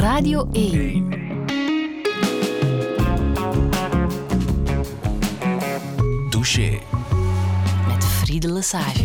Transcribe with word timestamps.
Radio 0.00 0.48
1. 0.52 1.08
Douche. 6.30 6.78
Met 7.88 8.04
Friede 8.04 8.52
Lesage. 8.52 9.04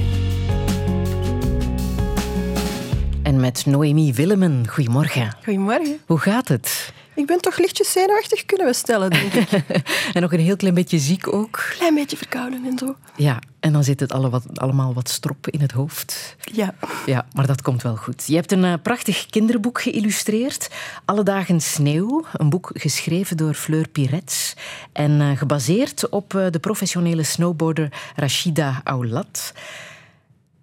En 3.24 3.40
met 3.40 3.66
Noemi 3.66 4.14
Willemen. 4.14 4.68
Goedemorgen. 4.68 5.36
Goedemorgen. 5.44 6.00
Hoe 6.06 6.20
gaat 6.20 6.48
het? 6.48 6.94
Ik 7.16 7.26
ben 7.26 7.42
toch 7.42 7.58
lichtjes 7.58 7.92
zenuwachtig, 7.92 8.46
kunnen 8.46 8.68
we 8.68 8.74
stellen, 8.74 9.10
denk 9.10 9.34
ik. 9.34 9.64
En 10.14 10.22
nog 10.22 10.34
een 10.34 10.40
heel 10.40 10.56
klein 10.56 10.74
beetje 10.74 11.00
ziek 11.00 11.34
ook. 11.34 11.66
Klein 11.78 11.96
beetje 11.96 12.18
verkouden 12.18 12.66
en 12.66 12.78
zo. 12.78 12.96
Ja, 13.16 13.40
en 13.60 13.74
dan 13.74 13.84
zit 13.84 14.00
het 14.00 14.12
alle 14.12 14.30
wat, 14.30 14.60
allemaal 14.60 14.94
wat 14.94 15.10
strop 15.10 15.48
in 15.48 15.62
het 15.62 15.72
hoofd. 15.72 16.36
Ja. 16.40 16.74
Ja, 17.06 17.26
maar 17.34 17.48
dat 17.48 17.62
komt 17.62 17.82
wel 17.82 17.96
goed. 17.96 18.24
Je 18.28 18.36
hebt 18.36 18.52
een 18.52 18.64
eh, 18.64 18.74
prachtig 18.82 19.26
kinderboek 19.26 19.82
geïllustreerd. 19.82 20.70
Alle 21.06 21.24
dagen 21.24 21.62
sneeuw. 21.62 22.26
Een 22.34 22.50
boek 22.50 22.72
geschreven 22.74 23.38
door 23.38 23.54
Fleur 23.54 23.88
Pirets. 23.88 24.54
En 24.92 25.22
eh, 25.22 25.38
gebaseerd 25.38 26.10
op 26.10 26.36
eh, 26.36 26.46
de 26.50 26.60
professionele 26.60 27.24
snowboarder 27.24 27.92
Rashida 28.16 28.82
Aulat. 28.84 29.54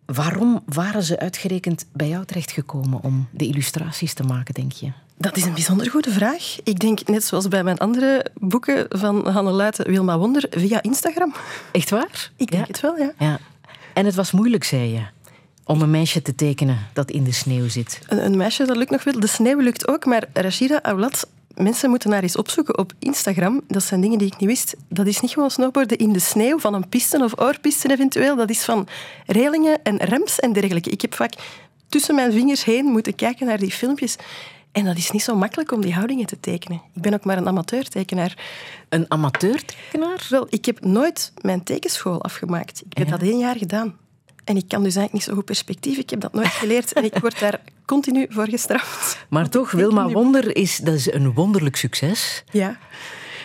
Waarom 0.05 0.63
waren 0.67 1.03
ze 1.03 1.19
uitgerekend 1.19 1.87
bij 1.93 2.09
jou 2.09 2.25
terechtgekomen 2.25 3.03
om 3.03 3.29
de 3.31 3.47
illustraties 3.47 4.15
te 4.15 4.23
maken, 4.23 4.55
denk 4.55 4.73
je? 4.73 4.93
Dat 5.23 5.37
is 5.37 5.45
een 5.45 5.53
bijzonder 5.53 5.91
goede 5.91 6.11
vraag. 6.11 6.57
Ik 6.65 6.79
denk, 6.79 7.07
net 7.09 7.25
zoals 7.25 7.49
bij 7.49 7.65
mijn 7.65 7.79
andere 7.79 8.27
boeken 8.35 8.87
van 8.89 9.29
Hanne 9.29 9.51
Luiten, 9.51 9.87
Wilma 9.91 10.19
Wonder, 10.19 10.47
via 10.51 10.83
Instagram. 10.83 11.35
Echt 11.73 11.91
waar? 11.91 12.31
Ik 12.37 12.51
denk 12.51 12.63
Ja. 12.67 12.69
het 12.73 12.81
wel, 12.81 12.97
ja. 12.97 13.13
Ja. 13.19 13.39
En 13.95 14.05
het 14.07 14.15
was 14.15 14.31
moeilijk, 14.33 14.65
zei 14.65 14.93
je, 14.93 15.01
om 15.65 15.83
een 15.83 15.91
meisje 15.91 16.23
te 16.23 16.35
tekenen 16.35 16.79
dat 16.93 17.11
in 17.11 17.25
de 17.25 17.33
sneeuw 17.33 17.69
zit. 17.69 17.99
Een, 18.09 18.25
een 18.25 18.37
meisje, 18.37 18.65
dat 18.65 18.77
lukt 18.77 18.91
nog 18.91 19.05
wel. 19.05 19.21
De 19.21 19.27
sneeuw 19.27 19.59
lukt 19.59 19.89
ook, 19.89 20.05
maar 20.05 20.25
Rashida 20.33 20.83
Aulat... 20.83 21.27
Mensen 21.57 21.91
moeten 21.91 22.13
haar 22.13 22.23
eens 22.23 22.37
opzoeken 22.37 22.79
op 22.79 22.93
Instagram. 22.99 23.61
Dat 23.69 23.83
zijn 23.83 24.01
dingen 24.01 24.19
die 24.19 24.27
ik 24.27 24.39
niet 24.39 24.49
wist. 24.49 24.75
Dat 24.89 25.07
is 25.07 25.21
niet 25.21 25.31
gewoon 25.31 25.51
snowboarden 25.51 25.99
in 25.99 26.13
de 26.13 26.19
sneeuw 26.19 26.59
van 26.59 26.75
een 26.75 26.89
piste 26.89 27.25
of 27.25 27.41
oorpiste 27.41 27.91
eventueel. 27.91 28.37
Dat 28.37 28.51
is 28.51 28.65
van 28.65 28.89
relingen 29.27 29.83
en 29.83 29.97
rems 29.97 30.41
en 30.41 30.53
dergelijke. 30.53 30.91
Ik 30.91 31.01
heb 31.01 31.15
vaak 31.15 31.33
tussen 31.89 32.15
mijn 32.15 32.33
vingers 32.33 32.65
heen 32.65 32.85
moeten 32.85 33.15
kijken 33.15 33.47
naar 33.47 33.59
die 33.59 33.71
filmpjes. 33.71 34.17
En 34.73 34.85
dat 34.85 34.97
is 34.97 35.11
niet 35.11 35.23
zo 35.23 35.37
makkelijk 35.37 35.73
om 35.73 35.81
die 35.81 35.95
houdingen 35.95 36.27
te 36.27 36.41
tekenen. 36.41 36.83
Ik 36.95 37.03
ben 37.03 37.15
ook 37.15 37.25
maar 37.25 37.37
een 37.37 37.47
amateurtekenaar. 37.49 38.37
Een 38.89 39.05
amateurtekenaar? 39.09 40.27
Wel, 40.29 40.47
ik 40.51 40.65
heb 40.65 40.85
nooit 40.85 41.33
mijn 41.41 41.63
tekenschool 41.63 42.23
afgemaakt. 42.23 42.83
Ik 42.89 42.99
heb 42.99 43.09
dat 43.09 43.23
één 43.23 43.39
jaar 43.39 43.57
gedaan. 43.57 43.97
En 44.45 44.57
ik 44.57 44.69
kan 44.69 44.83
dus 44.83 44.95
eigenlijk 44.97 45.13
niet 45.13 45.23
zo 45.23 45.35
goed 45.35 45.45
perspectief. 45.45 45.99
Ik 45.99 46.11
heb 46.11 46.21
dat 46.21 46.33
nooit 46.33 46.47
geleerd 46.49 46.93
en 46.93 47.05
ik 47.05 47.17
word 47.19 47.39
daar 47.41 47.61
continu 47.87 48.27
voor 48.31 48.49
gestraft. 48.49 49.19
Maar 49.29 49.49
toch, 49.49 49.71
Wilma 49.71 50.07
nu- 50.07 50.13
Wonder 50.13 50.57
is, 50.57 50.77
dat 50.77 50.95
is 50.95 51.13
een 51.13 51.33
wonderlijk 51.33 51.77
succes. 51.77 52.45
Ja, 52.51 52.79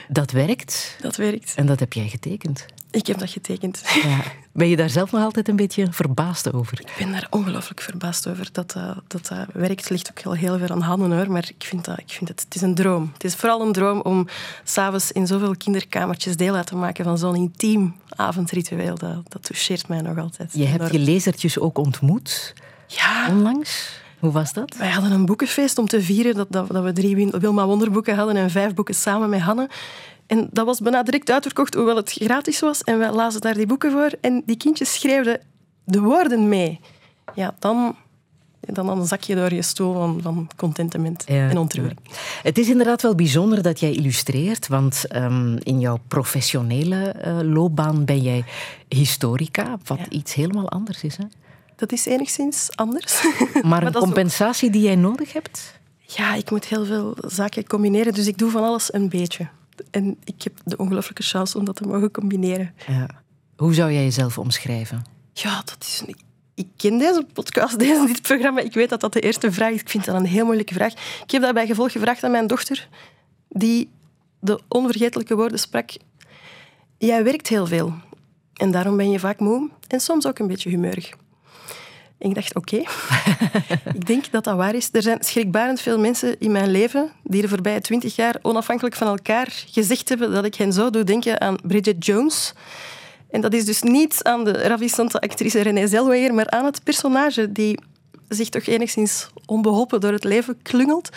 Dat 0.08 0.32
werkt. 0.32 0.98
dat 1.02 1.16
werkt. 1.16 1.54
En 1.56 1.66
dat 1.66 1.80
heb 1.80 1.94
jij 1.94 2.08
getekend. 2.08 2.66
Ik 2.92 3.08
heb 3.08 3.18
dat 3.18 3.30
getekend. 3.30 3.82
Ja. 4.04 4.20
Ben 4.58 4.70
je 4.70 4.76
daar 4.76 4.90
zelf 4.90 5.12
nog 5.12 5.24
altijd 5.24 5.48
een 5.48 5.56
beetje 5.56 5.88
verbaasd 5.90 6.54
over? 6.54 6.80
Ik 6.80 6.94
ben 6.98 7.12
daar 7.12 7.28
ongelooflijk 7.30 7.82
verbaasd 7.82 8.28
over 8.28 8.50
dat 8.52 8.72
dat, 8.72 8.96
dat 9.08 9.28
dat 9.28 9.46
werkt. 9.54 9.80
Het 9.80 9.90
ligt 9.90 10.10
ook 10.10 10.20
heel, 10.20 10.34
heel 10.34 10.58
veel 10.58 10.70
aan 10.70 10.82
handen 10.82 11.12
hoor, 11.12 11.32
maar 11.32 11.50
ik 11.58 11.64
vind, 11.64 11.86
dat, 11.86 12.00
ik 12.00 12.10
vind 12.12 12.30
het, 12.30 12.42
het 12.42 12.56
is 12.56 12.62
een 12.62 12.76
droom. 12.76 13.10
Het 13.14 13.24
is 13.24 13.36
vooral 13.36 13.62
een 13.62 13.72
droom 13.72 14.02
om 14.02 14.28
s'avonds 14.64 15.12
in 15.12 15.28
zoveel 15.28 15.56
kinderkamertjes 15.58 16.38
deel 16.38 16.56
uit 16.56 16.68
te 16.68 16.76
maken 16.76 17.04
van 17.04 17.18
zo'n 17.18 17.36
intiem 17.36 17.96
avondritueel. 18.10 18.98
Dat, 18.98 19.32
dat 19.32 19.44
toucheert 19.44 19.88
mij 19.88 20.02
nog 20.02 20.18
altijd. 20.18 20.52
Je 20.54 20.66
hebt 20.66 20.92
je 20.92 21.00
lezertjes 21.00 21.60
ook 21.60 21.78
ontmoet 21.78 22.54
Ja, 22.88 23.28
onlangs. 23.30 24.00
Hoe 24.20 24.32
was 24.32 24.54
dat? 24.54 24.76
wij 24.78 24.90
hadden 24.90 25.12
een 25.12 25.26
boekenfeest 25.26 25.78
om 25.78 25.88
te 25.88 26.02
vieren 26.02 26.36
dat, 26.36 26.48
dat, 26.50 26.68
dat 26.68 26.84
we 26.84 26.94
drie 26.94 27.28
Wilma 27.28 27.66
Wonderboeken 27.66 28.16
hadden 28.16 28.36
en 28.36 28.50
vijf 28.50 28.74
boeken 28.74 28.96
samen 28.96 29.30
met 29.30 29.42
Hanne. 29.42 29.70
En 30.28 30.48
dat 30.52 30.66
was 30.66 30.80
bijna 30.80 31.04
direct 31.04 31.30
uitverkocht, 31.32 31.74
hoewel 31.74 31.96
het 31.96 32.12
gratis 32.12 32.60
was. 32.60 32.84
En 32.84 32.98
wij 33.00 33.12
lazen 33.12 33.42
daar 33.42 33.54
die 33.54 33.66
boeken 33.66 33.92
voor 33.92 34.12
en 34.22 34.44
die 34.46 34.58
kindjes 34.58 34.94
schreeuwden 34.94 35.40
de 35.84 36.00
woorden 36.00 36.48
mee. 36.50 36.80
Ja, 37.36 37.56
dan, 37.60 37.96
dan, 38.60 38.86
dan 38.86 39.08
zak 39.08 39.22
je 39.22 39.36
door 39.36 39.54
je 39.54 39.62
stoel 39.62 39.94
van, 39.94 40.20
van 40.22 40.50
contentement 40.56 41.24
Ja, 41.28 41.50
en 41.50 41.58
ontroering. 41.58 42.00
Het 42.44 42.58
is 42.58 42.70
inderdaad 42.70 43.02
wel 43.02 43.16
bijzonder 43.16 43.62
dat 43.62 43.80
jij 43.80 43.92
illustreert, 43.92 44.68
want 44.68 45.06
ehm, 45.08 45.58
in 45.58 45.80
jouw 45.80 45.98
professionele 46.08 47.02
eh, 47.12 47.40
loopbaan 47.42 48.06
ben 48.06 48.22
jij 48.22 48.44
historica, 48.88 49.78
wat 49.86 49.98
Ja. 49.98 50.10
iets 50.10 50.34
helemaal 50.34 50.70
anders 50.70 51.04
is. 51.04 51.18
Hè? 51.18 51.24
Dat 51.76 51.92
is 51.92 52.06
enigszins 52.06 52.70
anders. 52.76 53.24
Maar 53.64 53.82
een 53.88 53.96
ook- 53.96 54.02
compensatie 54.04 54.70
die 54.70 54.82
jij 54.82 54.96
nodig 54.96 55.34
hebt? 55.34 55.76
Ja, 56.02 56.34
ik 56.36 56.52
moet 56.52 56.66
heel 56.66 56.86
veel 56.86 57.18
zaken 57.28 57.68
combineren, 57.68 58.14
dus 58.14 58.28
ik 58.28 58.38
doe 58.38 58.52
van 58.52 58.64
alles 58.64 58.94
een 58.94 59.10
beetje. 59.10 59.48
En 59.92 60.18
ik 60.24 60.44
heb 60.44 60.54
de 60.66 60.78
ongelooflijke 60.78 61.24
chance 61.24 61.58
om 61.58 61.66
dat 61.66 61.76
te 61.76 61.88
mogen 61.88 62.12
combineren. 62.12 62.74
Ja. 62.88 63.08
Hoe 63.56 63.74
zou 63.74 63.92
jij 63.92 64.04
jezelf 64.04 64.38
omschrijven? 64.38 65.06
Ja, 65.34 65.62
dat 65.66 65.78
is 65.80 66.04
een... 66.06 66.16
Ik 66.54 66.68
ken 66.76 66.98
deze 66.98 67.26
podcast, 67.34 67.80
deze, 67.88 68.06
dit 68.06 68.22
programma. 68.22 68.60
Ik 68.60 68.74
weet 68.74 68.90
dat 68.90 69.00
dat 69.00 69.14
de 69.14 69.20
eerste 69.20 69.52
vraag 69.52 69.72
is. 69.72 69.82
Ik 69.82 69.90
vind 69.90 70.06
dat 70.06 70.16
een 70.16 70.26
heel 70.26 70.46
moeilijke 70.46 70.74
vraag. 70.74 70.94
Ik 71.24 71.32
heb 71.32 71.42
dat 71.42 71.54
bij 71.54 71.68
gevolg 71.68 71.92
gevraagd 71.92 72.24
aan 72.24 72.32
mijn 72.32 72.48
dochter, 72.48 72.88
die 73.50 73.90
de 74.40 74.60
onvergetelijke 74.68 75.36
woorden 75.36 75.60
sprak. 75.60 75.90
Jij 76.98 77.24
werkt 77.24 77.48
heel 77.48 77.68
veel. 77.68 77.94
En 78.54 78.72
daarom 78.72 78.98
ben 78.98 79.12
je 79.12 79.20
vaak 79.20 79.40
moe 79.40 79.70
en 79.88 80.00
soms 80.00 80.28
ook 80.28 80.40
een 80.40 80.48
beetje 80.48 80.70
humeurig. 80.70 81.14
Ik 82.20 82.36
dacht, 82.36 82.56
oké. 82.56 82.76
ik 83.94 84.06
denk 84.06 84.32
dat 84.32 84.44
dat 84.44 84.56
waar 84.56 84.76
is. 84.76 84.90
Er 84.92 85.02
zijn 85.02 85.18
schrikbarend 85.22 85.82
veel 85.82 86.00
mensen 86.00 86.40
in 86.40 86.52
mijn 86.52 86.72
leven 86.72 87.12
die 87.24 87.42
de 87.42 87.48
voorbije 87.48 87.82
twintig 87.82 88.16
jaar 88.16 88.36
onafhankelijk 88.42 88.96
van 88.96 89.08
elkaar 89.08 89.48
gezegd 89.68 90.10
hebben 90.10 90.32
dat 90.32 90.46
ik 90.46 90.56
hen 90.56 90.74
zo 90.74 90.90
doe 90.90 91.04
denken 91.04 91.42
aan 91.42 91.56
Bridget 91.64 92.06
Jones. 92.06 92.54
En 93.30 93.42
dat 93.42 93.54
is 93.54 93.66
dus 93.66 93.82
niet 93.82 94.24
aan 94.24 94.44
de 94.44 94.52
ravissante 94.52 95.20
actrice 95.20 95.62
Renée 95.62 95.88
Zellweger, 95.88 96.34
maar 96.34 96.50
aan 96.50 96.66
het 96.66 96.84
personage 96.84 97.52
die 97.52 97.80
zich 98.28 98.50
toch 98.50 98.66
enigszins 98.66 99.28
onbeholpen 99.46 100.02
door 100.02 100.12
het 100.12 100.24
leven 100.24 100.62
klungelt. 100.62 101.10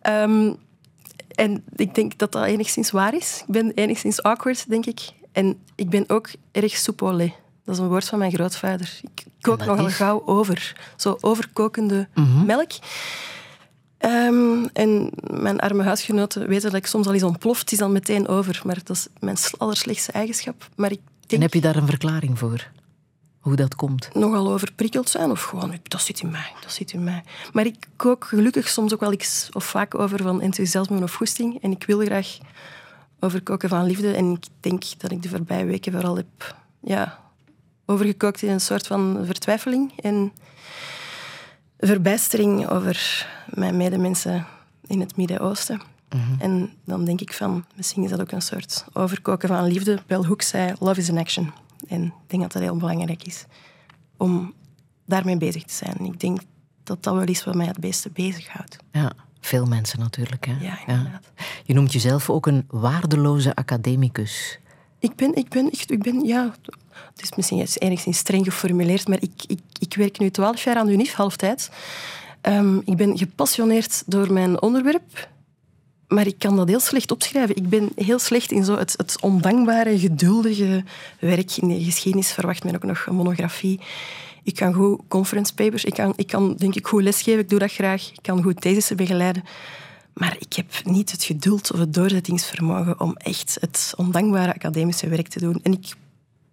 Ehm, 0.00 0.52
en 1.34 1.64
ik 1.76 1.94
denk 1.94 2.18
dat 2.18 2.32
dat 2.32 2.44
enigszins 2.44 2.90
waar 2.90 3.14
is. 3.14 3.42
Ik 3.46 3.52
ben 3.52 3.72
enigszins 3.74 4.22
awkward, 4.22 4.68
denk 4.68 4.86
ik. 4.86 5.00
En 5.32 5.58
ik 5.74 5.90
ben 5.90 6.04
ook 6.08 6.30
erg 6.52 6.76
soepolé. 6.76 7.32
Dat 7.64 7.74
is 7.74 7.80
een 7.80 7.88
woord 7.88 8.08
van 8.08 8.18
mijn 8.18 8.32
grootvader. 8.32 9.00
Ik 9.02 9.24
kook 9.40 9.64
nogal 9.64 9.86
is? 9.86 9.94
gauw 9.94 10.22
over. 10.26 10.76
Zo 10.96 11.16
overkokende 11.20 12.08
Mhm. 12.14 12.44
melk. 12.46 12.70
Ehm, 13.98 14.64
en 14.72 15.10
mijn 15.30 15.60
arme 15.60 15.82
huisgenoten 15.82 16.48
weten 16.48 16.70
dat 16.70 16.78
ik 16.80 16.86
soms 16.86 17.06
al 17.06 17.12
eens 17.12 17.22
ontploft. 17.22 17.72
Is 17.72 17.78
dan 17.78 17.92
meteen 17.92 18.28
over. 18.28 18.60
Maar 18.64 18.78
dat 18.84 18.96
is 18.96 19.06
mijn 19.20 19.36
allerslechtste 19.58 20.12
eigenschap. 20.12 20.68
Maar 20.76 20.90
ik 20.92 20.98
En 20.98 21.26
denk 21.26 21.42
heb 21.42 21.54
je 21.54 21.60
daar 21.60 21.76
een 21.76 21.86
verklaring 21.86 22.38
voor? 22.38 22.68
Hoe 23.40 23.56
dat 23.56 23.74
komt? 23.74 24.08
nogal 24.14 24.52
overprikkeld 24.52 25.08
zijn. 25.08 25.30
Of 25.30 25.42
gewoon, 25.42 25.74
dat 25.82 26.00
zit 26.02 26.20
in 26.20 26.30
mij. 26.30 26.52
Dat 26.60 26.72
zit 26.72 26.92
in 26.92 27.04
mij. 27.04 27.22
Maar 27.52 27.66
ik 27.66 27.86
kook 27.96 28.24
gelukkig 28.24 28.68
soms 28.68 28.92
ook 28.94 29.00
wel 29.00 29.12
iets 29.12 29.48
of 29.52 29.64
vaak 29.64 29.94
over 29.94 30.22
van 30.22 30.40
enthousiasme 30.40 31.02
of 31.02 31.14
goesting. 31.14 31.62
En 31.62 31.70
ik 31.70 31.84
wil 31.86 32.00
graag 32.00 32.38
overkoken 33.20 33.68
van 33.68 33.84
liefde. 33.86 34.12
En 34.14 34.30
ik 34.32 34.44
denk 34.60 34.84
dat 34.98 35.10
ik 35.10 35.22
de 35.22 35.28
voorbije 35.28 35.64
weken 35.64 35.92
vooral 35.92 36.16
heb 36.16 36.56
ja, 36.80 37.20
overgekookt 37.86 38.42
in 38.42 38.50
een 38.50 38.60
soort 38.60 38.86
van 38.86 39.20
vertwijfeling 39.24 39.92
en 40.00 40.32
verbijstering 41.78 42.68
over 42.68 43.26
mijn 43.54 43.76
medemensen 43.76 44.46
in 44.86 45.00
het 45.00 45.16
Midden-Oosten. 45.16 45.80
En 46.38 46.70
dan 46.84 47.04
denk 47.04 47.20
ik 47.20 47.32
van, 47.32 47.64
misschien 47.76 48.04
is 48.04 48.10
dat 48.10 48.20
ook 48.20 48.30
een 48.30 48.42
soort 48.42 48.84
overkoken 48.92 49.48
van 49.48 49.64
liefde. 49.64 49.98
Bell 50.06 50.24
Hooks 50.24 50.48
zei, 50.48 50.74
love 50.78 51.00
is 51.00 51.10
an 51.10 51.18
action. 51.18 51.52
En 51.88 52.02
ik 52.04 52.12
denk 52.26 52.42
dat 52.42 52.52
dat 52.52 52.62
heel 52.62 52.76
belangrijk 52.76 53.22
is 53.22 53.44
om 54.16 54.54
daarmee 55.06 55.36
bezig 55.36 55.62
te 55.62 55.74
zijn. 55.74 56.04
Ik 56.04 56.20
denk 56.20 56.40
dat 56.82 57.02
dat 57.02 57.14
wel 57.14 57.22
is 57.22 57.44
wat 57.44 57.54
mij 57.54 57.66
het 57.66 57.80
beste 57.80 58.10
bezighoudt. 58.10 58.76
Ja, 58.92 59.12
veel 59.40 59.66
mensen 59.66 59.98
natuurlijk. 59.98 60.46
Hè? 60.46 60.56
Ja, 60.60 60.78
inderdaad. 60.86 61.30
Je 61.64 61.74
noemt 61.74 61.92
jezelf 61.92 62.30
ook 62.30 62.46
een 62.46 62.64
waardeloze 62.68 63.54
academicus. 63.54 64.58
Ik 65.02 65.14
ben, 65.16 65.34
ik 65.34 65.48
ben 65.48 65.68
ik 65.86 66.02
ben, 66.02 66.24
ja, 66.24 66.54
het 67.14 67.22
is 67.22 67.32
misschien 67.36 67.66
enigszins 67.78 68.18
streng 68.18 68.44
geformuleerd, 68.44 69.08
maar 69.08 69.22
ik, 69.22 69.42
ik, 69.46 69.60
ik 69.78 69.94
werk 69.94 70.18
nu 70.18 70.30
twaalf 70.30 70.64
jaar 70.64 70.76
aan 70.76 70.86
de 70.86 70.92
UNIF, 70.92 71.12
halftijds. 71.12 71.68
Ehm, 72.40 72.76
ik 72.84 72.96
ben 72.96 73.18
gepassioneerd 73.18 74.02
door 74.06 74.32
mijn 74.32 74.62
onderwerp, 74.62 75.28
maar 76.08 76.26
ik 76.26 76.38
kan 76.38 76.56
dat 76.56 76.68
heel 76.68 76.80
slecht 76.80 77.10
opschrijven. 77.10 77.56
Ik 77.56 77.68
ben 77.68 77.90
heel 77.94 78.18
slecht 78.18 78.52
in 78.52 78.64
zo 78.64 78.76
het, 78.76 78.94
het 78.96 79.20
ondankbare, 79.20 79.98
geduldige 79.98 80.84
werk. 81.18 81.56
In 81.56 81.68
de 81.68 81.84
geschiedenis 81.84 82.32
verwacht 82.32 82.64
men 82.64 82.74
ook 82.74 82.84
nog 82.84 83.06
een 83.06 83.14
monografie. 83.14 83.80
Ik 84.42 84.54
kan 84.54 84.72
goed 84.72 85.00
conference 85.08 85.54
papers, 85.54 85.84
ik 85.84 85.94
kan, 85.94 86.12
ik 86.16 86.26
kan 86.26 86.54
denk 86.54 86.74
ik 86.74 86.86
goed 86.86 87.02
lesgeven, 87.02 87.40
ik 87.40 87.48
doe 87.48 87.58
dat 87.58 87.72
graag. 87.72 88.10
Ik 88.12 88.22
kan 88.22 88.42
goed 88.42 88.60
thesissen 88.60 88.96
begeleiden. 88.96 89.42
Maar 90.14 90.36
ik 90.38 90.52
heb 90.52 90.66
niet 90.84 91.10
het 91.10 91.24
geduld 91.24 91.72
of 91.72 91.78
het 91.78 91.94
doorzettingsvermogen 91.94 93.00
om 93.00 93.16
echt 93.16 93.56
het 93.60 93.94
ondankbare 93.96 94.54
academische 94.54 95.08
werk 95.08 95.28
te 95.28 95.40
doen. 95.40 95.60
En 95.62 95.72
ik 95.72 95.94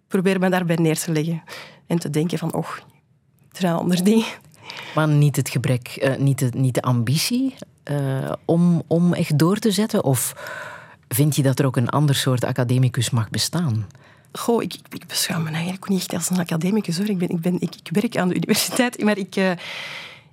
probeer 0.08 0.38
me 0.38 0.50
daarbij 0.50 0.76
neer 0.76 0.98
te 0.98 1.12
leggen 1.12 1.42
en 1.86 1.98
te 1.98 2.10
denken 2.10 2.38
van, 2.38 2.54
och, 2.54 2.76
er 3.52 3.60
zijn 3.60 3.74
andere 3.74 4.02
dingen 4.02 4.26
Maar 4.94 5.08
niet 5.08 5.36
het 5.36 5.48
gebrek, 5.48 5.88
eh, 5.88 6.16
niet, 6.16 6.38
de, 6.38 6.50
niet 6.56 6.74
de 6.74 6.82
ambitie 6.82 7.54
eh, 7.82 8.32
om, 8.44 8.82
om 8.86 9.14
echt 9.14 9.38
door 9.38 9.56
te 9.58 9.70
zetten? 9.70 10.04
Of 10.04 10.34
vind 11.08 11.36
je 11.36 11.42
dat 11.42 11.58
er 11.58 11.66
ook 11.66 11.76
een 11.76 11.88
ander 11.88 12.14
soort 12.14 12.44
academicus 12.44 13.10
mag 13.10 13.30
bestaan? 13.30 13.86
Goh, 14.32 14.62
ik, 14.62 14.74
ik, 14.90 15.06
beschouw 15.06 15.40
me 15.40 15.50
eigenlijk 15.50 15.88
niet 15.88 16.00
echt 16.00 16.14
als 16.14 16.30
een 16.30 16.38
academicus 16.38 16.98
hoor. 16.98 17.08
Ik, 17.08 17.18
ben, 17.18 17.28
ik, 17.28 17.40
ben, 17.40 17.60
ik, 17.60 17.74
ik 17.74 17.88
werk 17.90 18.16
aan 18.16 18.28
de 18.28 18.34
universiteit, 18.34 19.02
maar 19.02 19.18
ik, 19.18 19.36
uh, 19.36 19.50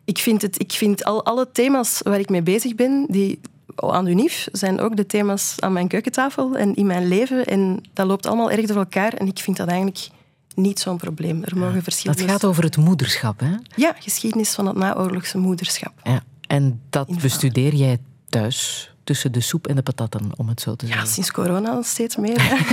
ik 0.07 0.17
vind, 0.17 0.41
het, 0.41 0.59
ik 0.59 0.71
vind 0.71 1.03
al, 1.03 1.25
alle 1.25 1.51
thema's 1.51 2.01
waar 2.03 2.19
ik 2.19 2.29
mee 2.29 2.41
bezig 2.41 2.75
ben, 2.75 3.05
die 3.09 3.39
aan 3.75 4.05
de 4.05 4.11
UNIF, 4.11 4.47
zijn 4.51 4.79
ook 4.79 4.95
de 4.95 5.05
thema's 5.05 5.55
aan 5.59 5.73
mijn 5.73 5.87
keukentafel 5.87 6.55
en 6.55 6.75
in 6.75 6.85
mijn 6.85 7.07
leven. 7.07 7.45
En 7.45 7.83
dat 7.93 8.07
loopt 8.07 8.25
allemaal 8.25 8.51
erg 8.51 8.65
door 8.65 8.77
elkaar 8.77 9.13
en 9.13 9.27
ik 9.27 9.39
vind 9.39 9.57
dat 9.57 9.67
eigenlijk 9.67 10.09
niet 10.55 10.79
zo'n 10.79 10.97
probleem. 10.97 11.43
Er 11.43 11.57
mogen 11.57 11.83
verschillende... 11.83 12.21
Dat 12.21 12.31
gaat 12.31 12.45
over 12.45 12.63
het 12.63 12.77
moederschap, 12.77 13.39
hè? 13.39 13.55
Ja, 13.75 13.95
geschiedenis 13.99 14.53
van 14.53 14.67
het 14.67 14.75
naoorlogse 14.75 15.37
moederschap. 15.37 15.93
Ja. 16.03 16.23
En 16.47 16.81
dat 16.89 17.21
bestudeer 17.21 17.75
jij 17.75 17.97
thuis 18.29 18.91
tussen 19.03 19.31
de 19.31 19.41
soep 19.41 19.67
en 19.67 19.75
de 19.75 19.83
patatten, 19.83 20.31
om 20.35 20.47
het 20.47 20.61
zo 20.61 20.75
te 20.75 20.85
zeggen. 20.85 21.05
Ja, 21.05 21.11
sinds 21.11 21.31
corona 21.31 21.81
steeds 21.81 22.15
meer. 22.15 22.67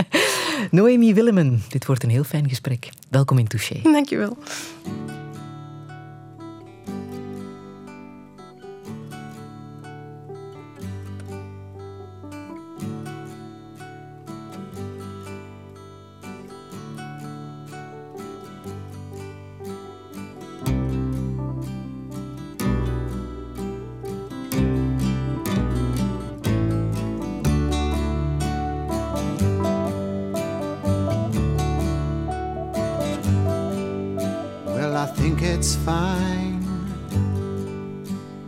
Noemi 0.70 1.14
Willemen, 1.14 1.62
dit 1.68 1.86
wordt 1.86 2.02
een 2.02 2.10
heel 2.10 2.24
fijn 2.24 2.48
gesprek. 2.48 2.90
Welkom 3.10 3.38
in 3.38 3.46
Touché. 3.46 3.80
Dank 3.82 4.08
wel. 35.16 35.42
it's 35.42 35.76
fine 35.76 36.58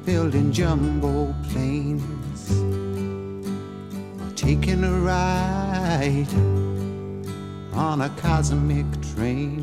building 0.05 0.51
jumbo 0.51 1.33
planes 1.51 2.51
or 4.21 4.31
taking 4.35 4.83
a 4.83 4.91
ride 4.91 6.27
on 7.73 8.01
a 8.01 8.09
cosmic 8.17 8.87
train. 9.15 9.63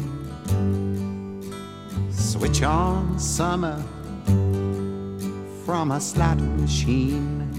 Switch 2.12 2.64
on 2.64 3.20
summer 3.20 3.84
from 5.66 5.92
a 5.92 6.00
slot 6.00 6.38
machine. 6.38 7.52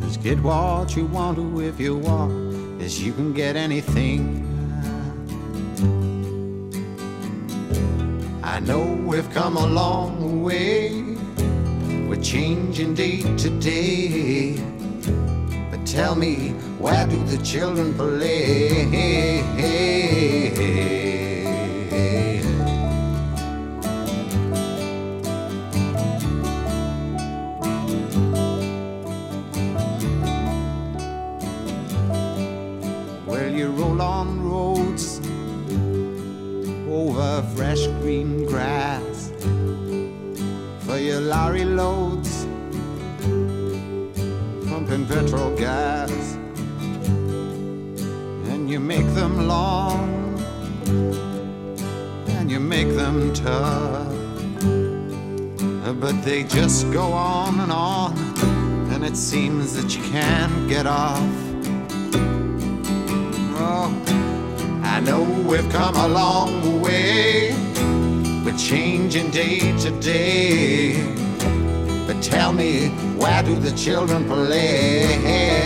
Just 0.00 0.22
get 0.22 0.40
what 0.42 0.96
you 0.96 1.06
want 1.06 1.36
to 1.36 1.60
if 1.60 1.78
you 1.78 1.96
want, 1.96 2.80
as 2.80 3.02
you 3.04 3.12
can 3.12 3.32
get 3.32 3.54
anything 3.54 4.49
I 8.60 8.62
know 8.64 8.82
we've 9.06 9.30
come 9.30 9.56
a 9.56 9.66
long 9.66 10.42
way. 10.42 11.16
We're 12.06 12.20
changing 12.20 12.92
day 12.92 13.22
to 13.22 13.50
day. 13.58 14.62
But 15.70 15.86
tell 15.86 16.14
me, 16.14 16.50
where 16.78 17.06
do 17.06 17.16
the 17.24 17.38
children 17.42 17.94
play? 17.94 19.40
Lorry 41.30 41.64
loads, 41.64 42.44
pumping 44.68 45.06
petrol 45.06 45.56
gas, 45.56 46.10
and 48.50 48.68
you 48.68 48.80
make 48.80 49.06
them 49.14 49.46
long 49.46 50.10
and 52.36 52.50
you 52.50 52.58
make 52.58 52.88
them 52.96 53.32
tough, 53.32 54.12
but 56.00 56.20
they 56.24 56.42
just 56.42 56.90
go 56.92 57.12
on 57.12 57.60
and 57.60 57.70
on, 57.70 58.12
and 58.92 59.04
it 59.04 59.16
seems 59.16 59.74
that 59.76 59.94
you 59.96 60.02
can't 60.10 60.68
get 60.68 60.86
off. 60.86 61.22
Oh. 63.62 64.20
I 64.82 64.98
know 64.98 65.22
we've 65.22 65.70
come 65.70 65.94
a 65.94 66.08
long 66.08 66.80
way. 66.82 67.59
Changing 68.60 69.30
day 69.30 69.58
to 69.78 69.90
day. 70.00 70.92
But 72.06 72.22
tell 72.22 72.52
me, 72.52 72.88
where 73.16 73.42
do 73.42 73.54
the 73.54 73.72
children 73.72 74.26
play? 74.26 75.59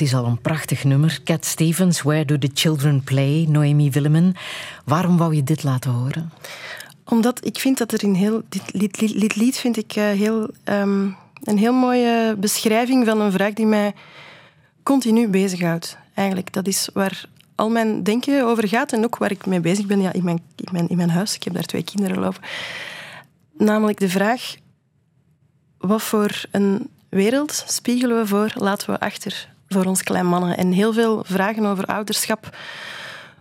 Het 0.00 0.08
is 0.08 0.14
al 0.14 0.24
een 0.24 0.40
prachtig 0.40 0.84
nummer. 0.84 1.20
Cat 1.24 1.44
Stevens, 1.44 2.02
Where 2.02 2.24
Do 2.24 2.38
The 2.38 2.50
Children 2.54 3.02
Play, 3.02 3.46
Noemi 3.48 3.90
Willemen. 3.90 4.34
Waarom 4.84 5.16
wou 5.16 5.34
je 5.34 5.42
dit 5.42 5.62
laten 5.62 5.90
horen? 5.90 6.32
Omdat 7.04 7.46
ik 7.46 7.58
vind 7.58 7.78
dat 7.78 7.92
er 7.92 8.02
in 8.02 8.14
heel... 8.14 8.42
Dit 8.48 8.72
lied, 8.72 9.36
lied 9.36 9.56
vind 9.56 9.76
ik 9.76 9.96
uh, 9.96 10.04
heel, 10.04 10.50
um, 10.64 11.16
een 11.44 11.58
heel 11.58 11.72
mooie 11.72 12.36
beschrijving 12.38 13.06
van 13.06 13.20
een 13.20 13.32
vraag 13.32 13.52
die 13.52 13.66
mij 13.66 13.94
continu 14.82 15.28
bezighoudt. 15.28 15.96
Eigenlijk, 16.14 16.52
dat 16.52 16.66
is 16.66 16.88
waar 16.92 17.24
al 17.54 17.70
mijn 17.70 18.02
denken 18.02 18.44
over 18.44 18.68
gaat 18.68 18.92
en 18.92 19.04
ook 19.04 19.18
waar 19.18 19.30
ik 19.30 19.46
mee 19.46 19.60
bezig 19.60 19.86
ben 19.86 20.00
ja, 20.00 20.12
in, 20.12 20.24
mijn, 20.24 20.40
in, 20.56 20.68
mijn, 20.72 20.88
in 20.88 20.96
mijn 20.96 21.10
huis. 21.10 21.34
Ik 21.34 21.44
heb 21.44 21.54
daar 21.54 21.62
twee 21.62 21.84
kinderen 21.84 22.18
lopen. 22.18 22.42
Namelijk 23.56 23.98
de 23.98 24.08
vraag... 24.08 24.54
Wat 25.78 26.02
voor 26.02 26.44
een 26.50 26.88
wereld 27.08 27.64
spiegelen 27.66 28.16
we 28.16 28.26
voor, 28.26 28.52
laten 28.54 28.90
we 28.90 29.00
achter 29.00 29.48
voor 29.72 29.84
ons 29.84 30.02
klein 30.02 30.26
mannen. 30.26 30.56
En 30.56 30.72
heel 30.72 30.92
veel 30.92 31.24
vragen 31.26 31.66
over 31.66 31.84
ouderschap 31.84 32.56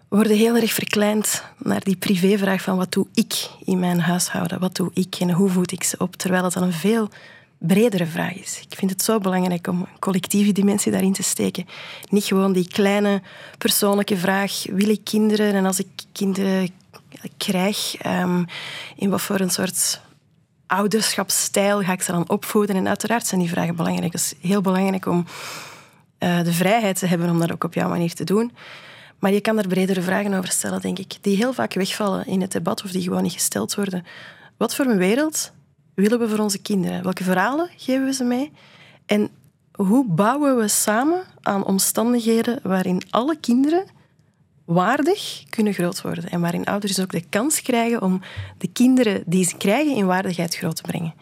worden 0.07 0.37
heel 0.37 0.55
erg 0.55 0.73
verkleind 0.73 1.43
naar 1.57 1.83
die 1.83 1.95
privévraag 1.95 2.61
van 2.61 2.77
wat 2.77 2.91
doe 2.91 3.07
ik 3.13 3.49
in 3.63 3.79
mijn 3.79 3.99
huishouden? 3.99 4.59
Wat 4.59 4.75
doe 4.75 4.91
ik 4.93 5.15
en 5.19 5.31
hoe 5.31 5.49
voed 5.49 5.71
ik 5.71 5.83
ze 5.83 5.97
op? 5.97 6.15
Terwijl 6.15 6.43
het 6.43 6.53
dan 6.53 6.63
een 6.63 6.73
veel 6.73 7.09
bredere 7.57 8.05
vraag 8.05 8.33
is. 8.33 8.59
Ik 8.69 8.77
vind 8.77 8.91
het 8.91 9.01
zo 9.01 9.19
belangrijk 9.19 9.67
om 9.67 9.79
een 9.79 9.99
collectieve 9.99 10.51
dimensie 10.51 10.91
daarin 10.91 11.13
te 11.13 11.23
steken. 11.23 11.65
Niet 12.09 12.23
gewoon 12.23 12.53
die 12.53 12.67
kleine 12.67 13.21
persoonlijke 13.57 14.17
vraag, 14.17 14.63
wil 14.71 14.89
ik 14.89 15.03
kinderen? 15.03 15.53
En 15.53 15.65
als 15.65 15.79
ik 15.79 15.87
kinderen 16.11 16.69
krijg, 17.37 18.05
um, 18.05 18.45
in 18.95 19.09
wat 19.09 19.21
voor 19.21 19.39
een 19.39 19.49
soort 19.49 20.01
ouderschapsstijl 20.67 21.81
ga 21.81 21.91
ik 21.91 22.01
ze 22.01 22.11
dan 22.11 22.29
opvoeden? 22.29 22.75
En 22.75 22.87
uiteraard 22.87 23.27
zijn 23.27 23.41
die 23.41 23.49
vragen 23.49 23.75
belangrijk. 23.75 24.13
Het 24.13 24.21
is 24.21 24.49
heel 24.49 24.61
belangrijk 24.61 25.05
om 25.05 25.25
uh, 26.19 26.43
de 26.43 26.53
vrijheid 26.53 26.99
te 26.99 27.05
hebben 27.05 27.29
om 27.29 27.39
dat 27.39 27.51
ook 27.51 27.63
op 27.63 27.73
jouw 27.73 27.89
manier 27.89 28.13
te 28.13 28.23
doen. 28.23 28.51
Maar 29.19 29.33
je 29.33 29.41
kan 29.41 29.57
er 29.57 29.67
bredere 29.67 30.01
vragen 30.01 30.33
over 30.33 30.51
stellen, 30.51 30.81
denk 30.81 30.99
ik, 30.99 31.17
die 31.21 31.35
heel 31.35 31.53
vaak 31.53 31.73
wegvallen 31.73 32.25
in 32.25 32.41
het 32.41 32.51
debat 32.51 32.83
of 32.83 32.91
die 32.91 33.01
gewoon 33.01 33.23
niet 33.23 33.33
gesteld 33.33 33.75
worden. 33.75 34.05
Wat 34.57 34.75
voor 34.75 34.85
een 34.85 34.97
wereld 34.97 35.51
willen 35.93 36.19
we 36.19 36.29
voor 36.29 36.39
onze 36.39 36.61
kinderen? 36.61 37.03
Welke 37.03 37.23
verhalen 37.23 37.69
geven 37.77 38.05
we 38.05 38.13
ze 38.13 38.23
mee? 38.23 38.51
En 39.05 39.29
hoe 39.71 40.05
bouwen 40.07 40.57
we 40.57 40.67
samen 40.67 41.23
aan 41.41 41.65
omstandigheden 41.65 42.59
waarin 42.63 43.01
alle 43.09 43.37
kinderen 43.39 43.85
waardig 44.65 45.43
kunnen 45.49 45.73
groot 45.73 46.01
worden 46.01 46.29
en 46.29 46.41
waarin 46.41 46.65
ouders 46.65 46.99
ook 46.99 47.11
de 47.11 47.23
kans 47.29 47.61
krijgen 47.61 48.01
om 48.01 48.21
de 48.57 48.67
kinderen 48.67 49.23
die 49.25 49.45
ze 49.45 49.57
krijgen 49.57 49.95
in 49.95 50.05
waardigheid 50.05 50.55
groot 50.55 50.75
te 50.75 50.81
brengen? 50.81 51.13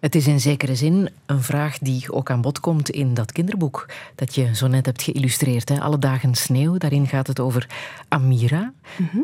Het 0.00 0.14
is 0.14 0.26
in 0.26 0.40
zekere 0.40 0.74
zin 0.74 1.08
een 1.26 1.42
vraag 1.42 1.78
die 1.78 2.12
ook 2.12 2.30
aan 2.30 2.40
bod 2.40 2.60
komt 2.60 2.90
in 2.90 3.14
dat 3.14 3.32
kinderboek 3.32 3.88
dat 4.14 4.34
je 4.34 4.54
zo 4.54 4.66
net 4.66 4.86
hebt 4.86 5.02
geïllustreerd. 5.02 5.68
Hè? 5.68 5.80
Alle 5.80 5.98
dagen 5.98 6.34
sneeuw, 6.34 6.76
daarin 6.76 7.06
gaat 7.06 7.26
het 7.26 7.40
over 7.40 7.66
Amira. 8.08 8.72
Mhm. 8.96 9.18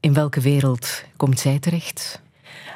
In 0.00 0.14
welke 0.14 0.40
wereld 0.40 1.04
komt 1.16 1.40
zij 1.40 1.58
terecht? 1.58 2.22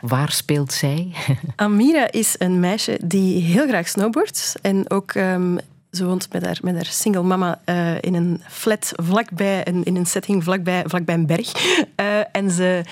Waar 0.00 0.32
speelt 0.32 0.72
zij? 0.72 1.12
Amira 1.56 2.10
is 2.10 2.34
een 2.38 2.60
meisje 2.60 2.98
die 3.04 3.42
heel 3.42 3.66
graag 3.66 3.88
snowboardt 3.88 4.54
en 4.62 4.90
ook 4.90 5.14
um, 5.14 5.58
ze 5.90 6.04
woont 6.04 6.32
met 6.32 6.44
haar, 6.44 6.58
met 6.62 6.74
haar 6.74 6.84
single 6.84 7.22
mama 7.22 7.60
uh, 7.66 7.94
in 8.00 8.14
een 8.14 8.40
flat 8.48 8.92
vlakbij, 8.96 9.62
in, 9.62 9.84
in 9.84 9.96
een 9.96 10.06
setting 10.06 10.44
vlakbij, 10.44 10.82
vlakbij 10.86 11.14
een 11.14 11.26
berg. 11.26 11.78
Uh, 12.00 12.18
en 12.38 12.50
ze, 12.50 12.84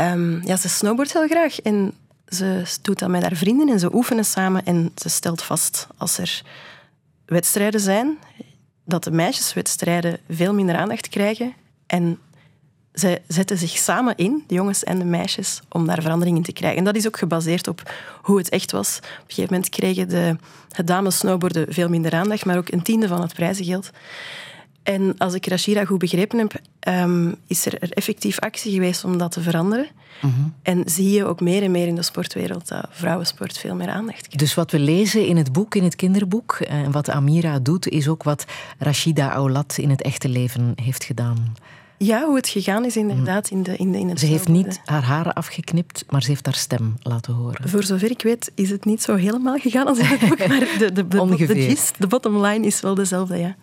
um, 0.00 0.40
ja, 0.44 0.56
ze 0.56 0.68
snowboardt 0.68 1.12
heel 1.12 1.28
graag. 1.28 1.60
En 1.60 1.92
ze 2.28 2.62
doet 2.82 2.98
dat 2.98 3.08
met 3.08 3.22
haar 3.22 3.36
vrienden 3.36 3.68
en 3.68 3.78
ze 3.78 3.94
oefenen 3.94 4.24
samen. 4.24 4.64
En 4.64 4.92
ze 4.96 5.08
stelt 5.08 5.42
vast 5.42 5.86
als 5.96 6.18
er 6.18 6.42
wedstrijden 7.26 7.80
zijn, 7.80 8.18
dat 8.84 9.04
de 9.04 9.10
meisjeswedstrijden 9.10 10.18
veel 10.28 10.54
minder 10.54 10.76
aandacht 10.76 11.08
krijgen. 11.08 11.52
En 11.86 12.18
zij 12.92 13.22
zetten 13.28 13.58
zich 13.58 13.70
samen 13.70 14.16
in, 14.16 14.44
de 14.46 14.54
jongens 14.54 14.84
en 14.84 14.98
de 14.98 15.04
meisjes, 15.04 15.60
om 15.68 15.86
daar 15.86 16.02
verandering 16.02 16.36
in 16.36 16.42
te 16.42 16.52
krijgen. 16.52 16.78
En 16.78 16.84
dat 16.84 16.96
is 16.96 17.06
ook 17.06 17.18
gebaseerd 17.18 17.68
op 17.68 17.92
hoe 18.22 18.38
het 18.38 18.48
echt 18.48 18.70
was. 18.70 18.98
Op 18.98 19.04
een 19.04 19.10
gegeven 19.26 19.54
moment 19.54 19.68
kregen 19.68 20.08
de 20.08 20.36
dames 20.84 21.18
snowboarden 21.18 21.74
veel 21.74 21.88
minder 21.88 22.12
aandacht, 22.12 22.44
maar 22.44 22.56
ook 22.56 22.72
een 22.72 22.82
tiende 22.82 23.08
van 23.08 23.20
het 23.20 23.34
prijzengeld. 23.34 23.90
En 24.88 25.14
als 25.18 25.34
ik 25.34 25.46
Rashida 25.46 25.84
goed 25.84 25.98
begrepen 25.98 26.38
heb, 26.38 26.60
um, 26.88 27.34
is 27.46 27.66
er, 27.66 27.82
er, 27.82 27.92
effectief 27.92 28.38
actie 28.38 28.72
geweest 28.72 29.04
om 29.04 29.18
dat 29.18 29.32
te 29.32 29.40
veranderen. 29.40 29.86
Mhm. 30.20 30.32
En 30.62 30.82
zie 30.84 31.10
je 31.10 31.24
ook 31.24 31.40
meer 31.40 31.62
en 31.62 31.70
meer 31.70 31.86
in 31.86 31.94
de 31.94 32.02
sportwereld 32.02 32.68
dat 32.68 32.86
vrouwensport 32.90 33.58
veel 33.58 33.74
meer 33.74 33.88
aandacht 33.88 34.20
krijgt. 34.20 34.38
Dus 34.38 34.54
wat 34.54 34.70
we 34.70 34.78
lezen 34.78 35.26
in 35.26 35.36
het 35.36 35.52
boek, 35.52 35.74
in 35.74 35.84
het 35.84 35.96
kinderboek, 35.96 36.52
en 36.52 36.84
eh, 36.84 36.92
wat 36.92 37.10
Amira 37.10 37.58
doet, 37.58 37.88
is 37.88 38.08
ook 38.08 38.22
wat 38.22 38.44
Rashida 38.78 39.32
Aulat 39.32 39.78
in 39.78 39.90
het 39.90 40.02
echte 40.02 40.28
leven 40.28 40.72
heeft 40.82 41.04
gedaan. 41.04 41.54
Ja, 41.98 42.24
hoe 42.24 42.36
het 42.36 42.48
gegaan 42.48 42.84
is 42.84 42.96
inderdaad 42.96 43.50
in, 43.50 43.62
de, 43.62 43.76
in, 43.76 43.92
de, 43.92 43.98
in 43.98 44.08
het 44.08 44.20
Ze 44.20 44.26
heeft 44.26 44.48
niet 44.48 44.80
haar 44.84 45.02
haren 45.02 45.34
afgeknipt, 45.34 46.04
maar 46.08 46.22
ze 46.22 46.28
heeft 46.28 46.44
haar 46.44 46.54
stem 46.54 46.96
laten 47.02 47.34
horen. 47.34 47.68
Voor 47.68 47.82
zover 47.82 48.10
ik 48.10 48.22
weet 48.22 48.50
is 48.54 48.70
het 48.70 48.84
niet 48.84 49.02
zo 49.02 49.14
helemaal 49.14 49.58
gegaan 49.58 49.86
als 49.86 49.98
in 49.98 50.04
het 50.04 50.28
boek, 50.28 50.46
maar 50.48 50.60
de, 50.78 50.92
de, 50.92 51.08
de, 51.08 51.46
de, 51.46 51.62
gist, 51.62 52.00
de 52.00 52.06
bottom 52.06 52.44
line 52.44 52.66
is 52.66 52.80
wel 52.80 52.94
dezelfde, 52.94 53.36
ja. 53.36 53.56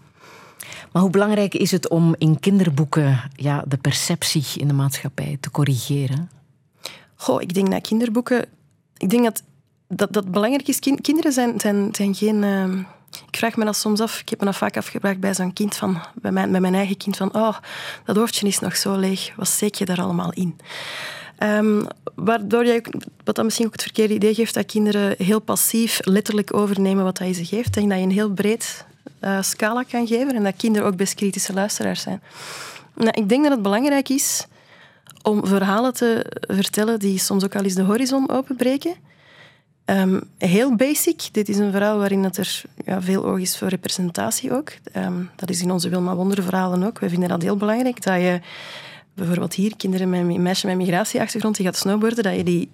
Maar 0.96 1.04
hoe 1.04 1.14
belangrijk 1.14 1.54
is 1.54 1.72
het 1.72 1.90
om 1.90 2.16
in 2.18 2.40
kinderboeken 2.40 3.22
ja, 3.36 3.64
de 3.68 3.78
perceptie 3.78 4.46
in 4.60 4.68
de 4.68 4.74
maatschappij 4.74 5.38
te 5.40 5.52
corrigeren? 5.52 6.30
Goh, 7.16 7.42
ik 7.42 7.54
denk 7.54 7.72
dat 7.72 7.88
kinderboeken... 7.88 8.46
Ik 8.98 9.10
denk 9.10 9.24
dat 9.24 9.44
dat, 9.88 10.14
dat 10.14 10.32
belangrijk 10.32 10.68
is. 10.68 10.80
kinderen 10.80 11.32
zijn, 11.32 11.60
zijn, 11.60 11.90
zijn 11.92 12.16
geen... 12.16 12.44
Uh, 12.44 12.74
ik 13.28 13.38
vraag 13.38 13.56
me 13.56 13.66
dat 13.66 13.76
soms 13.76 14.00
af. 14.00 14.20
Ik 14.20 14.30
heb 14.30 14.40
me 14.40 14.46
dat 14.46 14.56
vaak 14.56 14.78
afgevraagd 14.78 15.20
bij 15.20 15.34
zo'n 15.34 15.54
kind 15.54 15.76
van... 15.76 16.02
Bij 16.14 16.32
mijn, 16.32 16.52
bij 16.52 16.60
mijn 16.60 16.76
eigen 16.76 16.98
kind 16.98 17.18
van... 17.18 17.36
Oh, 17.36 17.58
dat 18.06 18.16
hoofdje 18.16 18.48
is 18.48 18.60
nog 18.60 18.76
zo 18.76 18.96
leeg. 18.98 19.34
Wat 19.36 19.48
steek 19.48 19.76
je 19.76 19.86
daar 19.86 20.02
allemaal 20.02 20.34
in? 20.34 20.60
Um, 21.40 21.88
waardoor 22.16 22.66
jij, 22.66 22.84
wat 23.24 23.36
dan 23.36 23.46
misschien 23.46 23.66
ook 23.66 23.72
het 23.72 23.84
verkeerde 23.84 24.14
idee 24.14 24.34
geeft, 24.34 24.54
dat 24.54 24.66
kinderen 24.66 25.16
heel 25.18 25.40
passief 25.40 26.00
letterlijk 26.04 26.54
overnemen 26.54 27.04
wat 27.04 27.20
hij 27.20 27.34
ze 27.34 27.46
geeft. 27.46 27.68
Ik 27.68 27.74
denk 27.74 27.90
dat 27.90 27.98
je 27.98 28.04
een 28.04 28.12
heel 28.12 28.32
breed 28.32 28.86
uh, 29.26 29.42
scala 29.42 29.84
kan 29.84 30.08
geven 30.08 30.36
en 30.36 30.44
dat 30.44 30.56
kinderen 30.58 30.88
ook 30.88 30.96
best 30.96 31.14
kritische 31.14 31.54
luisteraars 31.54 32.02
zijn. 32.02 32.22
Nou, 32.94 33.12
ik 33.12 33.30
denk 33.30 33.44
dat 33.44 33.52
het 33.52 33.62
belangrijk 33.62 34.10
is 34.10 34.48
om 35.22 35.48
verhalen 35.48 35.94
te 35.94 36.26
vertellen 36.48 37.00
die 37.00 37.20
soms 37.20 37.44
ook 37.44 37.56
al 37.56 37.64
eens 37.64 37.74
de 37.74 37.82
horizon 37.82 38.30
openbreken. 38.30 38.96
Um, 39.86 40.24
heel 40.38 40.76
basic. 40.76 41.30
Dit 41.32 41.50
is 41.50 41.58
een 41.58 41.72
verhaal 41.72 41.98
waarin 41.98 42.22
dat 42.22 42.38
er 42.38 42.62
ja, 42.86 43.02
veel 43.02 43.26
oog 43.26 43.40
is 43.40 43.58
voor 43.58 43.68
representatie 43.68 44.54
ook. 44.54 44.72
Um, 44.98 45.30
dat 45.36 45.50
is 45.50 45.62
in 45.62 45.72
onze 45.72 45.90
Wilma 45.90 46.16
Wonder 46.16 46.44
verhalen 46.44 46.84
ook. 46.84 47.00
We 47.00 47.10
vinden 47.10 47.30
dat 47.30 47.42
heel 47.42 47.58
belangrijk. 47.58 48.04
Dat 48.04 48.22
je 48.22 48.42
bijvoorbeeld 49.14 49.54
hier, 49.54 49.76
kinderen 49.76 50.10
met 50.10 50.38
meisje 50.38 50.68
met 50.68 50.76
migratieachtergrond 50.76 51.56
die 51.56 51.66
gaat 51.66 51.76
snowboarden, 51.76 52.24
dat 52.24 52.36
je 52.36 52.44
die 52.44 52.72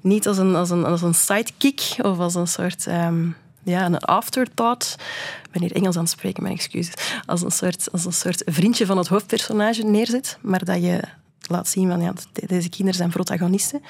niet 0.00 0.26
als 0.26 0.38
een, 0.38 0.54
als 0.54 0.70
een, 0.70 0.84
als 0.84 1.02
een 1.02 1.14
sidekick 1.14 1.94
of 2.02 2.18
als 2.18 2.34
een 2.34 2.48
soort 2.48 2.86
um, 2.86 3.36
ja, 3.64 3.84
een 3.84 3.98
afterthought. 3.98 4.96
Ik 5.44 5.50
ben 5.50 5.62
hier 5.62 5.72
Engels 5.72 5.96
aan 5.96 6.02
het 6.02 6.10
spreken, 6.10 6.42
mijn 6.42 6.54
excuses. 6.54 6.94
Als 7.26 7.42
een, 7.42 7.50
soort, 7.50 7.92
als 7.92 8.04
een 8.04 8.12
soort 8.12 8.42
vriendje 8.46 8.86
van 8.86 8.98
het 8.98 9.08
hoofdpersonage 9.08 9.82
neerzet, 9.82 10.38
maar 10.40 10.64
dat 10.64 10.82
je 10.82 11.00
laat 11.40 11.68
zien 11.68 11.88
van 11.88 12.00
ja, 12.00 12.12
deze 12.32 12.68
kinderen 12.68 12.94
zijn 12.94 13.10
protagonisten. 13.10 13.82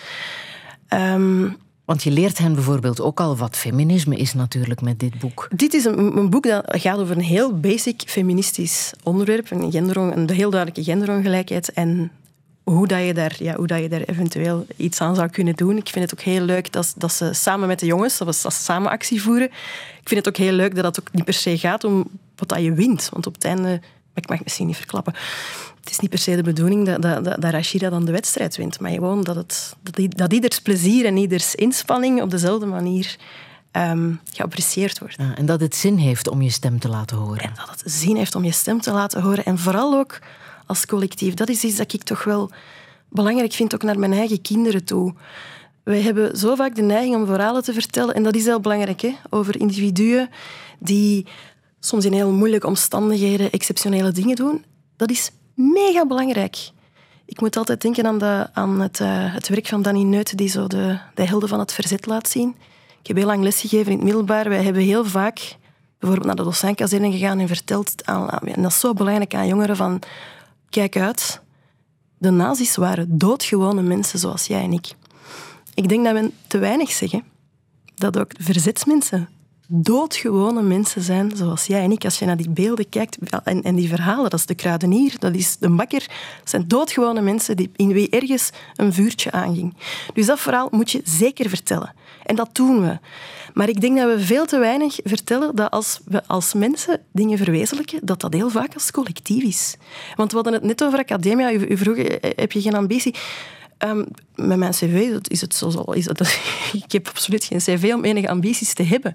Um, 0.89 1.57
want 1.85 2.03
je 2.03 2.11
leert 2.11 2.39
hen 2.39 2.55
bijvoorbeeld 2.55 3.01
ook 3.01 3.21
al 3.21 3.37
wat 3.37 3.57
feminisme 3.57 4.17
is 4.17 4.35
natuurlijk 4.35 4.81
met 4.81 4.99
dit 4.99 5.19
boek. 5.19 5.49
Dit 5.57 5.75
is 5.75 5.85
een, 5.85 6.17
een 6.17 6.31
boek 6.31 6.43
dat 6.43 6.65
gaat 6.67 6.99
over 6.99 7.17
een 7.17 7.23
heel 7.23 7.61
basic 7.61 8.03
feministisch 8.07 8.93
onderwerp. 9.03 9.51
Een, 9.51 9.71
gender, 9.71 9.97
een 9.97 10.31
heel 10.31 10.51
duidelijke 10.51 10.91
genderongelijkheid. 10.91 11.73
En 11.73 12.11
hoe, 12.65 12.87
dat 12.87 13.05
je 13.05 13.15
daar, 13.15 13.35
ja, 13.39 13.55
hoe 13.55 13.67
dat 13.67 13.81
je 13.81 13.89
daar 13.89 14.01
eventueel 14.01 14.67
iets 14.77 15.01
aan 15.01 15.15
zou 15.15 15.29
kunnen 15.29 15.55
doen. 15.55 15.77
Ik 15.77 15.89
vind 15.89 16.11
het 16.11 16.21
ook 16.21 16.25
heel 16.25 16.41
leuk 16.41 16.73
dat, 16.73 16.95
dat 16.97 17.13
ze 17.13 17.33
samen 17.33 17.69
met 17.69 17.79
de 17.79 17.87
jongens, 17.87 18.19
dat 18.19 18.37
ze 18.37 18.51
samen 18.51 18.91
actie 18.91 19.23
voeren. 19.23 19.47
Ik 20.01 20.09
vind 20.09 20.25
het 20.25 20.29
ook 20.29 20.45
heel 20.47 20.53
leuk 20.53 20.75
dat 20.75 20.85
het 20.85 21.01
ook 21.01 21.13
niet 21.13 21.25
per 21.25 21.35
se 21.35 21.59
gaat 21.59 21.85
om 21.85 22.09
wat 22.37 22.49
dat 22.49 22.61
je 22.61 22.73
wint. 22.73 23.09
Want 23.13 23.27
op 23.27 23.35
het 23.35 23.45
einde, 23.45 23.81
ik 24.15 24.29
mag 24.29 24.37
het 24.37 24.45
misschien 24.45 24.67
niet 24.67 24.77
verklappen, 24.77 25.15
het 25.81 25.91
is 25.91 25.99
niet 25.99 26.11
per 26.11 26.19
se 26.19 26.37
de 26.37 26.43
bedoeling 26.43 26.87
dat, 26.87 27.03
dat, 27.03 27.25
dat, 27.25 27.53
Rashida 27.53 27.91
dan 27.91 28.05
de 28.05 28.13
wedstrijd 28.13 28.57
wint, 28.57 28.81
maar 28.81 28.91
gewoon 28.91 29.23
dat, 29.23 29.37
het, 29.37 29.77
dat, 29.83 30.17
dat 30.17 30.33
ieders 30.33 30.61
plezier 30.61 31.05
en 31.05 31.17
ieders 31.17 31.55
inspanning 31.55 32.23
op 32.23 32.31
dezelfde 32.31 32.67
manier 32.67 33.17
um, 33.73 34.21
geapprecieerd 34.33 34.99
wordt. 34.99 35.15
Ja, 35.19 35.37
en 35.37 35.47
dat 35.47 35.61
het 35.61 35.75
zin 35.75 35.97
heeft 35.97 36.29
om 36.29 36.43
je 36.43 36.51
stem 36.51 36.79
te 36.79 36.89
laten 36.89 37.17
horen. 37.17 37.43
En 37.43 37.53
dat 37.57 37.81
het 37.81 37.93
zin 37.93 38.17
heeft 38.17 38.35
om 38.35 38.45
je 38.45 38.53
stem 38.53 38.81
te 38.81 38.93
laten 38.93 39.23
horen. 39.23 39.45
En 39.45 39.59
vooral 39.59 39.95
ook 39.95 40.19
als 40.67 40.87
collectief. 40.87 41.35
Dat 41.35 41.49
is 41.49 41.65
iets 41.65 41.77
dat 41.77 41.93
ik 41.93 42.03
toch 42.03 42.25
wel 42.25 42.51
belangrijk 43.09 43.53
vind, 43.53 43.75
ook 43.75 43.83
naar 43.83 43.99
mijn 43.99 44.13
eigen 44.13 44.41
kinderen 44.41 44.85
toe. 44.85 45.15
Wij 45.83 46.01
hebben 46.01 46.37
zo 46.37 46.55
vaak 46.55 46.75
de 46.75 46.83
neiging 46.83 47.15
om 47.15 47.27
verhalen 47.27 47.63
te 47.63 47.73
vertellen, 47.73 48.15
en 48.15 48.23
dat 48.23 48.35
is 48.35 48.45
heel 48.45 48.61
belangrijk, 48.61 49.01
hè, 49.01 49.13
over 49.31 49.61
individuen 49.61 50.29
die 50.79 51.27
soms 51.81 52.05
in 52.05 52.13
heel 52.13 52.31
moeilijke 52.31 52.67
omstandigheden 52.67 53.51
exceptionele 53.51 54.13
dingen 54.13 54.37
doen. 54.37 54.65
Dat 54.97 55.11
is 55.11 55.31
mega 55.55 56.07
belangrijk. 56.07 56.57
Ik 57.27 57.41
moet 57.41 57.57
altijd 57.57 57.81
denken 57.81 58.07
aan, 58.07 58.19
de, 58.19 58.49
aan 58.53 58.81
het, 58.81 59.01
uh, 59.01 59.09
het, 59.35 59.49
werk 59.49 59.67
van 59.67 59.83
Danny 59.83 60.03
Neut, 60.03 60.39
die 60.39 60.49
zo 60.49 60.67
de, 60.67 60.99
de 61.15 61.27
helden 61.27 61.49
van 61.49 61.59
het 61.59 61.73
verzet 61.73 62.07
laat 62.07 62.29
zien. 62.29 62.57
Ik 63.01 63.07
heb 63.07 63.17
heel 63.17 63.27
lang 63.27 63.43
lesgegeven 63.43 63.87
in 63.87 63.97
het 63.97 64.05
middelbaar. 64.05 64.49
Wij 64.49 64.63
hebben 64.63 64.83
heel 64.83 65.05
vaak 65.05 65.57
bijvoorbeeld 65.99 66.27
naar 66.27 66.45
de 66.45 66.51
Dossijnkazerne 66.51 67.11
gegaan 67.11 67.39
en 67.39 67.49
verteld, 67.49 67.93
aan, 68.05 68.29
en 68.29 68.63
dat 68.63 68.71
is 68.71 68.81
zo 68.81 68.93
belangrijk 68.93 69.35
aan 69.35 69.47
jongeren, 69.47 69.77
van 69.77 70.03
kijk 70.75 70.97
uit, 70.97 71.41
de 72.19 72.31
nazi's 72.31 72.77
waren 72.77 73.19
doodgewone 73.19 73.83
mensen 73.83 74.19
zoals 74.19 74.47
jij 74.47 74.63
en 74.63 74.73
ik. 74.73 74.95
Ik 75.75 75.89
denk 75.89 76.05
dat 76.05 76.15
we 76.15 76.31
te 76.47 76.59
weinig 76.59 76.91
zeggen 76.93 77.25
dat 77.95 78.19
ook 78.19 78.33
verzetsmensen 78.39 79.29
doodgewone 79.69 80.63
mensen 80.63 81.03
zijn 81.03 81.37
zoals 81.37 81.67
jij 81.67 81.83
en 81.83 81.93
ik. 81.93 82.05
Als 82.05 82.19
je 82.19 82.25
naar 82.25 82.37
die 82.37 82.51
beelden 82.51 82.89
kijkt 82.89 83.19
en, 83.45 83.63
en 83.63 83.75
die 83.75 83.89
verhalen, 83.89 84.31
dat 84.31 84.39
is 84.39 84.47
de 84.47 84.55
kruidenier, 84.55 85.19
dat 85.19 85.35
is 85.35 85.57
de 85.57 85.71
bakker, 85.71 86.07
dat 86.39 86.51
zijn 86.51 86.69
doodgewone 86.69 87.21
mensen 87.21 87.57
die, 87.57 87.71
in 87.77 87.93
wie 87.93 88.11
ergens 88.11 88.51
een 88.77 88.93
vuurtje 88.93 89.33
aanging. 89.33 89.75
Dus 90.15 90.27
dat 90.27 90.41
verhaal 90.41 90.69
moet 90.71 90.91
je 90.91 91.01
zeker 91.05 91.49
vertellen. 91.49 91.95
En 92.25 92.37
dat 92.37 92.55
doen 92.55 92.81
we. 92.81 92.99
Maar 93.55 93.69
ik 93.69 93.81
denk 93.81 93.97
dat 93.97 94.17
we 94.17 94.25
veel 94.25 94.47
te 94.47 94.59
weinig 94.59 94.99
vertellen 95.05 95.57
dat 95.57 95.71
als 95.71 96.01
we 96.05 96.27
als 96.27 96.55
mensen 96.55 97.01
dingen 97.13 97.39
verwezenlijken, 97.39 98.01
dat 98.03 98.21
dat 98.21 98.33
heel 98.33 98.51
vaak 98.51 98.75
als 98.75 98.91
collectief 98.91 99.43
is. 99.43 99.77
Want 100.17 100.31
we 100.31 100.37
hadden 100.37 100.53
het 100.53 100.63
net 100.63 100.85
over 100.85 100.99
academia. 100.99 101.53
U, 101.53 101.77
vroeg, 101.77 101.97
eh, 101.97 102.31
heb 102.37 102.53
je 102.53 102.61
geen 102.61 102.75
ambitie? 102.75 103.15
Um, 103.79 104.07
met 104.35 104.59
mijn 104.59 104.71
cv 104.71 105.17
is 105.23 105.41
het 105.41 105.55
zo. 105.55 105.69
Is 105.93 106.07
het, 106.07 106.21
ik 106.85 106.93
heb 106.93 107.09
absoluut 107.09 107.45
geen 107.45 107.59
cv 107.59 107.93
om 107.95 108.05
enige 108.05 108.29
ambities 108.29 108.75
te 108.75 108.83
hebben. 108.83 109.15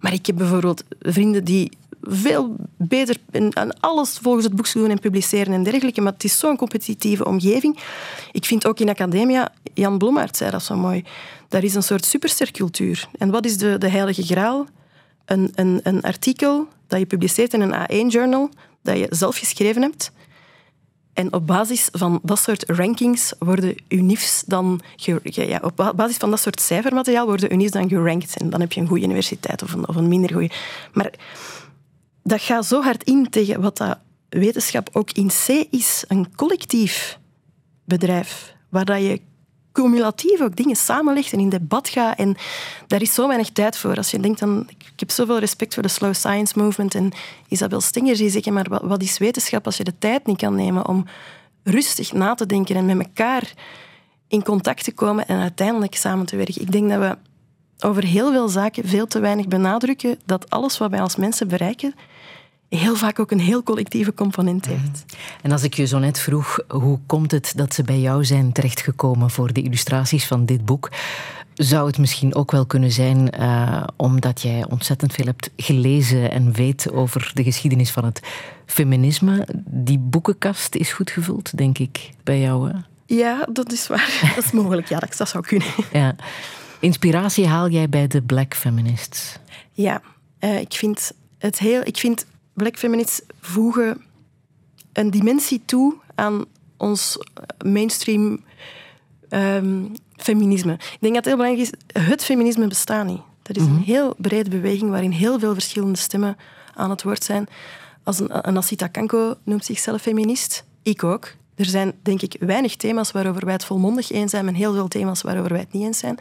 Maar 0.00 0.12
ik 0.12 0.26
heb 0.26 0.36
bijvoorbeeld 0.36 0.84
vrienden 1.00 1.44
die 1.44 1.70
veel 2.00 2.56
beter 2.76 3.16
aan 3.50 3.80
alles 3.80 4.18
volgens 4.22 4.44
het 4.44 4.56
boek 4.56 4.72
doen 4.72 4.90
en 4.90 4.98
publiceren 4.98 5.52
en 5.52 5.62
dergelijke. 5.62 6.00
Maar 6.00 6.12
het 6.12 6.24
is 6.24 6.38
zo'n 6.38 6.56
competitieve 6.56 7.24
omgeving. 7.24 7.78
Ik 8.32 8.44
vind 8.44 8.66
ook 8.66 8.80
in 8.80 8.88
academia, 8.88 9.52
Jan 9.74 9.98
Blommaert 9.98 10.36
zei 10.36 10.50
dat 10.50 10.62
zo 10.62 10.76
mooi, 10.76 11.04
daar 11.48 11.64
is 11.64 11.74
een 11.74 11.82
soort 11.82 12.04
superstercultuur. 12.04 13.08
En 13.18 13.30
wat 13.30 13.44
is 13.44 13.56
de, 13.56 13.78
de 13.78 13.88
heilige 13.88 14.22
graal? 14.22 14.66
Een, 15.24 15.50
een, 15.54 15.80
een 15.82 16.02
artikel 16.02 16.68
dat 16.86 16.98
je 16.98 17.06
publiceert 17.06 17.54
in 17.54 17.60
een 17.60 17.74
A1-journal, 17.74 18.50
dat 18.82 18.98
je 18.98 19.06
zelf 19.10 19.36
geschreven 19.36 19.82
hebt. 19.82 20.12
En 21.12 21.32
op 21.32 21.46
basis 21.46 21.88
van 21.92 22.20
dat 22.22 22.38
soort 22.38 22.64
rankings 22.70 23.32
worden 23.38 23.74
UNIFs 23.88 24.42
dan... 24.46 24.80
Ja, 25.22 25.60
op 25.62 25.92
basis 25.96 26.16
van 26.16 26.30
dat 26.30 26.40
soort 26.40 26.60
cijfermateriaal 26.60 27.26
worden 27.26 27.52
UNIFs 27.52 27.70
dan 27.70 27.88
gerankt. 27.88 28.36
En 28.36 28.50
dan 28.50 28.60
heb 28.60 28.72
je 28.72 28.80
een 28.80 28.86
goede 28.86 29.04
universiteit 29.04 29.62
of 29.62 29.72
een, 29.72 29.88
of 29.88 29.96
een 29.96 30.08
minder 30.08 30.32
goede. 30.32 30.50
Maar 30.92 31.12
dat 32.22 32.40
gaat 32.40 32.66
zo 32.66 32.82
hard 32.82 33.04
in 33.04 33.30
tegen 33.30 33.60
wat 33.60 33.76
dat 33.76 33.98
wetenschap 34.28 34.88
ook 34.92 35.10
in 35.10 35.28
C 35.28 35.48
is. 35.70 36.04
Een 36.08 36.34
collectief 36.34 37.18
bedrijf, 37.84 38.54
waar 38.68 38.84
dat 38.84 39.00
je 39.00 39.20
cumulatief 39.72 40.40
ook 40.40 40.56
dingen 40.56 40.76
samenlegt 40.76 41.32
en 41.32 41.38
in 41.38 41.48
debat 41.48 41.88
gaat. 41.88 42.18
En 42.18 42.36
daar 42.86 43.02
is 43.02 43.14
zo 43.14 43.26
weinig 43.26 43.50
tijd 43.50 43.76
voor. 43.76 43.96
Als 43.96 44.10
je 44.10 44.20
denkt 44.20 44.42
aan... 44.42 44.66
Ik 44.68 45.00
heb 45.08 45.10
zoveel 45.10 45.38
respect 45.38 45.74
voor 45.74 45.82
de 45.82 45.88
slow 45.88 46.14
science 46.14 46.58
movement 46.58 46.94
en 46.94 47.12
Isabel 47.48 47.80
Stenger 47.80 48.16
die 48.16 48.30
zeggen, 48.30 48.52
maar 48.52 48.66
wat 48.82 49.02
is 49.02 49.18
wetenschap 49.18 49.66
als 49.66 49.76
je 49.76 49.84
de 49.84 49.98
tijd 49.98 50.26
niet 50.26 50.36
kan 50.36 50.54
nemen 50.54 50.88
om 50.88 51.06
rustig 51.64 52.12
na 52.12 52.34
te 52.34 52.46
denken 52.46 52.76
en 52.76 52.86
met 52.86 53.06
elkaar 53.06 53.52
in 54.28 54.42
contact 54.42 54.84
te 54.84 54.92
komen 54.92 55.26
en 55.26 55.40
uiteindelijk 55.40 55.94
samen 55.94 56.26
te 56.26 56.36
werken. 56.36 56.62
Ik 56.62 56.72
denk 56.72 56.90
dat 56.90 56.98
we 56.98 57.16
over 57.82 58.04
heel 58.04 58.32
veel 58.32 58.48
zaken 58.48 58.88
veel 58.88 59.06
te 59.06 59.20
weinig 59.20 59.48
benadrukken 59.48 60.18
dat 60.24 60.50
alles 60.50 60.78
wat 60.78 60.90
wij 60.90 61.00
als 61.00 61.16
mensen 61.16 61.48
bereiken 61.48 61.94
heel 62.70 62.96
vaak 62.96 63.18
ook 63.18 63.30
een 63.30 63.40
heel 63.40 63.62
collectieve 63.62 64.14
component 64.14 64.66
heeft. 64.66 65.04
Mhm. 65.06 65.16
En 65.42 65.52
als 65.52 65.62
ik 65.62 65.74
je 65.74 65.86
zo 65.86 65.98
net 65.98 66.18
vroeg, 66.18 66.58
hoe 66.68 66.98
komt 67.06 67.30
het 67.30 67.52
dat 67.56 67.74
ze 67.74 67.82
bij 67.82 68.00
jou 68.00 68.24
zijn 68.24 68.52
terechtgekomen 68.52 69.30
voor 69.30 69.52
de 69.52 69.62
illustraties 69.62 70.26
van 70.26 70.44
dit 70.46 70.64
boek? 70.64 70.90
Zou 71.54 71.86
het 71.86 71.98
misschien 71.98 72.34
ook 72.34 72.50
wel 72.50 72.66
kunnen 72.66 72.90
zijn 72.90 73.34
uh, 73.40 73.82
omdat 73.96 74.40
jij 74.40 74.64
ontzettend 74.68 75.12
veel 75.12 75.24
hebt 75.24 75.50
gelezen 75.56 76.30
en 76.30 76.52
weet 76.52 76.92
over 76.92 77.30
de 77.34 77.42
geschiedenis 77.42 77.90
van 77.90 78.04
het 78.04 78.20
feminisme? 78.66 79.46
Die 79.66 79.98
boekenkast 79.98 80.74
is 80.74 80.92
goed 80.92 81.10
gevuld, 81.10 81.56
denk 81.56 81.78
ik, 81.78 82.10
bij 82.22 82.40
jou. 82.40 82.70
Hè? 82.70 82.78
Ja, 83.06 83.46
dat 83.52 83.72
is 83.72 83.86
waar. 83.86 84.20
Dat 84.36 84.44
is 84.44 84.50
mogelijk. 84.50 84.88
Ja, 84.88 84.98
dat 84.98 85.28
zou 85.28 85.44
kunnen. 85.44 85.68
Ja. 85.92 86.16
Inspiratie 86.80 87.46
haal 87.46 87.68
jij 87.68 87.88
bij 87.88 88.06
de 88.06 88.22
black 88.22 88.54
feminists? 88.54 89.38
Ja, 89.72 90.02
uh, 90.40 90.60
ik 90.60 90.72
vind 90.72 91.12
het 91.38 91.58
heel. 91.58 91.80
Ik 91.84 91.96
vind 91.96 92.26
black 92.52 92.78
feminists 92.78 93.20
voegen 93.40 94.04
een 94.92 95.10
dimensie 95.10 95.62
toe 95.64 95.94
aan 96.14 96.44
ons 96.76 97.18
mainstream 97.64 98.44
um, 99.28 99.92
feminisme. 100.16 100.72
Ik 100.72 100.98
denk 101.00 101.14
dat 101.14 101.24
het 101.24 101.24
heel 101.24 101.36
belangrijk 101.36 101.68
is, 101.68 102.02
het 102.02 102.24
feminisme 102.24 102.66
bestaat 102.66 103.06
niet. 103.06 103.20
Dat 103.42 103.56
is 103.56 103.62
een 103.62 103.72
mhm. 103.72 103.82
heel 103.82 104.14
brede 104.16 104.50
beweging 104.50 104.90
waarin 104.90 105.10
heel 105.10 105.38
veel 105.38 105.52
verschillende 105.52 105.98
stemmen 105.98 106.36
aan 106.74 106.90
het 106.90 107.02
woord 107.02 107.24
zijn. 107.24 107.48
Als 108.02 108.20
een, 108.20 108.48
een 108.48 108.56
Asita 108.56 108.86
Kanko 108.86 109.34
noemt 109.44 109.64
zichzelf 109.64 110.02
feminist. 110.02 110.64
Ik 110.82 111.04
ook. 111.04 111.32
Er 111.60 111.66
zijn, 111.66 111.92
denk 112.02 112.22
ik, 112.22 112.36
weinig 112.38 112.76
thema's 112.76 113.12
waarover 113.12 113.44
wij 113.44 113.52
het 113.52 113.64
volmondig 113.64 114.10
eens 114.10 114.30
zijn 114.30 114.48
en 114.48 114.54
heel 114.54 114.72
veel 114.72 114.88
thema's 114.88 115.22
waarover 115.22 115.50
wij 115.50 115.60
het 115.60 115.72
niet 115.72 115.82
eens 115.82 115.98
zijn. 115.98 116.18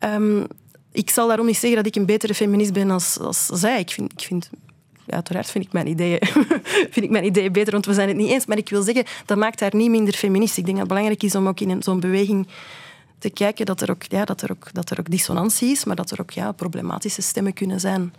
Um, 0.00 0.46
ik 0.92 1.10
zal 1.10 1.26
daarom 1.26 1.46
niet 1.46 1.56
zeggen 1.56 1.76
dat 1.76 1.86
ik 1.86 1.96
een 1.96 2.06
betere 2.06 2.34
feminist 2.34 2.72
ben 2.72 2.90
als, 2.90 3.18
als 3.18 3.46
zij. 3.46 3.80
Ik 3.80 3.90
vind, 3.90 4.12
ik 4.12 4.20
vind 4.20 4.50
uiteraard 5.06 5.50
vind 5.50 5.64
ik, 5.64 5.72
mijn 5.72 5.86
ideeën, 5.86 6.18
vind 6.94 7.02
ik 7.04 7.10
mijn 7.10 7.24
ideeën 7.24 7.52
beter, 7.52 7.72
want 7.72 7.86
we 7.86 7.94
zijn 7.94 8.08
het 8.08 8.16
niet 8.16 8.30
eens. 8.30 8.46
Maar 8.46 8.56
ik 8.56 8.68
wil 8.68 8.82
zeggen, 8.82 9.04
dat 9.26 9.38
maakt 9.38 9.60
haar 9.60 9.74
niet 9.74 9.90
minder 9.90 10.14
feminist. 10.14 10.56
Ik 10.56 10.64
denk 10.64 10.78
dat 10.78 10.86
het 10.86 10.94
belangrijk 10.94 11.22
is 11.22 11.34
om 11.34 11.48
ook 11.48 11.60
in 11.60 11.82
zo'n 11.82 12.00
beweging 12.00 12.48
te 13.18 13.30
kijken 13.30 13.66
dat 13.66 13.80
er, 13.80 13.90
ook, 13.90 14.02
ja, 14.02 14.24
dat, 14.24 14.42
er 14.42 14.50
ook, 14.50 14.72
dat 14.72 14.90
er 14.90 14.98
ook 14.98 15.10
dissonantie 15.10 15.70
is, 15.70 15.84
maar 15.84 15.96
dat 15.96 16.10
er 16.10 16.20
ook 16.20 16.30
ja, 16.30 16.52
problematische 16.52 17.22
stemmen 17.22 17.52
kunnen 17.52 17.80
zijn. 17.80 18.14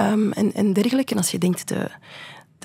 Um, 0.00 0.32
en, 0.32 0.54
en 0.54 0.72
dergelijke. 0.72 1.12
En 1.12 1.18
als 1.18 1.30
je 1.30 1.38
denkt, 1.38 1.68
de, 1.68 1.90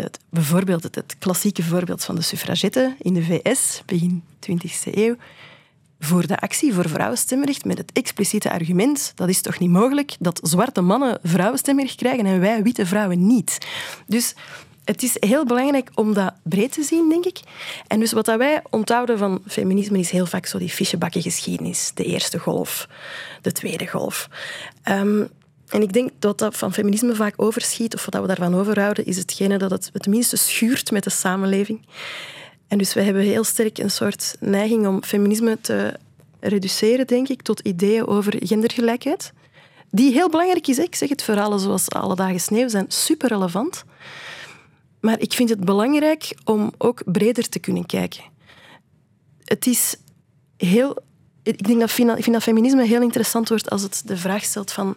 de, 0.02 0.20
bijvoorbeeld 0.30 0.84
het, 0.84 0.96
het 0.96 1.16
klassieke 1.20 1.64
voorbeeld 1.64 2.04
van 2.04 2.16
de 2.16 2.22
suffragetten 2.22 2.96
in 3.00 3.14
de 3.14 3.24
VS, 3.24 3.82
begin 3.86 4.24
20e 4.50 4.94
eeuw, 4.94 5.16
voor 6.00 6.28
de 6.28 6.40
actie 6.40 6.74
voor 6.74 6.90
vrouwenstemrecht 6.90 7.66
met 7.66 7.78
het 7.78 7.92
expliciete 7.94 8.52
argument 8.52 9.12
dat 9.16 9.30
is 9.30 9.42
toch 9.42 9.60
niet 9.60 9.70
mogelijk 9.70 10.16
dat 10.20 10.40
zwarte 10.44 10.82
mannen 10.82 11.20
vrouwenstemrecht 11.24 11.96
krijgen 11.96 12.26
en 12.26 12.40
wij 12.40 12.64
witte 12.64 12.86
vrouwen 12.86 13.28
niet. 13.28 13.58
Dus 14.08 14.36
het 14.84 15.04
is 15.04 15.18
heel 15.20 15.46
belangrijk 15.46 15.90
om 15.96 16.14
dat 16.14 16.34
breed 16.44 16.72
te 16.72 16.84
zien, 16.84 17.10
denk 17.10 17.26
ik. 17.26 17.40
En 17.88 18.00
dus 18.00 18.12
wat 18.12 18.26
wij 18.26 18.62
onthouden 18.70 19.18
van 19.18 19.42
feminisme 19.48 20.00
is 20.00 20.12
heel 20.12 20.26
vaak 20.26 20.46
zo 20.46 20.58
die 20.58 20.70
fichebakken 20.70 21.22
geschiedenis. 21.22 21.92
De 21.94 22.04
eerste 22.04 22.40
golf, 22.40 22.88
de 23.42 23.52
tweede 23.52 23.88
golf. 23.88 24.30
Um, 24.90 25.30
en 25.72 25.82
ik 25.82 25.94
denk 25.94 26.10
dat 26.20 26.38
dat 26.38 26.58
van 26.58 26.74
feminisme 26.74 27.16
vaak 27.16 27.34
overschiet, 27.36 27.96
of 27.96 28.06
wat 28.06 28.22
we 28.22 28.28
daarvan 28.28 28.56
overhouden, 28.56 29.06
is 29.06 29.18
hetgene 29.18 29.58
dat 29.58 29.72
het 29.72 29.90
het 29.94 30.08
minste 30.08 30.38
schuurt 30.38 30.92
met 30.92 31.04
de 31.04 31.10
samenleving. 31.10 31.86
En 32.68 32.78
dus 32.78 32.94
wij 32.94 33.04
hebben 33.04 33.22
heel 33.24 33.44
sterk 33.44 33.78
een 33.78 33.92
soort 33.92 34.36
neiging 34.40 34.88
om 34.88 35.04
feminisme 35.04 35.58
te 35.62 35.94
reduceren, 36.40 37.08
denk 37.08 37.28
ik, 37.28 37.42
tot 37.42 37.60
ideeën 37.60 38.08
over 38.08 38.36
gendergelijkheid. 38.40 39.34
Die 39.90 40.12
heel 40.12 40.30
belangrijk 40.30 40.68
is. 40.68 40.80
Ik 40.80 40.96
zeg 40.96 41.10
het, 41.10 41.24
verhalen 41.24 41.60
zoals 41.60 41.90
Alle 41.90 42.16
Dagen 42.16 42.40
Sneeuw 42.40 42.68
zijn 42.68 42.86
super 42.88 43.28
relevant. 43.28 43.84
Maar 45.00 45.20
ik 45.20 45.34
vind 45.34 45.50
het 45.50 45.66
belangrijk 45.66 46.36
om 46.44 46.72
ook 46.78 47.02
breder 47.06 47.50
te 47.50 47.60
kunnen 47.60 47.86
kijken. 47.86 48.24
Het 49.44 49.68
is 49.68 49.96
heel... 50.58 50.98
Ik 51.44 51.68
denk 51.68 51.80
dat, 51.80 51.92
vind 51.92 52.32
dat 52.32 52.44
feminisme 52.44 52.86
heel 52.86 53.02
interessant 53.02 53.50
wordt 53.50 53.70
als 53.70 53.82
het 53.82 54.02
de 54.06 54.18
vraag 54.18 54.44
stelt 54.44 54.72
van 54.72 54.96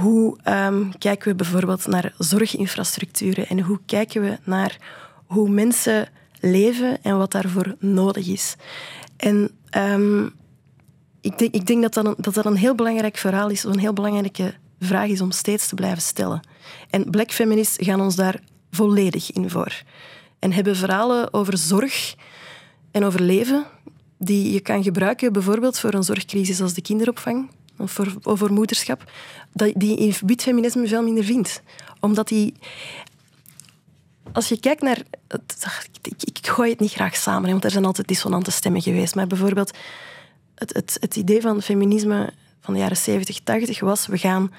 hoe 0.00 0.38
um, 0.44 0.98
kijken 0.98 1.28
we 1.28 1.34
bijvoorbeeld 1.34 1.86
naar 1.86 2.14
zorginfrastructuren 2.18 3.46
en 3.46 3.60
hoe 3.60 3.80
kijken 3.86 4.22
we 4.22 4.38
naar 4.44 4.76
hoe 5.26 5.48
mensen 5.48 6.08
leven 6.40 7.02
en 7.02 7.18
wat 7.18 7.32
daarvoor 7.32 7.76
nodig 7.78 8.26
is. 8.26 8.56
En 9.16 9.50
um, 9.76 10.32
ik, 11.20 11.38
denk, 11.38 11.54
ik 11.54 11.66
denk 11.66 11.82
dat 11.82 11.94
dat, 11.94 12.06
een, 12.06 12.14
dat 12.18 12.34
dat 12.34 12.46
een 12.46 12.56
heel 12.56 12.74
belangrijk 12.74 13.16
verhaal 13.16 13.48
is, 13.48 13.64
een 13.64 13.78
heel 13.78 13.92
belangrijke 13.92 14.54
vraag 14.80 15.08
is 15.08 15.20
om 15.20 15.30
steeds 15.30 15.68
te 15.68 15.74
blijven 15.74 16.02
stellen. 16.02 16.40
En 16.90 17.10
black 17.10 17.30
feminists 17.30 17.76
gaan 17.86 18.00
ons 18.00 18.16
daar 18.16 18.40
volledig 18.70 19.32
in 19.32 19.50
voor. 19.50 19.82
En 20.38 20.52
hebben 20.52 20.76
verhalen 20.76 21.32
over 21.32 21.58
zorg 21.58 22.14
en 22.90 23.04
over 23.04 23.22
leven 23.22 23.66
die 24.18 24.52
je 24.52 24.60
kan 24.60 24.82
gebruiken 24.82 25.32
bijvoorbeeld 25.32 25.78
voor 25.78 25.94
een 25.94 26.02
zorgcrisis 26.02 26.60
als 26.60 26.74
de 26.74 26.82
kinderopvang 26.82 27.50
of 27.78 27.92
voor, 27.92 28.14
over 28.22 28.52
moederschap, 28.52 29.10
die 29.52 29.96
in 29.96 30.14
wit 30.26 30.42
feminisme 30.42 30.86
veel 30.86 31.02
minder 31.02 31.24
vindt. 31.24 31.62
Omdat 32.00 32.28
die 32.28 32.54
als 34.32 34.48
je 34.48 34.60
kijkt 34.60 34.82
naar... 34.82 35.02
Ik, 36.02 36.22
ik, 36.22 36.46
gooi 36.46 36.70
het 36.70 36.80
niet 36.80 36.92
graag 36.92 37.16
samen, 37.16 37.50
want 37.50 37.64
er 37.64 37.70
zijn 37.70 37.84
altijd 37.84 38.08
dissonante 38.08 38.50
stemmen 38.50 38.82
geweest. 38.82 39.14
Maar 39.14 39.26
bijvoorbeeld 39.26 39.76
het, 40.54 40.74
het, 40.74 40.96
het 41.00 41.16
idee 41.16 41.40
van 41.40 41.62
feminisme 41.62 42.32
van 42.60 42.74
de 42.74 42.80
jaren 42.80 42.96
70, 42.96 43.40
80 43.40 43.80
was... 43.80 44.06
We 44.06 44.18
gaan 44.18 44.52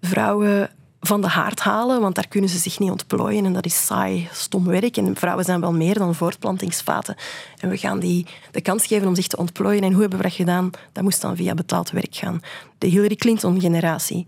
vrouwen 0.00 0.70
van 1.06 1.20
de 1.20 1.28
haard 1.28 1.60
halen, 1.60 2.00
want 2.00 2.14
daar 2.14 2.28
kunnen 2.28 2.50
ze 2.50 2.58
zich 2.58 2.78
niet 2.78 2.90
ontplooien 2.90 3.44
en 3.44 3.52
dat 3.52 3.64
is 3.64 3.86
saai, 3.86 4.28
stom 4.32 4.64
werk. 4.64 4.96
En 4.96 5.16
vrouwen 5.16 5.44
zijn 5.44 5.60
wel 5.60 5.72
meer 5.72 5.94
dan 5.94 6.14
voortplantingsvaten. 6.14 7.16
En 7.58 7.68
we 7.68 7.76
gaan 7.76 7.98
die 7.98 8.26
de 8.50 8.60
kans 8.60 8.86
geven 8.86 9.08
om 9.08 9.14
zich 9.14 9.26
te 9.26 9.36
ontplooien. 9.36 9.82
En 9.82 9.92
hoe 9.92 10.00
hebben 10.00 10.18
we 10.18 10.24
dat 10.24 10.34
gedaan? 10.34 10.70
Dat 10.92 11.02
moest 11.02 11.20
dan 11.20 11.36
via 11.36 11.54
betaald 11.54 11.90
werk 11.90 12.14
gaan. 12.14 12.40
De 12.78 12.86
Hillary 12.86 13.16
Clinton-generatie, 13.16 14.26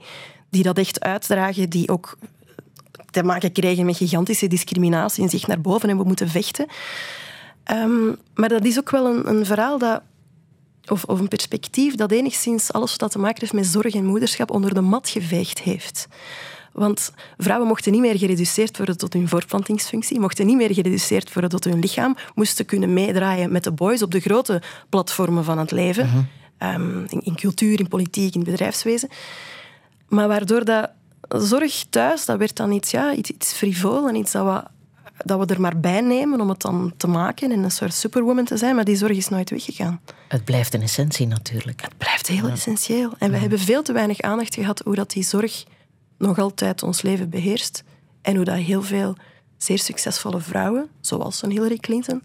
die 0.50 0.62
dat 0.62 0.78
echt 0.78 1.00
uitdragen, 1.00 1.70
die 1.70 1.88
ook 1.88 2.18
te 3.10 3.22
maken 3.22 3.52
kregen 3.52 3.86
met 3.86 3.96
gigantische 3.96 4.46
discriminatie 4.46 5.22
en 5.22 5.28
zich 5.28 5.46
naar 5.46 5.60
boven 5.60 5.88
hebben 5.88 6.06
moeten 6.06 6.28
vechten. 6.28 6.66
Um, 7.72 8.16
maar 8.34 8.48
dat 8.48 8.64
is 8.64 8.78
ook 8.78 8.90
wel 8.90 9.06
een, 9.06 9.28
een 9.28 9.46
verhaal 9.46 9.78
dat 9.78 10.02
of, 10.90 11.04
of, 11.04 11.20
een 11.20 11.28
perspectief 11.28 11.94
dat 11.94 12.10
enigszins 12.10 12.72
alles 12.72 12.96
wat 12.96 13.10
te 13.10 13.18
maken 13.18 13.40
heeft 13.40 13.52
met 13.52 13.66
zorg 13.66 13.94
en 13.94 14.04
moederschap 14.04 14.50
onder 14.50 14.74
de 14.74 14.80
mat 14.80 15.08
geveegd 15.08 15.60
heeft. 15.60 16.08
Want 16.72 17.12
vrouwen 17.38 17.68
mochten 17.68 17.92
niet 17.92 18.00
meer 18.00 18.18
gereduceerd 18.18 18.76
worden 18.76 18.98
tot 18.98 19.12
hun 19.12 19.28
voortplantingsfunctie, 19.28 20.20
mochten 20.20 20.46
niet 20.46 20.56
meer 20.56 20.74
gereduceerd 20.74 21.32
worden 21.32 21.50
tot 21.50 21.64
hun 21.64 21.78
lichaam, 21.78 22.16
moesten 22.34 22.64
kunnen 22.64 22.92
meedraaien 22.92 23.52
met 23.52 23.64
de 23.64 23.72
boys 23.72 24.02
op 24.02 24.10
de 24.10 24.20
grote 24.20 24.62
platformen 24.88 25.44
van 25.44 25.58
het 25.58 25.70
leven. 25.70 26.06
Mhm. 26.06 26.18
ehm, 26.58 27.04
in, 27.08 27.20
in 27.20 27.36
cultuur, 27.36 27.78
in 27.78 27.88
politiek, 27.88 28.34
in 28.34 28.40
het 28.40 28.50
bedrijfswezen. 28.50 29.08
Maar 30.08 30.28
waardoor 30.28 30.64
dat 30.64 30.90
zorg 31.28 31.84
thuis, 31.90 32.24
dat 32.24 32.38
werd 32.38 32.56
dan 32.56 32.72
iets, 32.72 32.90
ja, 32.90 33.14
iets, 33.14 33.30
iets 33.30 33.52
frivol 33.52 34.08
en 34.08 34.14
iets 34.14 34.32
dat 34.32 34.44
we, 34.44 34.62
dat 35.24 35.38
we 35.38 35.54
er 35.54 35.60
maar 35.60 35.80
bij 35.80 36.00
nemen 36.00 36.40
om 36.40 36.48
het 36.48 36.60
dan 36.60 36.92
te 36.96 37.06
maken 37.06 37.52
en 37.52 37.62
een 37.62 37.70
soort 37.70 37.94
superwoman 37.94 38.44
te 38.44 38.56
zijn. 38.56 38.74
Maar 38.74 38.84
die 38.84 38.96
zorg 38.96 39.16
is 39.16 39.28
nooit 39.28 39.50
weggegaan. 39.50 40.00
Het 40.28 40.44
blijft 40.44 40.74
een 40.74 40.82
essentie 40.82 41.26
natuurlijk. 41.26 41.82
Het 41.82 41.98
blijft 41.98 42.26
heel 42.26 42.48
essentieel. 42.48 43.12
En 43.18 43.30
we 43.30 43.36
hebben 43.36 43.58
veel 43.58 43.82
te 43.82 43.92
weinig 43.92 44.20
aandacht 44.20 44.54
gehad 44.54 44.80
hoe 44.84 44.94
dat 44.94 45.10
die 45.10 45.22
zorg 45.22 45.64
nog 46.18 46.38
altijd 46.38 46.82
ons 46.82 47.02
leven 47.02 47.30
beheerst. 47.30 47.84
En 48.22 48.36
hoe 48.36 48.44
dat 48.44 48.56
heel 48.56 48.82
veel 48.82 49.16
zeer 49.56 49.78
succesvolle 49.78 50.40
vrouwen, 50.40 50.88
zoals 51.00 51.42
een 51.42 51.50
Hillary 51.50 51.76
Clinton, 51.76 52.22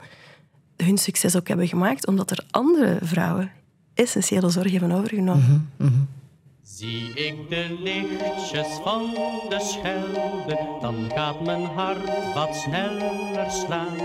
hun 0.77 0.97
succes 0.97 1.35
ook 1.35 1.47
hebben 1.47 1.67
gemaakt, 1.67 2.07
omdat 2.07 2.31
er 2.31 2.45
andere 2.51 2.97
vrouwen 3.01 3.51
essentiële 3.93 4.49
zorg 4.49 4.71
hebben 4.71 4.91
overgenomen. 4.91 5.69
Zie 6.63 7.13
ik 7.13 7.49
de 7.49 7.77
lichtjes 7.79 8.67
van 8.83 9.01
de 9.49 9.59
Schelde, 9.59 10.77
dan 10.81 11.11
gaat 11.13 11.41
mijn 11.45 11.65
hart 11.65 12.33
wat 12.33 12.55
sneller 12.55 13.51
slaan. 13.51 13.97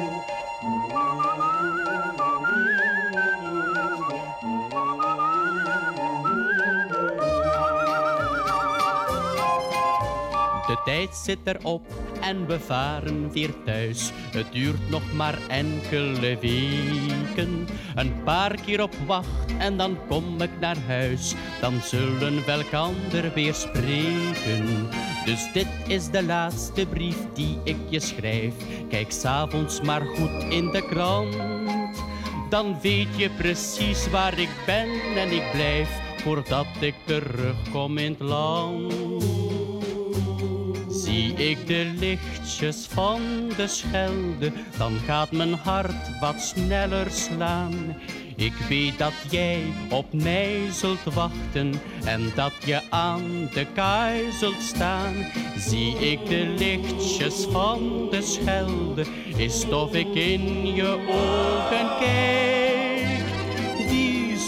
De 10.68 10.78
tijd 10.84 11.16
zit 11.16 11.38
erop 11.44 11.82
en 12.20 12.46
we 12.46 12.60
varen 12.60 13.32
weer 13.32 13.54
thuis. 13.64 14.10
Het 14.30 14.52
duurt 14.52 14.90
nog 14.90 15.12
maar 15.12 15.38
enkele 15.48 16.38
weken. 16.38 17.66
Een 17.94 18.22
paar 18.24 18.60
keer 18.60 18.82
op 18.82 18.94
wacht 19.06 19.56
en 19.58 19.76
dan 19.76 19.98
kom 20.08 20.40
ik 20.40 20.50
naar 20.60 20.76
huis. 20.86 21.34
Dan 21.60 21.80
zullen 21.82 22.44
we 22.44 22.50
elkander 22.52 23.32
weer 23.34 23.54
spreken. 23.54 24.88
Dus 25.24 25.52
dit 25.52 25.68
is 25.86 26.10
de 26.10 26.24
laatste 26.24 26.86
brief 26.86 27.18
die 27.34 27.58
ik 27.64 27.78
je 27.88 28.00
schrijf. 28.00 28.54
Kijk 28.88 29.10
s'avonds 29.12 29.80
maar 29.80 30.02
goed 30.02 30.52
in 30.52 30.70
de 30.70 30.86
krant. 30.88 31.36
Dan 32.50 32.80
weet 32.82 33.16
je 33.16 33.30
precies 33.30 34.10
waar 34.10 34.38
ik 34.38 34.50
ben 34.66 34.88
en 35.16 35.32
ik 35.32 35.50
blijf 35.52 35.88
voordat 36.16 36.66
ik 36.80 36.94
terugkom 37.04 37.98
in 37.98 38.10
het 38.10 38.20
land. 38.20 39.37
Zie 41.18 41.34
ik 41.34 41.66
de 41.66 41.92
lichtjes 41.98 42.86
van 42.90 43.20
de 43.56 43.66
Schelde, 43.66 44.52
dan 44.76 44.98
gaat 45.06 45.32
mijn 45.32 45.52
hart 45.52 46.18
wat 46.20 46.40
sneller 46.40 47.10
slaan. 47.10 47.96
Ik 48.36 48.52
weet 48.68 48.98
dat 48.98 49.12
jij 49.30 49.62
op 49.90 50.12
mij 50.12 50.60
zult 50.72 51.14
wachten 51.14 51.74
en 52.04 52.32
dat 52.34 52.52
je 52.64 52.80
aan 52.90 53.48
de 53.54 53.66
kaai 53.74 54.32
zult 54.32 54.62
staan. 54.62 55.14
Zie 55.56 55.96
ik 56.10 56.26
de 56.26 56.54
lichtjes 56.58 57.46
van 57.50 58.08
de 58.10 58.22
Schelde, 58.22 59.06
is 59.36 59.68
of 59.68 59.94
ik 59.94 60.14
in 60.14 60.74
je 60.74 61.06
ogen 61.08 61.98
kijk 61.98 62.48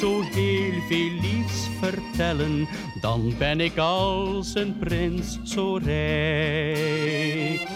zo 0.00 0.20
heel 0.20 0.80
veel 0.88 1.10
liefs 1.20 1.68
vertellen, 1.80 2.68
dan 3.00 3.34
ben 3.38 3.60
ik 3.60 3.78
als 3.78 4.54
een 4.54 4.78
prins 4.78 5.38
zo 5.42 5.76
rijk. 5.76 7.68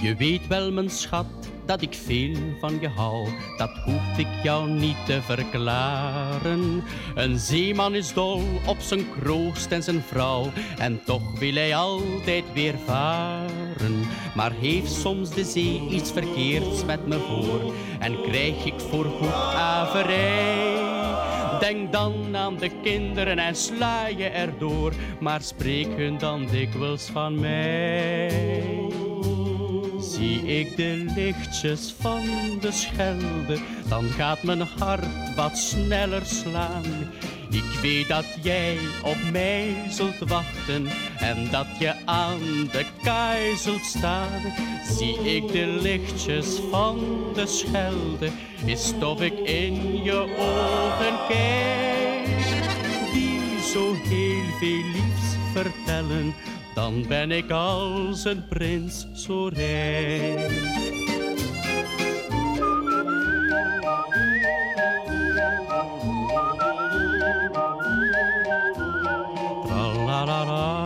Je 0.00 0.14
weet 0.18 0.46
wel, 0.46 0.72
mijn 0.72 0.90
schat, 0.90 1.26
dat 1.66 1.82
ik 1.82 1.94
veel 1.94 2.34
van 2.60 2.78
je 2.80 2.88
hou. 2.88 3.28
Dat 3.56 3.70
hoef 3.84 4.18
ik 4.18 4.42
jou 4.42 4.70
niet 4.70 5.06
te 5.06 5.22
verklaren. 5.22 6.84
Een 7.14 7.38
zeeman 7.38 7.94
is 7.94 8.12
dol 8.12 8.42
op 8.66 8.80
zijn 8.80 9.06
kroost 9.10 9.70
en 9.70 9.82
zijn 9.82 10.02
vrouw. 10.02 10.50
En 10.78 11.00
toch 11.04 11.38
wil 11.38 11.54
hij 11.54 11.76
altijd 11.76 12.44
weer 12.54 12.74
varen. 12.84 14.02
Maar 14.34 14.52
heeft 14.52 14.92
soms 14.92 15.30
de 15.30 15.44
zee 15.44 15.88
iets 15.90 16.12
verkeerds 16.12 16.84
met 16.84 17.06
me 17.06 17.18
voor. 17.18 17.72
En 17.98 18.22
krijg 18.22 18.64
ik 18.64 18.80
voorgoed 18.80 19.54
averij. 19.54 20.84
Denk 21.60 21.92
dan 21.92 22.36
aan 22.36 22.56
de 22.56 22.70
kinderen 22.82 23.38
en 23.38 23.56
sla 23.56 24.06
je 24.06 24.24
erdoor. 24.24 24.92
Maar 25.20 25.42
spreek 25.42 25.96
hun 25.96 26.18
dan 26.18 26.46
dikwijls 26.46 27.10
van 27.12 27.40
mij. 27.40 28.85
Zie 30.16 30.58
ik 30.58 30.76
de 30.76 31.04
lichtjes 31.14 31.94
van 32.00 32.22
de 32.60 32.72
Schelde, 32.72 33.58
dan 33.88 34.04
gaat 34.04 34.42
mijn 34.42 34.60
hart 34.60 35.34
wat 35.34 35.58
sneller 35.58 36.26
slaan. 36.26 36.84
Ik 37.50 37.80
weet 37.82 38.08
dat 38.08 38.24
jij 38.42 38.78
op 39.02 39.16
mij 39.32 39.74
zult 39.90 40.18
wachten 40.18 40.86
en 41.18 41.50
dat 41.50 41.66
je 41.78 41.94
aan 42.04 42.68
de 42.72 42.86
kaai 43.02 43.56
zult 43.56 43.84
staan. 43.84 44.40
Zie 44.98 45.36
ik 45.36 45.52
de 45.52 45.78
lichtjes 45.82 46.58
van 46.70 46.98
de 47.34 47.46
Schelde, 47.46 48.30
is 48.64 48.92
of 49.02 49.20
ik 49.20 49.38
in 49.38 50.02
je 50.02 50.36
ogen 50.38 51.18
kijk, 51.28 52.26
die 53.12 53.62
zo 53.72 53.94
heel 53.94 54.58
veel 54.58 54.84
liefs 54.92 55.36
vertellen 55.52 56.34
dan 56.76 57.04
ben 57.08 57.30
ik 57.30 57.50
als 57.50 58.24
een 58.24 58.48
prins 58.48 59.06
zo 59.14 59.48
rijk. 59.48 60.50
Tra-la-la-la, 69.66 70.85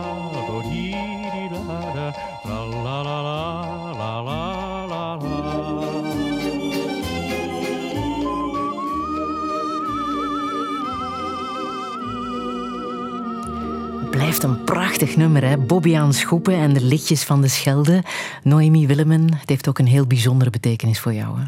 Blijft 14.31 14.49
een 14.49 14.63
prachtig 14.63 15.15
nummer, 15.15 15.47
hè? 15.47 15.57
Bobby 15.57 15.95
aan 15.95 16.13
Schoepen 16.13 16.53
en 16.53 16.73
de 16.73 16.83
lichtjes 16.83 17.23
van 17.23 17.41
de 17.41 17.47
Schelde. 17.47 18.03
Noemi 18.43 18.87
Willemen, 18.87 19.33
het 19.33 19.49
heeft 19.49 19.67
ook 19.67 19.79
een 19.79 19.87
heel 19.87 20.07
bijzondere 20.07 20.49
betekenis 20.49 20.99
voor 20.99 21.13
jou. 21.13 21.39
Hè? 21.39 21.45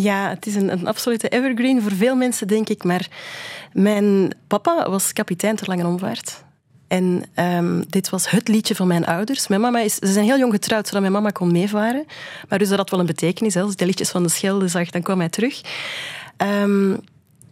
Ja, 0.00 0.28
het 0.28 0.46
is 0.46 0.54
een, 0.54 0.72
een 0.72 0.86
absolute 0.86 1.28
evergreen 1.28 1.82
voor 1.82 1.92
veel 1.92 2.16
mensen, 2.16 2.48
denk 2.48 2.68
ik. 2.68 2.84
Maar 2.84 3.08
mijn 3.72 4.34
papa 4.46 4.90
was 4.90 5.12
kapitein 5.12 5.56
ter 5.56 5.68
Lange 5.68 5.86
Omvaart. 5.86 6.44
En 6.88 7.22
ehm, 7.34 7.82
dit 7.88 8.10
was 8.10 8.30
het 8.30 8.48
liedje 8.48 8.74
van 8.74 8.86
mijn 8.86 9.06
ouders. 9.06 9.48
Mijn 9.48 9.60
mama 9.60 9.80
is, 9.80 9.94
ze 9.94 10.12
zijn 10.12 10.24
heel 10.24 10.38
jong 10.38 10.52
getrouwd, 10.52 10.86
zodat 10.86 11.00
mijn 11.00 11.12
mama 11.12 11.30
kon 11.30 11.52
meevaren. 11.52 12.04
Maar 12.48 12.58
dus 12.58 12.68
dat 12.68 12.78
had 12.78 12.90
wel 12.90 13.00
een 13.00 13.06
betekenis. 13.06 13.54
Hè. 13.54 13.60
Als 13.60 13.72
ik 13.72 13.78
de 13.78 13.86
liedjes 13.86 14.10
van 14.10 14.22
de 14.22 14.28
Schelde 14.28 14.68
zag, 14.68 14.90
dan 14.90 15.02
kwam 15.02 15.18
hij 15.18 15.28
terug. 15.28 15.60
Ehm, 16.36 16.92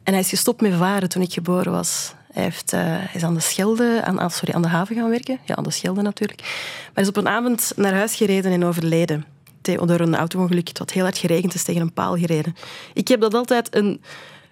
en 0.03 0.13
hij 0.13 0.19
is 0.19 0.29
gestopt 0.29 0.61
met 0.61 0.75
varen 0.75 1.09
toen 1.09 1.23
ik 1.23 1.33
geboren 1.33 1.73
was. 1.73 2.15
Hij, 2.35 2.43
heeft, 2.43 2.73
eh, 2.73 3.15
is 3.15 3.23
aan 3.23 3.35
de 3.35 3.41
Schelde, 3.41 4.01
aan, 4.05 4.19
ah, 4.19 4.31
sorry, 4.31 4.55
aan 4.55 4.63
de 4.63 4.69
haven 4.69 4.97
gaan 4.97 5.11
werken. 5.11 5.39
Ja, 5.45 5.57
aan 5.57 5.65
de 5.65 5.71
Schelde 5.71 6.03
natuurlijk. 6.03 6.41
Maar 6.95 7.05
is 7.05 7.09
op 7.09 7.17
een 7.17 7.29
avond 7.29 7.73
naar 7.77 7.95
huis 7.95 8.15
gereden 8.15 8.53
en 8.53 8.65
overleden. 8.65 9.25
Door 9.61 10.01
een 10.01 10.17
auto-ongeluk. 10.17 10.69
Het 10.69 10.79
had 10.79 10.91
heel 10.91 11.03
hard 11.03 11.19
geregend, 11.19 11.55
is 11.55 11.63
tegen 11.63 11.81
een 11.81 11.93
paal 11.93 12.17
gereden. 12.17 12.57
Ik 12.95 13.09
heb 13.09 13.21
dat 13.21 13.35
altijd 13.35 13.77
een, 13.77 14.03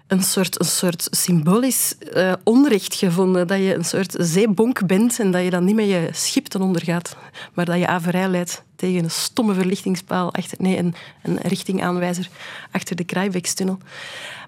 een, 0.06 0.22
soort, 0.22 0.60
een 0.60 0.66
soort 0.66 1.08
symbolisch 1.10 1.98
eh, 1.98 2.32
onrecht 2.44 2.94
gevonden. 2.94 3.46
Dat 3.46 3.58
je 3.58 3.74
een 3.74 3.84
soort 3.84 4.14
zeebonk 4.18 4.86
bent 4.86 5.20
en 5.20 5.30
dat 5.30 5.44
je 5.44 5.50
dan 5.50 5.64
niet 5.64 5.74
met 5.74 5.88
je 5.88 6.08
schip 6.12 6.46
ten 6.46 6.60
onder 6.60 6.82
gaat. 6.82 7.16
Maar 7.54 7.64
dat 7.64 7.78
je 7.78 7.86
averij 7.86 8.28
leidt 8.28 8.62
tegen 8.76 9.04
een 9.04 9.10
stomme 9.10 9.54
verlichtingspaal. 9.54 10.34
Achter, 10.34 10.58
nee, 10.60 10.78
een, 10.78 10.94
een 11.22 11.38
richtingaanwijzer 11.42 12.28
achter 12.70 12.96
de 12.96 13.04
Kruijbekstunnel. 13.04 13.78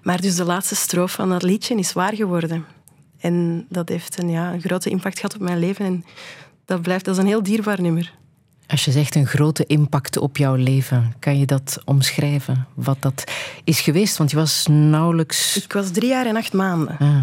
Maar 0.03 0.21
dus 0.21 0.35
de 0.35 0.45
laatste 0.45 0.75
stroof 0.75 1.11
van 1.11 1.29
dat 1.29 1.43
liedje 1.43 1.75
is 1.75 1.93
waar 1.93 2.15
geworden. 2.15 2.74
En 3.25 3.65
dat 3.69 3.89
heeft 3.89 4.19
een, 4.21 4.29
ja, 4.29 4.53
een 4.53 4.61
grote 4.61 4.89
impact 4.89 5.15
gehad 5.19 5.35
op 5.35 5.41
mijn 5.41 5.59
leven. 5.59 5.85
En 5.85 6.05
dat, 6.65 6.81
blijft, 6.81 7.05
dat 7.05 7.15
is 7.15 7.21
een 7.21 7.27
heel 7.27 7.43
dierbaar 7.43 7.81
nummer. 7.81 8.13
Als 8.67 8.85
je 8.85 8.91
zegt 8.91 9.15
een 9.15 9.25
grote 9.27 9.65
impact 9.65 10.17
op 10.17 10.37
jouw 10.37 10.55
leven, 10.55 11.13
kan 11.19 11.37
je 11.39 11.45
dat 11.45 11.81
omschrijven? 11.85 12.67
Wat 12.73 12.97
dat 12.99 13.23
is 13.63 13.79
geweest? 13.81 14.17
Want 14.17 14.31
je 14.31 14.35
was 14.37 14.65
nauwelijks. 14.69 15.57
Ik 15.63 15.73
was 15.73 15.91
drie 15.91 16.09
jaar 16.09 16.25
en 16.25 16.35
acht 16.35 16.53
maanden. 16.53 16.97
Ah, 16.99 17.17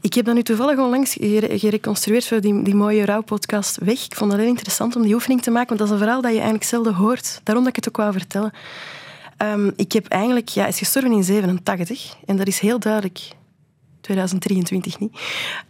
Ik 0.00 0.14
heb 0.14 0.24
dat 0.24 0.34
nu 0.34 0.42
toevallig 0.42 0.78
onlangs 0.78 1.12
gere- 1.20 1.58
gereconstrueerd 1.58 2.26
voor 2.26 2.40
die, 2.40 2.62
die 2.62 2.74
mooie 2.74 3.04
rouwpodcast 3.04 3.78
Weg. 3.78 4.04
Ik 4.04 4.14
vond 4.14 4.30
het 4.32 4.40
heel 4.40 4.48
interessant 4.50 4.96
om 4.96 5.02
die 5.02 5.14
oefening 5.14 5.42
te 5.42 5.50
maken, 5.50 5.68
want 5.68 5.78
dat 5.78 5.88
is 5.88 5.94
een 5.94 6.00
verhaal 6.04 6.20
dat 6.22 6.30
je 6.30 6.36
eigenlijk 6.36 6.66
zelden 6.68 6.94
hoort. 6.94 7.40
Daarom 7.42 7.64
dat 7.64 7.76
ik 7.76 7.84
het 7.84 7.88
ook 7.88 7.96
wou 7.96 8.12
vertellen. 8.12 8.52
Ehm, 9.36 9.70
ik 9.76 9.92
heb 9.92 10.06
eigenlijk... 10.08 10.48
Ja, 10.48 10.60
hij 10.60 10.70
is 10.70 10.78
gestorven 10.78 11.12
in 11.12 11.24
87 11.24 12.14
en 12.26 12.36
dat 12.36 12.46
is 12.46 12.58
heel 12.58 12.78
duidelijk. 12.78 13.20
2023 14.04 14.98
niet. 14.98 15.18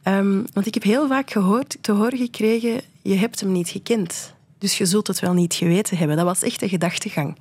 Ehm, 0.02 0.42
want 0.52 0.66
ik 0.66 0.74
heb 0.74 0.82
heel 0.82 1.08
vaak 1.08 1.30
gehoord, 1.30 1.76
te 1.80 1.92
horen 1.92 2.18
gekregen, 2.18 2.80
je 3.02 3.14
hebt 3.14 3.40
hem 3.40 3.52
niet 3.52 3.68
gekend. 3.68 4.34
Dus 4.58 4.78
je 4.78 4.86
zult 4.86 5.06
het 5.06 5.20
wel 5.20 5.32
niet 5.32 5.54
geweten 5.54 5.96
hebben. 5.96 6.16
Dat 6.16 6.26
was 6.26 6.42
echt 6.42 6.62
een 6.62 6.68
gedachtegang. 6.68 7.36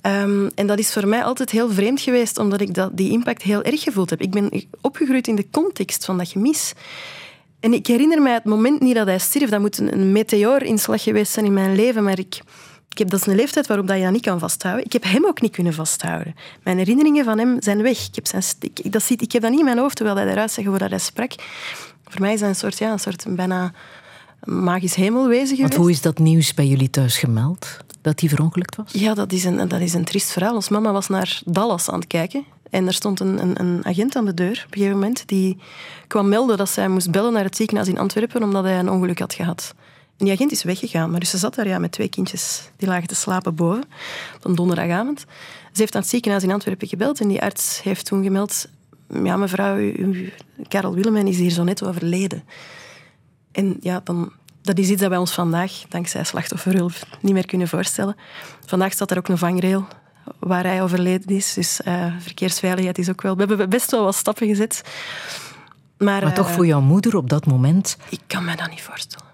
Ehm, 0.00 0.48
en 0.54 0.66
dat 0.66 0.78
is 0.78 0.92
voor 0.92 1.08
mij 1.08 1.24
altijd 1.24 1.50
heel 1.50 1.70
vreemd 1.70 2.00
geweest, 2.00 2.38
omdat 2.38 2.60
ik 2.60 2.74
dat, 2.74 2.96
die 2.96 3.10
impact 3.10 3.42
heel 3.42 3.62
erg 3.62 3.82
gevoeld 3.82 4.10
heb. 4.10 4.20
Ik 4.20 4.30
ben 4.30 4.66
opgegroeid 4.80 5.28
in 5.28 5.36
de 5.36 5.46
context 5.50 6.04
van 6.04 6.18
dat 6.18 6.28
gemis. 6.28 6.72
En 7.60 7.72
ik 7.72 7.86
herinner 7.86 8.22
mij 8.22 8.32
het 8.32 8.44
moment 8.44 8.80
niet 8.80 8.94
dat 8.94 9.06
hij 9.06 9.18
stierf. 9.18 9.50
Dat 9.50 9.60
moet 9.60 9.78
een, 9.78 9.92
een 9.92 10.12
meteoorinslag 10.12 11.02
geweest 11.02 11.32
zijn 11.32 11.46
in 11.46 11.52
mijn 11.52 11.74
leven, 11.74 12.04
maar 12.04 12.18
ik, 12.18 12.40
ik 12.98 13.04
heb, 13.04 13.12
dat 13.12 13.20
is 13.20 13.32
een 13.32 13.40
leeftijd 13.40 13.66
waarop 13.66 13.86
dat 13.86 13.96
je 13.96 14.02
dat 14.02 14.12
niet 14.12 14.22
kan 14.22 14.38
vasthouden. 14.38 14.84
Ik 14.84 14.92
heb 14.92 15.02
hem 15.02 15.26
ook 15.26 15.40
niet 15.40 15.52
kunnen 15.52 15.72
vasthouden. 15.72 16.34
Mijn 16.62 16.78
herinneringen 16.78 17.24
van 17.24 17.38
hem 17.38 17.56
zijn 17.62 17.82
weg. 17.82 18.06
Ik 18.06 18.14
heb, 18.14 18.26
zijn, 18.26 18.42
ik, 18.60 18.92
dat 18.92 19.02
ziet, 19.02 19.22
ik 19.22 19.32
heb 19.32 19.42
dat 19.42 19.50
niet 19.50 19.60
in 19.60 19.64
mijn 19.64 19.78
hoofd, 19.78 19.96
terwijl 19.96 20.16
hij 20.16 20.26
eruit 20.28 20.50
zag 20.50 20.64
voordat 20.64 20.90
hij 20.90 20.98
sprak. 20.98 21.32
Voor 22.04 22.20
mij 22.20 22.32
is 22.32 22.40
dat 22.40 22.48
een 22.48 22.54
soort, 22.54 22.78
ja, 22.78 22.92
een 22.92 22.98
soort 22.98 23.24
bijna 23.28 23.72
magisch 24.44 24.94
hemelwezen 24.94 25.56
geweest. 25.56 25.60
Want 25.60 25.74
hoe 25.74 25.90
is 25.90 26.00
dat 26.00 26.18
nieuws 26.18 26.54
bij 26.54 26.66
jullie 26.66 26.90
thuis 26.90 27.18
gemeld? 27.18 27.76
Dat 28.00 28.20
hij 28.20 28.28
verongelukt 28.28 28.76
was? 28.76 28.92
Ja, 28.92 29.14
dat 29.14 29.32
is 29.32 29.44
een, 29.44 29.68
dat 29.68 29.80
is 29.80 29.94
een 29.94 30.04
triest 30.04 30.30
verhaal. 30.30 30.54
Ons 30.54 30.68
mama 30.68 30.92
was 30.92 31.08
naar 31.08 31.40
Dallas 31.44 31.90
aan 31.90 31.98
het 31.98 32.08
kijken. 32.08 32.44
En 32.70 32.86
er 32.86 32.94
stond 32.94 33.20
een, 33.20 33.42
een, 33.42 33.60
een, 33.60 33.80
agent 33.86 34.16
aan 34.16 34.24
de 34.24 34.34
deur 34.34 34.64
op 34.66 34.72
een 34.74 34.78
gegeven 34.78 34.98
moment 34.98 35.22
die 35.26 35.56
kwam 36.06 36.28
melden 36.28 36.56
dat 36.56 36.68
zij 36.68 36.88
moest 36.88 37.10
bellen 37.10 37.32
naar 37.32 37.44
het 37.44 37.56
ziekenhuis 37.56 37.88
in 37.88 37.98
Antwerpen 37.98 38.42
omdat 38.42 38.64
hij 38.64 38.78
een 38.78 38.90
ongeluk 38.90 39.18
had 39.18 39.34
gehad. 39.34 39.74
En 40.18 40.24
die 40.24 40.34
agent 40.34 40.52
is 40.52 40.62
weggegaan, 40.62 41.10
maar 41.10 41.20
dus 41.20 41.30
ze 41.30 41.38
zat 41.38 41.54
daar 41.54 41.68
ja, 41.68 41.78
met 41.78 41.92
twee 41.92 42.08
kindjes 42.08 42.70
die 42.76 42.88
lagen 42.88 43.08
te 43.08 43.14
slapen 43.14 43.54
boven 43.54 43.84
op 44.36 44.44
een 44.44 44.54
donderdagavond. 44.54 45.20
Ze 45.72 45.80
heeft 45.80 45.94
aan 45.94 46.00
het 46.00 46.10
ziekenhuis 46.10 46.42
in 46.42 46.50
Antwerpen 46.50 46.88
gebeld 46.88 47.20
en 47.20 47.28
die 47.28 47.42
arts 47.42 47.82
heeft 47.82 48.04
toen 48.04 48.22
gemeld 48.22 48.66
ja 49.08 49.36
mevrouw, 49.36 49.76
u, 49.76 50.32
Karel 50.68 50.94
Willemen 50.94 51.26
is 51.26 51.38
hier 51.38 51.50
zo 51.50 51.64
net 51.64 51.84
overleden. 51.84 52.44
En 53.52 53.76
ja, 53.80 54.00
dan, 54.04 54.32
dat 54.62 54.78
is 54.78 54.88
iets 54.88 55.00
dat 55.00 55.10
wij 55.10 55.18
ons 55.18 55.32
vandaag, 55.32 55.72
dankzij 55.88 56.24
slachtofferhulp, 56.24 56.92
niet 57.20 57.32
meer 57.32 57.46
kunnen 57.46 57.68
voorstellen. 57.68 58.16
Vandaag 58.66 58.92
staat 58.92 59.10
er 59.10 59.18
ook 59.18 59.28
een 59.28 59.38
vangrail 59.38 59.86
waar 60.38 60.64
hij 60.64 60.82
overleden 60.82 61.36
is. 61.36 61.54
Dus 61.54 61.80
uh, 61.84 62.14
verkeersveiligheid 62.18 62.98
is 62.98 63.08
ook 63.08 63.22
wel... 63.22 63.36
We 63.36 63.44
hebben 63.44 63.68
best 63.68 63.90
wel 63.90 64.04
wat 64.04 64.14
stappen 64.14 64.46
gezet. 64.46 64.82
Maar, 65.98 66.22
maar 66.22 66.34
toch 66.34 66.48
uh, 66.48 66.54
voor 66.54 66.66
jouw 66.66 66.80
moeder 66.80 67.16
op 67.16 67.30
dat 67.30 67.46
moment... 67.46 67.96
Ik 68.08 68.20
kan 68.26 68.44
me 68.44 68.56
dat 68.56 68.70
niet 68.70 68.82
voorstellen. 68.82 69.27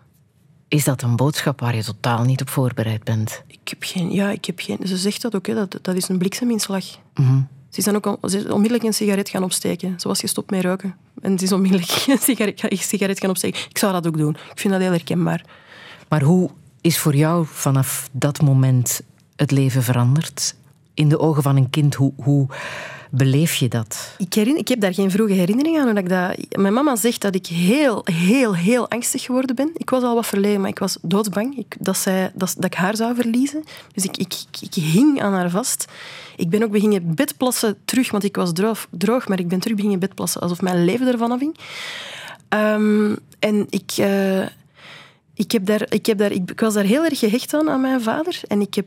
Is 0.68 0.85
dat 0.85 1.03
een 1.03 1.16
boodschap 1.16 1.61
waar 1.61 1.77
je 1.77 1.85
totaal 1.85 2.24
niet 2.24 2.40
op 2.40 2.48
voorbereid 2.48 3.05
bent? 3.05 3.42
Ik 3.46 3.68
heb 3.68 3.83
geen... 3.83 4.12
Ja, 4.12 4.31
ik 4.31 4.44
heb 4.44 4.61
geen... 4.61 4.79
Ze 4.85 4.96
zegt 4.96 5.22
dat 5.22 5.35
ook, 5.35 5.46
hè, 5.46 5.55
dat, 5.55 5.79
dat 5.83 5.94
is 5.94 6.09
een 6.09 6.18
blikseminslag. 6.18 6.85
Mm 7.14 7.27
-hmm. 7.27 7.48
Ze 7.68 7.79
is 7.79 7.85
dan 7.85 7.96
ook 7.96 8.18
onmiddellijk 8.50 8.83
een 8.83 8.94
sigaret 8.94 9.29
gaan 9.29 9.42
opsteken. 9.42 10.00
Ze 10.00 10.09
was 10.09 10.20
gestopt 10.20 10.50
met 10.50 10.64
roken. 10.64 10.96
En 11.20 11.38
ze 11.38 11.44
is 11.44 11.53
onmiddellijk 11.53 11.90
een 12.07 12.18
sigaret, 12.18 12.72
een 12.72 12.79
sigaret 12.79 13.20
gaan 13.20 13.31
opsteken. 13.31 13.61
Ik 13.68 13.79
zou 13.79 13.92
dat 13.92 14.07
ook 14.07 14.16
doen. 14.16 14.37
Ik 14.50 14.59
vind 14.61 14.72
dat 14.72 14.83
heel 14.83 14.90
herkenbaar. 14.90 15.44
Maar 16.09 16.22
hoe 16.22 16.50
is 16.81 16.98
voor 16.98 17.16
jou 17.16 17.46
vanaf 17.46 18.09
dat 18.12 18.42
moment 18.42 19.03
het 19.37 19.50
leven 19.50 19.83
veranderd? 19.83 20.55
In 20.94 21.09
de 21.09 21.18
ogen 21.18 21.42
van 21.42 21.57
een 21.57 21.70
kind, 21.70 21.94
hoe, 21.94 22.12
hoe 22.16 22.46
beleef 23.16 23.55
je 23.55 23.68
dat? 23.68 24.14
Ik, 24.18 24.35
herinner, 24.35 24.61
ik 24.61 24.68
heb 24.68 24.81
daar 24.81 24.94
geen 24.94 25.11
vroege 25.11 25.33
herinnering 25.33 25.79
aan. 25.79 25.96
Ik 25.96 26.09
dat, 26.09 26.37
mijn 26.59 26.72
mama 26.72 26.96
zegt 26.96 27.20
dat 27.20 27.35
ik 27.35 27.46
heel, 27.46 28.03
heel, 28.05 28.55
heel 28.55 28.90
angstig 28.90 29.22
geworden 29.22 29.57
ben. 29.57 29.70
Ik 29.74 29.90
was 29.90 30.03
al 30.03 30.14
wat 30.14 30.27
verlegen, 30.27 30.61
maar 30.61 30.70
ik 30.70 30.79
was 30.79 30.98
doodsbang 31.03 31.66
dat, 31.79 31.96
zij, 31.96 32.33
dat, 32.35 32.57
ik 32.59 32.74
haar 32.74 32.96
zou 32.96 33.14
verliezen. 33.14 33.64
Dus 33.92 34.05
ik, 34.05 34.16
ik, 34.16 34.35
ik, 34.61 34.74
hing 34.74 35.22
aan 35.22 35.33
haar 35.33 35.50
vast. 35.50 35.85
Ik 36.37 36.48
ben 36.48 36.62
ook 36.62 36.70
beginnen 36.70 37.14
bedplassen 37.14 37.77
terug, 37.85 38.11
want 38.11 38.24
ik 38.24 38.37
was 38.37 38.53
droog, 38.90 39.29
maar 39.29 39.38
ik 39.38 39.48
ben 39.48 39.61
terug 39.61 39.77
beginnen 39.77 40.00
bedplassen, 40.00 40.40
alsof 40.40 40.61
mijn 40.61 40.85
leven 40.85 41.07
ervan 41.07 41.33
afhing. 41.33 41.57
Um, 42.48 43.16
en 43.38 43.66
ik... 43.70 43.92
Uh, 44.00 44.46
ik, 45.37 45.50
heb 45.50 45.66
daar, 45.66 45.87
ik, 45.88 46.07
heb 46.07 46.18
daar, 46.18 46.33
ik, 46.33 46.50
ik 46.50 46.61
was 46.61 46.74
daar 46.74 46.85
heel 46.85 47.05
erg 47.05 47.18
gehecht 47.18 47.55
aan, 47.55 47.70
aan 47.70 47.81
mijn 47.81 48.00
vader. 48.00 48.40
En 48.48 48.61
ik 48.61 48.74
heb 48.74 48.87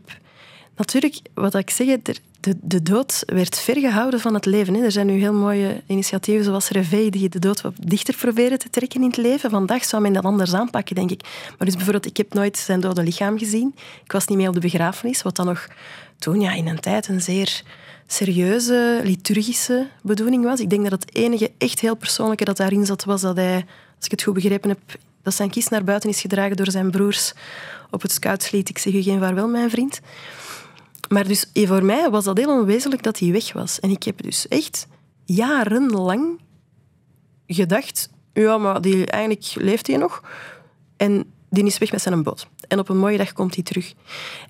natuurlijk, 0.77 1.19
wat 1.33 1.55
ik 1.55 1.69
zeg, 1.69 1.97
de, 2.39 2.55
de 2.61 2.83
dood 2.83 3.23
werd 3.25 3.59
vergehouden 3.59 4.19
van 4.19 4.33
het 4.33 4.45
leven. 4.45 4.73
Hè. 4.73 4.83
Er 4.83 4.91
zijn 4.91 5.07
nu 5.07 5.19
heel 5.19 5.33
mooie 5.33 5.81
initiatieven 5.87 6.43
zoals 6.43 6.69
Reveil 6.69 7.11
die 7.11 7.29
de 7.29 7.39
dood 7.39 7.61
wat 7.61 7.73
dichter 7.79 8.15
proberen 8.15 8.59
te 8.59 8.69
trekken 8.69 9.01
in 9.01 9.07
het 9.07 9.17
leven. 9.17 9.49
Vandaag 9.49 9.85
zou 9.85 10.01
men 10.01 10.13
dat 10.13 10.23
anders 10.23 10.53
aanpakken, 10.53 10.95
denk 10.95 11.11
ik. 11.11 11.21
Maar 11.57 11.67
dus 11.67 11.75
bijvoorbeeld, 11.75 12.05
ik 12.05 12.17
heb 12.17 12.33
nooit 12.33 12.57
zijn 12.57 12.79
dode 12.79 13.03
lichaam 13.03 13.37
gezien. 13.37 13.75
Ik 14.03 14.11
was 14.11 14.27
niet 14.27 14.37
mee 14.37 14.47
op 14.47 14.53
de 14.53 14.59
begrafenis, 14.59 15.21
wat 15.21 15.35
dan 15.35 15.45
nog 15.45 15.67
toen 16.19 16.41
ja, 16.41 16.53
in 16.53 16.67
een 16.67 16.79
tijd 16.79 17.07
een 17.07 17.21
zeer 17.21 17.63
serieuze, 18.07 18.99
liturgische 19.03 19.87
bedoeling 20.01 20.43
was. 20.43 20.59
Ik 20.59 20.69
denk 20.69 20.89
dat 20.89 21.01
het 21.01 21.15
enige 21.15 21.51
echt 21.57 21.79
heel 21.79 21.95
persoonlijke 21.95 22.45
dat 22.45 22.57
daarin 22.57 22.85
zat, 22.85 23.03
was 23.03 23.21
dat 23.21 23.35
hij, 23.35 23.65
als 23.95 24.05
ik 24.05 24.11
het 24.11 24.23
goed 24.23 24.33
begrepen 24.33 24.69
heb, 24.69 24.79
dat 25.23 25.33
zijn 25.33 25.49
kist 25.49 25.69
naar 25.69 25.83
buiten 25.83 26.09
is 26.09 26.21
gedragen 26.21 26.55
door 26.55 26.71
zijn 26.71 26.91
broers 26.91 27.33
op 27.91 28.01
het 28.01 28.11
scoutslied 28.11 28.69
Ik 28.69 28.77
zeg 28.77 28.93
u 28.93 29.01
geen 29.01 29.19
vaarwel, 29.19 29.47
mijn 29.47 29.69
vriend. 29.69 29.99
Maar 31.07 31.27
dus 31.27 31.45
voor 31.53 31.83
mij 31.83 32.09
was 32.09 32.23
dat 32.23 32.37
heel 32.37 32.59
onwezenlijk 32.59 33.03
dat 33.03 33.19
hij 33.19 33.31
weg 33.31 33.53
was. 33.53 33.79
En 33.79 33.89
ik 33.89 34.03
heb 34.03 34.21
dus 34.21 34.47
echt 34.47 34.87
jarenlang 35.25 36.39
gedacht, 37.47 38.09
ja, 38.33 38.57
maar 38.57 38.81
die, 38.81 39.05
eigenlijk 39.05 39.53
leeft 39.55 39.87
hij 39.87 39.97
nog. 39.97 40.23
En 40.97 41.31
die 41.49 41.65
is 41.65 41.77
weg 41.77 41.91
met 41.91 42.01
zijn 42.01 42.23
boot. 42.23 42.47
En 42.67 42.79
op 42.79 42.89
een 42.89 42.97
mooie 42.97 43.17
dag 43.17 43.33
komt 43.33 43.55
hij 43.55 43.63
terug. 43.63 43.93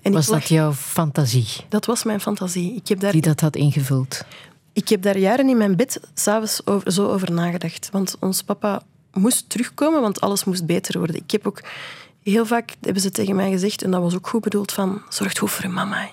En 0.02 0.12
was 0.12 0.26
dat 0.26 0.48
jouw 0.48 0.72
fantasie? 0.72 1.48
Dat 1.68 1.86
was 1.86 2.04
mijn 2.04 2.20
fantasie. 2.20 2.74
Ik 2.74 2.88
heb 2.88 3.00
daar... 3.00 3.12
Die 3.12 3.20
dat 3.20 3.40
had 3.40 3.56
ingevuld? 3.56 4.24
Ik 4.72 4.88
heb 4.88 5.02
daar 5.02 5.18
jaren 5.18 5.48
in 5.48 5.56
mijn 5.56 5.76
bed 5.76 6.00
s'avonds 6.14 6.66
over, 6.66 6.92
zo 6.92 7.08
over 7.08 7.32
nagedacht. 7.32 7.88
Want 7.92 8.16
ons 8.20 8.42
papa 8.42 8.82
moest 9.12 9.48
terugkomen, 9.48 10.00
want 10.00 10.20
alles 10.20 10.44
moest 10.44 10.66
beter 10.66 10.98
worden. 10.98 11.16
Ik 11.16 11.30
heb 11.30 11.46
ook 11.46 11.62
heel 12.22 12.46
vaak, 12.46 12.74
hebben 12.80 13.02
ze 13.02 13.10
tegen 13.10 13.36
mij 13.36 13.50
gezegd, 13.50 13.82
en 13.82 13.90
dat 13.90 14.00
was 14.00 14.14
ook 14.14 14.28
goed 14.28 14.40
bedoeld, 14.40 14.72
van 14.72 15.02
zorg 15.08 15.38
goed 15.38 15.50
voor 15.50 15.64
je 15.64 15.70
mama. 15.70 16.10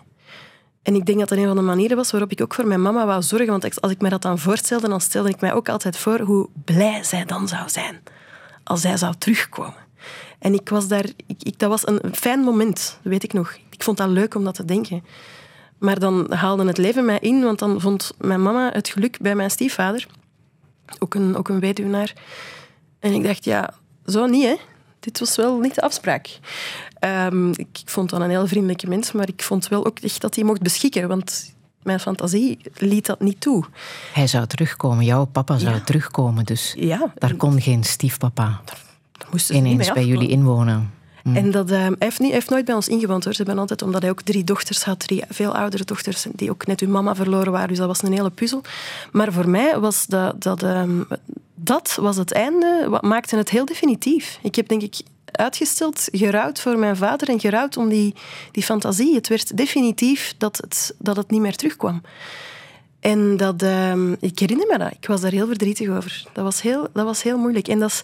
En 0.86 0.96
ik 0.96 1.06
denk 1.06 1.20
dat 1.20 1.30
dat 1.30 1.38
een 1.38 1.46
van 1.46 1.56
de 1.56 1.62
manieren 1.62 1.98
was 1.98 2.12
waarop 2.12 2.32
ik 2.32 2.42
ook 2.42 2.54
voor 2.54 2.68
mijn 2.68 2.82
mama 2.82 3.06
wou 3.06 3.22
zorgen. 3.22 3.48
Want 3.48 3.82
als 3.82 3.92
ik 3.92 4.02
me 4.02 4.10
dat 4.10 4.22
dan 4.22 4.40
voorstelde, 4.40 4.90
dan 4.90 5.02
stelde 5.02 5.30
ik 5.30 5.42
mij 5.42 5.54
ook 5.54 5.70
altijd 5.70 5.98
voor 5.98 6.20
hoe 6.20 6.50
blij 6.66 7.04
zij 7.04 7.26
dan 7.26 7.48
zou 7.48 7.70
zijn 7.70 8.02
als 8.64 8.82
zij 8.82 8.98
zou 8.98 9.14
terugkomen. 9.18 9.84
En 10.40 10.54
ik 10.54 10.70
was 10.70 10.88
daar, 10.88 11.06
ik, 11.26 11.44
ik, 11.44 11.60
dat 11.60 11.70
was 11.70 11.88
een 11.88 12.16
fijn 12.16 12.40
moment, 12.40 13.00
weet 13.02 13.24
ik 13.24 13.34
nog. 13.34 13.58
Ik 13.70 13.84
vond 13.84 13.98
dat 13.98 14.10
leuk 14.10 14.36
om 14.36 14.44
dat 14.44 14.56
te 14.56 14.66
denken. 14.66 15.04
Maar 15.78 16.00
dan 16.00 16.34
haalde 16.34 16.66
het 16.66 16.78
leven 16.78 17.06
mij 17.06 17.20
in, 17.20 17.44
want 17.44 17.60
dan 17.60 17.82
vond 17.82 18.14
mijn 18.18 18.42
mama 18.42 18.70
het 18.74 18.88
geluk 18.88 19.20
bij 19.20 19.36
mijn 19.36 19.52
stiefvader. 19.52 20.08
Ook 21.00 21.14
een, 21.14 21.36
ook 21.36 21.50
een 21.50 21.60
weduwnaar. 21.60 22.14
En 23.00 23.14
ik 23.14 23.24
dacht, 23.24 23.46
ja, 23.46 23.74
zo 24.06 24.26
niet, 24.26 24.46
hè. 24.46 24.56
Dit 25.00 25.20
was 25.20 25.36
wel 25.36 25.60
niet 25.60 25.76
de 25.76 25.82
afspraak. 25.82 26.40
Um, 27.06 27.50
ik, 27.50 27.58
ik, 27.58 27.90
vond 27.90 28.10
dat 28.10 28.22
een 28.22 28.30
heel 28.30 28.48
vriendelijke 28.48 28.88
mens, 28.88 29.12
maar 29.12 29.28
ik 29.28 29.44
vond 29.44 29.68
wel 29.68 29.86
ook 29.86 30.00
echt 30.00 30.22
dat 30.22 30.36
hij 30.36 30.44
mocht 30.44 30.62
beschikken, 30.62 31.08
want 31.08 31.54
mijn 31.84 32.00
fantasie 32.00 32.58
liet 32.78 33.06
dat 33.06 33.20
niet 33.20 33.42
toe. 33.42 33.66
Hij 34.14 34.28
zou 34.28 34.48
terugkomen, 34.48 35.06
jouw 35.06 35.26
papa 35.26 35.58
zou 35.58 35.82
terugkomen, 35.82 36.46
dus 36.46 36.74
ja. 36.78 37.12
daar 37.16 37.36
kon 37.36 37.62
geen 37.62 37.84
stiefpapa 37.84 38.62
daar 39.18 39.28
moest 39.32 39.50
ineens 39.50 39.92
bij 39.92 40.06
jullie 40.06 40.30
inwonen. 40.30 40.94
Hm. 41.24 41.36
En 41.36 41.52
dat, 41.52 41.72
uh, 41.72 41.78
hij, 41.78 41.96
heeft 42.00 42.20
niet, 42.20 42.28
hij 42.28 42.38
heeft 42.38 42.50
nooit 42.50 42.66
bij 42.66 42.76
ons 42.76 42.88
ingewoond 42.88 43.24
hoor. 43.24 43.34
Ze 43.34 43.42
hebben 43.44 43.60
altijd, 43.60 43.82
omdat 43.82 44.02
hij 44.02 44.12
ook 44.12 44.22
drie 44.22 44.44
dochters 44.44 44.84
had, 44.84 45.00
drie 45.00 45.24
veel 45.30 45.56
oudere 45.56 45.84
dochters, 45.84 46.26
die 46.32 46.50
ook 46.50 46.68
net 46.68 46.80
hun 46.80 46.92
mama 46.92 47.16
verloren 47.16 47.52
waren. 47.52 47.68
Dus 47.68 47.78
dat 47.78 47.88
was 47.88 48.02
een 48.02 48.14
hele 48.14 48.30
puzzel. 48.30 48.62
Maar 49.12 49.34
voor 49.34 49.50
mij 49.50 49.80
was 49.80 50.06
dat, 50.06 50.42
dat, 50.42 50.64
um, 50.64 51.08
dat 51.56 51.98
was 52.02 52.18
het 52.18 52.32
einde, 52.32 52.88
wat 52.90 53.02
maakte 53.02 53.36
het 53.38 53.50
heel 53.50 53.66
definitief. 53.66 54.40
Ik 54.42 54.56
heb 54.56 54.68
denk 54.68 54.82
ik 54.82 54.96
uitgesteld, 55.38 56.08
gerouwd 56.12 56.62
voor 56.62 56.78
mijn 56.78 56.96
vader 56.96 57.30
en 57.30 57.40
gerouwd 57.40 57.78
om 57.78 57.90
die, 57.90 58.16
die 58.52 58.64
fantasie. 58.64 59.16
Het 59.16 59.28
werd 59.28 59.58
definitief 59.58 60.34
dat 60.38 60.58
het, 60.58 60.96
dat 60.98 61.16
het 61.16 61.30
niet 61.30 61.42
meer 61.42 61.56
terugkwam. 61.56 62.02
En 63.00 63.38
dat, 63.38 63.64
uh, 63.64 64.12
ik 64.20 64.40
herinner 64.40 64.68
me 64.68 64.78
dat. 64.78 64.92
Ik 64.92 65.08
was 65.08 65.22
daar 65.22 65.32
heel 65.32 65.48
verdrietig 65.48 65.90
over. 65.90 66.24
Dat 66.34 66.44
was 66.44 66.62
heel, 66.62 66.88
dat 66.94 67.06
was 67.06 67.24
heel 67.24 67.38
moeilijk. 67.38 67.68
En 67.68 67.80
dat 67.80 67.90
is 67.90 68.02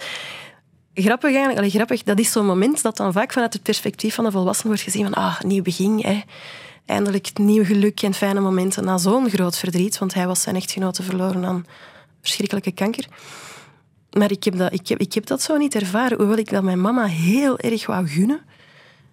grappig 1.04 1.30
eigenlijk. 1.30 1.58
Allee, 1.58 1.70
grappig, 1.70 2.04
dat 2.04 2.20
is 2.20 2.32
zo'n 2.32 2.46
moment 2.46 2.82
dat 2.82 2.98
dan 2.98 3.14
vaak 3.14 3.34
vanuit 3.34 3.54
het 3.54 3.64
perspectief 3.64 4.16
van 4.16 4.24
de 4.24 4.32
volwassene 4.32 4.68
wordt 4.68 4.84
gezien 4.84 5.04
van 5.04 5.14
ah, 5.14 5.40
nieuw 5.40 5.64
begin. 5.64 6.00
Hè. 6.00 6.22
Eindelijk 6.86 7.38
nieuw 7.38 7.64
geluk 7.64 8.02
en 8.02 8.14
fijne 8.14 8.40
momenten 8.40 8.84
na 8.84 8.98
zo'n 8.98 9.30
groot 9.30 9.58
verdriet. 9.58 9.98
Want 9.98 10.14
hij 10.14 10.28
was 10.28 10.42
zijn 10.42 10.56
echtgenote 10.56 11.04
verloren 11.04 11.46
aan 11.46 11.66
verschrikkelijke 12.22 12.72
kanker. 12.72 13.06
Maar 14.18 14.32
ik 14.32 14.44
heb, 14.44 14.58
dat, 14.58 14.74
ik, 14.74 14.88
heb, 14.88 15.00
ik 15.00 15.14
heb 15.14 15.26
dat 15.26 15.42
zo 15.42 15.58
niet 15.58 15.76
ervaren, 15.76 16.18
hoewel 16.18 16.38
ik 16.38 16.50
dat 16.50 16.64
mijn 16.64 16.82
mama 16.82 17.06
heel 17.06 17.60
erg 17.60 17.86
wou 17.86 18.08
gunnen. 18.08 18.42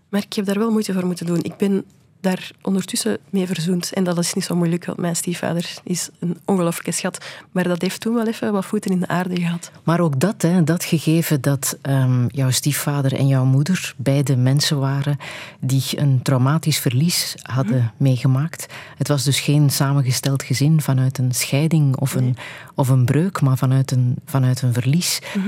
Maar 0.08 0.22
ik 0.22 0.32
heb 0.32 0.44
daar 0.44 0.58
wel 0.58 0.70
moeite 0.70 0.92
voor 0.92 1.06
moeten 1.06 1.26
doen. 1.26 1.42
Ik 1.42 1.56
ben 1.56 1.84
daar 2.20 2.50
ondertussen 2.62 3.18
mee 3.31 3.46
verzoend. 3.46 3.92
En 3.92 4.04
dat 4.04 4.18
is 4.18 4.35
niet 4.35 4.44
zo 4.44 4.57
moeilijk, 4.57 4.85
want 4.85 4.98
mijn 4.98 5.16
stiefvader 5.16 5.74
is 5.85 6.09
een 6.18 6.38
ongelooflijke 6.44 6.92
schat. 6.92 7.24
Maar 7.52 7.64
dat 7.64 7.83
heeft 7.83 8.00
toen 8.00 8.14
wel 8.14 8.26
even 8.26 8.52
wat 8.52 8.64
voeten 8.64 8.90
in 8.90 9.00
de 9.00 9.09
aarde 9.09 9.37
gehad. 9.37 9.70
Maar 9.83 10.00
ook 10.00 10.20
dat, 10.20 10.42
hè, 10.42 10.64
dat 10.64 10.85
gegeven 10.85 11.40
dat 11.40 11.78
um, 11.83 12.26
jouw 12.31 12.50
stiefvader 12.50 13.14
en 13.14 13.26
jouw 13.26 13.44
moeder 13.44 13.94
beide 13.96 14.37
mensen 14.37 14.78
waren 14.78 15.16
die 15.61 15.85
een 15.94 16.22
traumatisch 16.22 16.78
verlies 16.78 17.35
hadden 17.42 17.92
hm. 17.96 18.02
meegemaakt. 18.02 18.66
Het 18.96 19.09
was 19.09 19.24
dus 19.24 19.40
geen 19.40 19.70
samengesteld 19.70 20.42
gezin 20.42 20.81
vanuit 20.81 21.18
een 21.18 21.33
scheiding 21.33 21.96
of, 21.96 22.14
een, 22.14 22.37
of 22.74 22.88
een 22.88 23.04
breuk, 23.04 23.40
maar 23.40 23.57
vanuit 23.57 23.90
een, 23.90 24.16
vanuit 24.24 24.62
een 24.62 24.72
verlies. 24.72 25.18
Hm. 25.33 25.40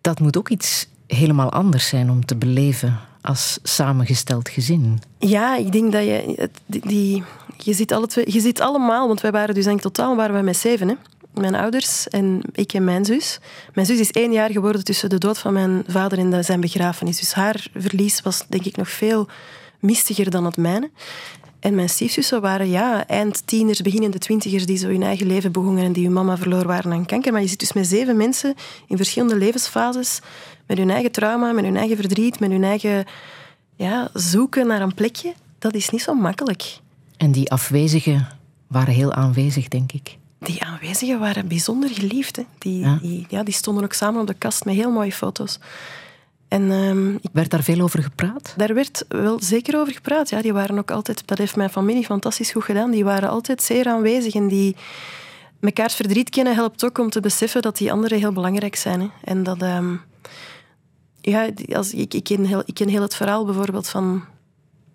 Dat 0.00 0.20
moet 0.20 0.36
ook 0.36 0.48
iets 0.48 0.88
helemaal 1.06 1.52
anders 1.52 1.88
zijn 1.88 2.10
om 2.10 2.24
te 2.24 2.36
beleven 2.36 2.98
als 3.26 3.58
samengesteld 3.62 4.48
gezin. 4.48 5.00
Ja, 5.18 5.56
ik 5.56 5.72
denk 5.72 5.92
dat 5.92 6.02
je... 6.02 6.50
Die, 6.66 7.22
je, 7.56 7.72
ziet 7.72 7.92
alle 7.92 8.06
twee, 8.06 8.32
je 8.32 8.40
ziet 8.40 8.60
allemaal, 8.60 9.06
want 9.06 9.20
wij 9.20 9.30
waren 9.30 9.54
dus 9.54 9.66
in 9.66 9.78
totaal 9.78 10.16
waren 10.16 10.36
we 10.36 10.42
met 10.42 10.56
zeven. 10.56 10.88
Hè? 10.88 10.94
Mijn 11.34 11.54
ouders 11.54 12.08
en 12.08 12.40
ik 12.52 12.72
en 12.72 12.84
mijn 12.84 13.04
zus. 13.04 13.38
Mijn 13.74 13.86
zus 13.86 13.98
is 13.98 14.10
één 14.10 14.32
jaar 14.32 14.50
geworden 14.50 14.84
tussen 14.84 15.08
de 15.08 15.18
dood 15.18 15.38
van 15.38 15.52
mijn 15.52 15.84
vader 15.86 16.18
en 16.18 16.44
zijn 16.44 16.60
begrafenis. 16.60 17.18
Dus 17.18 17.32
haar 17.32 17.66
verlies 17.74 18.20
was 18.20 18.44
denk 18.48 18.64
ik 18.64 18.76
nog 18.76 18.88
veel 18.88 19.28
mistiger 19.80 20.30
dan 20.30 20.44
het 20.44 20.56
mijne. 20.56 20.90
En 21.60 21.74
mijn 21.74 21.88
stiefzussen 21.88 22.40
waren 22.40 22.68
ja, 22.68 23.06
eind 23.06 23.46
tieners, 23.46 23.80
beginnende 23.80 24.18
twintigers 24.18 24.66
die 24.66 24.76
zo 24.76 24.86
hun 24.86 25.02
eigen 25.02 25.26
leven 25.26 25.52
begonnen 25.52 25.84
en 25.84 25.92
die 25.92 26.04
hun 26.04 26.12
mama 26.12 26.36
verloren 26.36 26.66
waren 26.66 26.92
aan 26.92 27.06
kanker. 27.06 27.32
Maar 27.32 27.40
je 27.40 27.48
zit 27.48 27.58
dus 27.58 27.72
met 27.72 27.86
zeven 27.86 28.16
mensen 28.16 28.54
in 28.86 28.96
verschillende 28.96 29.36
levensfases, 29.36 30.20
met 30.66 30.78
hun 30.78 30.90
eigen 30.90 31.12
trauma, 31.12 31.52
met 31.52 31.64
hun 31.64 31.76
eigen 31.76 31.96
verdriet, 31.96 32.40
met 32.40 32.50
hun 32.50 32.64
eigen 32.64 33.04
ja, 33.74 34.08
zoeken 34.12 34.66
naar 34.66 34.80
een 34.80 34.94
plekje. 34.94 35.34
Dat 35.58 35.74
is 35.74 35.90
niet 35.90 36.02
zo 36.02 36.14
makkelijk. 36.14 36.78
En 37.16 37.32
die 37.32 37.50
afwezigen 37.50 38.28
waren 38.66 38.94
heel 38.94 39.12
aanwezig, 39.12 39.68
denk 39.68 39.92
ik. 39.92 40.16
Die 40.38 40.64
aanwezigen 40.64 41.18
waren 41.18 41.48
bijzonder 41.48 41.90
geliefd. 41.90 42.36
Hè. 42.36 42.42
Die, 42.58 42.78
Ja. 42.78 42.98
Die, 43.02 43.26
ja, 43.28 43.42
die 43.42 43.54
stonden 43.54 43.84
ook 43.84 43.92
samen 43.92 44.20
op 44.20 44.26
de 44.26 44.34
kast 44.34 44.64
met 44.64 44.74
heel 44.74 44.90
mooie 44.90 45.12
foto's. 45.12 45.58
En 46.48 46.70
ehm, 46.70 47.14
ik 47.14 47.30
Werd 47.32 47.50
daar 47.50 47.62
veel 47.62 47.80
over 47.80 48.02
gepraat? 48.02 48.54
Daar 48.56 48.74
werd 48.74 49.04
wel 49.08 49.42
zeker 49.42 49.78
over 49.80 49.92
gepraat. 49.92 50.28
Ja, 50.28 50.42
die 50.42 50.52
waren 50.52 50.78
ook 50.78 50.90
altijd, 50.90 51.22
dat 51.26 51.38
heeft 51.38 51.56
mijn 51.56 51.70
familie 51.70 52.04
fantastisch 52.04 52.50
goed 52.50 52.64
gedaan. 52.64 52.90
Die 52.90 53.04
waren 53.04 53.28
altijd 53.28 53.62
zeer 53.62 53.86
aanwezig. 53.86 54.34
En 54.34 54.48
die 54.48 54.76
mekaars 55.60 55.94
verdriet 55.94 56.30
kennen 56.30 56.54
helpt 56.54 56.84
ook 56.84 56.98
om 56.98 57.10
te 57.10 57.20
beseffen 57.20 57.62
dat 57.62 57.76
die 57.76 57.92
anderen 57.92 58.18
heel 58.18 58.32
belangrijk 58.32 58.76
zijn. 58.76 59.00
Hè. 59.00 59.08
En 59.24 59.42
dat, 59.42 59.62
ehm, 59.62 59.94
ja, 61.30 61.48
als, 61.72 61.92
ik, 61.94 62.14
ik, 62.14 62.24
ken 62.24 62.44
heel, 62.44 62.62
ik 62.64 62.74
ken 62.74 62.88
heel 62.88 63.02
het 63.02 63.14
verhaal 63.14 63.44
bijvoorbeeld 63.44 63.88
van, 63.88 64.24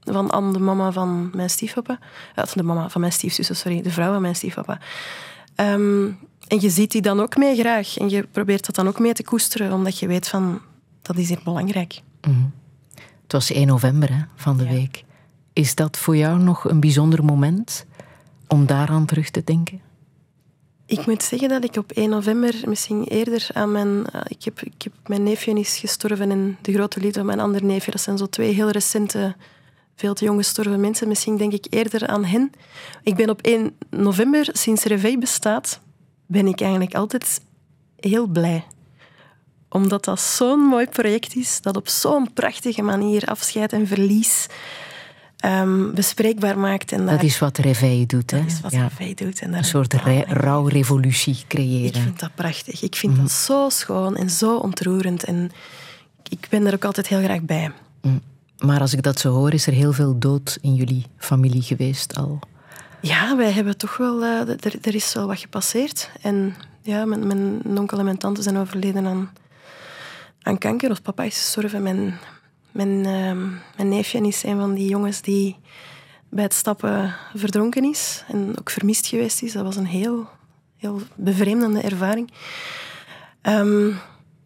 van 0.03 0.29
Anne, 0.29 0.53
de 0.53 0.59
mama 0.59 0.91
van 0.91 1.29
mijn 1.33 1.49
stiefpapa. 1.49 1.99
Van 2.35 2.47
de 2.53 2.63
mama 2.63 2.89
van 2.89 3.01
mijn 3.01 3.13
stiefzussen, 3.13 3.55
sorry, 3.55 3.81
de 3.81 3.91
vrouw 3.91 4.11
van 4.11 4.21
mijn 4.21 4.35
stiefpapa. 4.35 4.79
Ehm, 5.55 6.05
en 6.47 6.59
je 6.59 6.69
ziet 6.69 6.91
die 6.91 7.01
dan 7.01 7.19
ook 7.19 7.37
mee 7.37 7.55
graag. 7.55 7.97
En 7.97 8.09
je 8.09 8.27
probeert 8.31 8.65
dat 8.65 8.75
dan 8.75 8.87
ook 8.87 8.99
mee 8.99 9.13
te 9.13 9.23
koesteren, 9.23 9.73
omdat 9.73 9.99
je 9.99 10.07
weet 10.07 10.27
van, 10.27 10.61
dat 11.01 11.17
is 11.17 11.27
hier 11.27 11.41
belangrijk. 11.43 12.01
Het 13.21 13.31
was 13.31 13.51
1 13.51 13.67
november 13.67 14.09
hè, 14.13 14.21
van 14.35 14.57
de 14.57 14.63
Ja. 14.63 14.69
week. 14.71 15.03
Is 15.53 15.75
dat 15.75 15.97
voor 15.97 16.17
jou 16.17 16.39
nog 16.39 16.69
een 16.69 16.79
bijzonder 16.79 17.23
moment 17.23 17.85
om 18.47 18.65
daaraan 18.65 19.05
terug 19.05 19.29
te 19.29 19.43
denken? 19.43 19.81
Ik 20.91 21.05
moet 21.05 21.23
zeggen 21.23 21.49
dat 21.49 21.63
ik 21.63 21.75
op 21.75 21.91
1 21.91 22.09
november 22.09 22.53
misschien 22.65 23.03
eerder 23.03 23.47
aan 23.53 23.71
mijn... 23.71 24.05
eh, 24.11 24.21
ik, 24.27 24.43
heb, 24.43 24.61
ik 24.61 24.81
heb, 24.81 24.93
mijn 25.05 25.23
neefje 25.23 25.59
is 25.59 25.77
gestorven 25.77 26.31
en 26.31 26.57
de 26.61 26.73
grote 26.73 26.99
liefde 26.99 27.17
van 27.17 27.25
mijn 27.25 27.39
andere 27.39 27.65
neefje. 27.65 27.91
Dat 27.91 28.01
zijn 28.01 28.17
zo 28.17 28.25
twee 28.25 28.53
heel 28.53 28.69
recente, 28.69 29.35
veel 29.95 30.13
te 30.13 30.25
jong 30.25 30.37
gestorven 30.37 30.79
mensen. 30.79 31.07
Misschien 31.07 31.37
denk 31.37 31.53
ik 31.53 31.65
eerder 31.69 32.07
aan 32.07 32.25
hen. 32.25 32.51
Ik 33.03 33.15
ben 33.15 33.29
op 33.29 33.41
1 33.41 33.75
november, 33.89 34.49
sinds 34.51 34.83
Reveil 34.83 35.17
bestaat, 35.17 35.79
ben 36.25 36.47
ik 36.47 36.61
eigenlijk 36.61 36.95
altijd 36.95 37.41
heel 37.95 38.27
blij. 38.27 38.63
Omdat 39.69 40.05
dat 40.05 40.19
zo'n 40.19 40.59
mooi 40.59 40.87
project 40.87 41.35
is, 41.35 41.61
dat 41.61 41.77
op 41.77 41.87
zo'n 41.87 42.33
prachtige 42.33 42.81
manier 42.81 43.25
afscheid 43.25 43.73
en 43.73 43.87
verlies 43.87 44.47
ehm, 45.41 45.93
bespreekbaar 45.93 46.57
maakt. 46.59 46.91
En 46.91 47.05
Dat 47.05 47.23
is 47.23 47.39
wat 47.39 47.57
Reveil 47.57 48.05
doet. 48.07 48.31
Hè? 48.31 48.37
dat 48.37 48.47
is 48.47 48.61
wat 48.61 48.71
Ja. 48.71 48.89
Doet. 49.15 49.39
En 49.41 49.49
daar 49.49 49.59
Een 49.59 49.65
soort 49.65 49.93
re- 49.93 50.23
rouwrevolutie 50.27 51.33
ik 51.33 51.45
creëren. 51.47 52.01
vind 52.01 52.19
dat 52.19 52.35
prachtig. 52.35 52.81
Ik 52.81 52.95
vind 52.95 53.15
dat 53.15 53.31
zo 53.31 53.69
schoon 53.69 54.15
en 54.15 54.29
zo 54.29 54.57
ontroerend. 54.57 55.23
En 55.23 55.51
ik 56.29 56.47
ben 56.49 56.65
er 56.67 56.73
ook 56.73 56.85
altijd 56.85 57.07
heel 57.07 57.23
graag 57.23 57.41
bij. 57.41 57.71
Maar 58.59 58.79
als 58.79 58.93
ik 58.93 59.01
dat 59.03 59.19
zo 59.19 59.33
hoor, 59.33 59.53
is 59.53 59.67
er 59.67 59.73
heel 59.73 59.93
veel 59.93 60.19
dood 60.19 60.57
in 60.61 60.75
jullie 60.75 61.05
familie 61.17 61.61
geweest 61.61 62.15
al. 62.15 62.39
Ja, 63.01 63.37
wij 63.37 63.51
hebben 63.51 63.77
toch 63.77 63.97
wel... 63.97 64.23
eh, 64.23 64.39
er, 64.49 64.73
er 64.81 64.95
is 64.95 65.13
wel 65.13 65.27
wat 65.27 65.39
gepasseerd. 65.39 66.09
En 66.21 66.55
ja, 66.81 67.05
mijn, 67.05 67.27
mijn 67.27 67.61
onkel 67.77 67.97
en 67.97 68.03
mijn 68.05 68.17
tante 68.17 68.41
zijn 68.41 68.57
overleden 68.57 69.05
aan, 69.05 69.29
aan 70.41 70.57
kanker. 70.57 70.91
Of 70.91 71.01
papa 71.01 71.23
is 71.23 71.35
gestorven. 71.37 71.83
Mijn, 71.83 72.17
mijn, 72.71 73.05
ehm, 73.05 73.49
mijn 73.75 73.89
neefje 73.89 74.27
is 74.27 74.43
een 74.43 74.57
van 74.57 74.73
die 74.73 74.87
jongens 74.87 75.21
die 75.21 75.57
bij 76.29 76.43
het 76.43 76.53
stappen 76.53 77.15
verdronken 77.35 77.83
is. 77.83 78.23
En 78.27 78.53
ook 78.59 78.69
vermist 78.69 79.07
geweest 79.07 79.41
is. 79.41 79.53
Dat 79.53 79.63
was 79.63 79.75
een 79.75 79.85
heel, 79.85 80.27
heel 80.77 81.01
bevreemdende 81.15 81.81
ervaring. 81.81 82.31
Ehm, 83.41 83.91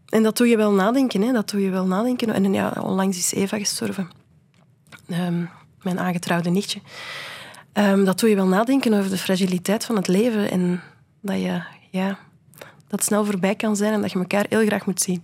en 0.09 0.23
dat 0.23 0.37
doe 0.37 0.47
je 0.47 0.57
wel 0.57 0.71
nadenken. 0.71 1.21
Hè? 1.21 1.31
Dat 1.31 1.49
doe 1.49 1.61
je 1.61 1.69
wel 1.69 1.85
nadenken. 1.85 2.33
En 2.33 2.53
ja, 2.53 2.73
onlangs 2.81 3.17
is 3.17 3.33
Eva 3.33 3.57
gestorven. 3.57 4.09
Ehm, 5.09 5.45
mijn 5.81 5.99
aangetrouwde 5.99 6.49
nichtje. 6.49 6.79
Dat 8.05 8.19
doe 8.19 8.29
je 8.29 8.35
wel 8.35 8.47
nadenken 8.47 8.93
over 8.93 9.09
de 9.09 9.17
fragiliteit 9.17 9.85
van 9.85 9.95
het 9.95 10.07
leven. 10.07 10.51
En 10.51 10.81
dat 11.21 11.41
je 11.41 11.61
ja, 11.89 12.17
dat 12.87 13.03
snel 13.03 13.25
voorbij 13.25 13.55
kan 13.55 13.75
zijn 13.75 13.93
en 13.93 14.01
dat 14.01 14.11
je 14.11 14.19
elkaar 14.19 14.45
heel 14.49 14.65
graag 14.65 14.85
moet 14.85 15.01
zien. 15.01 15.23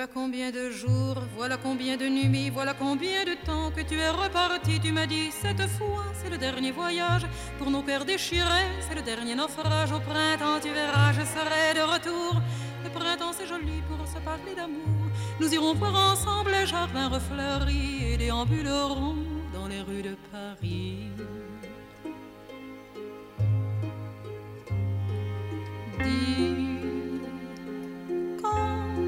Voilà 0.00 0.14
combien 0.14 0.50
de 0.50 0.70
jours, 0.70 1.18
voilà 1.36 1.58
combien 1.58 1.98
de 1.98 2.06
nuits, 2.06 2.48
voilà 2.48 2.72
combien 2.72 3.22
de 3.26 3.34
temps 3.44 3.70
que 3.70 3.82
tu 3.82 3.98
es 3.98 4.08
reparti. 4.08 4.80
Tu 4.80 4.92
m'as 4.92 5.04
dit 5.04 5.30
cette 5.30 5.68
fois, 5.76 6.06
c'est 6.14 6.30
le 6.30 6.38
dernier 6.38 6.70
voyage 6.70 7.26
pour 7.58 7.70
nos 7.70 7.82
cœurs 7.82 8.06
déchirés, 8.06 8.70
c'est 8.80 8.94
le 8.94 9.02
dernier 9.02 9.34
naufrage. 9.34 9.92
Au 9.92 10.00
printemps, 10.00 10.58
tu 10.62 10.70
verras, 10.70 11.12
je 11.12 11.20
serai 11.20 11.74
de 11.74 11.82
retour. 11.82 12.40
Le 12.82 12.88
printemps, 12.98 13.34
c'est 13.36 13.46
joli 13.46 13.82
pour 13.90 14.08
se 14.08 14.18
parler 14.24 14.54
d'amour. 14.56 15.04
Nous 15.38 15.52
irons 15.52 15.74
voir 15.74 16.12
ensemble 16.12 16.50
les 16.50 16.66
jardins 16.66 17.08
refleuris 17.08 18.14
et 18.14 18.16
déambulerons 18.16 19.16
dans 19.52 19.68
les 19.68 19.82
rues 19.82 20.02
de 20.02 20.16
Paris. 20.32 21.10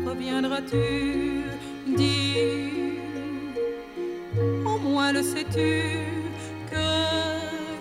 Reviendras-tu? 0.07 1.45
Dis, 1.97 2.37
au 4.65 4.79
moins 4.79 5.13
le 5.13 5.23
sais-tu 5.23 5.73
que 6.71 6.89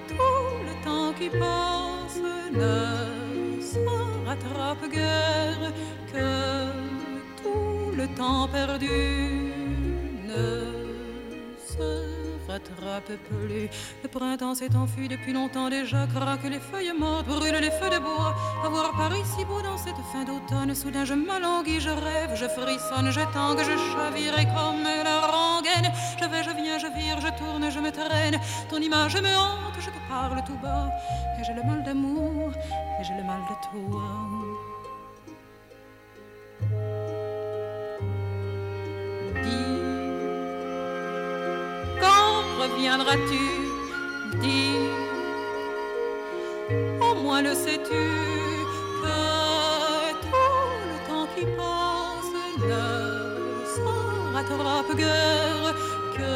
tout 0.07 0.53
le 0.67 0.73
temps 0.83 1.13
qui 1.19 1.29
passe 1.29 2.19
ne 2.51 3.61
se 3.61 3.79
rattrape 4.25 4.89
guère, 4.91 5.71
que 6.11 6.31
tout 7.41 7.95
le 7.95 8.07
temps 8.15 8.47
perdu 8.47 9.53
ne 10.27 10.45
se 11.65 12.20
rattrape 12.51 13.17
plus. 13.29 13.69
Le 14.03 14.09
printemps 14.09 14.55
s'est 14.55 14.75
enfui 14.75 15.07
depuis 15.07 15.33
longtemps 15.33 15.69
déjà, 15.69 16.07
craque 16.07 16.43
les 16.43 16.59
feuilles 16.59 16.93
mortes, 16.97 17.27
brûle 17.27 17.57
les 17.61 17.71
feux 17.71 17.89
de 17.89 17.99
bois. 17.99 18.35
À 18.65 18.69
voir 18.69 18.91
Paris 18.97 19.23
si 19.35 19.45
beau 19.45 19.61
dans 19.61 19.77
cette 19.77 20.01
fin 20.11 20.23
d'automne, 20.23 20.73
soudain 20.75 21.05
je 21.05 21.13
m'alanguis, 21.13 21.79
je 21.79 21.89
rêve, 21.89 22.31
je 22.35 22.47
frissonne, 22.47 23.11
je 23.11 23.21
tangue, 23.33 23.59
je 23.59 23.75
chavire 23.91 24.37
et 24.39 24.45
comme 24.45 24.83
la 24.83 25.19
rengaine. 25.33 25.91
Je 26.19 26.25
vais, 26.25 26.43
je 26.43 26.51
viens, 26.61 26.77
je 26.77 26.87
vire, 26.97 27.19
je 27.21 27.31
tourne, 27.39 27.71
je 27.71 27.79
me 27.79 27.91
traîne. 27.91 28.39
Ton 28.69 28.77
image 28.77 29.15
me 29.15 29.33
hante, 29.35 29.79
je 29.79 29.89
te 29.89 30.01
parle 30.09 30.43
tout 30.45 30.59
bas. 30.61 30.89
Et 31.39 31.43
j'ai 31.43 31.53
le 31.53 31.63
mal 31.63 31.83
d'amour, 31.83 32.51
et 32.99 33.03
j'ai 33.03 33.15
le 33.15 33.23
mal 33.23 33.41
de 33.49 33.55
toi. 33.67 34.40
Reviendras-tu? 42.81 43.45
Dis, 44.41 44.75
au 46.99 47.15
moins 47.21 47.41
le 47.43 47.53
sais-tu 47.53 48.05
que 49.01 49.17
tout 50.21 50.47
le 50.89 50.97
temps 51.07 51.27
qui 51.35 51.45
passe 51.57 52.33
ne 52.57 52.83
se 53.73 53.81
rattrape 54.33 54.95
guère, 54.95 55.75
que 56.17 56.33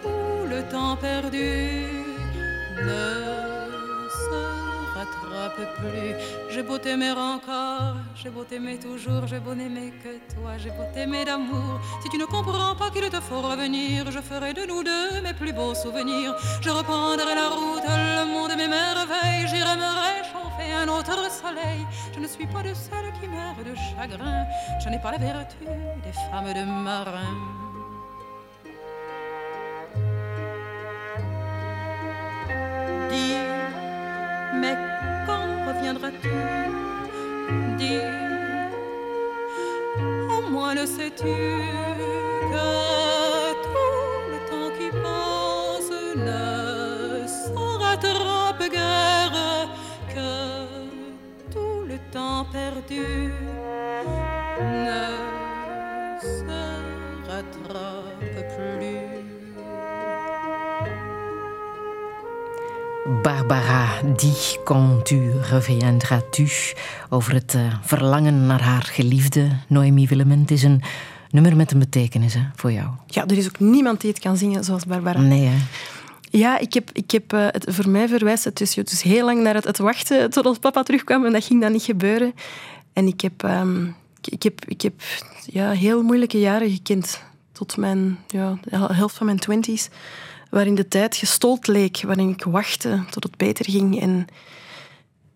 tout 0.00 0.46
le 0.48 0.62
temps 0.70 0.96
perdu 0.96 1.86
ne 2.76 3.51
rattrape 5.02 5.74
plus. 5.76 6.14
J'ai 6.50 6.62
beau 6.62 6.78
t'aimer 6.78 7.12
encore, 7.12 7.96
j'ai 8.14 8.30
beau 8.30 8.44
t'aimer 8.44 8.78
toujours, 8.78 9.26
j'ai 9.26 9.40
beau 9.40 9.54
n'aimer 9.54 9.92
que 10.02 10.34
toi, 10.34 10.58
j'ai 10.58 10.70
beau 10.70 10.84
t'aimer 10.94 11.24
d'amour. 11.24 11.80
Si 12.02 12.08
tu 12.08 12.18
ne 12.18 12.24
comprends 12.24 12.74
pas 12.76 12.90
qu'il 12.90 13.08
te 13.08 13.20
faut 13.20 13.40
revenir, 13.40 14.10
je 14.10 14.20
ferai 14.20 14.52
de 14.52 14.64
nous 14.66 14.82
deux 14.82 15.20
mes 15.22 15.34
plus 15.34 15.52
beaux 15.52 15.74
souvenirs. 15.74 16.34
Je 16.60 16.70
reprendrai 16.70 17.34
la 17.34 17.48
route, 17.48 17.86
le 17.86 18.24
monde 18.32 18.54
mes 18.56 18.68
merveilles, 18.68 19.46
j'irai 19.48 19.76
me 19.76 19.90
réchauffer 20.06 20.72
un 20.82 20.88
autre 20.88 21.30
soleil. 21.30 21.86
Je 22.14 22.20
ne 22.20 22.26
suis 22.26 22.46
pas 22.46 22.62
de 22.62 22.74
celles 22.74 23.12
qui 23.20 23.28
meurent 23.28 23.64
de 23.64 23.74
chagrin, 23.74 24.44
je 24.82 24.88
n'ai 24.88 24.98
pas 24.98 25.12
la 25.12 25.18
vertu 25.18 25.56
des 26.04 26.12
femmes 26.30 26.52
de 26.52 26.64
marin. 26.64 27.61
Mais 34.62 34.76
quand 35.26 35.48
reviendras-tu? 35.66 36.36
Dis, 37.78 37.98
au 40.34 40.40
moins 40.52 40.74
le 40.74 40.86
sais-tu 40.86 41.36
que 42.52 42.68
tout 43.66 44.06
le 44.32 44.38
temps 44.50 44.70
qui 44.78 44.88
passe 45.04 45.92
ne 46.28 47.26
s'en 47.26 47.70
rattrape 47.84 48.64
guère, 48.70 49.36
que 50.14 50.30
tout 51.50 51.82
le 51.90 51.98
temps 52.12 52.44
perdu 52.52 53.32
ne 54.60 55.31
Barbara, 63.04 64.02
die 64.16 64.58
quand 64.64 65.04
tu 65.04 65.30
reviendras-tu. 65.40 66.48
Over 67.08 67.32
het 67.32 67.54
uh, 67.54 67.74
verlangen 67.82 68.46
naar 68.46 68.62
haar 68.62 68.82
geliefde 68.82 69.48
Noemi 69.66 70.06
Willemend. 70.06 70.40
Het 70.40 70.50
is 70.50 70.62
een 70.62 70.82
nummer 71.30 71.56
met 71.56 71.72
een 71.72 71.78
betekenis 71.78 72.34
hè, 72.34 72.40
voor 72.54 72.72
jou. 72.72 72.88
Ja, 73.06 73.26
er 73.26 73.36
is 73.36 73.46
ook 73.46 73.58
niemand 73.58 74.00
die 74.00 74.10
het 74.10 74.18
kan 74.18 74.36
zingen 74.36 74.64
zoals 74.64 74.86
Barbara. 74.86 75.20
Nee, 75.20 75.46
hè? 75.46 75.56
Ja, 76.30 76.58
ik 76.58 76.74
heb, 76.74 76.90
ik 76.92 77.10
heb, 77.10 77.32
uh, 77.32 77.46
het, 77.50 77.66
voor 77.68 77.88
mij 77.88 78.08
verwijst 78.08 78.44
het 78.44 78.56
dus, 78.56 78.74
dus 78.74 79.02
heel 79.02 79.24
lang 79.24 79.42
naar 79.42 79.54
het, 79.54 79.64
het 79.64 79.78
wachten 79.78 80.30
tot 80.30 80.60
papa 80.60 80.82
terugkwam 80.82 81.26
en 81.26 81.32
dat 81.32 81.44
ging 81.44 81.60
dan 81.60 81.72
niet 81.72 81.82
gebeuren. 81.82 82.34
En 82.92 83.06
ik 83.06 83.20
heb, 83.20 83.42
um, 83.42 83.96
ik, 84.20 84.32
ik, 84.32 84.42
heb, 84.42 84.64
ik 84.64 84.80
heb 84.80 84.92
ja, 85.44 85.70
heel 85.70 86.02
moeilijke 86.02 86.40
jaren 86.40 86.70
gekend. 86.70 87.22
Tot 87.52 87.76
mijn 87.76 88.18
ja, 88.26 88.58
de 88.62 88.94
helft 88.94 89.16
van 89.16 89.26
mijn 89.26 89.38
twenties 89.38 89.90
waarin 90.52 90.74
de 90.74 90.88
tijd 90.88 91.16
gestold 91.16 91.66
leek, 91.66 92.02
waarin 92.02 92.28
ik 92.28 92.44
wachtte 92.44 93.04
tot 93.10 93.22
het 93.22 93.36
beter 93.36 93.64
ging. 93.70 94.00
En 94.00 94.26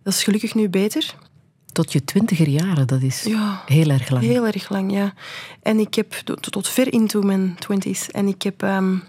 dat 0.03 0.13
is 0.13 0.23
gelukkig 0.23 0.55
nu 0.55 0.69
beter. 0.69 1.15
Tot 1.73 1.93
je 1.93 2.05
twintiger 2.05 2.49
jaren, 2.49 2.87
dat 2.87 3.03
is 3.03 3.23
ja, 3.23 3.63
heel 3.67 3.91
erg 3.91 4.11
lang. 4.11 4.25
Heel 4.25 4.47
erg 4.47 4.69
lang, 4.69 4.93
ja. 4.93 5.15
En 5.63 5.79
ik 5.79 5.95
heb 5.95 6.13
tot, 6.13 6.53
tot 6.53 6.69
ver 6.69 6.93
into 6.93 7.23
mijn 7.23 7.57
twenties. 7.59 8.11
En 8.11 8.29
ik 8.29 8.43
heb... 8.43 8.63
Um, 8.63 9.03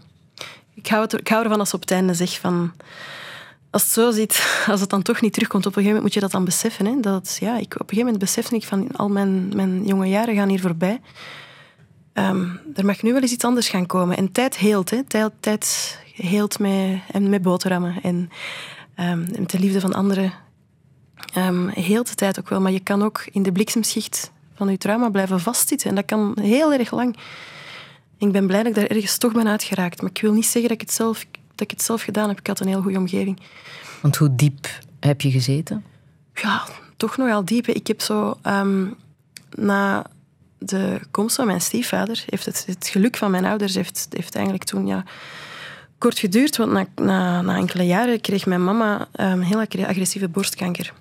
ik, 0.74 0.88
hou 0.88 1.02
het, 1.02 1.14
ik 1.14 1.28
hou 1.28 1.44
ervan 1.44 1.60
als 1.60 1.74
op 1.74 1.82
het 1.82 1.92
einde 1.92 2.14
zeg 2.14 2.40
van... 2.40 2.72
Als 3.70 3.82
het 3.84 3.92
zo 3.92 4.12
ziet, 4.12 4.48
als 4.72 4.80
het 4.80 4.90
dan 4.90 5.02
toch 5.02 5.22
niet 5.22 5.34
terugkomt, 5.34 5.66
op 5.66 5.76
een 5.76 5.84
gegeven 5.84 5.96
moment 5.96 6.04
moet 6.04 6.14
je 6.14 6.30
dat 6.30 6.32
dan 6.32 6.46
beseffen. 6.46 6.86
Hè? 6.86 7.00
Dat, 7.00 7.38
ja, 7.40 7.58
ik, 7.58 7.74
op 7.74 7.80
een 7.80 7.80
gegeven 7.80 8.06
moment 8.06 8.20
besefte 8.20 8.56
ik 8.56 8.64
van 8.64 8.92
al 8.96 9.10
mijn, 9.10 9.56
mijn 9.56 9.86
jonge 9.86 10.08
jaren 10.08 10.36
gaan 10.36 10.50
hier 10.50 10.62
voorbij. 10.62 11.02
Um, 12.20 12.60
er 12.76 12.86
mag 12.86 13.02
nu 13.02 13.14
wel 13.14 13.22
eens 13.22 13.32
iets 13.32 13.44
anders 13.44 13.70
gaan 13.70 13.86
komen. 13.86 14.18
En 14.18 14.32
tijd 14.32 14.58
heelt. 14.58 14.90
Hè. 14.90 15.04
Tijd, 15.04 15.32
tijd 15.40 16.00
heelt 16.14 16.60
met, 16.60 17.00
en 17.12 17.30
met 17.30 17.42
boterhammen. 17.42 18.02
En 18.04 18.30
um, 19.00 19.20
met 19.40 19.50
de 19.50 19.60
liefde 19.60 19.80
van 19.80 19.94
anderen 19.94 20.34
um, 21.38 21.68
heelt 21.68 22.08
de 22.08 22.16
tijd 22.16 22.40
ook 22.40 22.50
wel. 22.50 22.62
Maar 22.62 22.72
je 22.72 22.80
kan 22.80 23.04
ook 23.04 23.28
in 23.32 23.44
de 23.44 23.52
bliksemschicht 23.52 24.32
van 24.56 24.70
je 24.70 24.78
trauma 24.78 25.10
blijven 25.10 25.40
vastzitten. 25.40 25.90
En 25.90 25.96
dat 25.96 26.06
kan 26.06 26.38
heel 26.42 26.74
erg 26.74 26.92
lang. 26.92 27.18
Ik 28.18 28.32
ben 28.32 28.48
blij 28.48 28.64
dat 28.64 28.68
ik 28.68 28.76
daar 28.76 28.98
ergens 28.98 29.18
toch 29.18 29.34
ben 29.34 29.48
uitgeraakt. 29.48 30.02
Maar 30.02 30.10
ik 30.10 30.22
wil 30.22 30.34
niet 30.34 30.46
zeggen 30.46 30.62
dat 30.62 30.72
ik 30.72 30.82
het 30.82 30.94
zelf, 30.94 31.26
dat 31.32 31.62
ik 31.62 31.72
het 31.72 31.82
zelf 31.82 32.02
gedaan 32.02 32.28
heb. 32.28 32.40
Ik 32.40 32.48
had 32.48 32.60
een 32.60 32.68
heel 32.68 32.82
goede 32.82 32.98
omgeving. 32.98 33.40
Want 34.02 34.16
hoe 34.16 34.36
diep 34.36 34.68
heb 35.00 35.22
je 35.22 35.32
gezeten? 35.32 35.84
Ja, 36.34 36.68
toch 36.96 37.18
nogal 37.18 37.46
diep. 37.46 37.68
Ik 37.68 37.88
heb 37.88 38.02
zo... 38.02 38.38
na 39.56 40.06
de 40.58 41.00
komst 41.12 41.36
van 41.36 41.46
mijn 41.46 41.62
stiefvader, 41.62 42.24
heeft 42.26 42.46
het, 42.46 42.64
het 42.68 42.88
geluk 42.88 43.18
van 43.18 43.32
mijn 43.32 43.46
ouders, 43.46 43.76
heeft, 43.76 44.08
heeft 44.10 44.36
eigenlijk 44.36 44.64
toen 44.64 44.88
ja, 44.88 45.04
kort 45.98 46.20
geduurd. 46.20 46.58
Want 46.58 46.72
na, 46.72 46.86
na, 46.96 47.42
na 47.42 47.56
enkele 47.56 47.86
jaren 47.86 48.22
kreeg 48.22 48.46
mijn 48.46 48.64
mama 48.64 49.08
um, 49.20 49.42
heel 49.42 49.60
agressieve 49.60 50.30
borstkanker. 50.30 50.94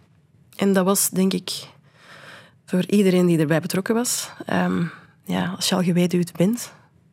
En 0.57 0.73
dat 0.73 0.85
was, 0.85 1.11
denk 1.11 1.33
ik, 1.33 1.51
voor 2.67 2.85
iedereen 2.87 3.27
die 3.27 3.39
erbij 3.39 3.61
betrokken 3.61 3.95
was. 3.95 4.31
Um, 4.53 4.91
ja, 5.25 5.53
als 5.57 5.69
je 5.69 5.75
al 5.75 5.83
geweduwd 5.83 6.33
bent, 6.33 6.73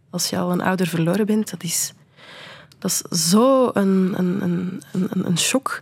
als 0.09 0.29
je 0.29 0.37
al 0.37 0.51
een 0.51 0.61
ouder 0.61 0.87
verloren 0.87 1.25
bent, 1.25 1.49
dat 1.49 1.63
is, 1.63 1.93
dat 2.79 2.91
is 2.91 3.29
zo 3.29 3.69
een, 3.73 4.13
een, 4.17 4.41
een, 4.41 4.81
een, 4.91 5.27
een 5.27 5.37
shock. 5.37 5.81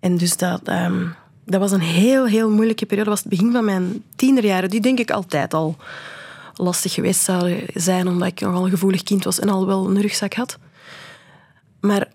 En 0.00 0.16
dus 0.16 0.36
dat, 0.36 0.68
um, 0.68 1.14
dat 1.50 1.60
was 1.60 1.72
een 1.72 1.80
heel, 1.80 2.26
heel 2.26 2.50
moeilijke 2.50 2.86
periode. 2.86 3.10
Dat 3.10 3.18
was 3.22 3.30
het 3.30 3.38
begin 3.38 3.52
van 3.52 3.64
mijn 3.64 4.02
tienerjaren, 4.16 4.70
die 4.70 4.80
denk 4.80 4.98
ik 4.98 5.10
altijd 5.10 5.54
al 5.54 5.76
lastig 6.54 6.92
geweest 6.92 7.20
zouden 7.20 7.62
zijn, 7.74 8.08
omdat 8.08 8.28
ik 8.28 8.40
nogal 8.40 8.64
een 8.64 8.70
gevoelig 8.70 9.02
kind 9.02 9.24
was 9.24 9.38
en 9.38 9.48
al 9.48 9.66
wel 9.66 9.88
een 9.88 10.00
rugzak 10.00 10.34
had. 10.34 10.58
Maar 11.80 12.08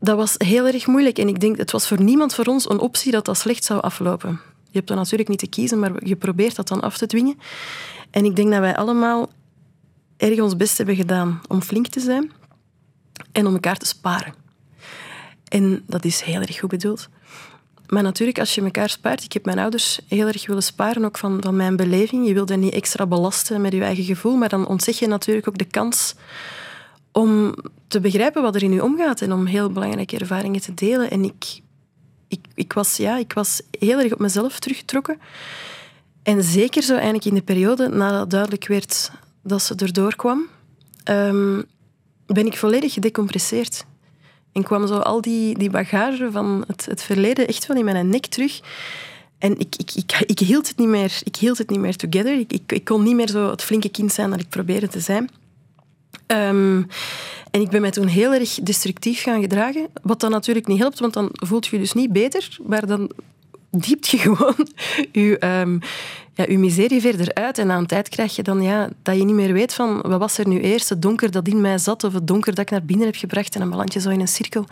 dat 0.00 0.16
was 0.16 0.34
heel 0.38 0.66
erg 0.66 0.86
moeilijk. 0.86 1.18
En 1.18 1.28
ik 1.28 1.40
denk, 1.40 1.56
het 1.56 1.70
was 1.70 1.88
voor 1.88 2.02
niemand 2.02 2.34
voor 2.34 2.44
ons 2.44 2.70
een 2.70 2.78
optie 2.78 3.12
dat 3.12 3.24
dat 3.24 3.38
slecht 3.38 3.64
zou 3.64 3.80
aflopen. 3.80 4.40
Je 4.64 4.72
hebt 4.72 4.88
dan 4.88 4.96
natuurlijk 4.96 5.28
niet 5.28 5.38
te 5.38 5.46
kiezen, 5.46 5.78
maar 5.78 6.06
je 6.06 6.16
probeert 6.16 6.56
dat 6.56 6.68
dan 6.68 6.80
af 6.80 6.98
te 6.98 7.06
dwingen. 7.06 7.38
En 8.10 8.24
ik 8.24 8.36
denk 8.36 8.50
dat 8.50 8.60
wij 8.60 8.76
allemaal 8.76 9.30
erg 10.16 10.40
ons 10.40 10.56
best 10.56 10.76
hebben 10.76 10.96
gedaan 10.96 11.40
om 11.48 11.62
flink 11.62 11.86
te 11.86 12.00
zijn 12.00 12.32
en 13.32 13.46
om 13.46 13.52
elkaar 13.52 13.76
te 13.76 13.86
sparen. 13.86 14.34
En 15.48 15.82
dat 15.86 16.04
is 16.04 16.20
heel 16.20 16.40
erg 16.40 16.58
goed 16.58 16.70
bedoeld. 16.70 17.08
Maar 17.88 18.02
natuurlijk, 18.02 18.38
als 18.38 18.54
je 18.54 18.62
elkaar 18.62 18.88
spaart... 18.88 19.24
Ik 19.24 19.32
heb 19.32 19.44
mijn 19.44 19.58
ouders 19.58 20.00
heel 20.08 20.26
erg 20.26 20.46
willen 20.46 20.62
sparen, 20.62 21.04
ook 21.04 21.18
van, 21.18 21.42
van 21.42 21.56
mijn 21.56 21.76
beleving. 21.76 22.26
Je 22.26 22.34
wilde 22.34 22.56
niet 22.56 22.72
extra 22.72 23.06
belasten 23.06 23.60
met 23.60 23.72
je 23.72 23.82
eigen 23.82 24.04
gevoel, 24.04 24.36
maar 24.36 24.48
dan 24.48 24.66
ontzeg 24.66 24.98
je 24.98 25.06
natuurlijk 25.06 25.48
ook 25.48 25.58
de 25.58 25.64
kans 25.64 26.14
om 27.12 27.54
te 27.88 28.00
begrijpen 28.00 28.42
wat 28.42 28.54
er 28.54 28.62
in 28.62 28.72
je 28.72 28.82
omgaat 28.82 29.20
en 29.20 29.32
om 29.32 29.46
heel 29.46 29.70
belangrijke 29.70 30.18
ervaringen 30.18 30.60
te 30.60 30.74
delen. 30.74 31.10
En 31.10 31.24
ik, 31.24 31.60
ik, 32.28 32.40
ik, 32.54 32.72
was, 32.72 32.96
ja, 32.96 33.18
ik 33.18 33.32
was 33.32 33.62
heel 33.78 33.98
erg 33.98 34.12
op 34.12 34.18
mezelf 34.18 34.58
teruggetrokken. 34.58 35.18
En 36.22 36.42
zeker 36.42 36.82
zo 36.82 36.94
eigenlijk 36.94 37.24
in 37.24 37.34
de 37.34 37.42
periode 37.42 37.88
nadat 37.88 38.30
duidelijk 38.30 38.66
werd 38.66 39.10
dat 39.42 39.62
ze 39.62 39.74
erdoor 39.74 40.16
kwam, 40.16 40.46
um, 41.10 41.64
ben 42.26 42.46
ik 42.46 42.56
volledig 42.56 42.92
gedecompresseerd. 42.92 43.84
En 44.56 44.62
kwam 44.62 44.86
zo 44.86 44.98
al 44.98 45.20
die, 45.20 45.58
die 45.58 45.70
bagage 45.70 46.28
van 46.30 46.64
het, 46.66 46.86
het 46.86 47.02
verleden 47.02 47.46
echt 47.46 47.66
wel 47.66 47.76
in 47.76 47.84
mijn 47.84 48.08
nek 48.08 48.26
terug. 48.26 48.60
En 49.38 49.58
ik, 49.58 49.76
ik, 49.76 49.90
ik, 49.94 50.22
ik, 50.26 50.38
hield 50.38 50.68
het 50.68 50.76
niet 50.76 50.88
meer, 50.88 51.20
ik 51.24 51.36
hield 51.36 51.58
het 51.58 51.70
niet 51.70 51.78
meer 51.78 51.96
together. 51.96 52.38
Ik, 52.48 52.62
ik, 52.72 52.84
kon 52.84 53.02
niet 53.02 53.14
meer 53.14 53.28
zo 53.28 53.50
het 53.50 53.62
flinke 53.62 53.88
kind 53.88 54.12
zijn 54.12 54.30
dat 54.30 54.40
ik 54.40 54.48
probeerde 54.48 54.88
te 54.88 55.00
zijn. 55.00 55.30
Um, 56.26 56.86
en 57.50 57.60
ik 57.60 57.68
ben 57.68 57.80
mij 57.80 57.90
toen 57.90 58.06
heel 58.06 58.32
erg 58.32 58.54
destructief 58.54 59.22
gaan 59.22 59.40
gedragen. 59.40 59.88
Wat 60.02 60.20
dan 60.20 60.30
natuurlijk 60.30 60.66
niet 60.66 60.78
helpt, 60.78 60.98
want 60.98 61.12
dan 61.12 61.28
voelt 61.32 61.66
je 61.66 61.76
je 61.76 61.82
dus 61.82 61.92
niet 61.92 62.12
beter. 62.12 62.58
Maar 62.66 62.86
dan 62.86 63.10
diept 63.78 64.08
je 64.08 64.18
gewoon 64.18 64.68
je, 65.12 65.60
um, 65.60 65.80
ja, 66.34 66.44
je 66.48 66.58
miserie 66.58 67.00
verder 67.00 67.34
uit. 67.34 67.58
En 67.58 67.66
na 67.66 67.76
een 67.76 67.86
tijd 67.86 68.08
krijg 68.08 68.36
je 68.36 68.42
dan 68.42 68.62
ja, 68.62 68.88
dat 69.02 69.16
je 69.16 69.24
niet 69.24 69.34
meer 69.34 69.52
weet 69.52 69.74
van 69.74 70.00
wat 70.00 70.18
was 70.18 70.38
er 70.38 70.48
nu 70.48 70.60
eerst, 70.60 70.88
het 70.88 71.02
donker 71.02 71.30
dat 71.30 71.48
in 71.48 71.60
mij 71.60 71.78
zat 71.78 72.04
of 72.04 72.12
het 72.12 72.26
donker 72.26 72.54
dat 72.54 72.64
ik 72.64 72.70
naar 72.70 72.84
binnen 72.84 73.06
heb 73.06 73.16
gebracht 73.16 73.54
en 73.54 73.60
dan 73.60 73.70
beland 73.70 73.92
zo 73.92 74.10
in 74.10 74.20
een 74.20 74.28
cirkel. 74.28 74.64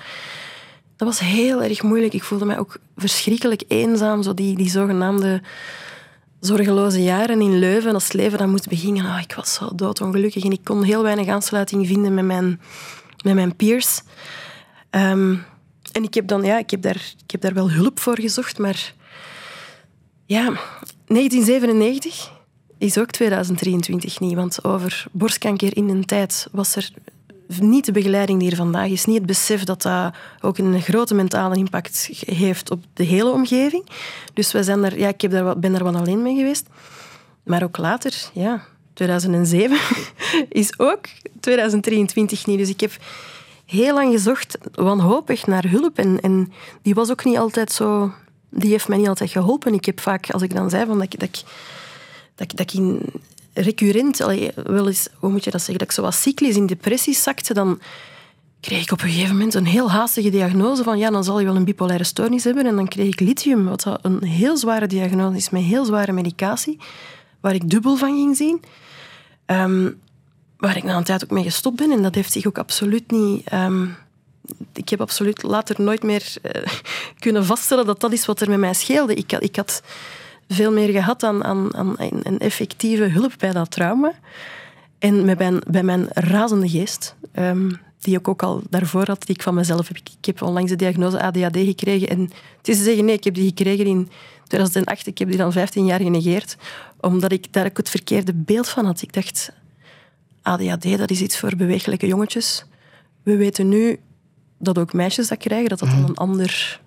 Dat 0.96 1.09
was 1.09 1.18
heel 1.18 1.62
erg 1.62 1.82
moeilijk. 1.82 2.14
Ik 2.14 2.22
voelde 2.22 2.44
mij 2.44 2.59
ook 2.59 2.76
verschrikkelijk 2.96 3.62
eenzaam, 3.68 4.22
zo 4.22 4.34
die, 4.34 4.57
die 4.57 4.70
zogenaamde 4.70 5.42
zorgeloze 6.40 7.02
jaren 7.02 7.40
in 7.40 7.59
Leuven, 7.59 7.94
als 7.94 8.05
het 8.05 8.12
leven 8.12 8.38
dan 8.38 8.50
moest 8.50 8.68
beginnen. 8.68 9.05
Oh, 9.05 9.18
ik 9.22 9.34
was 9.34 9.55
zo 9.55 9.70
doodongelukkig 9.74 10.44
en 10.44 10.52
ik 10.52 10.64
kon 10.64 10.82
heel 10.82 11.02
weinig 11.02 11.28
aansluiting 11.28 11.86
vinden 11.86 12.14
met 12.14 12.24
mijn, 12.24 12.61
met 13.22 13.34
mijn 13.34 13.57
peers. 13.57 14.00
Um, 14.90 15.44
en 15.95 16.03
ik 16.03 16.14
heb, 16.14 16.26
dan, 16.26 16.42
ja, 16.42 16.59
ik, 16.59 16.70
heb 16.70 16.82
daar, 16.82 17.12
ik 17.24 17.30
heb 17.30 17.40
daar 17.40 17.55
wel 17.55 17.70
hulp 17.70 18.01
voor 18.01 18.20
gezocht, 18.20 18.59
maar 18.59 18.95
ja, 20.26 20.45
1997 21.07 22.30
is 22.78 22.99
ook 22.99 23.11
2023 23.11 24.20
niet. 24.20 24.34
Want 24.34 24.64
over 24.64 25.05
borstkanker 25.12 25.76
in 25.76 25.88
een 25.88 26.05
tijd 26.05 26.47
was 26.53 26.76
er 26.76 26.90
niet 27.61 27.84
de 27.84 27.92
begeleiding 27.92 28.40
die 28.40 28.51
er 28.51 28.57
vandaag 28.57 28.88
is. 28.88 29.05
Niet 29.05 29.16
het 29.16 29.26
besef 29.26 29.64
dat 29.64 29.82
dat 29.82 30.14
ook 30.40 30.59
een 30.59 30.82
grote 30.82 31.14
mentale 31.14 31.57
impact 31.57 32.11
heeft 32.26 32.70
op 32.70 32.84
de 32.92 33.05
hele 33.05 33.30
omgeving. 33.30 33.86
Dus 34.34 34.53
wij 34.53 34.62
zijn 34.62 34.82
daar, 34.82 34.99
ja, 34.99 35.09
ik 35.09 35.20
heb 35.20 35.30
daar, 35.30 35.59
ben 35.59 35.72
daar 35.72 35.84
wat 35.84 35.95
alleen 35.95 36.22
mee 36.22 36.36
geweest. 36.36 36.66
Maar 37.42 37.62
ook 37.62 37.76
later, 37.76 38.30
ja, 38.32 38.64
2007 38.95 39.78
is 40.49 40.78
ook 40.78 41.07
2023 41.40 42.47
niet. 42.47 42.59
Dus 42.59 42.68
ik 42.68 42.80
heb 42.80 42.92
heel 43.67 43.95
lang 43.95 44.12
gezocht, 44.12 44.59
wanhopig, 44.73 45.47
naar 45.47 45.69
hulp. 45.69 45.99
En, 45.99 46.21
en 46.21 46.53
die 46.83 46.95
was 46.95 47.11
ook 47.11 47.25
niet 47.25 47.39
altijd 47.39 47.73
zo... 47.73 48.12
Die 48.57 48.71
heeft 48.71 48.89
mij 48.89 48.99
niet 48.99 49.09
altijd 49.09 49.31
geholpen. 49.31 49.75
Ik 49.75 49.85
heb 49.85 50.01
vaak, 50.01 50.31
als 50.31 50.43
ik 50.43 50.55
dan 50.55 50.71
zei 50.71 50.87
van 50.87 50.99
dat, 50.99 51.12
ik, 51.12 51.45
dat, 52.35 52.53
dat, 52.55 52.73
in 52.73 53.01
recurrent, 53.53 54.19
wel 54.65 54.87
eens, 54.87 55.09
hoe 55.19 55.31
moet 55.31 55.45
je 55.45 55.51
dat 55.51 55.61
zeggen, 55.61 55.79
dat 55.79 55.89
ik 55.89 55.93
zo 55.93 56.03
wat 56.03 56.15
cyclisch 56.15 56.57
in 56.57 56.67
depressie 56.67 57.15
zakte, 57.15 57.55
dan 57.55 57.81
kreeg 58.61 58.83
ik 58.83 58.93
op 58.93 59.03
een 59.03 59.09
gegeven 59.09 59.33
moment 59.33 59.55
een 59.55 59.67
heel 59.67 59.91
haastige 59.91 60.31
diagnose 60.31 60.83
van 60.83 60.99
ja, 60.99 61.11
dan 61.11 61.25
zal 61.25 61.39
je 61.39 61.45
wel 61.45 61.57
een 61.57 61.65
bipolaire 61.65 62.05
stoornis 62.05 62.45
hebben. 62.45 62.67
En 62.67 62.77
dan 62.77 62.89
kreeg 62.89 63.07
ik 63.07 63.21
lithium, 63.21 63.65
wat 63.65 63.99
een 64.03 64.23
heel 64.25 64.57
zware 64.57 64.87
diagnose 64.87 65.37
is, 65.37 65.51
met 65.51 65.62
heel 65.62 65.85
zware 65.85 66.12
medicatie, 66.12 66.79
waar 67.41 67.55
ik 67.55 67.71
dubbel 67.71 67.97
van 67.97 68.17
ging 68.17 68.37
zien. 68.37 68.62
Um, 69.47 70.01
waar 70.65 70.77
ik 70.77 70.85
na 70.85 70.97
een 70.97 71.05
tijd 71.05 71.25
ook 71.25 71.31
mee 71.31 71.43
gestopt 71.43 71.77
ben. 71.77 71.91
En 71.91 72.03
dat 72.03 72.15
heeft 72.15 72.33
zich 72.33 72.47
ook 72.47 72.59
absoluut 72.59 73.11
niet... 73.11 73.53
Um, 73.53 73.97
ik 74.73 74.89
heb 74.89 75.01
absoluut 75.01 75.43
later 75.43 75.81
nooit 75.81 76.03
meer 76.03 76.35
uh, 76.43 76.62
kunnen 77.19 77.45
vaststellen 77.45 77.87
dat 77.87 78.01
dat 78.01 78.12
is 78.12 78.27
wat 78.27 78.41
er 78.41 78.49
met 78.49 78.59
mij 78.59 78.75
scheelde. 78.75 79.15
Ik, 79.15 79.33
ik 79.33 79.57
had 79.57 79.83
veel 80.49 80.73
meer 80.73 80.89
gehad 80.89 81.23
aan, 81.23 81.45
aan, 81.45 81.77
aan 81.77 81.95
een 81.99 82.39
effectieve 82.39 83.05
hulp 83.05 83.33
bij 83.39 83.53
dat 83.53 83.71
trauma. 83.71 84.12
En 84.99 85.25
met 85.25 85.39
mijn, 85.39 85.62
bij 85.67 85.83
mijn 85.83 86.09
razende 86.12 86.69
geest. 86.69 87.15
Um, 87.39 87.81
die 88.01 88.19
ik 88.19 88.29
ook 88.29 88.43
al 88.43 88.62
daarvoor 88.71 89.07
had, 89.07 89.27
die 89.27 89.35
ik 89.35 89.43
van 89.43 89.55
mezelf 89.55 89.89
heb. 89.89 89.97
Ik 89.97 90.25
heb 90.25 90.43
onlangs 90.43 90.71
de 90.71 90.77
diagnose 90.77 91.21
ADHD 91.21 91.57
gekregen. 91.57 92.09
En 92.09 92.21
het 92.57 92.69
is 92.69 92.77
te 92.77 92.83
zeggen, 92.83 93.05
nee, 93.05 93.15
ik 93.15 93.25
heb 93.25 93.35
die 93.35 93.47
gekregen 93.47 93.87
in 93.87 94.09
2008. 94.47 95.07
Ik 95.07 95.19
heb 95.19 95.29
die 95.29 95.37
dan 95.37 95.53
15 95.53 95.85
jaar 95.85 96.01
genegeerd, 96.01 96.57
omdat 97.01 97.33
ik 97.33 97.53
daar 97.53 97.67
ook 97.67 97.77
het 97.77 97.91
verkeerde 97.91 98.33
beeld 98.35 98.69
van 98.69 98.85
had. 98.85 99.03
Ik 99.03 99.12
dacht, 99.12 99.53
ADHD, 100.45 100.99
dat 100.99 101.11
is 101.11 101.20
iets 101.20 101.38
voor 101.38 101.57
bewegelijke 101.57 102.07
jongetjes. 102.07 102.64
We 103.22 103.36
weten 103.36 103.68
nu 103.68 103.99
dat 104.59 104.78
ook 104.78 104.92
meisjes 104.92 105.28
dat 105.28 105.38
krijgen, 105.38 105.68
dat 105.68 105.78
dat 105.78 105.88
dan 105.88 106.05
een 106.05 106.16
ander 106.16 106.80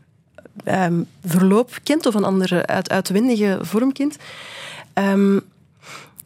ehm, 0.64 1.02
verloop 1.26 1.80
kent 1.84 2.06
of 2.06 2.14
een 2.14 2.24
andere 2.24 2.66
uit, 2.66 2.90
uitwendige 2.90 3.60
vorm 3.62 3.92
kent. 3.92 4.18
Ehm, 4.94 5.40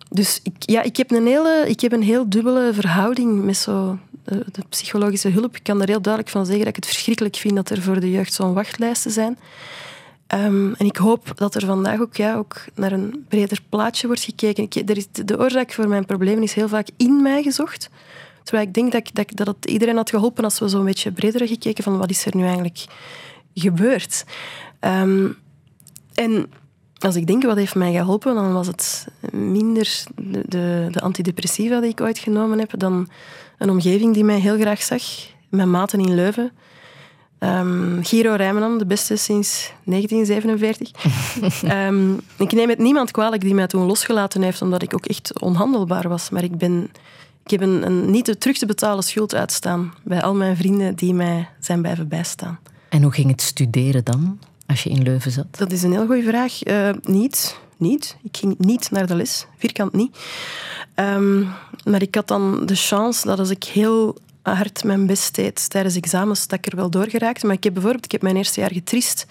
dus 0.09 0.39
ik, 0.43 0.53
ja, 0.59 0.81
ik, 0.81 0.97
heb 0.97 1.11
een 1.11 1.25
hele, 1.25 1.63
ik 1.67 1.79
heb 1.79 1.91
een 1.91 2.03
heel 2.03 2.29
dubbele 2.29 2.73
verhouding 2.73 3.43
met 3.43 3.57
zo 3.57 3.97
de, 4.23 4.45
de 4.51 4.61
psychologische 4.69 5.29
hulp. 5.29 5.55
Ik 5.55 5.63
kan 5.63 5.81
er 5.81 5.87
heel 5.87 6.01
duidelijk 6.01 6.33
van 6.33 6.45
zeggen 6.45 6.65
dat 6.65 6.75
ik 6.75 6.83
het 6.83 6.91
verschrikkelijk 6.93 7.35
vind 7.35 7.55
dat 7.55 7.69
er 7.69 7.81
voor 7.81 7.99
de 7.99 8.11
jeugd 8.11 8.33
zo'n 8.33 8.53
wachtlijsten 8.53 9.11
zijn. 9.11 9.37
Ehm, 10.31 10.73
en 10.73 10.85
ik 10.85 10.97
hoop 10.97 11.31
dat 11.35 11.55
er 11.55 11.65
vandaag 11.65 11.99
ook, 11.99 12.15
ja, 12.15 12.35
ook 12.35 12.55
naar 12.75 12.91
een 12.91 13.25
breder 13.27 13.59
plaatje 13.69 14.07
wordt 14.07 14.23
gekeken. 14.23 14.63
Ik, 14.63 14.89
er 14.89 14.97
is, 14.97 15.07
de 15.11 15.39
oorzaak 15.39 15.73
voor 15.73 15.87
mijn 15.87 16.05
problemen 16.05 16.43
is 16.43 16.53
heel 16.53 16.67
vaak 16.67 16.87
in 16.97 17.21
mij 17.21 17.43
gezocht. 17.43 17.89
Terwijl 18.43 18.67
ik 18.67 18.73
denk 18.73 18.91
dat, 18.91 19.09
dat, 19.13 19.31
dat 19.33 19.47
het 19.47 19.65
iedereen 19.65 19.95
had 19.95 20.09
geholpen 20.09 20.43
als 20.43 20.59
we 20.59 20.67
zo'n 20.67 20.85
beetje 20.85 21.11
breder 21.11 21.47
gekeken 21.47 21.83
van 21.83 21.97
wat 21.97 22.09
is 22.09 22.25
er 22.25 22.35
nu 22.35 22.43
eigenlijk 22.43 22.85
gebeurd. 23.53 24.25
Um, 24.79 25.37
en 26.13 26.51
als 26.99 27.15
ik 27.15 27.27
denk 27.27 27.43
wat 27.43 27.57
heeft 27.57 27.75
mij 27.75 27.93
geholpen, 27.93 28.35
dan 28.35 28.53
was 28.53 28.67
het 28.67 29.07
minder 29.31 30.03
de, 30.15 30.43
de, 30.45 30.87
de, 30.91 31.01
antidepressiva 31.01 31.79
die 31.79 31.89
ik 31.89 32.01
ooit 32.01 32.19
genomen 32.19 32.59
heb, 32.59 32.71
dan 32.77 33.09
een 33.57 33.69
omgeving 33.69 34.13
die 34.13 34.23
mij 34.23 34.39
heel 34.39 34.59
graag 34.59 34.81
zag. 34.81 35.03
Mijn 35.49 35.71
maten 35.71 35.99
in 35.99 36.15
Leuven. 36.15 36.51
Um, 37.43 37.99
Giro 38.03 38.35
Rijmenan, 38.35 38.77
de 38.77 38.85
beste 38.85 39.15
sinds 39.15 39.71
1947. 39.83 40.91
um, 41.87 42.19
ik 42.45 42.51
neem 42.51 42.69
het 42.69 42.79
niemand 42.79 43.11
kwalijk 43.11 43.41
die 43.41 43.53
mij 43.53 43.67
toen 43.67 43.85
losgelaten 43.85 44.41
heeft, 44.41 44.61
omdat 44.61 44.81
ik 44.81 44.93
ook 44.93 45.05
echt 45.05 45.39
onhandelbaar 45.39 46.09
was. 46.09 46.29
Maar 46.29 46.43
ik, 46.43 46.57
ben, 46.57 46.89
ik 47.43 47.51
heb 47.51 47.61
een, 47.61 47.85
een 47.85 48.11
niet 48.11 48.39
terug 48.39 48.57
te 48.57 48.65
betalen 48.65 49.03
schuld 49.03 49.35
uitstaan 49.35 49.93
bij 50.03 50.21
al 50.21 50.35
mijn 50.35 50.57
vrienden 50.57 50.95
die 50.95 51.13
mij 51.13 51.49
zijn 51.59 51.81
blijven 51.81 52.07
bijstaan. 52.07 52.59
En 52.89 53.03
hoe 53.03 53.11
ging 53.11 53.29
het 53.29 53.41
studeren 53.41 54.03
dan? 54.03 54.39
als 54.71 54.83
je 54.83 54.89
in 54.89 55.01
Leuven 55.01 55.31
zat? 55.31 55.45
Dat 55.57 55.71
is 55.71 55.83
een 55.83 55.91
heel 55.91 56.05
goede 56.05 56.23
vraag. 56.23 56.67
Uh, 56.67 56.89
niet. 57.01 57.59
Niet. 57.77 58.17
Ik 58.23 58.37
ging 58.37 58.55
niet 58.57 58.91
naar 58.91 59.07
de 59.07 59.15
les. 59.15 59.45
Vierkant 59.57 59.93
niet. 59.93 60.17
Um, 60.95 61.47
maar 61.85 62.01
ik 62.01 62.15
had 62.15 62.27
dan 62.27 62.65
de 62.65 62.75
chance 62.75 63.27
dat 63.27 63.39
als 63.39 63.49
ik 63.49 63.63
heel 63.63 64.17
hard 64.41 64.83
mijn 64.83 65.05
best 65.05 65.35
deed 65.35 65.69
tijdens 65.69 65.95
examens, 65.95 66.47
dat 66.47 66.57
ik 66.57 66.71
er 66.71 66.75
wel 66.77 66.89
doorgeraakte. 66.89 67.45
Maar 67.45 67.55
ik 67.55 67.63
heb 67.63 67.73
bijvoorbeeld 67.73 68.05
ik 68.05 68.11
heb 68.11 68.21
mijn 68.21 68.37
eerste 68.37 68.59
jaar 68.59 68.73
getrist. 68.73 69.25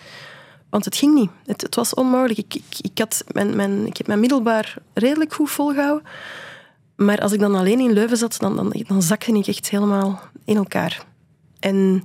Want 0.71 0.85
het 0.85 0.97
ging 0.97 1.15
niet. 1.15 1.31
Het, 1.47 1.61
het 1.61 1.75
was 1.75 1.95
onmogelijk. 1.95 2.39
Ik, 2.39 2.55
ik, 2.55 2.79
ik, 2.81 2.99
had 2.99 3.25
mijn, 3.33 3.57
mijn, 3.57 3.87
ik 3.87 3.97
heb 3.97 4.07
mijn 4.07 4.21
middelbaar 4.21 4.77
redelijk 4.95 5.33
goed 5.33 5.51
volgehouden. 5.51 6.09
Maar 6.97 7.21
als 7.21 7.33
ik 7.33 7.41
dan 7.41 7.55
alleen 7.55 7.81
in 7.81 7.93
Leuven 7.93 8.17
zat, 8.17 8.37
dan, 8.39 8.57
dan, 8.57 8.85
dan 8.87 9.03
zakte 9.03 9.33
ik 9.33 9.47
echt 9.47 9.71
helemaal 9.71 10.21
in 10.45 10.57
elkaar. 10.57 11.05
En 11.61 12.05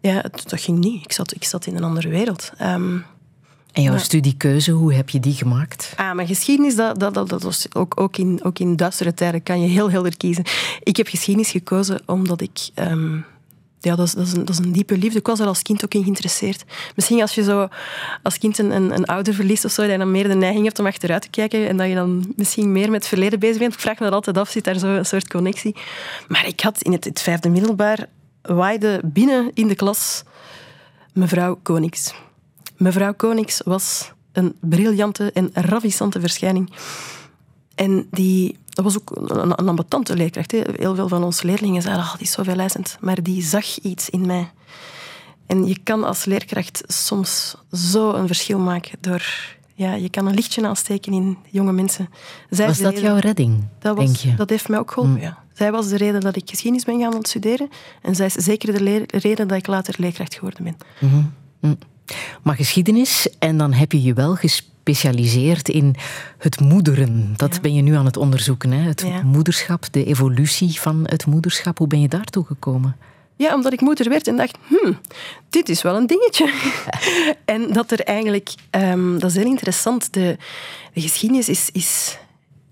ja, 0.00 0.22
dat 0.22 0.60
ging 0.60 0.78
niet. 0.78 1.04
Ik 1.04 1.12
zat, 1.12 1.34
ik 1.34 1.44
zat 1.44 1.66
in 1.66 1.76
een 1.76 1.84
andere 1.84 2.08
wereld. 2.08 2.52
Um, 2.60 3.04
en 3.72 3.82
jouw 3.82 3.98
studiekeuze, 3.98 4.70
hoe 4.70 4.94
heb 4.94 5.08
je 5.08 5.20
die 5.20 5.34
gemaakt? 5.34 5.92
Ah, 5.96 6.14
mijn 6.14 6.28
geschiedenis, 6.28 6.76
dat, 6.76 6.98
dat, 6.98 7.14
dat, 7.14 7.28
dat 7.28 7.42
was 7.42 7.66
ook, 7.74 8.00
ook, 8.00 8.16
in, 8.16 8.40
ook 8.42 8.58
in 8.58 8.76
duistere 8.76 9.14
tijden 9.14 9.42
kan 9.42 9.60
je 9.60 9.68
heel 9.68 9.90
helder 9.90 10.16
kiezen. 10.16 10.44
Ik 10.82 10.96
heb 10.96 11.06
geschiedenis 11.08 11.50
gekozen 11.50 12.02
omdat 12.06 12.40
ik... 12.40 12.70
Um, 12.74 13.24
ja, 13.80 13.96
dat 13.96 14.06
is, 14.06 14.12
dat, 14.12 14.26
is 14.26 14.32
een, 14.32 14.44
dat 14.44 14.48
is 14.48 14.58
een 14.58 14.72
diepe 14.72 14.98
liefde. 14.98 15.18
Ik 15.18 15.26
was 15.26 15.40
er 15.40 15.46
als 15.46 15.62
kind 15.62 15.84
ook 15.84 15.94
in 15.94 16.02
geïnteresseerd. 16.02 16.64
Misschien 16.94 17.20
als 17.20 17.34
je 17.34 17.42
zo 17.42 17.68
als 18.22 18.38
kind 18.38 18.58
een, 18.58 18.70
een, 18.70 18.94
een 18.94 19.04
ouder 19.04 19.34
verliest 19.34 19.64
of 19.64 19.70
zo, 19.70 19.82
dat 19.82 19.90
je 19.90 19.98
dan 19.98 20.10
meer 20.10 20.28
de 20.28 20.34
neiging 20.34 20.64
hebt 20.64 20.78
om 20.78 20.86
achteruit 20.86 21.22
te 21.22 21.30
kijken 21.30 21.68
en 21.68 21.76
dat 21.76 21.88
je 21.88 21.94
dan 21.94 22.32
misschien 22.36 22.72
meer 22.72 22.90
met 22.90 23.00
het 23.00 23.06
verleden 23.06 23.38
bezig 23.38 23.58
bent. 23.58 23.72
Ik 23.72 23.80
vraag 23.80 23.98
me 23.98 24.04
dat 24.04 24.14
altijd 24.14 24.38
af, 24.38 24.50
zit 24.50 24.64
daar 24.64 24.78
zo 24.78 24.86
een 24.86 25.06
soort 25.06 25.28
connectie. 25.28 25.76
Maar 26.28 26.46
ik 26.46 26.60
had 26.60 26.82
in 26.82 26.92
het, 26.92 27.04
het 27.04 27.22
vijfde 27.22 27.48
middelbaar 27.48 28.06
waaide 28.42 29.00
binnen 29.04 29.50
in 29.54 29.68
de 29.68 29.74
klas 29.74 30.22
mevrouw 31.12 31.58
Konings. 31.62 32.14
Mevrouw 32.82 33.14
Konings 33.14 33.60
was 33.64 34.12
een 34.32 34.54
briljante 34.60 35.32
en 35.32 35.50
ravissante 35.52 36.20
verschijning. 36.20 36.72
En 37.74 38.06
die, 38.10 38.58
dat 38.68 38.84
was 38.84 38.98
ook 38.98 39.10
een, 39.14 39.58
een 39.58 39.68
ambetante 39.68 40.16
leerkracht. 40.16 40.50
Hè. 40.50 40.62
Heel 40.76 40.94
veel 40.94 41.08
van 41.08 41.24
onze 41.24 41.46
leerlingen 41.46 41.82
zeiden, 41.82 42.04
oh, 42.04 42.12
die 42.12 42.22
is 42.26 42.32
zo 42.32 42.42
veelijzend. 42.42 42.96
Maar 43.00 43.22
die 43.22 43.42
zag 43.42 43.78
iets 43.78 44.10
in 44.10 44.26
mij. 44.26 44.50
En 45.46 45.66
je 45.66 45.78
kan 45.82 46.04
als 46.04 46.24
leerkracht 46.24 46.82
soms 46.86 47.56
zo 47.72 48.12
een 48.12 48.26
verschil 48.26 48.58
maken 48.58 48.98
door... 49.00 49.24
Ja, 49.74 49.94
je 49.94 50.10
kan 50.10 50.26
een 50.26 50.34
lichtje 50.34 50.66
aansteken 50.66 51.12
in 51.12 51.38
jonge 51.50 51.72
mensen. 51.72 52.08
Zij 52.50 52.66
was 52.66 52.78
dat 52.78 53.00
jouw 53.00 53.16
redding, 53.16 53.64
dat 53.78 53.96
was, 53.96 54.04
denk 54.04 54.16
je? 54.16 54.34
Dat 54.34 54.50
heeft 54.50 54.68
mij 54.68 54.78
ook 54.78 54.90
geholpen, 54.90 55.16
mm. 55.16 55.22
ja. 55.22 55.38
Zij 55.52 55.72
was 55.72 55.88
de 55.88 55.96
reden 55.96 56.20
dat 56.20 56.36
ik 56.36 56.50
geschiedenis 56.50 56.84
ben 56.84 57.00
gaan 57.00 57.24
studeren. 57.24 57.68
En 58.02 58.14
zij 58.14 58.26
is 58.26 58.32
zeker 58.32 58.72
de 58.72 59.06
reden 59.06 59.48
dat 59.48 59.58
ik 59.58 59.66
later 59.66 59.94
leerkracht 59.98 60.34
geworden 60.34 60.64
ben. 60.64 60.76
Mm 61.00 61.32
-hmm. 61.60 61.78
Maar 62.42 62.56
geschiedenis, 62.56 63.28
en 63.38 63.56
dan 63.56 63.72
heb 63.72 63.92
je 63.92 64.02
je 64.02 64.14
wel 64.14 64.34
gespecialiseerd 64.34 65.68
in 65.68 65.94
het 66.38 66.60
moederen. 66.60 67.34
Dat 67.36 67.60
ben 67.60 67.74
je 67.74 67.82
nu 67.82 67.94
aan 67.94 68.04
het 68.04 68.16
onderzoeken, 68.16 68.70
hè? 68.70 68.88
het 68.88 69.22
moederschap, 69.24 69.86
de 69.90 70.04
evolutie 70.04 70.80
van 70.80 71.02
het 71.04 71.26
moederschap. 71.26 71.78
Hoe 71.78 71.86
ben 71.86 72.00
je 72.00 72.08
daartoe 72.08 72.44
gekomen? 72.44 72.96
Ja, 73.36 73.54
omdat 73.54 73.72
ik 73.72 73.80
moeder 73.80 74.08
werd 74.08 74.26
en 74.26 74.36
dacht, 74.36 74.58
hmm, 74.66 74.98
dit 75.50 75.68
is 75.68 75.82
wel 75.82 75.96
een 75.96 76.06
dingetje. 76.06 76.52
en 77.44 77.72
dat 77.72 77.90
er 77.90 78.00
eigenlijk, 78.00 78.54
um, 78.70 79.18
dat 79.18 79.30
is 79.30 79.36
heel 79.36 79.46
interessant, 79.46 80.12
de, 80.12 80.36
de 80.92 81.00
geschiedenis 81.00 81.48
is, 81.48 81.70
is 81.72 82.18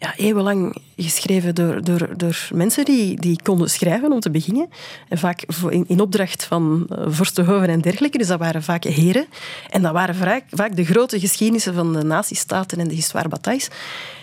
ja, 0.01 0.17
eeuwenlang 0.17 0.77
geschreven 0.97 1.55
door, 1.55 1.85
door, 1.85 2.09
door 2.17 2.49
mensen 2.53 2.85
die, 2.85 3.21
die 3.21 3.43
konden 3.43 3.71
schrijven 3.71 4.13
om 4.13 4.21
te 4.21 4.31
beginnen. 4.31 4.69
En 5.09 5.19
vaak 5.19 5.43
in, 5.69 5.85
in 5.89 6.01
opdracht 6.01 6.45
van 6.45 6.87
uh, 6.91 7.05
vorstenhoven 7.09 7.69
en 7.69 7.81
dergelijke. 7.81 8.19
Dus 8.19 8.27
dat 8.27 8.39
waren 8.39 8.63
vaak 8.63 8.85
heren. 8.85 9.27
En 9.71 9.83
dat 9.83 9.93
waren 9.93 10.15
vaak, 10.15 10.45
vaak 10.51 10.77
de 10.77 10.85
grote 10.85 11.21
geschiedenissen 11.21 11.75
van 11.75 11.93
de 11.93 12.03
nazistaten 12.03 12.79
en 12.79 12.89
de 12.89 12.95
histoire 12.95 13.29
batailles. 13.29 13.69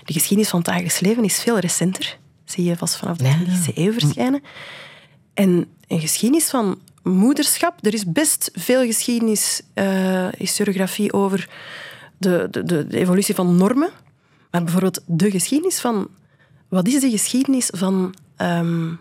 De 0.06 0.14
geschiedenis 0.14 0.50
van 0.50 0.60
het 0.60 0.68
dagelijks 0.68 1.00
leven 1.00 1.24
is 1.24 1.40
veel 1.40 1.60
recenter. 1.60 2.18
Zie 2.46 2.64
je 2.64 2.78
vast 2.78 2.96
vanaf 2.96 3.18
de 3.18 3.24
20e 3.24 3.76
eeuw 3.76 3.92
verschijnen. 3.92 4.44
En 5.34 5.68
een 5.88 6.00
geschiedenis 6.00 6.50
van 6.50 6.80
moederschap. 7.04 7.86
Er 7.86 7.94
is 7.94 8.12
best 8.12 8.52
veel 8.54 8.86
geschiedenis, 8.86 9.62
uh, 9.76 10.28
historiografie 10.38 11.14
over 11.14 11.50
de, 12.18 12.48
de, 12.52 12.64
de, 12.64 12.88
de 12.88 12.98
evolutie 12.98 13.36
van 13.36 13.58
normen 13.58 13.90
maar 14.52 14.64
bijvoorbeeld 14.64 15.02
de 15.06 15.32
geschiedenis 15.32 15.80
van... 15.80 16.08
Wat 16.68 16.88
is 16.88 17.00
de 17.00 17.10
geschiedenis 17.10 17.70
van 17.74 18.16
um, 18.38 19.00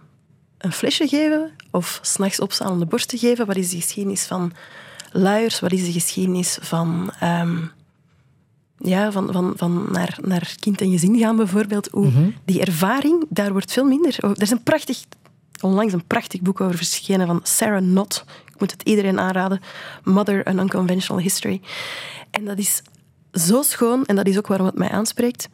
een 0.59 0.72
flesje 0.72 1.09
geven 1.09 1.51
of 1.70 1.99
s'nachts 2.03 2.40
opstaan 2.40 2.70
om 2.70 2.78
de 2.78 2.86
borst 2.86 3.09
te 3.09 3.18
geven? 3.18 3.47
Wat 3.47 3.57
is 3.57 3.70
de 3.70 3.76
geschiedenis 3.76 4.24
van 4.24 4.53
luiers? 5.12 5.61
Wat 5.61 5.72
is 5.72 5.84
de 5.84 5.92
geschiedenis 5.92 6.59
van... 6.61 7.12
Um, 7.22 7.70
ja, 8.78 9.12
van, 9.12 9.32
van, 9.32 9.53
van 9.57 9.86
naar, 9.90 10.18
naar 10.22 10.55
kind 10.59 10.80
en 10.80 10.90
gezin 10.90 11.18
gaan 11.18 11.36
bijvoorbeeld. 11.36 11.88
Hoe 11.92 12.07
mm 12.07 12.14
-hmm. 12.14 12.34
Die 12.44 12.61
ervaring, 12.61 13.24
daar 13.28 13.53
wordt 13.53 13.72
veel 13.72 13.84
minder... 13.84 14.16
Er 14.20 14.42
is 14.42 14.51
een 14.51 14.62
prachtig, 14.62 15.05
onlangs 15.61 15.92
een 15.92 16.07
prachtig 16.07 16.40
boek 16.40 16.61
over 16.61 16.76
verschenen 16.76 17.26
van 17.26 17.40
Sarah 17.42 17.82
Knott. 17.82 18.24
Ik 18.53 18.61
moet 18.61 18.70
het 18.70 18.82
iedereen 18.82 19.20
aanraden. 19.20 19.61
Mother, 20.05 20.44
an 20.44 20.59
Unconventional 20.59 21.22
History. 21.22 21.61
En 22.30 22.44
dat 22.44 22.59
is 22.59 22.82
zo 23.41 23.62
schoon, 23.62 24.05
en 24.07 24.16
dat 24.16 24.26
is 24.26 24.39
ook 24.39 24.47
waarom 24.47 24.66
het 24.66 24.78
mij 24.78 24.91
aanspreekt, 24.91 25.49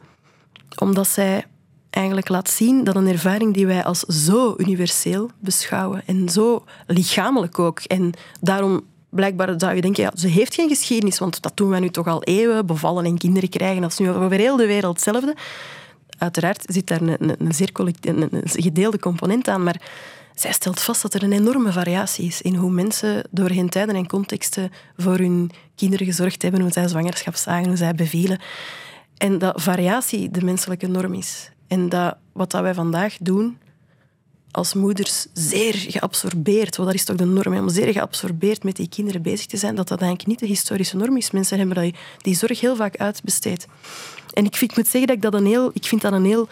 omdat 0.79 1.07
zij 1.07 1.45
eigenlijk 1.89 2.29
laat 2.29 2.49
zien 2.49 2.83
dat 2.83 2.95
een 2.95 3.07
ervaring 3.07 3.53
die 3.53 3.67
wij 3.67 3.83
als 3.83 3.99
zo 3.99 4.53
universeel 4.57 5.29
beschouwen 5.39 6.03
en 6.05 6.29
zo 6.29 6.63
lichamelijk 6.87 7.59
ook, 7.59 7.79
en 7.79 8.13
daarom 8.41 8.81
blijkbaar 9.09 9.53
zou 9.57 9.75
je 9.75 9.81
denken, 9.81 10.03
ja, 10.03 10.11
ze 10.15 10.27
heeft 10.27 10.53
geen 10.53 10.69
geschiedenis, 10.69 11.19
want 11.19 11.41
dat 11.41 11.57
doen 11.57 11.69
wij 11.69 11.79
nu 11.79 11.89
toch 11.89 12.07
al 12.07 12.23
eeuwen, 12.23 12.65
bevallen 12.65 13.05
en 13.05 13.17
kinderen 13.17 13.49
krijgen, 13.49 13.81
dat 13.81 13.91
is 13.91 13.97
nu 13.97 14.09
over 14.09 14.37
heel 14.37 14.55
de 14.55 14.67
wereld 14.67 14.93
hetzelfde. 14.93 15.35
Uiteraard 16.17 16.63
zit 16.65 16.87
daar 16.87 17.01
een, 17.01 17.35
een, 17.39 17.53
zeer 17.53 17.69
een 17.73 18.41
gedeelde 18.43 18.99
component 18.99 19.47
aan, 19.47 19.63
maar 19.63 19.81
zij 20.35 20.51
stelt 20.51 20.81
vast 20.81 21.01
dat 21.01 21.13
er 21.13 21.23
een 21.23 21.31
enorme 21.31 21.71
variatie 21.71 22.25
is 22.25 22.41
in 22.41 22.55
hoe 22.55 22.71
mensen 22.71 23.27
doorheen 23.31 23.69
tijden 23.69 23.95
en 23.95 24.07
contexten 24.07 24.71
voor 24.97 25.17
hun 25.17 25.51
kinderen 25.75 26.05
gezorgd 26.05 26.41
hebben, 26.41 26.61
hoe 26.61 26.71
zij 26.71 26.87
zwangerschap 26.87 27.35
zagen, 27.35 27.67
hoe 27.67 27.77
zij 27.77 27.93
bevielen. 27.93 28.41
En 29.17 29.37
dat 29.37 29.61
variatie 29.61 30.31
de 30.31 30.43
menselijke 30.43 30.87
norm 30.87 31.13
is. 31.13 31.51
En 31.67 31.89
dat 31.89 32.17
wat 32.33 32.51
dat 32.51 32.61
wij 32.61 32.73
vandaag 32.73 33.17
doen 33.19 33.57
als 34.51 34.73
moeders 34.73 35.25
zeer 35.33 35.73
geabsorbeerd, 35.73 36.75
want 36.75 36.89
dat 36.89 36.97
is 36.97 37.05
toch 37.05 37.15
de 37.15 37.25
norm, 37.25 37.57
om 37.57 37.69
zeer 37.69 37.91
geabsorbeerd 37.91 38.63
met 38.63 38.75
die 38.75 38.89
kinderen 38.89 39.21
bezig 39.21 39.45
te 39.45 39.57
zijn, 39.57 39.75
dat 39.75 39.87
dat 39.87 40.01
eigenlijk 40.01 40.29
niet 40.29 40.39
de 40.39 40.45
historische 40.45 40.97
norm 40.97 41.17
is. 41.17 41.31
Mensen 41.31 41.57
hebben 41.57 41.93
die 42.17 42.35
zorg 42.35 42.59
heel 42.59 42.75
vaak 42.75 42.97
uitbesteed. 42.97 43.67
En 44.33 44.45
ik, 44.45 44.55
vind, 44.55 44.71
ik 44.71 44.77
moet 44.77 44.87
zeggen 44.87 45.07
dat 45.07 45.15
ik 45.15 45.21
dat 45.21 45.33
een 45.33 45.45
heel, 45.45 45.71
ik 45.73 45.85
vind 45.85 46.01
dat 46.01 46.13
een 46.13 46.25
heel 46.25 46.47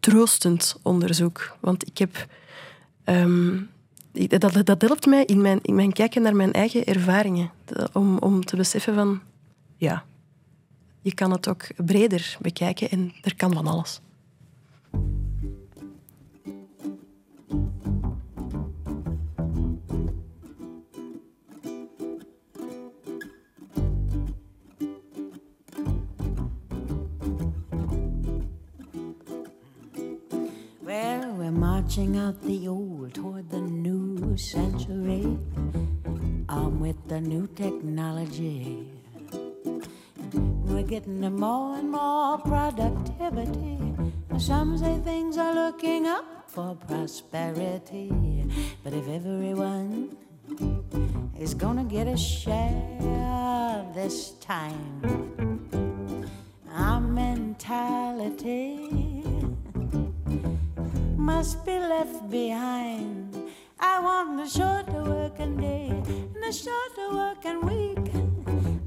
troostend 0.00 0.76
onderzoek. 0.82 1.56
Want 1.60 1.86
ik 1.86 1.98
heb 1.98 2.26
Ik- 4.12 4.40
dat, 4.40 4.66
dat, 4.66 4.82
helpt 4.82 5.06
mij 5.06 5.24
in 5.24 5.40
mijn, 5.40 5.92
kijken 5.92 6.22
naar 6.22 6.36
mijn 6.36 6.52
eigen 6.52 6.84
ervaringen. 6.84 7.50
Om, 7.92 8.18
om 8.18 8.44
te 8.44 8.56
beseffen 8.56 8.94
van, 8.94 9.20
ja, 9.76 10.04
je 11.00 11.14
kan 11.14 11.30
het 11.30 11.48
ook 11.48 11.66
breder 11.76 12.36
bekijken 12.40 12.90
en 12.90 13.12
er 13.22 13.36
kan 13.36 13.52
van 13.52 13.66
alles. 13.66 14.00
Well, 30.86 31.32
we're 31.32 31.50
marching 31.50 32.16
out 32.16 32.40
the 32.42 32.68
old 32.68 33.12
toward 33.12 33.50
the 33.50 33.60
new 33.60 34.36
century. 34.36 35.36
Armed 36.48 36.80
with 36.80 37.08
the 37.08 37.20
new 37.20 37.48
technology. 37.48 38.86
We're 40.32 40.84
getting 40.84 41.22
more 41.34 41.78
and 41.78 41.90
more 41.90 42.38
productivity. 42.38 43.80
Some 44.38 44.78
say 44.78 45.00
things 45.02 45.36
are 45.38 45.52
looking 45.52 46.06
up 46.06 46.24
for 46.46 46.76
prosperity. 46.76 48.12
But 48.84 48.92
if 48.92 49.08
everyone 49.08 50.16
is 51.36 51.52
gonna 51.52 51.82
get 51.82 52.06
a 52.06 52.16
share 52.16 53.84
this 53.92 54.34
time, 54.38 55.02
our 56.70 57.00
mentality 57.00 58.86
must 61.26 61.66
be 61.66 61.76
left 61.76 62.30
behind. 62.30 63.36
I 63.80 63.98
want 63.98 64.40
a 64.40 64.48
shorter 64.48 65.02
working 65.02 65.56
day 65.56 65.88
and 65.88 66.44
a 66.44 66.52
shorter 66.52 67.08
working 67.20 67.60
week. 67.66 68.06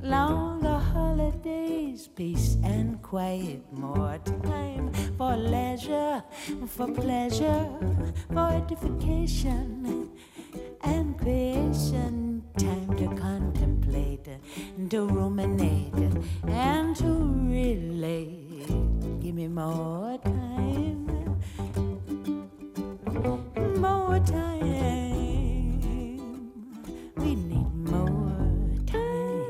Longer 0.02 0.78
holidays, 0.94 2.08
peace 2.08 2.56
and 2.64 3.02
quiet, 3.02 3.62
more 3.74 4.20
time 4.48 4.94
for 5.18 5.36
leisure, 5.36 6.24
for 6.66 6.88
pleasure, 6.88 7.68
for 8.32 8.48
edification 8.62 10.10
and 10.84 11.20
creation. 11.20 12.42
Time 12.58 12.96
to 13.02 13.08
contemplate, 13.22 14.30
to 14.90 15.06
ruminate, 15.08 16.04
and 16.48 16.96
to 16.96 17.12
relate. 17.52 18.68
Give 19.20 19.36
me 19.36 19.48
more 19.50 20.18
time 20.24 21.09
more 23.80 24.20
time. 24.20 24.60
We 27.18 27.36
need 27.36 27.74
more 27.74 28.76
time. 28.88 29.46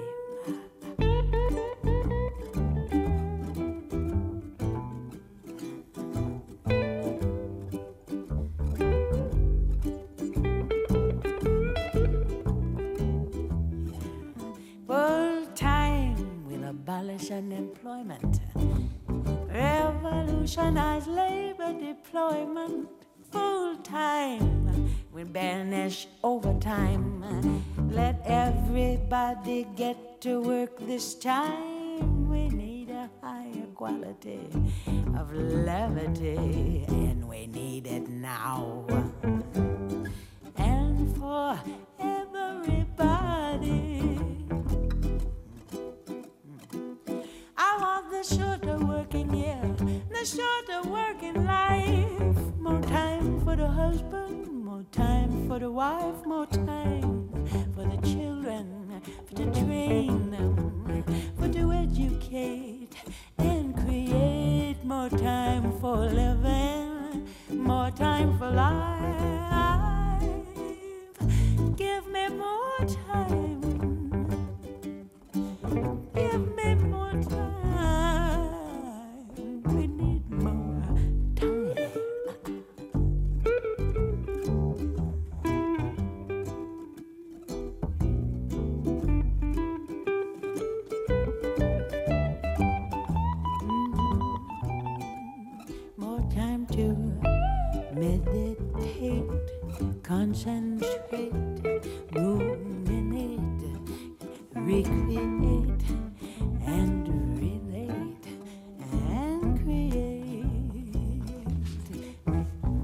Full 14.88 15.46
time 15.56 16.46
will 16.48 16.64
abolish 16.70 17.32
unemployment, 17.32 18.42
revolutionize 19.48 21.08
labor 21.08 21.74
deployment. 21.74 22.90
Time 23.90 24.94
will 25.12 25.26
banish 25.26 26.08
overtime. 26.24 27.24
Let 27.90 28.22
everybody 28.24 29.66
get 29.76 30.22
to 30.22 30.42
work 30.42 30.78
this 30.86 31.16
time. 31.16 32.30
We 32.30 32.50
need 32.50 32.92
a 32.92 33.10
higher 33.20 33.66
quality 33.74 34.48
of 35.18 35.34
levity, 35.34 36.86
and 36.88 37.28
we 37.28 37.48
need 37.48 37.88
it 37.88 38.08
now. 38.08 38.86
And 40.56 41.18
for 41.18 41.60
everybody. 42.00 43.40
I 47.58 47.78
want 47.82 48.12
the 48.12 48.24
shorter 48.24 48.78
working 48.86 49.34
year, 49.34 49.60
the 50.12 50.26
shorter 50.26 50.88
working 50.88 51.44
life. 51.44 51.99
Husband, 53.80 54.66
more 54.66 54.86
time 54.92 55.48
for 55.48 55.58
the 55.58 55.72
wife, 55.72 56.26
more 56.26 56.46
time 56.48 57.30
for 57.74 57.84
the 57.92 57.98
children, 58.12 58.66
for 59.26 59.36
to 59.36 59.46
train 59.62 60.30
for 61.38 61.48
to 61.48 61.72
educate 61.72 62.96
and 63.38 63.76
create. 63.78 64.78
More 64.84 65.10
time 65.10 65.72
for 65.80 65.96
living, 65.96 67.28
more 67.52 67.92
time 67.92 68.38
for 68.38 68.50
life. 68.50 70.24
Give 71.78 72.06
me 72.08 72.28
more 72.44 72.80
time. 73.06 73.62
Give 76.16 76.56
me 76.58 76.79
concentrate, 100.10 101.32
ruminate, 102.10 103.40
recreate, 104.54 105.86
and 106.66 107.08
relate, 107.38 108.26
and 109.12 109.60
create. 109.62 110.46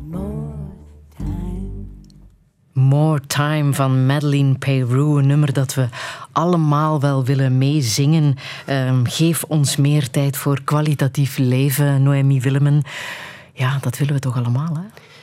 More 0.01 0.71
time. 1.17 1.87
More 2.73 3.19
Time 3.27 3.73
van 3.73 4.05
Madeleine 4.05 4.57
Peyrou, 4.57 5.19
een 5.19 5.27
nummer 5.27 5.53
dat 5.53 5.73
we 5.73 5.87
allemaal 6.31 6.99
wel 6.99 7.25
willen 7.25 7.57
meezingen. 7.57 8.35
Ehm, 8.65 9.03
geef 9.03 9.43
ons 9.43 9.75
meer 9.75 10.09
tijd 10.09 10.37
voor 10.37 10.61
kwalitatief 10.63 11.37
leven, 11.37 12.03
Noemi 12.03 12.41
Willemen. 12.41 12.83
Ja, 13.53 13.77
dat 13.81 13.97
willen 13.97 14.13
we 14.13 14.19
toch 14.19 14.37
allemaal, 14.37 14.75
hè? 14.75 15.14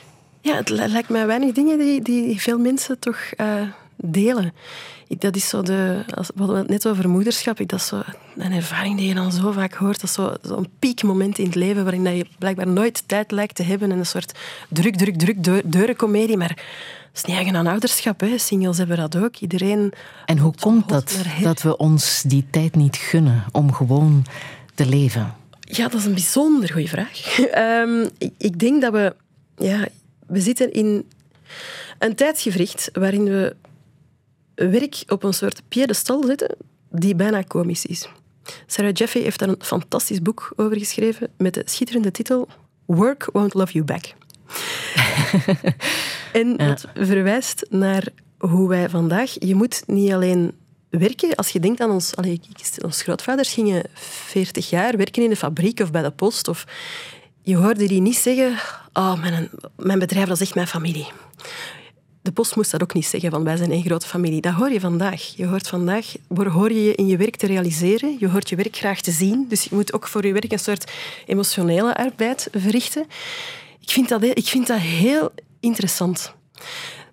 Ja, 0.43 0.55
het 0.55 0.69
li- 0.69 0.87
lijkt 0.87 1.09
mij 1.09 1.25
weinig 1.27 1.51
dingen 1.51 1.77
die, 1.77 2.01
die 2.01 2.41
veel 2.41 2.57
mensen 2.59 2.99
toch 2.99 3.17
eh, 3.37 3.61
delen. 3.97 4.53
Ik, 5.07 5.21
dat 5.21 5.35
is 5.35 5.49
zo 5.49 5.61
de, 5.61 6.03
als, 6.15 6.27
we 6.35 6.39
hadden 6.39 6.57
het 6.57 6.69
net 6.69 6.87
over 6.87 7.09
moederschap. 7.09 7.59
Ik, 7.59 7.67
dat 7.69 7.79
is 7.79 7.87
zo 7.87 8.01
een 8.37 8.51
ervaring 8.51 8.97
die 8.97 9.07
je 9.07 9.13
dan 9.13 9.31
zo 9.31 9.51
vaak 9.51 9.73
hoort. 9.73 9.99
Dat 10.01 10.09
is 10.09 10.15
zo- 10.15 10.33
zo'n 10.41 10.67
piekmoment 10.79 11.37
in 11.37 11.45
het 11.45 11.55
leven 11.55 11.83
waarin 11.83 12.03
dat 12.03 12.15
je 12.15 12.25
blijkbaar 12.39 12.67
nooit 12.67 13.03
tijd 13.07 13.31
lijkt 13.31 13.55
te 13.55 13.63
hebben. 13.63 13.91
En 13.91 13.97
een 13.97 14.05
soort 14.05 14.31
druk, 14.69 14.95
druk, 14.95 15.17
druk 15.17 15.43
deu- 15.43 15.61
deurencomedie. 15.65 16.37
Maar 16.37 16.47
dat 16.47 16.57
is 17.13 17.23
niet 17.23 17.35
eigen 17.35 17.55
aan 17.55 17.67
ouderschap. 17.67 18.19
Hè. 18.19 18.37
Singles 18.37 18.77
hebben 18.77 18.97
dat 18.97 19.17
ook. 19.17 19.35
Iedereen... 19.35 19.93
En 20.25 20.37
hoe 20.37 20.53
komt 20.59 20.89
dat, 20.89 21.17
dat 21.41 21.61
we 21.61 21.77
ons 21.77 22.23
die 22.25 22.45
tijd 22.51 22.75
niet 22.75 22.95
gunnen 22.97 23.43
om 23.51 23.73
gewoon 23.73 24.25
te 24.75 24.85
leven? 24.85 25.33
Ja, 25.59 25.87
dat 25.87 25.99
is 25.99 26.05
een 26.05 26.13
bijzonder 26.13 26.71
goede 26.71 26.87
vraag. 26.87 27.39
Ehm, 27.51 28.07
ik, 28.17 28.31
ik 28.37 28.59
denk 28.59 28.81
dat 28.81 28.91
we... 28.93 29.15
Ja, 29.57 29.87
we 30.27 30.39
zitten 30.39 30.71
in 30.71 31.07
een 31.99 32.15
tijdsgevricht 32.15 32.89
waarin 32.93 33.23
we 33.23 33.55
werk 34.55 35.03
op 35.07 35.23
een 35.23 35.33
soort 35.33 35.61
piedestal 35.67 36.23
zetten 36.23 36.55
die 36.91 37.15
bijna 37.15 37.41
komisch 37.41 37.85
is. 37.85 38.07
Sarah 38.67 38.93
Jeffrey 38.93 39.23
heeft 39.23 39.39
daar 39.39 39.49
een 39.49 39.55
fantastisch 39.59 40.21
boek 40.21 40.53
over 40.55 40.77
geschreven 40.77 41.29
met 41.37 41.53
de 41.53 41.61
schitterende 41.65 42.11
titel 42.11 42.47
Work 42.85 43.29
Won't 43.31 43.53
Love 43.53 43.71
You 43.71 43.85
Back. 43.85 44.13
en 46.41 46.57
dat 46.57 46.85
verwijst 46.95 47.65
naar 47.69 48.07
hoe 48.37 48.69
wij 48.69 48.89
vandaag... 48.89 49.35
Je 49.39 49.55
moet 49.55 49.83
niet 49.87 50.11
alleen 50.11 50.51
werken. 50.89 51.35
Als 51.35 51.49
je 51.49 51.59
denkt 51.59 51.81
aan 51.81 51.91
ons... 51.91 52.15
Allee, 52.15 52.33
ik- 52.49 52.83
ons 52.83 53.01
grootvaders 53.01 53.53
gingen 53.53 53.83
40 53.93 54.69
jaar 54.69 54.97
werken 54.97 55.23
in 55.23 55.29
de 55.29 55.35
fabriek 55.35 55.79
of 55.79 55.91
bij 55.91 56.01
de 56.01 56.11
post. 56.11 56.47
Of, 56.47 56.65
je 57.43 57.55
hoorde 57.55 57.87
die 57.87 58.01
niet 58.01 58.15
zeggen... 58.15 58.59
Oh, 58.93 59.21
mijn, 59.21 59.49
mijn 59.77 59.99
bedrijf, 59.99 60.27
dat 60.27 60.39
is 60.39 60.47
echt 60.47 60.55
mijn 60.55 60.67
familie. 60.67 61.07
De 62.21 62.31
post 62.31 62.55
moest 62.55 62.71
dat 62.71 62.81
ook 62.81 62.93
niet 62.93 63.05
zeggen, 63.05 63.31
van 63.31 63.43
wij 63.43 63.57
zijn 63.57 63.71
één 63.71 63.83
grote 63.83 64.07
familie. 64.07 64.41
Dat 64.41 64.53
hoor 64.53 64.71
je 64.71 64.79
vandaag. 64.79 65.33
Je 65.35 65.45
hoort 65.45 65.67
vandaag, 65.67 66.13
hoor 66.27 66.71
je 66.71 66.83
je 66.83 66.95
in 66.95 67.07
je 67.07 67.17
werk 67.17 67.35
te 67.35 67.47
realiseren. 67.47 68.15
Je 68.19 68.29
hoort 68.29 68.49
je 68.49 68.55
werk 68.55 68.75
graag 68.75 69.01
te 69.01 69.11
zien. 69.11 69.45
Dus 69.49 69.63
je 69.63 69.75
moet 69.75 69.93
ook 69.93 70.07
voor 70.07 70.25
je 70.25 70.33
werk 70.33 70.51
een 70.51 70.59
soort 70.59 70.91
emotionele 71.25 71.95
arbeid 71.95 72.47
verrichten. 72.51 73.05
Ik 73.79 73.89
vind 73.89 74.09
dat, 74.09 74.23
ik 74.23 74.47
vind 74.47 74.67
dat 74.67 74.79
heel 74.79 75.31
interessant. 75.59 76.33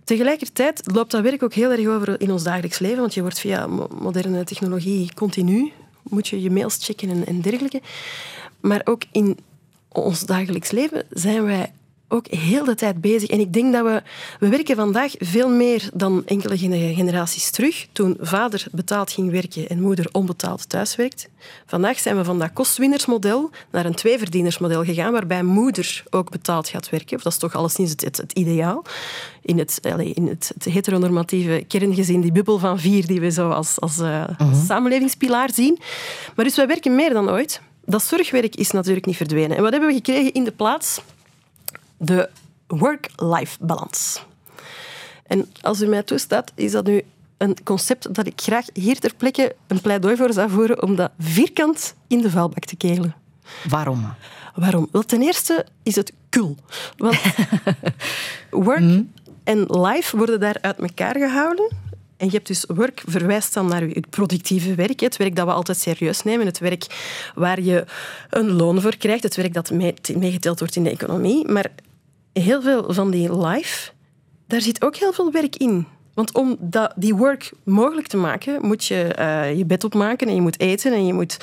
Tegelijkertijd 0.05 0.83
loopt 0.93 1.11
dat 1.11 1.22
werk 1.22 1.43
ook 1.43 1.55
heel 1.55 1.70
erg 1.70 1.87
over 1.87 2.20
in 2.20 2.33
ons 2.33 2.43
dagelijks 2.43 2.78
leven, 2.78 2.99
want 2.99 3.14
je 3.14 3.20
wordt 3.20 3.41
via 3.41 3.66
mo- 3.66 3.89
moderne 4.01 4.45
technologie 4.45 5.14
continu, 5.14 5.72
moet 6.03 6.28
je 6.28 6.43
je 6.43 6.51
mails 6.51 6.78
checken 6.81 7.11
en, 7.11 7.26
en 7.26 7.41
dergelijke. 7.41 7.81
Maar 8.61 8.81
ook 8.85 9.03
in 9.12 9.39
ons 9.93 10.20
dagelijks 10.20 10.70
leven 10.70 11.05
zijn 11.11 11.45
wij 11.45 11.72
ook 12.12 12.26
heel 12.26 12.64
de 12.64 12.74
tijd 12.74 13.01
bezig. 13.01 13.28
En 13.28 13.41
ik 13.41 13.53
denk 13.53 13.72
dat 13.72 13.84
we... 13.84 14.03
We 14.38 14.49
werken 14.49 14.76
vandaag 14.76 15.12
veel 15.18 15.49
meer 15.49 15.88
dan 15.95 16.22
enkele 16.26 16.59
gene- 16.59 16.95
generaties 16.95 17.51
terug, 17.51 17.86
toen 17.93 18.16
vader 18.20 18.66
betaald 18.72 19.12
ging 19.12 19.30
werken 19.30 19.68
en 19.68 19.80
moeder 19.80 20.09
onbetaald 20.12 20.68
thuis 20.68 20.97
werkt. 20.97 21.28
Vandaag 21.66 21.99
zijn 21.99 22.16
we 22.16 22.24
van 22.24 22.38
dat 22.38 22.53
kostwinnersmodel 22.53 23.51
naar 23.70 23.86
een 23.86 23.95
tweeverdienersmodel 23.95 24.84
gegaan, 24.84 25.12
waarbij 25.12 25.43
moeder 25.43 26.05
ook 26.11 26.30
betaald 26.30 26.68
gaat 26.68 26.91
werken. 26.91 27.16
Of 27.16 27.22
dat 27.22 27.32
is 27.32 27.38
toch 27.38 27.55
alleszins 27.55 27.91
het, 27.91 28.01
het, 28.01 28.16
het 28.16 28.32
ideaal. 28.32 28.84
In 29.43 29.59
het, 29.59 29.80
in 30.14 30.26
het, 30.26 30.51
het 30.55 30.64
heteronormatieve 30.64 31.64
kerngezin, 31.68 32.20
die 32.20 32.32
bubbel 32.32 32.59
van 32.59 32.78
vier 32.78 33.07
die 33.07 33.20
we 33.20 33.30
zo 33.30 33.51
als, 33.51 33.80
als, 33.80 33.99
eh, 33.99 34.24
als 34.38 34.66
samenlevingspilaar 34.66 35.53
zien. 35.53 35.78
Maar 36.36 36.45
dus 36.45 36.57
wij 36.57 36.66
werken 36.66 36.95
meer 36.95 37.12
dan 37.12 37.30
ooit. 37.30 37.61
Dat 37.91 38.03
zorgwerk 38.03 38.57
is 38.57 38.70
natuurlijk 38.70 39.07
niet 39.07 39.16
verdwenen. 39.16 39.57
En 39.57 39.62
wat 39.62 39.70
hebben 39.70 39.88
we 39.88 39.95
gekregen 39.95 40.32
in 40.32 40.45
de 40.45 40.53
plaats? 40.53 41.01
de 42.01 42.28
work-life 42.66 43.57
balans. 43.61 44.24
En 45.26 45.53
als 45.61 45.80
u 45.80 45.86
mij 45.86 46.03
toestaat, 46.03 46.53
is 46.55 46.72
dat 46.72 46.86
nu 46.86 47.03
een 47.36 47.57
concept 47.62 48.14
dat 48.14 48.26
ik 48.26 48.41
graag 48.41 48.66
hier 48.72 48.99
ter 48.99 49.14
plekke 49.14 49.55
een 49.66 49.80
pleidooi 49.80 50.16
voor 50.16 50.32
zou 50.32 50.51
voeren 50.51 50.82
om 50.82 50.97
dat 50.97 51.11
vierkant 51.18 51.95
in 52.07 52.20
de 52.20 52.30
vuilbak 52.30 52.64
te 52.64 52.76
kegelen. 52.76 53.14
Waarom? 53.68 54.14
Waarom? 54.55 54.88
Wel, 54.93 55.03
ten 55.03 55.22
eerste 55.22 55.66
is 55.82 55.97
het 55.97 56.12
cool. 56.30 56.57
Want 56.97 57.18
work 58.51 59.03
en 59.45 59.66
life 59.66 60.16
worden 60.16 60.41
daar 60.41 60.57
uit 60.61 60.78
elkaar 60.78 61.16
gehouden. 61.16 61.68
En 62.21 62.27
je 62.27 62.33
hebt 62.33 62.47
dus 62.47 62.64
work 62.75 63.03
verwijst 63.07 63.55
dan 63.55 63.66
naar 63.66 63.89
je 63.89 64.05
productieve 64.11 64.75
werk. 64.75 65.01
Het 65.01 65.16
werk 65.16 65.37
dat 65.37 65.47
we 65.47 65.53
altijd 65.53 65.79
serieus 65.79 66.23
nemen. 66.23 66.47
Het 66.47 66.59
werk 66.59 66.87
waar 67.35 67.61
je 67.61 67.85
een 68.31 68.53
loon 68.53 68.81
voor 68.81 68.97
krijgt. 68.97 69.23
Het 69.23 69.37
werk 69.37 69.55
dat 69.55 69.71
mee- 69.71 69.95
meegeteld 70.14 70.59
wordt 70.59 70.77
in 70.77 70.85
de 70.85 70.91
economie. 70.91 71.49
Maar 71.49 71.71
heel 72.33 72.62
veel 72.62 72.93
van 72.93 73.11
die 73.11 73.47
life, 73.47 73.91
daar 74.47 74.61
zit 74.61 74.85
ook 74.85 74.97
heel 74.97 75.12
veel 75.12 75.33
werk 75.33 75.57
in. 75.57 75.87
Want 76.15 76.35
om 76.35 76.57
die 76.97 77.15
work 77.15 77.53
mogelijk 77.63 78.07
te 78.07 78.17
maken, 78.17 78.67
moet 78.67 78.85
je 78.85 79.03
eh, 79.03 79.57
je 79.57 79.65
bed 79.65 79.85
opmaken 79.85 80.29
en 80.29 80.35
je 80.35 80.41
moet 80.41 80.61
eten 80.61 80.93
en 80.93 81.07
je 81.07 81.13
moet 81.13 81.37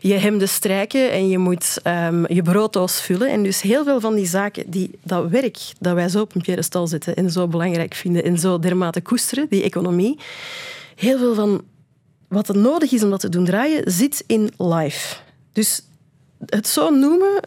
je 0.00 0.14
hemden 0.14 0.48
strijken 0.48 1.10
en 1.10 1.28
je 1.28 1.38
moet 1.38 1.80
ehm, 1.82 2.32
je 2.32 2.42
brooddoos 2.42 3.00
vullen. 3.00 3.30
En 3.30 3.42
dus 3.42 3.62
heel 3.62 3.84
veel 3.84 4.00
van 4.00 4.14
die 4.14 4.26
zaken, 4.26 4.70
die, 4.70 4.90
dat 5.02 5.28
werk 5.28 5.58
dat 5.78 5.94
wij 5.94 6.08
zo 6.08 6.20
op 6.20 6.34
een 6.34 6.42
piedestal 6.42 6.86
zetten 6.86 7.16
en 7.16 7.30
zo 7.30 7.48
belangrijk 7.48 7.94
vinden 7.94 8.24
en 8.24 8.38
zo 8.38 8.58
dermate 8.58 9.00
koesteren, 9.00 9.46
die 9.48 9.62
economie, 9.62 10.18
heel 10.94 11.18
veel 11.18 11.34
van 11.34 11.62
wat 12.28 12.48
er 12.48 12.56
nodig 12.56 12.92
is 12.92 13.02
om 13.02 13.10
dat 13.10 13.20
te 13.20 13.28
doen 13.28 13.44
draaien, 13.44 13.92
zit 13.92 14.24
in 14.26 14.50
life. 14.58 15.16
Dus 15.52 15.82
het 16.46 16.68
zo 16.68 16.90
noemen 16.90 17.40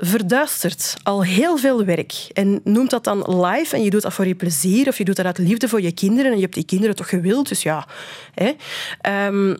verduistert 0.00 0.94
al 1.02 1.24
heel 1.24 1.56
veel 1.56 1.84
werk. 1.84 2.28
En 2.32 2.60
noemt 2.64 2.90
dat 2.90 3.04
dan 3.04 3.40
live 3.44 3.76
en 3.76 3.82
je 3.82 3.90
doet 3.90 4.02
dat 4.02 4.12
voor 4.12 4.26
je 4.26 4.34
plezier 4.34 4.88
of 4.88 4.98
je 4.98 5.04
doet 5.04 5.16
dat 5.16 5.26
uit 5.26 5.38
liefde 5.38 5.68
voor 5.68 5.80
je 5.80 5.92
kinderen 5.92 6.30
en 6.30 6.36
je 6.36 6.42
hebt 6.42 6.54
die 6.54 6.64
kinderen 6.64 6.96
toch 6.96 7.08
gewild, 7.08 7.48
dus 7.48 7.62
ja. 7.62 7.86
Hè. 8.34 8.52
Ehm, 9.00 9.56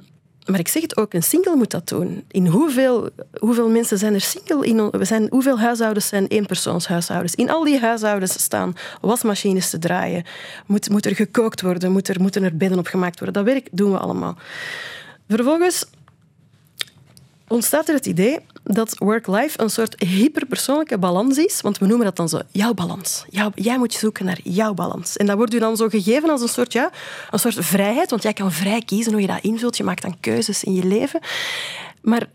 maar 0.46 0.58
ik 0.58 0.68
zeg 0.68 0.82
het 0.82 0.96
ook, 0.96 1.14
een 1.14 1.22
single 1.22 1.56
moet 1.56 1.70
dat 1.70 1.88
doen. 1.88 2.24
In 2.30 2.46
hoeveel, 2.46 3.10
hoeveel 3.38 3.68
mensen 3.68 3.98
zijn 3.98 4.14
er 4.14 4.20
single? 4.20 4.66
In, 4.66 4.90
we 4.90 5.04
zijn, 5.04 5.26
hoeveel 5.30 5.58
huishoudens 5.58 6.08
zijn 6.08 6.26
eenpersoonshuishoudens? 6.26 7.34
In 7.34 7.50
al 7.50 7.64
die 7.64 7.78
huishoudens 7.78 8.42
staan 8.42 8.74
wasmachines 9.00 9.70
te 9.70 9.78
draaien. 9.78 10.24
Moet, 10.66 10.90
moet 10.90 11.06
er 11.06 11.14
gekookt 11.14 11.60
worden? 11.60 11.92
Moet 11.92 12.08
er, 12.08 12.20
moeten 12.20 12.42
er 12.42 12.56
bedden 12.56 12.78
op 12.78 12.86
gemaakt 12.86 13.18
worden? 13.20 13.44
Dat 13.44 13.52
werk 13.52 13.68
doen 13.72 13.92
we 13.92 13.98
allemaal. 13.98 14.36
Vervolgens 15.28 15.86
ontstaat 17.48 17.88
er 17.88 17.94
het 17.94 18.06
idee 18.06 18.38
dat 18.64 18.98
work-life 18.98 19.60
een 19.62 19.70
soort 19.70 20.00
hyperpersoonlijke 20.00 20.98
balans 20.98 21.38
is. 21.38 21.60
Want 21.60 21.78
we 21.78 21.86
noemen 21.86 22.06
dat 22.06 22.16
dan 22.16 22.28
zo, 22.28 22.40
jouw 22.50 22.74
balans. 22.74 23.24
Jij 23.54 23.78
moet 23.78 23.94
zoeken 23.94 24.24
naar 24.24 24.40
jouw 24.42 24.74
balans. 24.74 25.16
En 25.16 25.26
dat 25.26 25.36
wordt 25.36 25.54
u 25.54 25.58
dan 25.58 25.76
zo 25.76 25.88
gegeven 25.88 26.30
als 26.30 26.42
een 26.42 26.48
soort, 26.48 26.72
ja, 26.72 26.90
een 27.30 27.38
soort 27.38 27.56
vrijheid. 27.58 28.10
Want 28.10 28.22
jij 28.22 28.32
kan 28.32 28.52
vrij 28.52 28.82
kiezen 28.82 29.12
hoe 29.12 29.20
je 29.20 29.26
dat 29.26 29.42
invult. 29.42 29.76
Je 29.76 29.84
maakt 29.84 30.02
dan 30.02 30.20
keuzes 30.20 30.64
in 30.64 30.74
je 30.74 30.84
leven. 30.84 31.20
Maar 32.02 32.28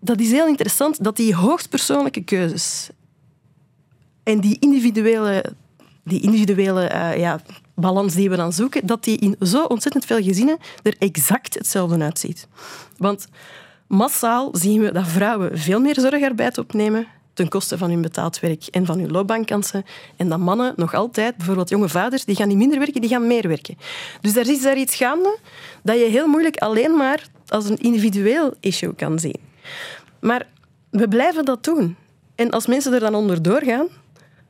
dat 0.00 0.20
is 0.20 0.30
heel 0.30 0.46
interessant, 0.46 1.04
dat 1.04 1.16
die 1.16 1.34
hoogstpersoonlijke 1.34 2.24
keuzes 2.24 2.90
en 4.22 4.40
die 4.40 4.56
individuele, 4.60 5.44
die 6.04 6.20
individuele 6.20 6.84
eh, 6.86 7.18
ja, 7.18 7.40
balans 7.74 8.14
die 8.14 8.30
we 8.30 8.36
dan 8.36 8.52
zoeken, 8.52 8.86
dat 8.86 9.04
die 9.04 9.18
in 9.18 9.36
zo 9.40 9.64
ontzettend 9.64 10.04
veel 10.04 10.22
gezinnen 10.22 10.58
er 10.82 10.94
exact 10.98 11.54
hetzelfde 11.54 12.02
uitziet. 12.02 12.48
Want 12.96 13.26
massaal 13.92 14.48
zien 14.52 14.80
we 14.80 14.92
dat 14.92 15.06
vrouwen 15.06 15.58
veel 15.58 15.80
meer 15.80 16.00
zorgarbeid 16.00 16.58
opnemen 16.58 17.06
ten 17.32 17.48
koste 17.48 17.78
van 17.78 17.90
hun 17.90 18.00
betaald 18.00 18.40
werk 18.40 18.66
en 18.70 18.86
van 18.86 18.98
hun 18.98 19.10
loopbaankansen. 19.10 19.84
En 20.16 20.28
dat 20.28 20.38
mannen 20.38 20.72
nog 20.76 20.94
altijd, 20.94 21.36
bijvoorbeeld 21.36 21.68
jonge 21.68 21.88
vaders, 21.88 22.24
die 22.24 22.36
gaan 22.36 22.48
niet 22.48 22.56
minder 22.56 22.78
werken, 22.78 23.00
die 23.00 23.10
gaan 23.10 23.26
meer 23.26 23.48
werken. 23.48 23.78
Dus 24.20 24.32
daar 24.32 24.48
is 24.48 24.62
daar 24.62 24.76
iets 24.76 24.94
gaande 24.94 25.38
dat 25.82 25.98
je 25.98 26.04
heel 26.04 26.26
moeilijk 26.26 26.56
alleen 26.56 26.96
maar 26.96 27.26
als 27.46 27.68
een 27.68 27.76
individueel 27.76 28.54
issue 28.60 28.94
kan 28.94 29.18
zien. 29.18 29.40
Maar 30.20 30.46
we 30.90 31.08
blijven 31.08 31.44
dat 31.44 31.64
doen. 31.64 31.96
En 32.34 32.50
als 32.50 32.66
mensen 32.66 32.92
er 32.92 33.00
dan 33.00 33.14
onder 33.14 33.42
doorgaan, 33.42 33.88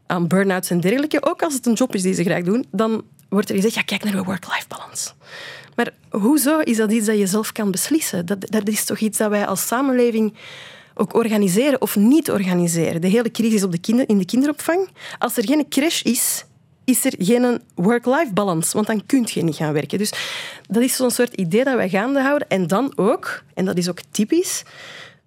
aan 0.07 0.29
burn-outs 0.29 0.71
en 0.71 0.81
dergelijke, 0.81 1.25
ook 1.25 1.43
als 1.43 1.55
het 1.55 1.67
een 1.67 1.73
job 1.73 1.95
is 1.95 2.03
die 2.03 2.15
ze 2.15 2.25
graag 2.25 2.43
doen, 2.43 2.67
dan 2.71 3.05
wordt 3.29 3.49
er 3.49 3.55
gezegd, 3.55 3.75
ja, 3.75 3.83
kijk 3.83 4.05
naar 4.05 4.13
de 4.13 4.23
work-life 4.23 4.69
balans. 4.69 5.15
Maar 5.83 6.21
hoezo 6.21 6.59
is 6.59 6.77
dat 6.77 6.93
iets 6.93 7.07
dat 7.07 7.19
je 7.19 7.27
zelf 7.27 7.53
kan 7.53 7.71
beslissen? 7.71 8.27
Dat, 8.27 8.51
dat 8.51 8.69
is 8.69 8.85
toch 8.85 8.99
iets 8.99 9.19
dat 9.19 9.31
wij 9.31 9.47
als 9.47 9.67
samenleving 9.67 10.35
ook 10.95 11.15
organiseren 11.15 11.81
of 11.81 11.97
niet 11.97 12.31
organiseren. 12.31 13.01
De 13.01 13.09
hele 13.09 13.31
crisis 13.31 13.63
op 13.63 13.73
de 13.73 13.79
kinder, 13.79 14.09
in 14.09 14.19
de 14.19 14.25
kinderopvang. 14.25 14.89
Als 15.19 15.37
er 15.37 15.47
geen 15.47 15.69
crash 15.69 16.03
is, 16.03 16.45
is 16.85 17.05
er 17.05 17.15
geen 17.19 17.61
work-life 17.75 18.33
balans, 18.33 18.73
want 18.73 18.87
dan 18.87 19.07
kun 19.07 19.27
je 19.27 19.43
niet 19.43 19.57
gaan 19.57 19.73
werken. 19.73 19.99
Dus 19.99 20.13
dat 20.69 20.83
is 20.83 20.97
zo'n 20.97 21.11
soort 21.11 21.35
idee 21.35 21.65
dat 21.65 21.75
wij 21.75 21.89
gaande 21.89 22.21
houden. 22.21 22.49
En 22.49 22.67
dan 22.67 22.93
ook, 22.97 23.43
en 23.55 23.65
dat 23.65 23.77
is 23.77 23.89
ook 23.89 24.01
typisch 24.11 24.63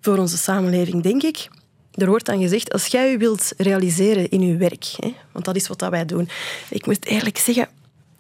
voor 0.02 0.18
onze 0.18 0.38
samenleving, 0.38 1.04
denk 1.04 1.24
ik, 1.24 1.48
er 1.92 2.08
wordt 2.08 2.26
dan 2.26 2.42
gezegd, 2.42 2.74
als 2.74 2.86
jij 2.86 3.12
je 3.12 3.18
wilt 3.18 3.54
realiseren 3.58 4.30
in 4.30 4.42
je 4.42 4.58
werk, 4.58 4.86
hè, 5.00 5.14
want 5.32 5.46
dat 5.46 5.56
is 5.56 5.68
wat 5.68 5.80
dat 5.80 5.90
wij 5.90 6.06
doen. 6.06 6.30
Ik 6.70 6.86
moet 6.86 7.06
eerlijk 7.06 7.38
zeggen, 7.38 7.68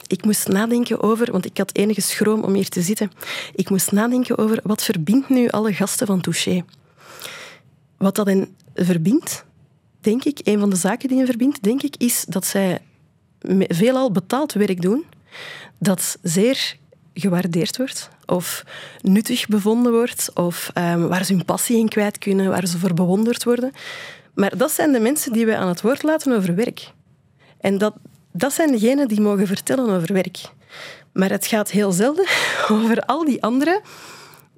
ik 0.07 0.25
moest 0.25 0.47
nadenken 0.47 1.01
over, 1.01 1.31
want 1.31 1.45
ik 1.45 1.57
had 1.57 1.75
enige 1.75 2.01
schroom 2.01 2.43
om 2.43 2.53
hier 2.53 2.69
te 2.69 2.81
zitten. 2.81 3.11
Ik 3.55 3.69
moest 3.69 3.91
nadenken 3.91 4.37
over 4.37 4.59
wat 4.63 4.83
verbindt 4.83 5.29
nu 5.29 5.47
alle 5.49 5.73
gasten 5.73 6.07
van 6.07 6.21
Touché. 6.21 6.63
Wat 7.97 8.15
dat 8.15 8.27
hen 8.27 8.55
verbindt, 8.75 9.45
denk 9.99 10.23
ik, 10.23 10.39
een 10.43 10.59
van 10.59 10.69
de 10.69 10.75
zaken 10.75 11.07
die 11.09 11.17
hen 11.17 11.27
verbindt, 11.27 11.63
denk 11.63 11.81
ik, 11.81 11.95
is 11.97 12.25
dat 12.27 12.45
zij 12.45 12.79
veelal 13.67 14.11
betaald 14.11 14.53
werk 14.53 14.81
doen 14.81 15.05
dat 15.77 16.17
zeer 16.21 16.77
gewaardeerd 17.13 17.77
wordt 17.77 18.09
of 18.25 18.63
nuttig 19.01 19.47
bevonden 19.47 19.91
wordt 19.91 20.31
of 20.33 20.71
ehm, 20.73 21.07
waar 21.07 21.25
ze 21.25 21.33
hun 21.33 21.45
passie 21.45 21.77
in 21.77 21.89
kwijt 21.89 22.17
kunnen, 22.17 22.49
waar 22.49 22.67
ze 22.67 22.77
voor 22.77 22.93
bewonderd 22.93 23.43
worden. 23.43 23.71
Maar 24.33 24.57
dat 24.57 24.71
zijn 24.71 24.91
de 24.91 24.99
mensen 24.99 25.33
die 25.33 25.45
wij 25.45 25.57
aan 25.57 25.67
het 25.67 25.81
woord 25.81 26.03
laten 26.03 26.35
over 26.35 26.55
werk. 26.55 26.91
En 27.59 27.77
dat, 27.77 27.93
dat 28.37 28.53
zijn 28.53 28.71
degenen 28.71 29.07
die 29.07 29.21
mogen 29.21 29.47
vertellen 29.47 29.89
over 29.89 30.13
werk. 30.13 30.37
Maar 31.13 31.29
het 31.29 31.47
gaat 31.47 31.71
heel 31.71 31.91
zelden 31.91 32.25
over 32.71 33.01
al 33.01 33.25
die 33.25 33.43
anderen 33.43 33.81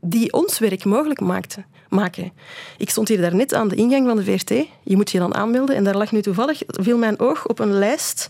die 0.01 0.33
ons 0.33 0.59
werk 0.59 0.85
mogelijk 0.85 1.19
maakten, 1.19 1.65
maken. 1.89 2.31
Ik 2.77 2.89
stond 2.89 3.07
hier 3.07 3.21
daarnet 3.21 3.53
aan 3.53 3.67
de 3.67 3.75
ingang 3.75 4.07
van 4.07 4.17
de 4.17 4.23
VRT. 4.23 4.49
Je 4.83 4.95
moet 4.95 5.11
je 5.11 5.19
dan 5.19 5.35
aanmelden. 5.35 5.75
En 5.75 5.83
daar 5.83 5.97
lag 5.97 6.11
nu 6.11 6.21
toevallig, 6.21 6.61
viel 6.67 6.97
mijn 6.97 7.19
oog 7.19 7.47
op 7.47 7.59
een 7.59 7.73
lijst 7.73 8.29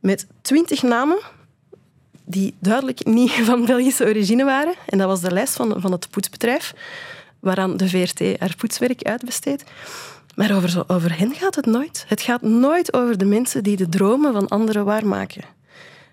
met 0.00 0.26
twintig 0.40 0.82
namen 0.82 1.18
die 2.24 2.54
duidelijk 2.58 3.04
niet 3.04 3.32
van 3.48 3.64
Belgische 3.64 4.04
origine 4.04 4.44
waren. 4.44 4.74
En 4.86 4.98
dat 4.98 5.06
was 5.06 5.20
de 5.20 5.32
lijst 5.32 5.54
van, 5.54 5.80
van 5.80 5.92
het 5.92 6.10
poetsbedrijf, 6.10 6.74
waaraan 7.40 7.76
de 7.76 7.88
VRT 7.88 8.20
haar 8.38 8.54
poetswerk 8.56 9.02
uitbesteedt. 9.02 9.64
Maar 10.34 10.56
over, 10.56 10.84
over 10.86 11.18
hen 11.18 11.34
gaat 11.34 11.54
het 11.54 11.66
nooit. 11.66 12.04
Het 12.08 12.20
gaat 12.20 12.42
nooit 12.42 12.92
over 12.92 13.18
de 13.18 13.24
mensen 13.24 13.62
die 13.62 13.76
de 13.76 13.88
dromen 13.88 14.32
van 14.32 14.48
anderen 14.48 14.84
waarmaken. 14.84 15.44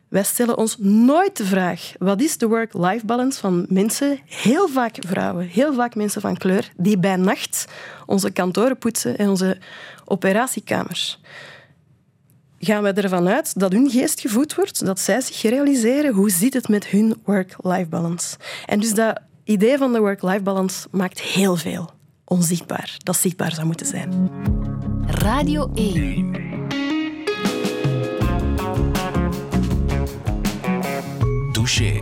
Wij 0.08 0.24
stellen 0.24 0.58
ons 0.58 0.78
nooit 0.80 1.38
de 1.38 1.46
vraag: 1.46 1.92
wat 2.00 2.22
is 2.22 2.38
de 2.38 2.48
work-life 2.48 3.06
balance 3.06 3.40
van 3.40 3.66
mensen, 3.70 4.20
heel 4.26 4.68
vaak 4.68 4.96
vrouwen, 5.00 5.48
heel 5.48 5.74
vaak 5.74 5.96
mensen 5.96 6.22
van 6.22 6.38
kleur, 6.38 6.72
die 6.78 6.98
bij 6.98 7.16
nacht 7.16 7.66
onze 8.06 8.32
kantoren 8.32 8.78
poetsen 8.78 9.18
en 9.18 9.30
onze 9.30 9.58
operatiekamers? 10.06 11.20
Gaan 12.60 12.82
wij 12.82 12.94
ervan 12.94 13.28
uit 13.28 13.60
dat 13.60 13.72
hun 13.72 13.90
geest 13.90 14.20
gevoed 14.20 14.56
wordt, 14.56 14.86
dat 14.86 15.00
zij 15.00 15.22
zich 15.22 15.42
realiseren 15.42 16.14
hoe 16.14 16.30
zit 16.30 16.54
het 16.54 16.68
met 16.68 16.88
hun 16.88 17.22
work-life 17.24 17.88
balance? 17.88 18.38
En 18.66 18.80
dus 18.80 18.94
dat 18.94 19.20
idee 19.44 19.78
van 19.78 19.94
de 19.94 20.00
work-life 20.00 20.42
balance 20.42 20.88
maakt 20.92 21.22
heel 21.22 21.56
veel 21.56 21.96
onzichtbaar, 22.28 22.96
dat 22.98 23.18
zichtbaar 23.18 23.54
zou 23.54 23.66
moeten 23.68 23.86
zijn. 23.86 24.30
Radio 25.06 25.72
e. 25.76 25.94
1. 25.94 26.32
Douche 31.52 32.02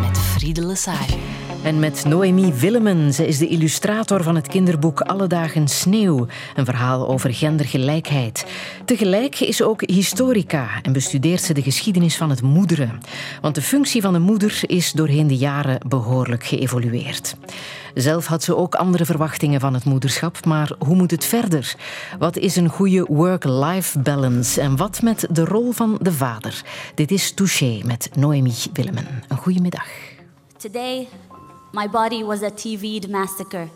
Met 0.00 0.18
Friede 0.18 0.66
Lesage. 0.66 1.37
En 1.68 1.78
met 1.78 2.04
Noemi 2.04 2.52
Willemen. 2.52 3.14
Ze 3.14 3.26
is 3.26 3.38
de 3.38 3.48
illustrator 3.48 4.22
van 4.22 4.34
het 4.34 4.48
kinderboek 4.48 5.00
Alle 5.00 5.26
dagen 5.26 5.68
sneeuw. 5.68 6.26
Een 6.54 6.64
verhaal 6.64 7.08
over 7.08 7.34
gendergelijkheid. 7.34 8.46
Tegelijk 8.84 9.40
is 9.40 9.56
ze 9.56 9.68
ook 9.68 9.80
historica 9.80 10.68
en 10.82 10.92
bestudeert 10.92 11.42
ze 11.42 11.54
de 11.54 11.62
geschiedenis 11.62 12.16
van 12.16 12.30
het 12.30 12.42
moederen. 12.42 13.00
Want 13.40 13.54
de 13.54 13.62
functie 13.62 14.00
van 14.00 14.12
de 14.12 14.18
moeder 14.18 14.60
is 14.66 14.92
doorheen 14.92 15.26
de 15.26 15.36
jaren 15.36 15.80
behoorlijk 15.88 16.44
geëvolueerd. 16.44 17.36
Zelf 17.94 18.26
had 18.26 18.42
ze 18.42 18.56
ook 18.56 18.74
andere 18.74 19.04
verwachtingen 19.04 19.60
van 19.60 19.74
het 19.74 19.84
moederschap, 19.84 20.44
maar 20.44 20.70
hoe 20.78 20.96
moet 20.96 21.10
het 21.10 21.24
verder? 21.24 21.74
Wat 22.18 22.36
is 22.36 22.56
een 22.56 22.68
goede 22.68 23.04
work-life 23.08 23.98
balance 23.98 24.60
en 24.60 24.76
wat 24.76 25.02
met 25.02 25.26
de 25.30 25.44
rol 25.44 25.72
van 25.72 25.98
de 26.00 26.12
vader? 26.12 26.62
Dit 26.94 27.10
is 27.10 27.32
Touché 27.32 27.80
met 27.84 28.10
Noemi 28.16 28.54
Willemen. 28.72 29.06
Een 29.28 29.36
goede 29.36 29.60
middag. 29.60 29.86
Today, 30.58 31.08
my 31.72 31.86
body 31.86 32.22
was 32.22 32.42
a 32.42 32.50
TV'd 32.50 33.08
massacre. 33.08 33.70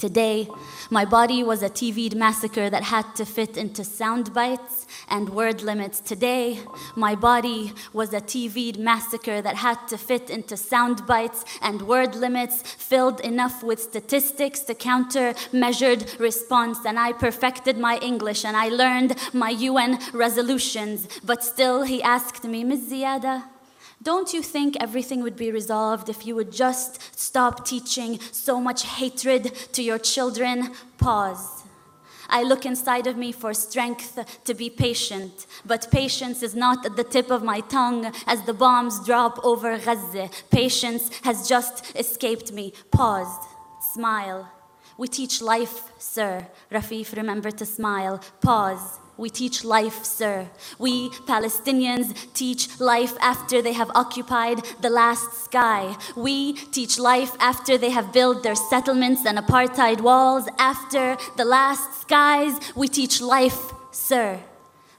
Today, 0.00 0.48
my 0.88 1.04
body 1.04 1.42
was 1.42 1.62
a 1.62 1.68
TV'd 1.68 2.16
massacre 2.16 2.70
that 2.70 2.84
had 2.84 3.14
to 3.16 3.26
fit 3.26 3.58
into 3.58 3.84
sound 3.84 4.32
bites 4.32 4.86
and 5.10 5.28
word 5.28 5.60
limits. 5.60 6.00
Today, 6.00 6.60
my 6.96 7.14
body 7.14 7.74
was 7.92 8.14
a 8.14 8.20
TV'd 8.22 8.78
massacre 8.78 9.42
that 9.42 9.56
had 9.56 9.76
to 9.88 9.98
fit 9.98 10.30
into 10.30 10.56
sound 10.56 11.06
bites 11.06 11.44
and 11.60 11.82
word 11.82 12.14
limits 12.14 12.62
filled 12.62 13.20
enough 13.20 13.62
with 13.62 13.78
statistics 13.78 14.60
to 14.60 14.74
counter 14.74 15.34
measured 15.52 16.18
response. 16.18 16.78
And 16.86 16.98
I 16.98 17.12
perfected 17.12 17.76
my 17.76 17.98
English 17.98 18.46
and 18.46 18.56
I 18.56 18.68
learned 18.68 19.16
my 19.34 19.50
UN 19.50 19.98
resolutions. 20.14 21.08
But 21.22 21.44
still, 21.44 21.82
he 21.82 22.02
asked 22.02 22.44
me, 22.44 22.64
Ms. 22.64 22.90
Ziada, 22.90 23.44
don't 24.02 24.32
you 24.32 24.42
think 24.42 24.76
everything 24.80 25.22
would 25.22 25.36
be 25.36 25.52
resolved 25.52 26.08
if 26.08 26.26
you 26.26 26.34
would 26.34 26.52
just 26.52 27.18
stop 27.18 27.66
teaching 27.66 28.18
so 28.32 28.60
much 28.60 28.84
hatred 28.84 29.54
to 29.72 29.82
your 29.82 29.98
children? 29.98 30.72
Pause. 30.96 31.64
I 32.30 32.44
look 32.44 32.64
inside 32.64 33.06
of 33.06 33.16
me 33.16 33.32
for 33.32 33.52
strength 33.52 34.18
to 34.44 34.54
be 34.54 34.70
patient, 34.70 35.46
but 35.66 35.90
patience 35.90 36.42
is 36.42 36.54
not 36.54 36.86
at 36.86 36.96
the 36.96 37.04
tip 37.04 37.30
of 37.30 37.42
my 37.42 37.60
tongue 37.60 38.12
as 38.26 38.42
the 38.42 38.54
bombs 38.54 39.04
drop 39.04 39.44
over 39.44 39.76
Gaza. 39.76 40.30
Patience 40.50 41.10
has 41.24 41.48
just 41.48 41.94
escaped 41.98 42.52
me. 42.52 42.72
Paused. 42.92 43.42
Smile. 43.92 44.48
We 44.96 45.08
teach 45.08 45.42
life, 45.42 45.90
sir. 45.98 46.46
Rafif, 46.70 47.16
remember 47.16 47.50
to 47.50 47.66
smile. 47.66 48.20
Pause. 48.40 49.00
We 49.20 49.28
teach 49.28 49.64
life, 49.64 50.02
sir. 50.02 50.48
We 50.78 51.10
Palestinians 51.34 52.14
teach 52.32 52.80
life 52.80 53.14
after 53.20 53.60
they 53.60 53.74
have 53.74 53.90
occupied 53.94 54.64
the 54.80 54.88
last 54.88 55.44
sky. 55.44 55.94
We 56.16 56.54
teach 56.54 56.98
life 56.98 57.32
after 57.38 57.76
they 57.76 57.90
have 57.90 58.14
built 58.14 58.42
their 58.42 58.54
settlements 58.54 59.26
and 59.26 59.36
apartheid 59.36 60.00
walls. 60.00 60.48
After 60.58 61.18
the 61.36 61.44
last 61.44 62.00
skies, 62.00 62.54
we 62.74 62.88
teach 62.88 63.20
life, 63.20 63.60
sir. 63.90 64.40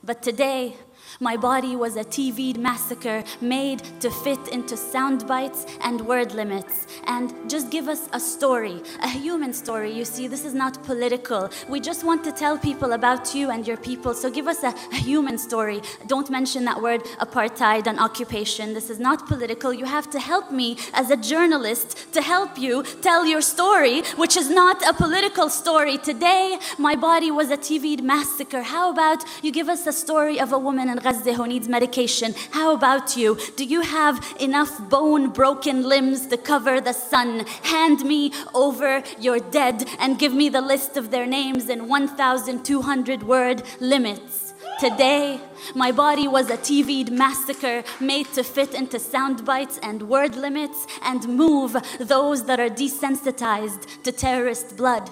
But 0.04 0.22
today, 0.22 0.76
my 1.20 1.36
body 1.36 1.76
was 1.76 1.96
a 1.96 2.04
TV'd 2.04 2.58
massacre 2.58 3.24
made 3.40 3.82
to 4.00 4.10
fit 4.10 4.48
into 4.48 4.76
sound 4.76 5.26
bites 5.26 5.66
and 5.82 6.00
word 6.00 6.32
limits. 6.32 6.86
And 7.06 7.32
just 7.48 7.70
give 7.70 7.88
us 7.88 8.08
a 8.12 8.20
story, 8.20 8.82
a 9.02 9.08
human 9.08 9.52
story. 9.52 9.92
You 9.92 10.04
see, 10.04 10.28
this 10.28 10.44
is 10.44 10.54
not 10.54 10.82
political. 10.84 11.50
We 11.68 11.80
just 11.80 12.04
want 12.04 12.24
to 12.24 12.32
tell 12.32 12.58
people 12.58 12.92
about 12.92 13.34
you 13.34 13.50
and 13.50 13.66
your 13.66 13.76
people. 13.76 14.14
So 14.14 14.30
give 14.30 14.46
us 14.46 14.62
a, 14.62 14.68
a 14.68 14.96
human 14.96 15.38
story. 15.38 15.82
Don't 16.06 16.30
mention 16.30 16.64
that 16.64 16.80
word 16.80 17.04
apartheid 17.20 17.86
and 17.86 17.98
occupation. 17.98 18.74
This 18.74 18.90
is 18.90 18.98
not 18.98 19.26
political. 19.26 19.72
You 19.72 19.84
have 19.84 20.10
to 20.10 20.20
help 20.20 20.50
me 20.50 20.76
as 20.94 21.10
a 21.10 21.16
journalist 21.16 22.12
to 22.12 22.22
help 22.22 22.58
you 22.58 22.82
tell 23.02 23.26
your 23.26 23.42
story, 23.42 24.02
which 24.16 24.36
is 24.36 24.48
not 24.50 24.82
a 24.88 24.94
political 24.94 25.48
story. 25.48 25.98
Today, 25.98 26.58
my 26.78 26.94
body 26.94 27.30
was 27.30 27.50
a 27.50 27.56
TV'd 27.56 28.02
massacre. 28.02 28.62
How 28.62 28.90
about 28.90 29.24
you 29.42 29.52
give 29.52 29.68
us 29.68 29.86
a 29.86 29.92
story 29.92 30.40
of 30.40 30.52
a 30.52 30.58
woman 30.58 30.88
in 30.88 30.98
Gaza 31.02 31.34
who 31.34 31.46
needs 31.46 31.68
medication? 31.68 32.34
How 32.50 32.72
about 32.74 33.16
you? 33.16 33.38
Do 33.56 33.64
you 33.64 33.80
have 33.80 34.24
enough 34.40 34.88
bone 34.88 35.30
broken 35.30 35.82
limbs 35.82 36.26
to 36.28 36.36
cover 36.36 36.80
the 36.80 36.92
sun? 36.92 37.46
Hand 37.62 38.04
me 38.04 38.32
over 38.54 39.02
your 39.18 39.38
dead 39.38 39.88
and 39.98 40.18
give 40.18 40.32
me 40.32 40.48
the 40.48 40.60
list 40.60 40.96
of 40.96 41.10
their 41.10 41.26
names 41.26 41.68
in 41.68 41.88
1,200 41.88 43.22
word 43.24 43.62
limits. 43.80 44.54
Today, 44.78 45.40
my 45.74 45.92
body 45.92 46.26
was 46.26 46.50
a 46.50 46.56
TV'd 46.56 47.12
massacre 47.12 47.84
made 48.00 48.26
to 48.32 48.42
fit 48.42 48.74
into 48.74 48.98
sound 48.98 49.44
bites 49.44 49.78
and 49.82 50.02
word 50.02 50.34
limits 50.34 50.86
and 51.02 51.28
move 51.28 51.76
those 52.00 52.44
that 52.46 52.58
are 52.58 52.68
desensitized 52.68 54.02
to 54.02 54.10
terrorist 54.10 54.76
blood. 54.76 55.10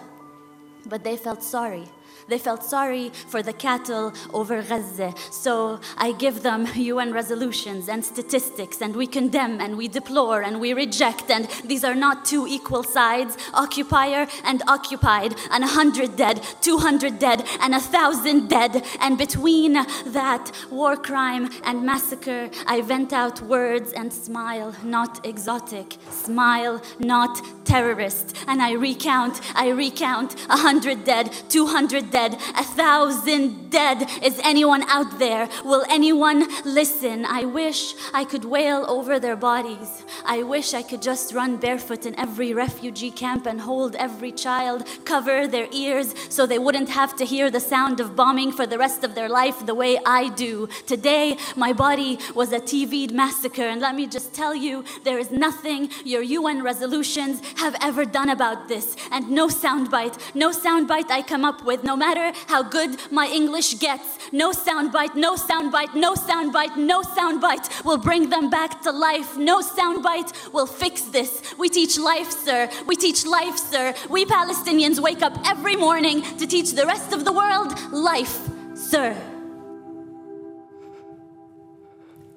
But 0.86 1.04
they 1.04 1.16
felt 1.16 1.42
sorry. 1.42 1.86
They 2.30 2.38
felt 2.38 2.62
sorry 2.62 3.10
for 3.26 3.42
the 3.42 3.52
cattle 3.52 4.14
over 4.32 4.62
Gaza. 4.62 5.12
So 5.32 5.80
I 5.98 6.12
give 6.12 6.44
them 6.44 6.68
UN 6.76 7.12
resolutions 7.12 7.88
and 7.88 8.04
statistics, 8.04 8.80
and 8.80 8.94
we 8.94 9.08
condemn 9.08 9.60
and 9.60 9.76
we 9.76 9.88
deplore 9.88 10.40
and 10.42 10.60
we 10.60 10.72
reject. 10.72 11.28
And 11.28 11.48
these 11.64 11.82
are 11.82 11.96
not 11.96 12.24
two 12.24 12.46
equal 12.46 12.84
sides 12.84 13.36
occupier 13.52 14.28
and 14.44 14.62
occupied, 14.68 15.34
and 15.50 15.64
a 15.64 15.66
hundred 15.66 16.14
dead, 16.14 16.40
200 16.60 17.18
dead, 17.18 17.44
and 17.60 17.74
a 17.74 17.80
thousand 17.80 18.48
dead. 18.48 18.84
And 19.00 19.18
between 19.18 19.72
that 19.72 20.52
war 20.70 20.96
crime 20.96 21.50
and 21.64 21.84
massacre, 21.84 22.48
I 22.68 22.80
vent 22.82 23.12
out 23.12 23.42
words 23.42 23.92
and 23.92 24.12
smile, 24.12 24.72
not 24.84 25.26
exotic. 25.26 25.96
Smile, 26.10 26.80
not 27.00 27.42
terrorist. 27.64 28.36
And 28.46 28.62
I 28.62 28.72
recount, 28.72 29.40
I 29.56 29.70
recount 29.70 30.36
a 30.48 30.56
hundred 30.56 31.04
dead, 31.04 31.32
200 31.48 32.12
dead, 32.12 32.19
a 32.28 32.64
thousand 32.64 33.70
dead. 33.70 34.08
Is 34.22 34.38
anyone 34.44 34.82
out 34.88 35.18
there? 35.18 35.48
Will 35.64 35.84
anyone 35.88 36.46
listen? 36.64 37.24
I 37.24 37.44
wish 37.44 37.94
I 38.12 38.24
could 38.24 38.44
wail 38.44 38.84
over 38.88 39.18
their 39.18 39.36
bodies. 39.36 40.04
I 40.24 40.42
wish 40.42 40.74
I 40.74 40.82
could 40.82 41.00
just 41.00 41.32
run 41.32 41.56
barefoot 41.56 42.04
in 42.04 42.18
every 42.18 42.52
refugee 42.52 43.10
camp 43.10 43.46
and 43.46 43.60
hold 43.60 43.96
every 43.96 44.32
child, 44.32 44.86
cover 45.04 45.46
their 45.46 45.68
ears 45.72 46.14
so 46.28 46.46
they 46.46 46.58
wouldn't 46.58 46.90
have 46.90 47.16
to 47.16 47.24
hear 47.24 47.50
the 47.50 47.60
sound 47.60 48.00
of 48.00 48.14
bombing 48.16 48.52
for 48.52 48.66
the 48.66 48.78
rest 48.78 49.04
of 49.04 49.14
their 49.14 49.28
life 49.28 49.64
the 49.64 49.74
way 49.74 49.98
I 50.04 50.28
do. 50.28 50.68
Today, 50.86 51.36
my 51.56 51.72
body 51.72 52.18
was 52.34 52.52
a 52.52 52.60
TV'd 52.60 53.12
massacre, 53.12 53.62
and 53.62 53.80
let 53.80 53.94
me 53.94 54.06
just 54.06 54.34
tell 54.34 54.54
you, 54.54 54.84
there 55.04 55.18
is 55.18 55.30
nothing 55.30 55.90
your 56.04 56.22
UN 56.22 56.62
resolutions 56.62 57.40
have 57.56 57.76
ever 57.80 58.04
done 58.04 58.30
about 58.30 58.68
this, 58.68 58.96
and 59.10 59.30
no 59.30 59.46
soundbite, 59.48 60.18
no 60.34 60.50
soundbite 60.50 61.10
I 61.10 61.22
come 61.22 61.44
up 61.44 61.64
with, 61.64 61.84
no 61.84 61.96
matter 61.96 62.09
how 62.48 62.62
good 62.62 62.96
my 63.10 63.26
English 63.26 63.78
gets, 63.78 64.18
no 64.32 64.52
soundbite, 64.52 65.14
no 65.14 65.36
soundbite, 65.36 65.94
no 65.94 66.14
soundbite, 66.14 66.76
no 66.76 67.02
soundbite 67.02 67.84
will 67.84 67.98
bring 67.98 68.28
them 68.30 68.50
back 68.50 68.82
to 68.82 68.90
life. 68.92 69.36
No 69.36 69.60
soundbite 69.60 70.32
will 70.52 70.66
fix 70.66 71.02
this. 71.02 71.42
We 71.58 71.68
teach 71.68 71.98
life, 71.98 72.30
sir. 72.44 72.68
We 72.86 72.96
teach 72.96 73.24
life, 73.26 73.56
sir. 73.56 73.94
We 74.08 74.24
Palestinians 74.24 75.00
wake 75.00 75.22
up 75.22 75.38
every 75.46 75.76
morning 75.76 76.22
to 76.38 76.46
teach 76.46 76.72
the 76.72 76.86
rest 76.86 77.12
of 77.12 77.24
the 77.24 77.32
world 77.32 77.74
life, 77.92 78.38
sir. 78.74 79.14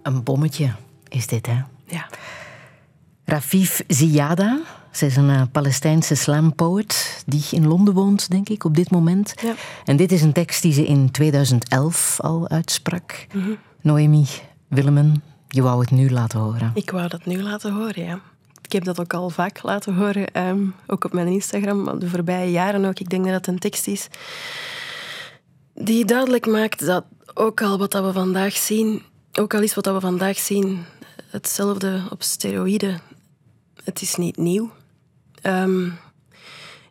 Een 0.04 0.24
bommetje 0.24 0.76
is 1.10 1.28
dit, 1.28 1.46
hè? 1.46 1.62
Ja. 1.86 2.08
Rafif 3.26 3.82
Ziada. 3.88 4.60
Zij 4.94 5.08
is 5.08 5.16
een 5.16 5.30
uh, 5.30 5.42
Palestijnse 5.52 6.16
slampoet 6.16 7.24
die 7.26 7.44
in 7.52 7.68
Londen 7.68 7.94
woont, 7.94 8.30
denk 8.30 8.50
ik, 8.50 8.64
op 8.64 8.76
dit 8.76 8.92
moment. 8.92 9.34
Ja. 9.42 9.54
En 9.86 9.98
dit 9.98 10.12
is 10.12 10.22
een 10.22 10.34
tekst 10.34 10.62
die 10.62 10.74
ze 10.74 10.86
in 10.86 11.12
2011 11.12 12.20
al 12.22 12.50
uitsprak. 12.50 13.28
Noemi 13.82 14.26
Willemen, 14.68 15.24
je 15.48 15.62
wou 15.62 15.80
het 15.80 15.92
nu 15.92 16.10
laten 16.10 16.40
horen. 16.40 16.72
Ik 16.74 16.92
wou 16.92 17.08
dat 17.08 17.26
nu 17.26 17.42
laten 17.42 17.74
horen, 17.74 18.06
ja. 18.06 18.20
Ik 18.62 18.72
heb 18.72 18.84
dat 18.84 19.00
ook 19.00 19.14
al 19.14 19.30
vaak 19.30 19.64
laten 19.64 19.96
horen, 19.96 20.32
ehm, 20.32 20.66
ook 20.88 21.04
op 21.04 21.14
mijn 21.14 21.28
Instagram, 21.28 22.00
de 22.00 22.10
voorbije 22.10 22.52
jaren 22.52 22.86
ook. 22.86 23.00
Ik 23.00 23.10
denk 23.10 23.26
dat 23.26 23.34
het 23.34 23.48
een 23.48 23.60
tekst 23.60 23.88
is 23.88 24.10
die 25.74 26.06
duidelijk 26.06 26.46
maakt 26.46 26.86
dat 26.86 27.06
ook 27.34 27.62
al 27.62 27.78
wat 27.78 27.92
dat 27.92 28.04
we 28.04 28.12
vandaag 28.12 28.56
zien, 28.56 29.02
ook 29.34 29.54
al 29.54 29.62
is 29.62 29.76
wat 29.76 29.84
dat 29.84 29.94
we 29.94 30.00
vandaag 30.00 30.38
zien 30.38 30.86
hetzelfde 31.30 32.02
op 32.10 32.24
steroïden, 32.24 33.02
het 33.84 34.02
is 34.02 34.16
niet 34.16 34.38
nieuw. 34.38 34.72
Ehm, 35.44 35.86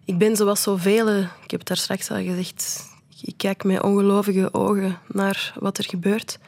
ik 0.05 0.18
ben 0.18 0.36
zoals 0.36 0.62
zoveel, 0.62 1.18
ik 1.18 1.50
heb 1.50 1.59
het 1.59 1.68
daar 1.68 1.76
straks 1.76 2.11
al 2.11 2.16
gezegd, 2.16 2.90
ik 3.22 3.34
kijk 3.36 3.64
met 3.64 3.82
ongelovige 3.82 4.55
ogen 4.55 4.98
naar 5.07 5.53
wat 5.59 5.78
er 5.78 5.84
gebeurt. 5.84 6.38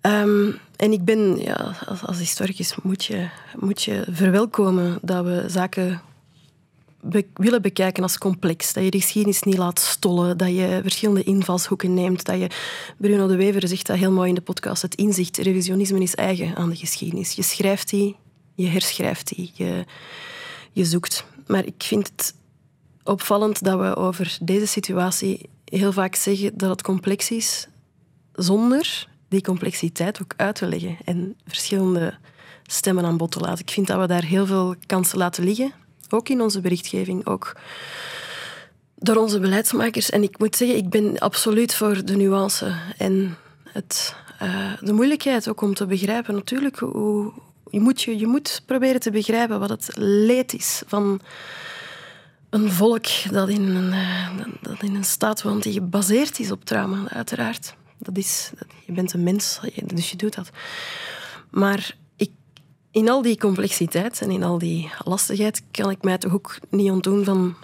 Ehm, 0.00 0.50
en 0.76 0.92
ik 0.92 1.04
ben, 1.04 1.38
ja, 1.38 1.76
als, 1.86 2.02
als 2.02 2.18
historicus 2.18 2.74
moet 2.82 3.04
je, 3.04 3.28
moet 3.58 3.82
je 3.82 4.04
verwelkomen 4.10 4.98
dat 5.02 5.24
we 5.24 5.44
zaken 5.46 6.00
willen 7.34 7.62
bekijken 7.62 8.02
als 8.02 8.18
complex. 8.18 8.72
Dat 8.72 8.84
je 8.84 8.90
de 8.90 9.00
geschiedenis 9.00 9.42
niet 9.42 9.56
laat 9.56 9.80
stollen. 9.80 10.36
Dat 10.36 10.48
je 10.48 10.78
verschillende 10.82 11.22
invalshoeken 11.22 11.94
neemt. 11.94 12.24
Dat 12.24 12.38
je, 12.38 12.50
Bruno 12.96 13.26
de 13.26 13.36
Wever 13.36 13.68
zegt 13.68 13.86
dat 13.86 13.96
heel 13.96 14.12
mooi 14.12 14.28
in 14.28 14.34
de 14.34 14.40
podcast. 14.40 14.82
Het 14.82 14.94
inzicht, 14.94 15.36
revisionisme 15.36 16.00
is 16.00 16.14
eigen 16.14 16.56
aan 16.56 16.70
de 16.70 16.76
geschiedenis. 16.76 17.32
Je 17.32 17.42
schrijft 17.42 17.90
die, 17.90 18.16
je 18.54 18.66
herschrijft 18.66 19.28
die, 19.36 19.52
je 20.72 20.84
zoekt. 20.84 21.24
Maar 21.46 21.64
ik 21.64 21.82
vind 21.82 22.06
het 22.06 22.34
opvallend 23.02 23.64
dat 23.64 23.80
we 23.80 23.96
over 23.96 24.38
deze 24.40 24.66
situatie 24.66 25.50
heel 25.64 25.92
vaak 25.92 26.14
zeggen 26.14 26.58
dat 26.58 26.70
het 26.70 26.82
complex 26.82 27.30
is, 27.30 27.68
zonder 28.32 29.08
die 29.28 29.42
complexiteit 29.42 30.22
ook 30.22 30.34
uit 30.36 30.54
te 30.54 30.66
leggen 30.66 30.96
en 31.04 31.36
verschillende 31.46 32.14
stemmen 32.62 33.04
aan 33.04 33.16
bod 33.16 33.30
te 33.30 33.40
laten. 33.40 33.64
Ik 33.64 33.70
vind 33.70 33.86
dat 33.86 34.00
we 34.00 34.06
daar 34.06 34.24
heel 34.24 34.46
veel 34.46 34.74
kansen 34.86 35.18
laten 35.18 35.44
liggen, 35.44 35.72
ook 36.08 36.28
in 36.28 36.40
onze 36.40 36.60
berichtgeving, 36.60 37.26
ook 37.26 37.56
door 38.96 39.16
onze 39.16 39.40
beleidsmakers. 39.40 40.10
En 40.10 40.22
ik 40.22 40.38
moet 40.38 40.56
zeggen, 40.56 40.76
ik 40.76 40.90
ben 40.90 41.18
absoluut 41.18 41.74
voor 41.74 42.04
de 42.04 42.16
nuance 42.16 42.74
en 42.98 43.36
het, 43.64 44.14
uh, 44.42 44.72
de 44.80 44.92
moeilijkheid 44.92 45.48
ook 45.48 45.60
om 45.60 45.74
te 45.74 45.86
begrijpen. 45.86 46.34
Natuurlijk, 46.34 46.78
hoe, 46.78 47.32
je, 47.72 47.80
moet, 47.80 48.02
je, 48.02 48.18
je 48.18 48.26
moet 48.26 48.62
proberen 48.66 49.00
te 49.00 49.10
begrijpen 49.10 49.60
wat 49.60 49.68
het 49.68 49.90
leed 49.96 50.52
is 50.52 50.82
van 50.86 51.20
een 52.50 52.70
volk 52.70 53.06
dat 53.30 53.48
in 53.48 53.62
een, 53.62 53.92
uh, 53.92 54.44
dat 54.60 54.82
in 54.82 54.94
een 54.94 55.04
staat 55.04 55.42
woont 55.42 55.62
die 55.62 55.72
gebaseerd 55.72 56.38
is 56.38 56.50
op 56.50 56.64
trauma, 56.64 57.08
uiteraard. 57.08 57.74
Dat 57.98 58.16
is, 58.16 58.50
je 58.86 58.92
bent 58.92 59.12
een 59.12 59.22
mens, 59.22 59.60
dus 59.84 60.10
je 60.10 60.16
doet 60.16 60.34
dat. 60.34 60.50
Maar 61.50 61.96
ik, 62.16 62.30
in 62.90 63.08
al 63.08 63.22
die 63.22 63.38
complexiteit 63.38 64.20
en 64.20 64.30
in 64.30 64.42
al 64.42 64.58
die 64.58 64.90
lastigheid 65.04 65.62
kan 65.70 65.90
ik 65.90 66.02
mij 66.02 66.18
toch 66.18 66.32
ook 66.32 66.58
niet 66.70 66.90
ontdoen 66.90 67.24
van 67.24 67.54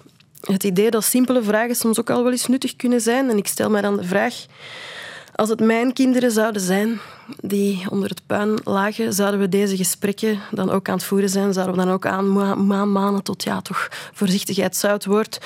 het 0.40 0.64
idee 0.64 0.90
dat 0.90 1.04
simpele 1.04 1.42
vragen 1.42 1.76
soms 1.76 2.00
ook 2.00 2.10
al 2.10 2.22
wel 2.22 2.32
eens 2.32 2.46
nuttig 2.46 2.76
kunnen 2.76 3.00
zijn. 3.00 3.30
En 3.30 3.36
ik 3.36 3.46
stel 3.46 3.70
mij 3.70 3.80
dan 3.80 3.96
de 3.96 4.04
vraag, 4.04 4.46
als 5.38 5.48
het 5.48 5.60
mijn 5.60 5.92
kinderen 5.92 6.30
zouden 6.30 6.62
zijn 6.62 7.00
die 7.40 7.90
onder 7.90 8.08
het 8.08 8.26
puin 8.26 8.58
lagen, 8.64 9.12
zouden 9.12 9.40
we 9.40 9.48
deze 9.48 9.76
gesprekken 9.76 10.40
dan 10.50 10.70
ook 10.70 10.88
aan 10.88 10.94
het 10.94 11.04
voeren 11.04 11.28
zijn? 11.28 11.52
Zouden 11.52 11.76
we 11.76 11.84
dan 11.84 11.92
ook 11.92 12.06
aan 12.06 12.26
manen 12.92 13.22
tot, 13.22 13.42
ja, 13.42 13.60
toch 13.60 13.88
voorzichtigheid 14.12 14.76
zou 14.76 14.92
het 14.92 15.04
woord 15.04 15.38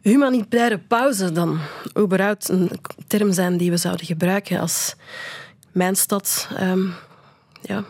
humanitaire 0.00 0.78
pauze 0.78 1.32
dan 1.32 1.58
überhaupt 1.98 2.48
een 2.48 2.70
term 3.06 3.32
zijn 3.32 3.56
die 3.56 3.70
we 3.70 3.76
zouden 3.76 4.06
gebruiken 4.06 4.60
als 4.60 4.94
mijn 5.72 5.96
stad 5.96 6.48
um, 6.60 6.94
ja, 7.62 7.84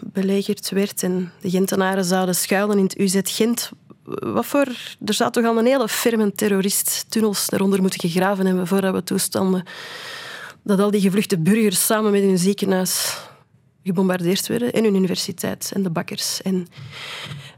belegerd 0.00 0.70
werd 0.70 1.02
en 1.02 1.32
de 1.40 1.50
Gentenaren 1.50 2.04
zouden 2.04 2.34
schuilen 2.34 2.78
in 2.78 2.84
het 2.84 2.98
UZ 2.98 3.20
Gent. 3.22 3.70
Wat 4.04 4.46
voor... 4.46 4.66
Er 5.04 5.14
zou 5.14 5.30
toch 5.30 5.44
al 5.44 5.58
een 5.58 5.66
hele 5.66 5.88
firme 5.88 6.32
terrorist 6.32 7.04
tunnels 7.08 7.50
eronder 7.50 7.80
moeten 7.80 8.00
gegraven 8.00 8.46
hebben 8.46 8.66
voordat 8.66 8.94
we 8.94 9.02
toestanden 9.02 9.64
dat 10.68 10.80
al 10.80 10.90
die 10.90 11.00
gevluchte 11.00 11.38
burgers 11.38 11.86
samen 11.86 12.10
met 12.10 12.22
hun 12.22 12.38
ziekenhuis 12.38 13.16
gebombardeerd 13.84 14.46
werden 14.46 14.72
en 14.72 14.84
hun 14.84 14.94
universiteit 14.94 15.70
en 15.74 15.82
de 15.82 15.90
bakkers. 15.90 16.42
En 16.42 16.66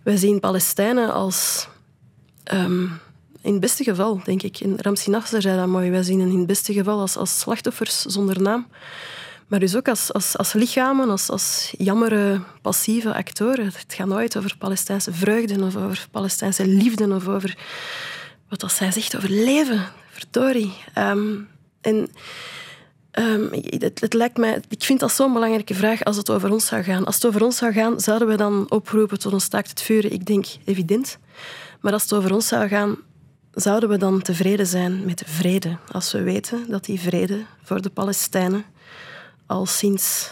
wij 0.03 0.17
zien 0.17 0.41
Palestijnen 0.41 1.13
als... 1.13 1.69
Um, 2.53 3.01
in 3.43 3.53
het 3.53 3.61
beste 3.61 3.85
geval, 3.85 4.21
denk 4.25 4.43
ik. 4.43 4.61
In 4.61 4.75
Ramsi 4.77 5.11
Nasser 5.11 5.43
zei 5.43 5.57
dat 5.57 5.67
mooi. 5.67 5.91
Wij 5.91 6.03
zien 6.03 6.21
hen 6.21 6.31
in 6.31 6.39
het 6.39 6.47
beste 6.47 6.73
geval 6.73 7.01
als, 7.01 7.17
als 7.17 7.39
slachtoffers 7.39 8.01
zonder 8.01 8.43
naam. 8.43 8.67
Maar 9.47 9.61
dus 9.61 9.77
ook 9.77 9.89
als, 9.89 10.13
als, 10.13 10.37
als 10.37 10.53
lichamen, 10.53 11.11
als, 11.11 11.31
als 11.31 11.75
jammere, 11.79 12.41
passieve 12.63 13.15
actoren. 13.15 13.65
Het 13.65 13.95
gaat 13.95 14.07
nooit 14.07 14.37
over 14.37 14.57
Palestijnse 14.59 15.13
vreugde 15.13 15.65
of 15.65 15.77
over 15.77 16.07
Palestijnse 16.11 16.67
liefde 16.67 17.15
of 17.15 17.29
over 17.29 17.59
wat 18.49 18.63
als 18.63 18.77
zij 18.77 18.93
zegt 18.93 19.17
over 19.17 19.31
leven. 19.31 19.87
Verdorie. 20.11 20.73
Um, 20.99 21.49
en 21.81 22.09
um, 23.13 23.49
het, 23.53 24.01
het, 24.01 24.13
lijkt 24.15 24.37
mij, 24.37 24.63
ik 24.69 24.85
vind 24.85 25.01
dat 25.01 25.13
zo'n 25.13 25.33
belangrijke 25.33 25.75
vraag 25.75 26.05
als 26.05 26.17
het 26.17 26.31
over 26.31 26.53
ons 26.53 26.67
zou 26.67 26.83
gaan. 26.83 27.05
Als 27.05 27.15
het 27.15 27.27
over 27.27 27.45
ons 27.45 27.57
zou 27.57 27.73
gaan, 27.73 28.01
zouden 28.01 28.29
we 28.29 28.37
dan 28.37 28.71
oproepen 28.71 29.19
tot 29.19 29.33
een 29.33 29.41
staakt 29.41 29.71
het 29.71 29.83
vuren? 29.83 30.13
Ik 30.13 30.27
denk 30.27 30.47
evident. 30.65 31.19
Maar 31.81 31.93
als 31.93 32.03
het 32.03 32.13
over 32.13 32.35
ons 32.35 32.47
zou 32.47 32.69
gaan, 32.69 32.97
zouden 33.53 33.89
we 33.89 33.97
dan 33.97 34.23
tevreden 34.23 34.67
zijn 34.67 35.05
met 35.05 35.19
de 35.19 35.25
vrede 35.29 35.77
als 35.93 36.13
we 36.13 36.23
weten 36.23 36.65
dat 36.69 36.85
die 36.85 37.01
vrede 37.01 37.45
voor 37.63 37.83
de 37.83 37.91
Palestijnen 37.91 38.65
al 39.47 39.67
sinds 39.67 40.31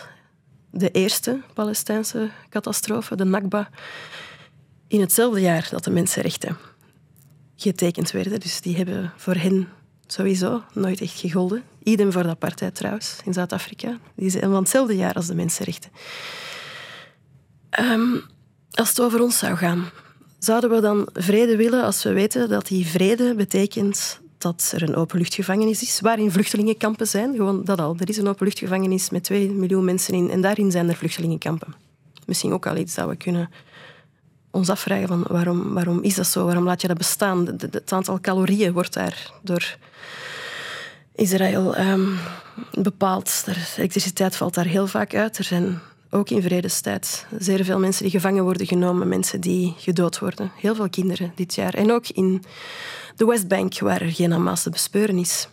de 0.71 0.91
eerste 0.91 1.41
Palestijnse 1.55 2.31
catastrofe, 2.49 3.17
de 3.17 3.25
Nakba, 3.25 3.71
in 4.89 5.01
hetzelfde 5.01 5.41
jaar 5.41 5.69
dat 5.71 5.85
de 5.85 5.91
mensenrechten 5.91 6.57
getekend 7.57 8.11
werden. 8.11 8.41
Dus 8.41 8.61
die 8.61 8.77
hebben 8.77 9.13
voor 9.17 9.35
hen 9.35 9.69
sowieso 10.07 10.63
nooit 10.73 11.01
echt 11.01 11.19
gegolden. 11.19 11.63
Idem 11.89 12.13
voor 12.13 12.23
de 12.23 12.29
apartheid 12.29 12.75
trouwens, 12.75 13.21
in 13.25 13.33
Zuid-Afrika. 13.33 13.99
Die 14.15 14.31
zijn 14.31 14.43
van 14.43 14.55
hetzelfde 14.55 14.97
jaar 14.97 15.15
als 15.15 15.27
de 15.27 15.35
mensenrechten. 15.35 15.91
Um, 17.81 18.23
als 18.71 18.89
het 18.89 19.01
over 19.01 19.23
ons 19.23 19.39
zou 19.39 19.57
gaan, 19.57 19.91
Zouden 20.39 20.71
we 20.71 20.81
dan 20.81 21.09
vrede 21.13 21.57
willen 21.57 21.85
als 21.85 22.03
we 22.03 22.13
weten 22.13 22.49
dat 22.49 22.67
die 22.67 22.87
vrede 22.87 23.35
betekent 23.35 24.21
dat 24.39 24.73
er 24.75 24.83
een 24.83 24.95
openluchtgevangenis 24.95 25.83
is, 25.83 26.01
waarin 26.01 26.31
vluchtelingenkampen 26.31 27.07
zijn? 27.07 27.35
Gewoon 27.37 27.65
dat 27.65 27.81
al. 27.81 27.97
Er 27.99 28.09
is 28.09 28.17
een 28.17 28.29
openluchtgevangenis 28.29 29.11
met 29.11 29.25
2 29.25 29.51
miljoen 29.51 29.85
mensen 29.85 30.15
in 30.15 30.31
en 30.31 30.41
daarin 30.41 30.71
zijn 30.71 30.89
er 30.89 30.97
vluchtelingenkampen. 30.97 31.75
Misschien 32.27 32.53
ook 32.53 32.67
al 32.67 32.77
iets 32.77 32.95
dat 32.95 33.09
we 33.09 33.17
kunnen 33.17 33.51
ons 34.51 34.69
afvragen 34.69 35.09
van 35.09 35.25
waarom, 35.29 35.75
waarom 35.75 36.03
is 36.03 36.15
dat 36.15 36.27
zo? 36.27 36.45
Waarom 36.45 36.65
laat 36.65 36.81
je 36.81 36.89
dat 36.89 36.99
bestaan? 36.99 37.47
het 37.47 37.93
aantal 37.93 38.21
calorieën 38.21 38.73
wordt 38.73 38.95
daar 38.95 39.33
door 39.43 39.77
Israël 41.19 41.79
um, 41.79 42.19
bepaald. 42.73 43.43
De 43.45 43.55
elektriciteit 43.77 44.37
valt 44.37 44.55
daar 44.55 44.67
heel 44.67 44.87
vaak 44.87 45.15
uit. 45.15 45.39
Er 45.39 45.45
zijn 45.45 45.81
ook 46.11 46.31
in 46.31 46.43
vredestijd. 46.43 47.27
Zeer 47.39 47.65
veel 47.65 47.79
mensen 47.79 48.03
die 48.03 48.13
gevangen 48.13 48.43
worden 48.43 48.67
genomen, 48.67 49.09
mensen 49.09 49.41
die 49.41 49.75
gedood 49.79 50.19
worden. 50.19 50.51
Heel 50.57 50.75
veel 50.75 50.89
kinderen 50.89 51.33
dit 51.35 51.55
jaar. 51.55 51.75
En 51.75 51.93
ook 51.93 52.09
in 52.09 52.43
de 53.17 53.25
Westbank, 53.25 53.79
waar 53.79 54.01
er 54.01 54.13
geen 54.13 54.33
Hamas 54.33 54.63
te 54.63 54.71
bespeuren 54.71 55.19
is. 55.19 55.49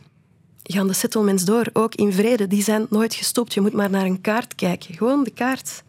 Gaan 0.63 0.87
de 0.87 0.93
settlements 0.93 1.45
door, 1.45 1.69
ook 1.73 1.95
in 1.95 2.13
vrede. 2.13 2.47
Die 2.47 2.63
zijn 2.63 2.85
nooit 2.89 3.13
gestopt. 3.13 3.53
Je 3.53 3.61
moet 3.61 3.73
maar 3.73 3.89
naar 3.89 4.05
een 4.05 4.21
kaart 4.21 4.55
kijken. 4.55 4.93
Gewoon 4.93 5.23
de 5.23 5.31
kaart. 5.31 5.83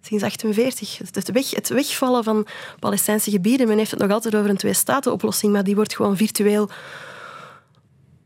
Sinds 0.00 0.22
1948. 0.22 0.98
Het, 1.14 1.30
weg, 1.30 1.50
het 1.50 1.68
wegvallen 1.68 2.24
van 2.24 2.46
Palestijnse 2.78 3.30
gebieden. 3.30 3.68
Men 3.68 3.78
heeft 3.78 3.90
het 3.90 4.00
nog 4.00 4.10
altijd 4.10 4.36
over 4.36 4.50
een 4.50 4.56
twee-staten-oplossing, 4.56 5.52
maar 5.52 5.64
die 5.64 5.74
wordt 5.74 5.96
gewoon 5.96 6.16
virtueel 6.16 6.70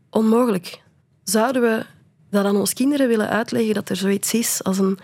onmogelijk. 0.09 0.81
Zouden 1.23 1.61
we 1.61 1.85
dat 2.29 2.45
aan 2.45 2.55
onze 2.55 2.73
kinderen 2.73 3.07
willen 3.07 3.29
uitleggen 3.29 3.73
dat 3.73 3.89
er 3.89 3.95
zoiets 3.95 4.33
is 4.33 4.63
als 4.63 4.77
een 4.77 4.99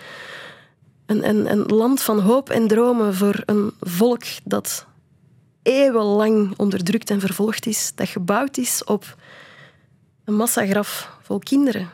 een, 1.09 1.51
een, 1.51 1.65
land 1.65 2.01
van 2.01 2.19
hoop 2.19 2.49
en 2.49 2.67
dromen 2.67 3.15
voor 3.15 3.43
een 3.45 3.73
volk 3.79 4.23
dat 4.43 4.85
eeuwenlang 5.61 6.53
onderdrukt 6.57 7.09
en 7.09 7.19
vervolgd 7.19 7.65
is, 7.65 7.91
dat 7.95 8.07
gebouwd 8.07 8.57
is 8.57 8.83
op 8.83 9.15
een 10.23 10.35
massagraf 10.35 11.17
vol 11.21 11.39
kinderen. 11.39 11.89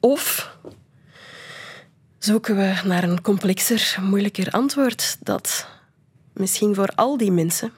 Of 0.00 0.56
zoeken 2.18 2.56
we 2.56 2.80
naar 2.84 3.02
een 3.02 3.22
complexer, 3.22 3.98
moeilijker 4.00 4.50
antwoord 4.50 5.16
dat 5.20 5.66
misschien 6.32 6.74
voor 6.74 6.88
al 6.94 7.16
die 7.16 7.32
mensen 7.32 7.72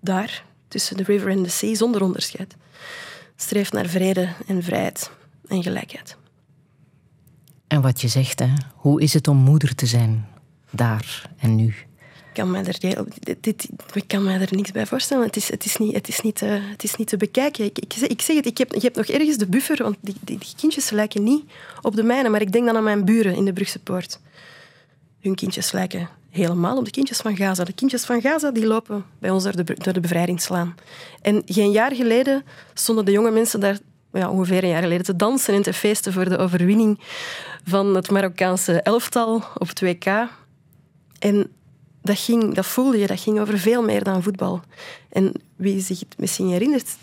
daar, 0.00 0.44
tussen 0.68 0.96
de 0.96 1.02
river 1.02 1.28
en 1.28 1.42
de 1.42 1.48
sea, 1.48 1.74
zonder 1.74 2.02
onderscheid, 2.02 2.56
streeft 3.36 3.72
naar 3.72 3.86
vrede 3.86 4.28
en 4.46 4.62
vrijheid 4.62 5.10
en 5.46 5.62
gelijkheid. 5.62 6.16
En 7.66 7.80
wat 7.80 8.00
je 8.00 8.08
zegt, 8.08 8.38
hè, 8.38 8.52
hoe 8.74 9.00
is 9.00 9.14
het 9.14 9.28
om 9.28 9.36
moeder 9.36 9.74
te 9.74 9.86
zijn, 9.86 10.28
daar 10.70 11.30
en 11.36 11.54
nu? 11.54 11.74
Ik 12.36 12.42
kan 12.42 12.50
mij 12.50 12.64
er, 12.64 13.04
dit, 13.40 13.68
ik 13.92 14.08
kan 14.08 14.24
mij 14.24 14.40
er 14.40 14.48
niks 14.50 14.70
bij 14.70 14.86
voorstellen. 14.86 15.26
Het 15.26 15.36
is, 15.36 15.50
het 15.50 15.64
is, 15.64 15.76
niet, 15.76 15.94
het 15.94 16.08
is, 16.08 16.20
niet, 16.20 16.34
te, 16.34 16.44
het 16.44 16.84
is 16.84 16.96
niet 16.96 17.08
te 17.08 17.16
bekijken. 17.16 17.64
Ik, 17.64 17.78
ik, 17.78 17.94
ik 17.94 18.22
zeg 18.22 18.36
het, 18.36 18.46
ik 18.46 18.58
heb, 18.58 18.74
ik 18.74 18.82
heb 18.82 18.96
nog 18.96 19.06
ergens 19.06 19.36
de 19.36 19.46
buffer, 19.46 19.82
want 19.82 19.96
die, 20.00 20.14
die, 20.20 20.38
die, 20.38 20.52
kindjes 20.56 20.90
lijken 20.90 21.22
niet 21.22 21.44
op 21.82 21.96
de 21.96 22.02
mijne, 22.02 22.28
maar 22.28 22.40
ik 22.40 22.52
denk 22.52 22.66
dan 22.66 22.76
aan 22.76 22.84
mijn 22.84 23.04
buren 23.04 23.34
in 23.34 23.44
de 23.44 23.52
Brugse 23.52 23.78
Poort. 23.78 24.20
Hun 25.20 25.34
kindjes 25.34 25.72
lijken 25.72 26.08
helemaal 26.36 26.76
op 26.76 26.84
de 26.84 26.90
kindjes 26.90 27.18
van 27.18 27.36
Gaza. 27.36 27.64
De 27.64 27.72
kindjes 27.72 28.04
van 28.04 28.20
Gaza 28.20 28.50
die 28.50 28.66
lopen 28.66 29.04
bij 29.18 29.30
ons 29.30 29.44
door 29.44 29.92
de, 29.92 30.00
bevrijdingslaan. 30.00 30.74
En 31.22 31.42
geen 31.44 31.70
jaar 31.70 31.94
geleden 31.94 32.44
stonden 32.74 33.04
de 33.04 33.10
jonge 33.10 33.30
mensen 33.30 33.60
daar 33.60 33.78
ja, 34.12 34.30
ongeveer 34.30 34.62
een 34.62 34.68
jaar 34.68 34.82
geleden 34.82 35.04
te 35.04 35.16
dansen 35.16 35.54
en 35.54 35.62
te 35.62 35.72
feesten 35.72 36.12
voor 36.12 36.28
de 36.28 36.38
overwinning 36.38 37.00
van 37.64 37.94
het 37.94 38.10
Marokkaanse 38.10 38.80
elftal 38.82 39.44
op 39.54 39.68
2K. 39.84 40.08
En 41.18 41.50
dat, 42.02 42.18
ging, 42.18 42.54
dat 42.54 42.66
voelde 42.66 42.98
je, 42.98 43.06
dat 43.06 43.20
ging 43.20 43.40
over 43.40 43.58
veel 43.58 43.82
meer 43.82 44.04
dan 44.04 44.22
voetbal. 44.22 44.60
En 45.08 45.32
wie 45.56 45.80
zich 45.80 46.00
het 46.00 46.14
misschien 46.18 46.48
herinnert, 46.48 46.96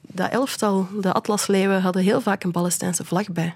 dat 0.00 0.30
elftal, 0.30 0.86
de 1.00 1.12
Atlasleeuwen, 1.12 1.80
hadden 1.80 2.02
heel 2.02 2.20
vaak 2.20 2.44
een 2.44 2.50
Palestijnse 2.50 3.04
vlag 3.04 3.32
bij. 3.32 3.54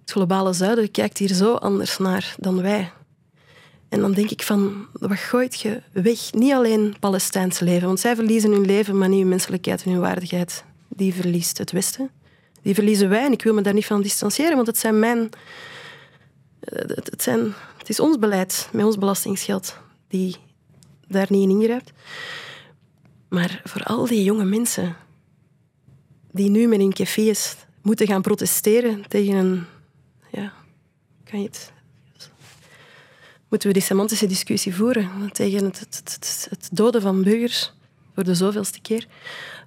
Het 0.00 0.10
globale 0.10 0.52
zuiden 0.52 0.90
kijkt 0.90 1.18
hier 1.18 1.34
zo 1.34 1.54
anders 1.54 1.98
naar 1.98 2.34
dan 2.38 2.62
wij. 2.62 2.92
En 3.88 4.00
dan 4.00 4.12
denk 4.12 4.30
ik 4.30 4.42
van, 4.42 4.86
wat 4.92 5.18
gooit 5.18 5.60
je 5.60 5.82
weg? 5.92 6.32
Niet 6.32 6.52
alleen 6.52 6.94
Palestijnse 7.00 7.64
leven, 7.64 7.86
want 7.86 8.00
zij 8.00 8.14
verliezen 8.14 8.50
hun 8.50 8.66
leven, 8.66 8.98
maar 8.98 9.08
niet 9.08 9.20
hun 9.20 9.28
menselijkheid 9.28 9.82
en 9.82 9.90
hun 9.90 10.00
waardigheid. 10.00 10.64
Die 10.88 11.14
verliest 11.14 11.58
het 11.58 11.72
Westen. 11.72 12.10
Die 12.62 12.74
verliezen 12.74 13.08
wij 13.08 13.24
en 13.24 13.32
ik 13.32 13.42
wil 13.42 13.54
me 13.54 13.62
daar 13.62 13.74
niet 13.74 13.86
van 13.86 14.02
distancieren, 14.02 14.54
want 14.54 14.66
het 14.66 14.78
zijn 14.78 14.98
mijn... 14.98 15.30
Het, 16.60 17.10
het 17.10 17.22
zijn, 17.22 17.52
het 17.78 17.88
is 17.88 18.00
ons 18.00 18.18
beleid, 18.18 18.68
met 18.72 18.84
ons 18.84 18.98
belastingsgeld, 18.98 19.78
die 20.08 20.36
daar 21.08 21.26
niet 21.28 21.42
in 21.42 21.50
ingrijpt. 21.50 21.92
Maar 23.28 23.60
voor 23.64 23.82
al 23.82 24.06
die 24.06 24.24
jonge 24.24 24.44
mensen 24.44 24.96
die 26.30 26.50
nu 26.50 26.66
met 26.66 26.78
hun 26.78 26.92
cafés 26.92 27.56
moeten 27.82 28.06
gaan 28.06 28.22
protesteren 28.22 29.08
tegen 29.08 29.34
een... 29.34 29.64
Ja, 30.30 30.52
kan 31.24 31.40
je 31.40 31.46
het... 31.46 31.72
Moeten 33.48 33.68
we 33.68 33.74
die 33.74 33.82
semantische 33.82 34.26
discussie 34.26 34.74
voeren 34.74 35.10
tegen 35.32 35.64
het, 35.64 36.46
het, 36.50 36.68
doden 36.72 37.02
van 37.02 37.22
burgers 37.22 37.72
voor 38.14 38.24
de 38.24 38.34
zoveelste 38.34 38.80
keer? 38.80 39.06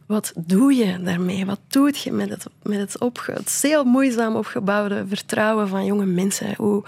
Wat 0.06 0.34
doe 0.36 0.74
je 0.74 1.04
daarmee? 1.04 1.46
Wat 1.46 1.60
doe 1.68 1.94
je 2.04 2.12
met 2.12 2.30
het, 2.30 2.46
met 2.64 2.80
het, 2.80 3.00
opge, 3.00 3.38
zeer 3.46 3.86
moeizaam 3.86 4.36
opgebouwde 4.36 5.06
vertrouwen 5.08 5.68
van 5.68 5.86
jonge 5.86 6.06
mensen? 6.06 6.54
Hoe, 6.58 6.84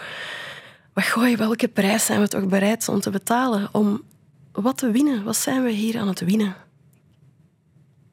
wat 0.94 1.04
gooi 1.04 1.36
welke 1.36 1.68
prijs 1.68 2.06
zijn 2.06 2.20
we 2.20 2.28
toch 2.28 2.48
bereid 2.48 2.90
om 2.90 3.00
te 3.00 3.10
betalen 3.10 3.70
om 3.72 4.02
wat 4.52 4.78
te 4.78 4.92
winnen? 4.92 5.24
Wat 5.24 5.38
zijn 5.38 5.64
we 5.64 5.72
hier 5.72 6.00
aan 6.00 6.08
het 6.08 6.20
winnen? 6.20 6.56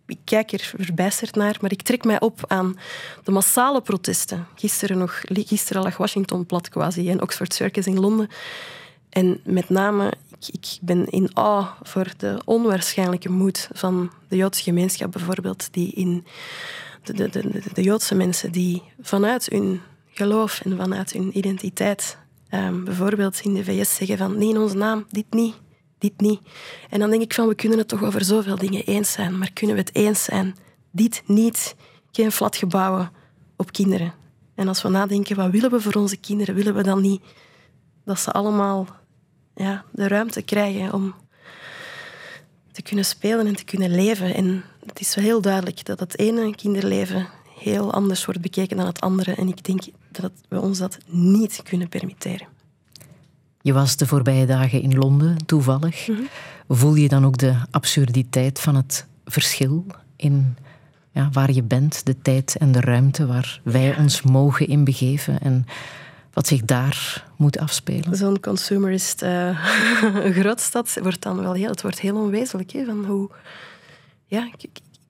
Ik 0.08 0.18
kijk 0.24 0.52
er 0.52 0.72
verbijsterd 0.76 1.34
naar, 1.34 1.56
maar 1.60 1.72
ik 1.72 1.82
trek 1.82 2.04
mij 2.04 2.20
op 2.20 2.44
aan 2.46 2.78
de 3.24 3.30
massale 3.30 3.80
protesten. 3.80 4.46
Gisteren, 4.54 4.98
nog, 4.98 5.20
gisteren 5.24 5.82
lag 5.82 5.96
Washington 5.96 6.46
plat 6.46 6.68
quasi 6.68 7.10
en 7.10 7.22
Oxford 7.22 7.54
Circus 7.54 7.86
in 7.86 8.00
Londen. 8.00 8.28
En 9.10 9.40
met 9.44 9.68
name, 9.68 10.12
ik, 10.38 10.48
ik 10.52 10.78
ben 10.80 11.06
in 11.06 11.30
awe 11.36 11.66
voor 11.82 12.12
de 12.16 12.40
onwaarschijnlijke 12.44 13.30
moed 13.30 13.68
van 13.72 14.10
de 14.28 14.36
Joodse 14.36 14.62
gemeenschap 14.62 15.12
bijvoorbeeld, 15.12 15.68
die 15.70 15.92
in 15.92 16.26
de, 17.02 17.12
de, 17.12 17.28
de, 17.28 17.62
de 17.72 17.82
Joodse 17.82 18.14
mensen 18.14 18.52
die 18.52 18.82
vanuit 19.00 19.46
hun 19.50 19.80
geloof 20.10 20.60
en 20.60 20.76
vanuit 20.76 21.12
hun 21.12 21.38
identiteit 21.38 22.18
um, 22.50 22.84
bijvoorbeeld 22.84 23.40
in 23.40 23.54
de 23.54 23.64
VS 23.64 23.94
zeggen 23.94 24.18
van 24.18 24.38
nee 24.38 24.48
in 24.48 24.58
onze 24.58 24.76
naam, 24.76 25.06
dit 25.10 25.26
niet, 25.30 25.54
dit 25.98 26.20
niet. 26.20 26.40
En 26.90 26.98
dan 26.98 27.10
denk 27.10 27.22
ik 27.22 27.34
van 27.34 27.48
we 27.48 27.54
kunnen 27.54 27.78
het 27.78 27.88
toch 27.88 28.04
over 28.04 28.24
zoveel 28.24 28.56
dingen 28.56 28.84
eens 28.84 29.12
zijn, 29.12 29.38
maar 29.38 29.52
kunnen 29.52 29.76
we 29.76 29.82
het 29.82 29.94
eens 29.94 30.24
zijn, 30.24 30.56
dit 30.90 31.22
niet, 31.26 31.76
geen 32.10 32.32
flatgebouwen 32.32 33.10
op 33.56 33.72
kinderen. 33.72 34.14
En 34.54 34.68
als 34.68 34.82
we 34.82 34.88
nadenken, 34.88 35.36
wat 35.36 35.50
willen 35.50 35.70
we 35.70 35.80
voor 35.80 35.94
onze 35.94 36.16
kinderen, 36.16 36.54
willen 36.54 36.74
we 36.74 36.82
dan 36.82 37.00
niet 37.00 37.22
dat 38.04 38.20
ze 38.20 38.30
allemaal 38.30 38.86
ja, 39.54 39.84
de 39.92 40.08
ruimte 40.08 40.42
krijgen 40.42 40.92
om 40.92 41.14
te 42.72 42.82
kunnen 42.82 43.04
spelen 43.04 43.46
en 43.46 43.56
te 43.56 43.64
kunnen 43.64 43.90
leven. 43.90 44.34
En 44.34 44.64
het 44.86 45.00
is 45.00 45.14
wel 45.14 45.24
heel 45.24 45.40
duidelijk 45.40 45.84
dat 45.84 46.00
het 46.00 46.18
ene 46.18 46.54
kinderleven 46.54 47.28
heel 47.58 47.92
anders 47.92 48.24
wordt 48.24 48.40
bekeken 48.40 48.76
dan 48.76 48.86
het 48.86 49.00
andere. 49.00 49.34
En 49.34 49.48
ik 49.48 49.64
denk 49.64 49.82
dat 50.10 50.32
we 50.48 50.60
ons 50.60 50.78
dat 50.78 50.98
niet 51.06 51.62
kunnen 51.62 51.88
permitteren. 51.88 52.57
Je 53.60 53.72
was 53.72 53.96
de 53.96 54.06
voorbije 54.06 54.46
dagen 54.46 54.82
in 54.82 54.94
Londen, 54.94 55.46
toevallig. 55.46 56.08
Mhm. 56.08 56.20
Voel 56.68 56.94
je 56.94 57.08
dan 57.08 57.26
ook 57.26 57.38
de 57.38 57.54
absurditeit 57.70 58.60
van 58.60 58.74
het 58.74 59.06
verschil 59.24 59.86
in 60.16 60.56
ja, 61.12 61.28
waar 61.32 61.52
je 61.52 61.62
bent, 61.62 62.06
de 62.06 62.18
tijd 62.22 62.56
en 62.58 62.72
de 62.72 62.80
ruimte 62.80 63.26
waar 63.26 63.60
wij 63.64 63.96
ons 63.96 64.22
mogen 64.22 64.66
inbegeven 64.66 65.40
en 65.40 65.66
wat 66.32 66.46
zich 66.46 66.62
daar 66.64 67.26
moet 67.36 67.58
afspelen? 67.58 68.16
Zo'n 68.16 68.40
consumerist 68.40 69.22
uh, 69.22 69.58
grootstad 70.30 70.98
wordt 71.02 71.22
dan 71.22 71.40
wel 71.40 71.52
heel, 71.52 71.70
het 71.70 71.82
wordt 71.82 72.00
heel 72.00 72.16
onwezenlijk. 72.16 72.70
Hè, 72.70 72.84
van 72.84 73.04
hoe, 73.04 73.30
ja, 74.26 74.50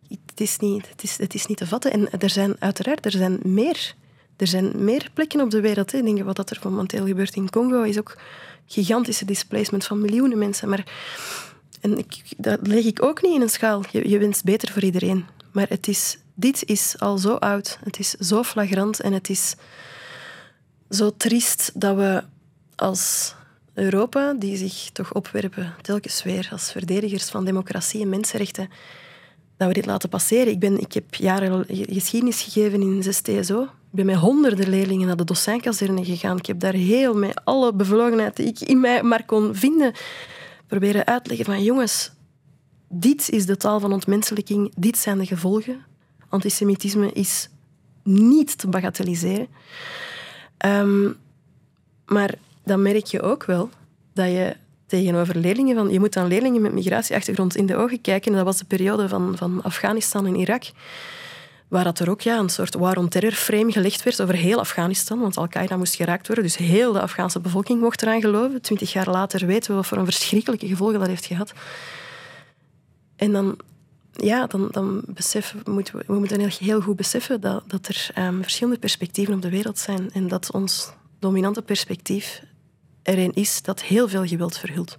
het 0.08 0.40
is, 0.40 0.58
niet, 0.58 0.88
het, 0.88 1.02
is, 1.02 1.18
het 1.18 1.34
is 1.34 1.46
niet 1.46 1.58
te 1.58 1.66
vatten. 1.66 1.92
En 1.92 2.10
er 2.20 2.30
zijn 2.30 2.56
uiteraard 2.58 3.04
er 3.04 3.10
zijn 3.10 3.38
meer, 3.42 3.94
er 4.38 4.46
zijn 4.46 4.84
meer 4.84 5.10
plekken 5.14 5.40
op 5.40 5.50
de 5.50 5.60
wereld. 5.60 5.92
Hè. 5.92 6.02
Denk 6.02 6.22
wat 6.22 6.50
er 6.50 6.60
momenteel 6.62 7.06
gebeurt 7.06 7.34
in 7.34 7.50
Congo 7.50 7.82
is 7.82 7.98
ook 7.98 8.16
gigantische 8.66 9.24
displacement 9.24 9.84
van 9.84 10.00
miljoenen 10.00 10.38
mensen. 10.38 10.68
Maar, 10.68 10.86
en 11.80 11.98
ik, 11.98 12.22
dat 12.36 12.66
leg 12.66 12.84
ik 12.84 13.02
ook 13.02 13.22
niet 13.22 13.34
in 13.34 13.40
een 13.40 13.48
schaal. 13.48 13.82
Je, 13.90 14.08
je 14.08 14.18
wenst 14.18 14.44
beter 14.44 14.72
voor 14.72 14.82
iedereen. 14.82 15.26
Maar 15.52 15.68
het 15.68 15.88
is, 15.88 16.18
dit 16.34 16.64
is 16.64 16.94
al 16.98 17.18
zo 17.18 17.34
oud. 17.34 17.78
Het 17.84 17.98
is 17.98 18.10
zo 18.10 18.42
flagrant 18.42 19.00
en 19.00 19.12
het 19.12 19.28
is 19.28 19.54
zo 20.90 21.16
triest 21.16 21.70
dat 21.74 21.96
we 21.96 22.22
als 22.76 23.34
Europa, 23.74 24.32
die 24.32 24.56
zich 24.56 24.90
toch 24.92 25.14
opwerpen 25.14 25.74
telkens 25.82 26.22
weer 26.22 26.48
als 26.52 26.72
verdedigers 26.72 27.30
van 27.30 27.44
democratie 27.44 28.02
en 28.02 28.08
mensenrechten, 28.08 28.70
dat 29.56 29.68
we 29.68 29.74
dit 29.74 29.86
laten 29.86 30.08
passeren. 30.08 30.52
Ik, 30.52 30.58
ben, 30.58 30.80
ik 30.80 30.92
heb 30.92 31.14
jaren 31.14 31.64
geschiedenis 31.68 32.42
gegeven 32.42 32.80
in 32.80 33.02
6 33.02 33.20
TSO. 33.20 33.68
Ik 33.90 33.94
ben 33.94 34.06
met 34.06 34.16
honderden 34.16 34.68
leerlingen 34.68 35.06
naar 35.06 35.16
de 35.16 35.24
docentkazerne 35.24 36.04
gegaan. 36.04 36.36
Ik 36.36 36.46
heb 36.46 36.60
daar 36.60 36.72
heel 36.72 37.14
met 37.14 37.44
alle 37.44 37.74
bevlogenheid 37.74 38.36
die 38.36 38.46
ik 38.46 38.60
in 38.60 38.80
mij 38.80 39.02
maar 39.02 39.24
kon 39.24 39.54
vinden, 39.54 39.92
proberen 40.66 41.06
uit 41.06 41.22
te 41.22 41.28
leggen 41.28 41.46
van 41.46 41.62
jongens, 41.62 42.12
dit 42.88 43.30
is 43.30 43.46
de 43.46 43.56
taal 43.56 43.80
van 43.80 43.92
ontmenselijking, 43.92 44.72
dit 44.76 44.98
zijn 44.98 45.18
de 45.18 45.26
gevolgen. 45.26 45.84
Antisemitisme 46.28 47.12
is 47.12 47.48
niet 48.02 48.58
te 48.58 48.68
bagatelliseren. 48.68 49.46
Ehm, 50.56 51.12
maar 52.06 52.34
dan 52.64 52.82
merk 52.82 53.06
je 53.06 53.22
ook 53.22 53.44
wel 53.44 53.70
dat 54.12 54.26
je 54.26 54.56
tegenover 54.86 55.36
leerlingen 55.36 55.76
van... 55.76 55.90
Je 55.90 55.98
moet 55.98 56.16
aan 56.16 56.26
leerlingen 56.26 56.62
met 56.62 56.72
migratieachtergrond 56.72 57.56
in 57.56 57.66
de 57.66 57.76
ogen 57.76 58.00
kijken. 58.00 58.30
En 58.30 58.36
dat 58.36 58.46
was 58.46 58.58
de 58.58 58.64
periode 58.64 59.08
van, 59.08 59.36
van 59.36 59.62
Afghanistan 59.62 60.26
en 60.26 60.34
Irak. 60.34 60.62
Waar 61.68 61.84
dat 61.84 61.98
er 61.98 62.10
ook 62.10 62.20
ja, 62.20 62.38
een 62.38 62.48
soort 62.48 62.74
war 62.74 62.96
on 62.96 63.08
terror 63.08 63.32
frame 63.32 63.72
gelegd 63.72 64.02
werd 64.02 64.22
over 64.22 64.34
heel 64.34 64.58
Afghanistan. 64.58 65.20
Want 65.20 65.36
Al-Qaeda 65.36 65.76
moest 65.76 65.94
geraakt 65.94 66.26
worden. 66.26 66.44
Dus 66.44 66.56
heel 66.56 66.92
de 66.92 67.00
Afghaanse 67.00 67.40
bevolking 67.40 67.80
mocht 67.80 68.02
eraan 68.02 68.20
geloven. 68.20 68.62
Twintig 68.62 68.92
jaar 68.92 69.10
later 69.10 69.46
weten 69.46 69.70
we 69.70 69.76
wat 69.76 69.86
voor 69.86 69.98
een 69.98 70.04
verschrikkelijke 70.04 70.66
gevolgen 70.66 70.98
dat 70.98 71.08
heeft 71.08 71.26
gehad. 71.26 71.52
En 73.16 73.32
dan, 73.32 73.58
ja, 74.12 74.46
dan, 74.46 74.68
dan 74.70 75.02
beseffen, 75.06 75.60
moeten 75.64 75.96
we, 75.96 76.04
we 76.06 76.18
moeten 76.18 76.40
heel, 76.40 76.50
heel 76.58 76.80
goed 76.80 76.96
beseffen 76.96 77.40
dat, 77.40 77.62
dat 77.66 77.88
er 77.88 78.10
ehm, 78.14 78.40
verschillende 78.40 78.78
perspectieven 78.78 79.34
op 79.34 79.42
de 79.42 79.50
wereld 79.50 79.78
zijn. 79.78 80.10
En 80.12 80.28
dat 80.28 80.52
ons 80.52 80.92
dominante 81.18 81.62
perspectief 81.62 82.42
er 83.02 83.18
een 83.18 83.34
is 83.34 83.62
dat 83.62 83.82
heel 83.82 84.08
veel 84.08 84.26
geweld 84.26 84.58
verhult. 84.58 84.98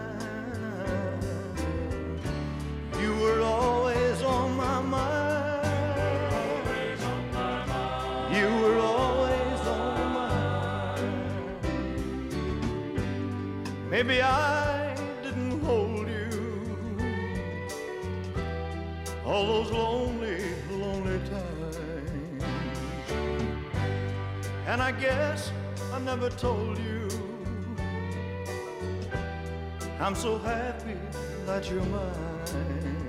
Maybe 14.03 14.23
I 14.23 14.95
didn't 15.21 15.61
hold 15.61 16.07
you. 16.09 16.29
All 19.23 19.45
those 19.45 19.71
lonely, 19.71 20.39
lonely 20.71 21.19
times. 21.29 22.43
And 24.65 24.81
I 24.81 24.91
guess 24.91 25.51
I 25.93 25.99
never 25.99 26.31
told 26.31 26.79
you 26.79 27.00
I'm 30.01 30.15
so 30.15 30.39
happy 30.39 30.97
that 31.45 31.69
you're 31.69 31.83
mine. 31.83 33.07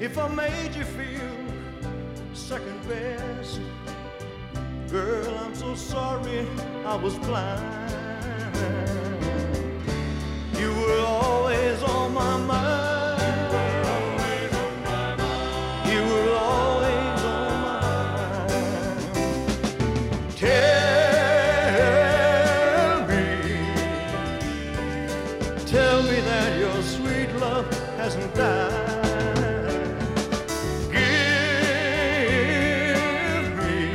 If 0.00 0.16
I 0.16 0.26
made 0.28 0.74
you 0.74 0.84
feel 0.84 1.30
second 2.32 2.88
best, 2.88 3.60
girl, 4.90 5.36
I'm 5.36 5.54
so 5.54 5.74
sorry 5.74 6.46
I 6.86 6.96
was 6.96 7.18
blind. 7.18 8.56
You 10.58 10.72
were 10.72 11.00
always 11.00 11.82
on 11.82 12.14
my 12.14 12.36
mind. 12.38 12.83
Tell 25.66 26.02
me 26.02 26.20
that 26.20 26.58
your 26.58 26.82
sweet 26.82 27.32
love 27.40 27.66
hasn't 27.96 28.34
died. 28.34 29.02
Give 30.92 31.16
me, 33.58 33.90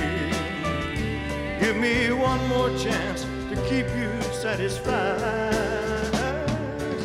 give 1.60 1.78
me 1.78 2.12
one 2.12 2.48
more 2.50 2.70
chance 2.78 3.26
to 3.50 3.56
keep 3.70 3.88
you 3.96 4.22
satisfied. 4.34 5.54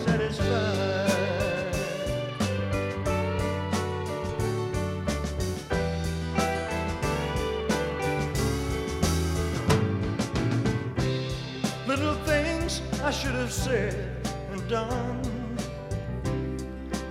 Satisfied. 0.05 1.11
Little 11.87 12.15
things 12.25 12.81
I 13.03 13.11
should 13.13 13.35
have 13.35 13.53
said 13.53 14.04
done. 14.75 15.57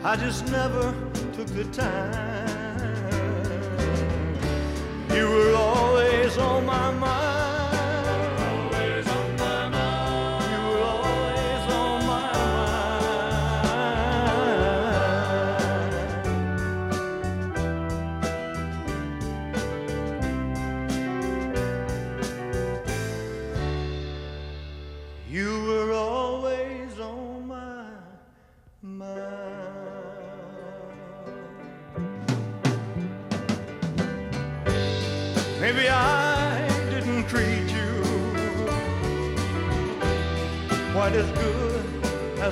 I 0.03 0.17
just 0.17 0.51
never 0.51 0.93
took 1.35 1.47
the 1.59 1.63
time. 1.71 3.07
You 5.15 5.25
were 5.29 5.55
always 5.55 6.37
on 6.37 6.65
my 6.65 6.91
mind. 6.91 7.32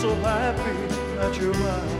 so 0.00 0.14
happy 0.22 0.76
that 1.18 1.36
you're 1.36 1.58
mine. 1.58 1.98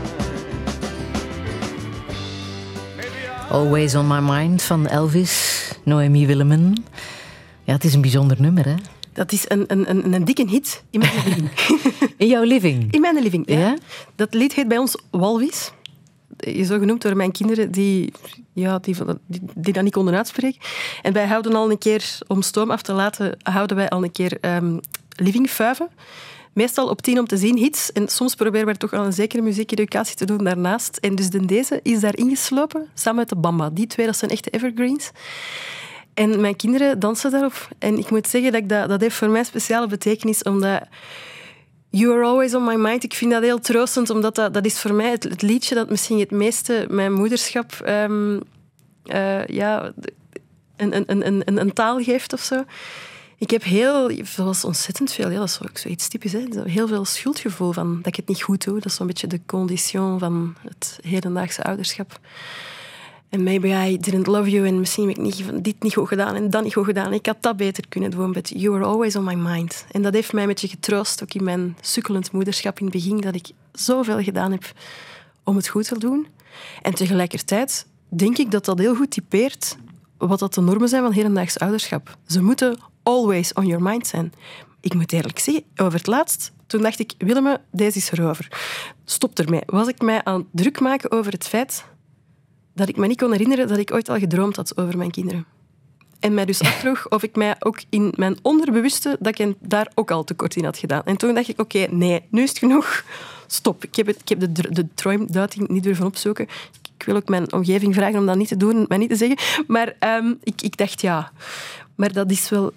Always 3.49 3.95
on 3.95 4.07
my 4.07 4.19
mind 4.19 4.61
van 4.61 4.87
Elvis, 4.87 5.71
Noemi 5.83 6.25
Willemen. 6.25 6.85
Ja, 7.63 7.73
het 7.73 7.83
is 7.83 7.93
een 7.93 8.01
bijzonder 8.01 8.41
nummer, 8.41 8.65
hè? 8.65 8.75
Dat 9.13 9.31
is 9.31 9.45
een, 9.47 9.63
een, 9.67 9.89
een, 9.89 10.13
een 10.13 10.25
dikke 10.25 10.47
hit 10.49 10.83
in 10.89 10.99
mijn 10.99 11.11
living. 11.25 11.49
In 12.17 12.27
jouw 12.27 12.43
living? 12.43 12.91
In 12.91 13.01
mijn 13.01 13.21
living, 13.21 13.49
ja. 13.49 13.59
Ja? 13.59 13.77
Dat 14.15 14.33
lied 14.33 14.53
heet 14.53 14.67
bij 14.67 14.77
ons 14.77 14.95
Walvis. 15.11 15.71
Is 16.37 16.67
zo 16.67 16.79
genoemd 16.79 17.01
door 17.01 17.15
mijn 17.15 17.31
kinderen 17.31 17.71
die, 17.71 18.13
ja, 18.53 18.79
die, 18.79 18.95
die, 19.27 19.41
die 19.55 19.73
dat 19.73 19.83
niet 19.83 19.93
konden 19.93 20.15
uitspreken. 20.15 20.61
En 21.01 21.13
wij 21.13 21.27
houden 21.27 21.55
al 21.55 21.71
een 21.71 21.77
keer, 21.77 22.17
om 22.27 22.41
stoom 22.41 22.71
af 22.71 22.81
te 22.81 22.93
laten, 22.93 23.37
houden 23.41 23.77
wij 23.77 23.89
al 23.89 24.03
een 24.03 24.11
keer 24.11 24.37
ehm 24.39 24.77
livingfuiven. 25.15 25.89
Meestal 26.53 26.87
op 26.87 27.01
tien 27.01 27.19
om 27.19 27.27
te 27.27 27.37
zien 27.37 27.57
hits. 27.57 27.91
En 27.91 28.07
soms 28.07 28.35
proberen 28.35 28.67
we 28.67 28.77
toch 28.77 28.93
al 28.93 29.05
een 29.05 29.13
zekere 29.13 29.41
muziekeducatie 29.41 30.15
te 30.15 30.25
doen 30.25 30.43
daarnaast. 30.43 30.97
En 30.97 31.15
dus 31.15 31.29
de 31.29 31.45
deze 31.45 31.79
is 31.83 31.99
daar 31.99 32.17
ingeslopen, 32.17 32.87
samen 32.93 33.19
met 33.19 33.29
de 33.29 33.35
Bamba. 33.35 33.69
Die 33.69 33.87
twee, 33.87 34.05
dat 34.05 34.17
zijn 34.17 34.31
echte 34.31 34.49
evergreens. 34.49 35.11
En 36.13 36.41
mijn 36.41 36.55
kinderen 36.55 36.99
dansen 36.99 37.31
daarop. 37.31 37.67
En 37.79 37.97
ik 37.97 38.09
moet 38.09 38.27
zeggen 38.27 38.51
dat 38.51 38.69
dat, 38.69 38.89
dat 38.89 39.01
heeft 39.01 39.15
voor 39.15 39.29
mij 39.29 39.43
speciale 39.43 39.87
betekenis, 39.87 40.43
omdat 40.43 40.81
You 41.89 42.13
Are 42.13 42.23
Always 42.23 42.55
On 42.55 42.63
My 42.63 42.75
Mind, 42.75 43.03
ik 43.03 43.13
vind 43.13 43.31
dat 43.31 43.41
heel 43.41 43.59
troostend, 43.59 44.09
omdat 44.09 44.35
dat, 44.35 44.53
dat 44.53 44.65
is 44.65 44.79
voor 44.79 44.93
mij 44.93 45.09
het, 45.09 45.41
liedje 45.41 45.75
dat 45.75 45.89
misschien 45.89 46.19
het 46.19 46.31
meeste 46.31 46.85
mijn 46.89 47.13
moederschap 47.13 47.71
ehm, 47.71 48.39
eh, 49.05 49.45
ja, 49.45 49.91
een, 50.77 50.95
een, 50.95 51.03
een, 51.07 51.41
een, 51.45 51.57
een 51.59 51.73
taal 51.73 51.99
geeft 51.99 52.33
of 52.33 52.39
zo. 52.39 52.63
Ik 53.41 53.49
heb 53.49 53.63
heel, 53.63 54.11
zoals 54.23 54.65
ontzettend 54.65 55.11
veel, 55.11 55.29
ja, 55.29 55.39
dat 55.39 55.47
is 55.47 55.59
ook 55.61 55.77
zoiets 55.77 56.07
typisch, 56.07 56.31
hè, 56.31 56.45
heel 56.63 56.87
veel 56.87 57.05
schuldgevoel 57.05 57.71
van 57.71 57.95
dat 57.97 58.07
ik 58.07 58.15
het 58.15 58.27
niet 58.27 58.41
goed 58.41 58.63
doe. 58.63 58.73
Dat 58.73 58.85
is 58.85 58.95
zo'n 58.95 59.07
beetje 59.07 59.27
de 59.27 59.41
condition 59.45 60.19
van 60.19 60.55
het 60.61 60.99
hedendaagse 61.01 61.63
ouderschap. 61.63 62.19
En 63.29 63.43
maybe 63.43 63.67
I 63.67 63.97
didn't 63.97 64.27
love 64.27 64.49
you 64.49 64.67
en 64.67 64.79
misschien 64.79 65.07
heb 65.07 65.17
ik 65.17 65.23
niet, 65.23 65.63
dit 65.63 65.83
niet 65.83 65.93
goed 65.93 66.07
gedaan 66.07 66.35
en 66.35 66.49
dat 66.49 66.63
niet 66.63 66.73
goed 66.73 66.85
gedaan. 66.85 67.13
Ik 67.13 67.25
had 67.25 67.41
dat 67.41 67.57
beter 67.57 67.87
kunnen 67.89 68.11
doen, 68.11 68.31
but 68.31 68.49
you 68.55 68.71
were 68.73 68.85
always 68.85 69.15
on 69.15 69.23
my 69.23 69.35
mind. 69.35 69.85
En 69.91 70.01
dat 70.01 70.13
heeft 70.13 70.33
mij 70.33 70.41
een 70.41 70.49
beetje 70.49 70.67
getroost, 70.67 71.23
ook 71.23 71.33
in 71.33 71.43
mijn 71.43 71.77
sukkelend 71.81 72.31
moederschap 72.31 72.79
in 72.79 72.85
het 72.85 72.93
begin, 72.93 73.21
dat 73.21 73.35
ik 73.35 73.49
zoveel 73.71 74.23
gedaan 74.23 74.51
heb 74.51 74.71
om 75.43 75.55
het 75.55 75.67
goed 75.67 75.87
te 75.87 75.99
doen. 75.99 76.27
En 76.81 76.93
tegelijkertijd 76.93 77.85
denk 78.09 78.37
ik 78.37 78.51
dat 78.51 78.65
dat 78.65 78.79
heel 78.79 78.95
goed 78.95 79.11
typeert 79.11 79.77
wat 80.27 80.39
dat 80.39 80.53
de 80.53 80.61
normen 80.61 80.89
zijn 80.89 81.03
van 81.03 81.11
hedendaags 81.11 81.59
ouderschap. 81.59 82.17
Ze 82.27 82.41
moeten 82.41 82.77
always 83.03 83.53
on 83.53 83.65
your 83.65 83.83
mind 83.83 84.07
zijn. 84.07 84.33
Ik 84.81 84.93
moet 84.93 85.11
eerlijk 85.11 85.39
zeggen, 85.39 85.63
over 85.75 85.97
het 85.97 86.07
laatst, 86.07 86.51
toen 86.67 86.81
dacht 86.81 86.99
ik, 86.99 87.13
Willemme, 87.17 87.61
deze 87.71 87.97
is 87.97 88.11
erover. 88.11 88.47
Stop 89.05 89.39
ermee. 89.39 89.61
Was 89.65 89.87
ik 89.87 90.01
mij 90.01 90.23
aan 90.23 90.39
het 90.39 90.47
druk 90.51 90.79
maken 90.79 91.11
over 91.11 91.31
het 91.31 91.47
feit 91.47 91.85
dat 92.73 92.89
ik 92.89 92.97
me 92.97 93.07
niet 93.07 93.17
kon 93.17 93.31
herinneren 93.31 93.67
dat 93.67 93.77
ik 93.77 93.93
ooit 93.93 94.09
al 94.09 94.17
gedroomd 94.17 94.55
had 94.55 94.77
over 94.77 94.97
mijn 94.97 95.11
kinderen. 95.11 95.45
En 96.19 96.33
mij 96.33 96.45
dus 96.45 96.61
afvroeg 96.69 97.09
of 97.09 97.23
ik 97.23 97.35
mij 97.35 97.55
ook 97.59 97.79
in 97.89 98.13
mijn 98.15 98.37
onderbewuste 98.41 99.17
dat 99.19 99.39
ik 99.39 99.53
daar 99.59 99.91
ook 99.95 100.11
al 100.11 100.23
tekort 100.23 100.55
in 100.55 100.63
had 100.63 100.77
gedaan. 100.77 101.01
En 101.05 101.17
toen 101.17 101.33
dacht 101.33 101.47
ik, 101.47 101.59
oké, 101.59 101.87
nee, 101.89 102.21
nu 102.29 102.41
is 102.41 102.49
het 102.49 102.57
genoeg. 102.57 103.03
Stop. 103.47 103.83
Ik 103.83 103.95
heb, 103.95 104.07
het, 104.07 104.17
ik 104.21 104.29
heb 104.29 104.39
de, 104.39 104.71
de 104.71 104.87
niet 105.67 105.83
durven 105.83 106.05
opzoeken. 106.05 106.47
Ik 107.01 107.07
wil 107.07 107.15
ook 107.15 107.27
mijn 107.27 107.53
omgeving 107.53 107.95
vragen 107.95 108.19
om 108.19 108.25
dat 108.25 108.35
niet 108.35 108.47
te 108.47 108.57
doen 108.57 108.75
en 108.75 108.85
mij 108.87 108.97
niet 108.97 109.09
te 109.09 109.15
zeggen. 109.15 109.37
Maar 109.67 109.95
ehm, 109.99 110.33
ik, 110.43 110.61
ik 110.61 110.77
dacht, 110.77 111.01
ja. 111.01 111.31
Maar 111.95 112.13
dat 112.13 112.31
is 112.31 112.49
wel... 112.49 112.71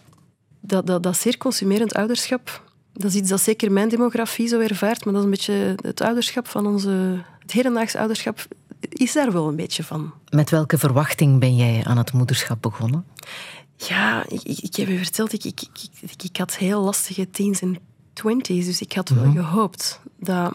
Dat, 0.61 0.87
dat, 0.87 1.03
dat 1.03 1.17
zeer 1.17 1.37
consumerend 1.37 1.95
ouderschap, 1.95 2.63
dat 2.93 3.11
is 3.11 3.15
iets 3.15 3.29
dat 3.29 3.41
zeker 3.41 3.73
mijn 3.73 3.89
demografie 3.89 4.49
zo 4.49 4.61
ervaart, 4.61 5.05
maar 5.05 5.15
dat 5.15 5.23
is 5.23 5.29
een 5.29 5.35
beetje 5.35 5.75
het 5.89 6.01
ouderschap 6.01 6.49
van 6.49 6.67
onze... 6.67 7.23
Het 7.39 7.53
hedendaags 7.53 7.97
ouderschap 7.97 8.47
is 8.89 9.13
daar 9.13 9.33
wel 9.33 9.49
een 9.49 9.57
beetje 9.57 9.83
van. 9.83 10.13
Met 10.31 10.51
welke 10.51 10.79
verwachting 10.79 11.41
ben 11.41 11.57
jij 11.57 11.85
aan 11.85 11.97
het 11.97 12.13
moederschap 12.13 12.63
begonnen? 12.63 13.05
Ja, 13.77 14.25
ik, 14.29 14.43
ik, 14.43 14.77
heb 14.77 14.89
je 14.89 14.99
verteld, 14.99 15.33
ik, 15.33 15.45
ik, 15.45 15.61
ik, 15.61 15.89
ik, 16.01 16.23
ik 16.23 16.37
had 16.37 16.57
heel 16.57 16.83
lastige 16.83 17.31
teens 17.31 17.61
en 17.61 17.79
twenties, 18.13 18.67
dus 18.67 18.81
ik 18.81 18.93
had 18.93 19.09
wel 19.09 19.33
gehoopt 19.33 20.01
dat 20.19 20.55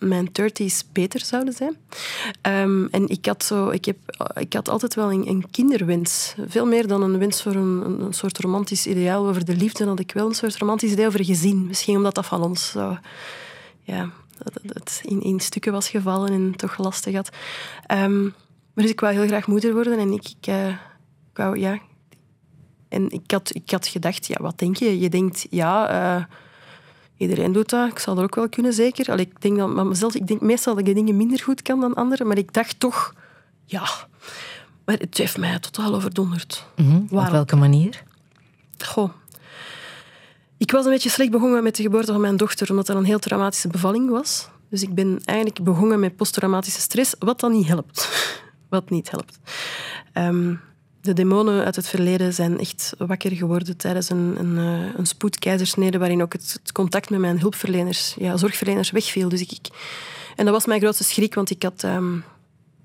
mijn 0.00 0.32
thirties 0.32 0.84
beter 0.92 1.20
zouden 1.20 1.54
zijn. 1.54 1.76
Ehm, 2.40 2.84
en 2.84 3.08
ik 3.08 3.26
had, 3.26 3.44
zo, 3.44 3.68
ik, 3.68 3.84
heb, 3.84 3.96
ik 4.34 4.52
had 4.52 4.68
altijd 4.68 4.94
wel 4.94 5.12
een, 5.12 5.28
een 5.28 5.50
kinderwens. 5.50 6.34
Veel 6.46 6.66
meer 6.66 6.86
dan 6.86 7.02
een 7.02 7.18
wens 7.18 7.42
voor 7.42 7.54
een, 7.54 8.00
een, 8.00 8.12
soort 8.12 8.38
romantisch 8.38 8.86
ideaal 8.86 9.28
over 9.28 9.44
de 9.44 9.56
liefde, 9.56 9.86
had 9.86 10.00
ik 10.00 10.12
wel 10.12 10.26
een 10.26 10.34
soort 10.34 10.56
romantisch 10.56 10.92
idee 10.92 11.06
over 11.06 11.24
gezin. 11.24 11.66
Misschien 11.66 11.96
omdat 11.96 12.14
dat 12.14 12.26
van 12.26 12.42
ons. 12.42 12.74
Ja, 13.82 14.10
dat 14.62 15.00
in, 15.02 15.22
in 15.22 15.40
stukken 15.40 15.72
was 15.72 15.88
gevallen 15.88 16.32
en 16.32 16.56
toch 16.56 16.78
lastig 16.78 17.14
had. 17.14 17.28
Ehm, 17.86 18.22
maar 18.22 18.84
dus 18.84 18.90
ik 18.90 19.00
wou 19.00 19.14
heel 19.14 19.26
graag 19.26 19.46
moeder 19.46 19.72
worden 19.72 19.98
en 19.98 20.08
eh, 20.08 20.14
ik 20.14 20.76
wou, 21.34 21.58
ja... 21.58 21.78
En 22.88 23.10
ik 23.10 23.30
had, 23.30 23.54
ik 23.54 23.70
had 23.70 23.86
gedacht, 23.86 24.26
ja, 24.26 24.36
wat 24.40 24.58
denk 24.58 24.76
je? 24.76 24.98
Je 24.98 25.08
denkt, 25.08 25.46
ja, 25.50 25.88
eh, 25.88 26.24
iedereen 27.20 27.52
doet 27.52 27.68
dat. 27.68 27.90
Ik 27.90 27.98
zal 27.98 28.14
dat 28.14 28.24
ook 28.24 28.34
wel 28.34 28.48
kunnen, 28.48 28.72
zeker. 28.72 29.10
Allee, 29.10 29.24
ik 29.24 29.40
denk 29.40 29.56
dan, 29.56 29.74
maar 29.74 29.86
mezelf, 29.86 30.14
ik 30.14 30.26
denk 30.26 30.40
meestal 30.40 30.74
dat 30.74 30.86
ik 30.86 30.94
dingen 30.94 31.16
minder 31.16 31.40
goed 31.42 31.62
kan 31.62 31.80
dan 31.80 31.94
anderen, 31.94 32.26
maar 32.26 32.38
ik 32.38 32.52
dacht 32.52 32.80
toch, 32.80 33.14
ja... 33.64 33.88
Maar 34.84 34.98
het 34.98 35.18
heeft 35.18 35.38
mij 35.38 35.58
totaal 35.58 35.94
overdonderd. 35.94 36.66
Mhm. 36.76 36.96
Op 37.10 37.28
welke 37.30 37.56
manier? 37.56 38.02
Goh. 38.78 39.10
Ik 40.56 40.70
was 40.70 40.84
een 40.84 40.90
beetje 40.90 41.10
slecht 41.10 41.30
begonnen 41.30 41.62
met 41.62 41.76
de 41.76 41.82
geboorte 41.82 42.12
van 42.12 42.20
mijn 42.20 42.36
dochter, 42.36 42.70
omdat 42.70 42.86
dat 42.86 42.96
een 42.96 43.04
heel 43.04 43.18
traumatische 43.18 43.68
bevalling 43.68 44.10
was. 44.10 44.48
Dus 44.70 44.82
ik 44.82 44.94
ben 44.94 45.20
eigenlijk 45.24 45.62
begonnen 45.64 46.00
met 46.00 46.16
posttraumatische 46.16 46.80
stress, 46.80 47.14
wat 47.18 47.40
dan 47.40 47.52
niet 47.52 47.66
helpt. 47.66 48.08
Wat 48.68 48.90
niet 48.90 49.10
helpt. 49.10 49.38
Ehm, 50.12 50.54
de 51.00 51.12
demonen 51.12 51.64
uit 51.64 51.76
het 51.76 51.88
verleden 51.88 52.34
zijn 52.34 52.58
echt 52.58 52.92
wakker 52.98 53.30
geworden 53.30 53.76
tijdens 53.76 54.10
een, 54.10 54.36
een, 54.38 54.58
eh, 54.58 54.94
een 54.96 55.06
spoedkeizersnede, 55.06 55.98
waarin 55.98 56.22
ook 56.22 56.32
het, 56.32 56.58
het 56.62 56.72
contact 56.72 57.10
met 57.10 57.20
mijn 57.20 57.40
hulpverleners, 57.40 58.14
ja, 58.18 58.36
zorgverleners 58.36 58.90
wegviel. 58.90 59.28
Dus 59.28 59.40
ik, 59.40 59.52
ik, 59.52 59.68
en 60.36 60.44
dat 60.44 60.54
was 60.54 60.66
mijn 60.66 60.80
grootste 60.80 61.04
schrik, 61.04 61.34
want 61.34 61.50
ik 61.50 61.62
had... 61.62 61.82
ehm, 61.84 62.18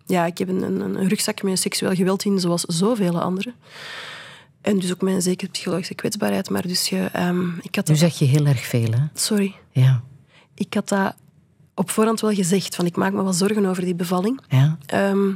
ja, 0.06 0.26
ik 0.26 0.38
heb 0.38 0.50
een, 0.50 0.62
een, 0.62 0.82
een 0.82 1.08
rugzak 1.08 1.44
met 1.44 1.60
seksueel 1.60 1.96
geweld 1.96 2.24
in, 2.26 2.40
zoals 2.40 2.62
zoveel 2.62 3.22
anderen. 3.22 3.54
En 4.62 4.80
dus 4.80 4.92
ook 4.92 5.02
een 5.02 5.22
zekere 5.22 5.52
psychologische 5.52 5.96
kwetsbaarheid. 5.96 6.50
Maar 6.50 6.68
dus 6.68 6.90
je, 6.90 7.10
ehm, 7.12 7.58
ik 7.62 7.76
had 7.76 7.88
Nu 7.88 7.96
zeg 7.96 8.20
je 8.20 8.26
heel 8.26 8.46
erg 8.46 8.66
veel, 8.66 8.92
hè? 8.92 9.04
Sorry. 9.14 9.56
Ja. 9.72 10.04
Ik 10.54 10.74
had 10.74 10.90
dat 10.90 11.16
op 11.74 11.90
voorhand 11.90 12.22
wel 12.22 12.34
gezegd. 12.34 12.76
Van 12.76 12.86
ik 12.86 12.96
maak 12.96 13.14
me 13.14 13.24
wel 13.24 13.34
zorgen 13.34 13.66
over 13.66 13.84
die 13.84 13.96
bevalling. 13.96 14.42
Ja. 14.50 14.78
Ehm, 14.86 15.32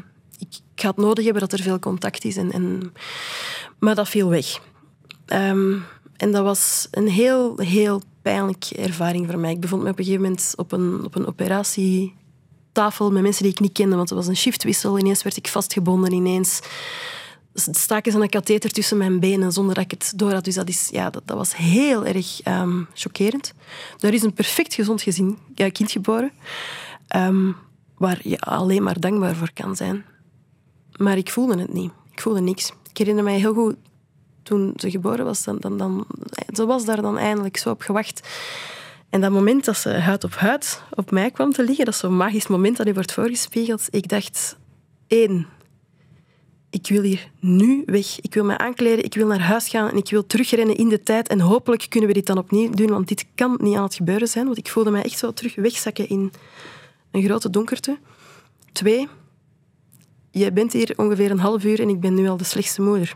ik, 0.80 0.85
ga 0.85 0.91
het 0.91 1.06
nodig 1.06 1.23
hebben 1.23 1.41
dat 1.41 1.53
er 1.53 1.64
veel 1.64 1.80
contact 1.80 2.26
is. 2.26 2.38
En, 2.38 2.51
en, 2.51 2.93
maar 3.80 3.95
dat 3.95 4.10
viel 4.10 4.30
weg. 4.30 4.60
Ehm, 5.26 5.73
en 6.18 6.31
dat 6.31 6.43
was 6.43 6.88
een 6.91 7.07
heel, 7.07 7.57
heel 7.57 8.01
pijnlijke 8.22 8.76
ervaring 8.76 9.27
voor 9.30 9.39
mij. 9.39 9.51
Ik 9.51 9.60
bevond 9.60 9.84
me 9.84 9.89
op 9.89 9.97
een 9.99 10.03
gegeven 10.03 10.23
moment 10.26 10.53
op 10.56 10.72
een, 10.72 11.03
op 11.03 11.15
een 11.15 11.27
operatietafel 11.27 13.11
met 13.11 13.22
mensen 13.22 13.43
die 13.43 13.51
ik 13.51 13.60
niet 13.60 13.72
kende, 13.72 13.95
want 13.95 14.10
het 14.10 14.18
was 14.18 14.27
een 14.27 14.35
shiftwissel. 14.35 14.99
Ineens 14.99 15.23
werd 15.23 15.38
ik 15.38 15.47
vastgebonden, 15.47 16.14
ineens 16.14 16.60
staken 17.53 18.11
ze 18.11 18.19
een 18.19 18.30
katheter 18.30 18.72
tussen 18.72 18.97
mijn 18.97 19.19
benen 19.19 19.51
zonder 19.51 19.76
dat 19.76 19.84
ik 19.84 19.91
het 19.91 20.14
door 20.15 20.34
had. 20.34 20.43
Dus 20.43 20.56
dat, 20.56 20.69
is, 20.69 20.89
ja, 20.91 21.10
dat, 21.10 21.22
dat 21.26 21.38
was 21.38 21.56
heel 21.56 22.06
erg 22.06 22.41
ehm, 22.41 22.84
chockerend. 22.93 23.53
Daar 23.97 24.14
is 24.14 24.23
een 24.23 24.34
perfect 24.34 24.73
gezond 24.73 25.01
gezin, 25.01 25.38
ja, 25.56 25.69
kind 25.69 25.91
geboren, 25.91 26.31
ehm, 27.07 27.51
waar 27.97 28.19
je 28.23 28.39
alleen 28.39 28.84
maar 28.84 28.99
dankbaar 28.99 29.35
voor 29.35 29.53
kan 29.53 29.76
zijn. 29.76 30.06
Maar 30.99 31.17
ik 31.17 31.30
voelde 31.30 31.59
het 31.59 31.73
niet. 31.73 31.91
Ik 32.11 32.21
voelde 32.21 32.41
niks. 32.41 32.71
Ik 32.89 32.97
herinner 32.97 33.23
mij 33.23 33.38
heel 33.38 33.53
goed 33.53 33.76
toen 34.43 34.73
ze 34.76 34.91
geboren 34.91 35.26
was, 35.26 35.43
dan, 35.43 35.57
dan, 35.59 35.77
dan, 35.77 36.05
ze 36.53 36.65
was 36.65 36.85
daar 36.85 37.01
dan 37.01 37.17
eindelijk 37.17 37.57
zo 37.57 37.69
op 37.69 37.81
gewacht. 37.81 38.27
En 39.09 39.21
dat 39.21 39.31
moment 39.31 39.65
dat 39.65 39.77
ze 39.77 39.89
huid 39.89 40.23
op 40.23 40.34
huid 40.34 40.84
op 40.93 41.11
mij 41.11 41.31
kwam 41.31 41.51
te 41.51 41.63
liggen, 41.63 41.85
dat 41.85 41.93
is 41.93 41.99
zo'n 41.99 42.17
magisch 42.17 42.47
moment 42.47 42.77
dat 42.77 42.88
je 42.88 42.93
wordt 42.93 43.13
voorgespiegeld. 43.13 43.88
Ik 43.89 44.07
dacht, 44.07 44.57
één, 45.07 45.47
ik 46.69 46.88
wil 46.88 47.01
hier 47.01 47.31
nu 47.39 47.84
weg. 47.85 48.21
Ik 48.21 48.34
wil 48.34 48.43
mij 48.43 48.57
aankleden, 48.57 49.05
ik 49.05 49.13
wil 49.13 49.27
naar 49.27 49.41
huis 49.41 49.69
gaan 49.69 49.89
en 49.89 49.97
ik 49.97 50.09
wil 50.09 50.26
terugrennen 50.26 50.76
in 50.76 50.89
de 50.89 51.03
tijd. 51.03 51.27
En 51.27 51.39
hopelijk 51.39 51.85
kunnen 51.89 52.09
we 52.09 52.15
dit 52.15 52.26
dan 52.26 52.38
opnieuw 52.38 52.69
doen, 52.69 52.89
want 52.89 53.07
dit 53.07 53.26
kan 53.35 53.57
niet 53.61 53.76
aan 53.76 53.84
het 53.84 53.95
gebeuren 53.95 54.27
zijn. 54.27 54.45
Want 54.45 54.57
ik 54.57 54.69
voelde 54.69 54.91
mij 54.91 55.03
echt 55.03 55.17
zo 55.17 55.34
terug 55.34 55.55
wegzakken 55.55 56.09
in 56.09 56.31
een 57.11 57.23
grote 57.23 57.49
donkerte. 57.49 57.97
Twee, 58.71 59.07
jij 60.31 60.53
bent 60.53 60.73
hier 60.73 60.93
ongeveer 60.95 61.31
een 61.31 61.39
half 61.39 61.64
uur 61.64 61.80
en 61.80 61.89
ik 61.89 61.99
ben 61.99 62.14
nu 62.14 62.27
al 62.27 62.38
de 62.38 62.43
slechtste 62.43 62.81
moeder 62.81 63.15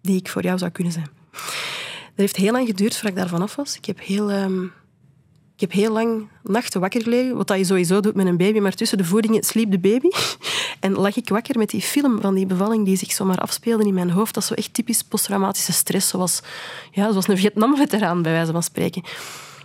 die 0.00 0.16
ik 0.16 0.28
voor 0.28 0.42
jou 0.42 0.58
zou 0.58 0.70
kunnen 0.70 0.92
zijn. 0.92 1.08
Het 2.12 2.20
heeft 2.20 2.36
heel 2.36 2.52
lang 2.52 2.66
geduurd 2.66 2.92
voordat 2.92 3.10
ik 3.10 3.16
daarvan 3.16 3.42
af 3.42 3.56
was. 3.56 3.76
Ik 3.76 3.84
heb 3.84 4.00
heel, 4.00 4.30
ehm, 4.30 4.64
ik 5.54 5.60
heb 5.60 5.72
heel 5.72 5.92
lang 5.92 6.28
nachten 6.42 6.80
wakker 6.80 7.02
gelegen, 7.02 7.36
wat 7.36 7.46
dat 7.46 7.58
je 7.58 7.64
sowieso 7.64 8.00
doet 8.00 8.14
met 8.14 8.26
een 8.26 8.36
baby, 8.36 8.58
maar 8.58 8.74
tussen 8.74 8.98
de 8.98 9.04
voedingen 9.04 9.42
sliep 9.42 9.70
de 9.70 9.78
baby. 9.78 10.08
En 10.80 10.92
lag 10.92 11.16
ik 11.16 11.28
wakker 11.28 11.58
met 11.58 11.70
die 11.70 11.80
film 11.80 12.20
van 12.20 12.34
die 12.34 12.46
bevalling 12.46 12.84
die 12.84 12.96
zich 12.96 13.12
zomaar 13.12 13.38
afspeelde 13.38 13.84
in 13.84 13.94
mijn 13.94 14.10
hoofd. 14.10 14.34
Dat 14.34 14.42
is 14.42 14.48
zo 14.48 14.54
echt 14.54 14.74
typisch 14.74 15.02
posttraumatische 15.02 15.72
stress, 15.72 16.08
zoals, 16.08 16.42
ja, 16.90 17.10
zoals 17.10 17.28
een 17.28 17.36
Vietnam-veteraan, 17.36 18.22
bij 18.22 18.32
wijze 18.32 18.52
van 18.52 18.62
spreken. 18.62 19.02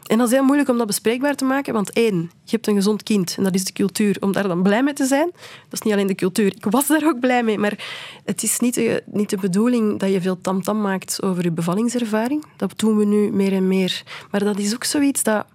En 0.08 0.18
dat 0.18 0.28
is 0.28 0.34
heel 0.34 0.44
moeilijk 0.44 0.70
om 0.70 0.78
dat 0.78 0.88
bespreekbaar 0.88 1.36
te 1.36 1.46
maken, 1.46 1.74
want 1.74 1.92
één, 1.92 2.16
je 2.44 2.52
hebt 2.52 2.68
een 2.68 2.76
gezond 2.76 3.04
kind 3.04 3.36
en 3.38 3.44
dat 3.44 3.54
is 3.56 3.64
de 3.64 3.74
cultuur, 3.74 4.18
om 4.20 4.32
daar 4.32 4.48
dan 4.48 4.64
blij 4.64 4.84
mee 4.84 4.94
te 4.94 5.06
zijn. 5.06 5.30
Dat 5.34 5.72
is 5.72 5.82
niet 5.82 5.94
alleen 5.94 6.08
de 6.08 6.16
cultuur, 6.16 6.46
ik 6.56 6.66
was 6.70 6.88
daar 6.88 7.04
ook 7.06 7.20
blij 7.20 7.44
mee, 7.44 7.58
maar 7.58 7.86
het 8.26 8.44
is 8.44 8.60
niet 8.60 8.74
de, 8.74 9.04
niet 9.06 9.30
de 9.30 9.38
bedoeling 9.38 10.00
dat 10.00 10.12
je 10.12 10.22
veel 10.22 10.42
tamtam 10.42 10.82
maakt 10.82 11.24
over 11.24 11.44
je 11.44 11.52
bevallingservaring. 11.52 12.46
Dat 12.56 12.74
doen 12.76 12.98
we 12.98 13.06
nu 13.06 13.32
meer 13.32 13.54
en 13.54 13.68
meer. 13.68 14.04
Maar 14.32 14.44
dat 14.44 14.58
is 14.60 14.74
ook 14.74 14.84
zoiets 14.84 15.24
dat... 15.24 15.46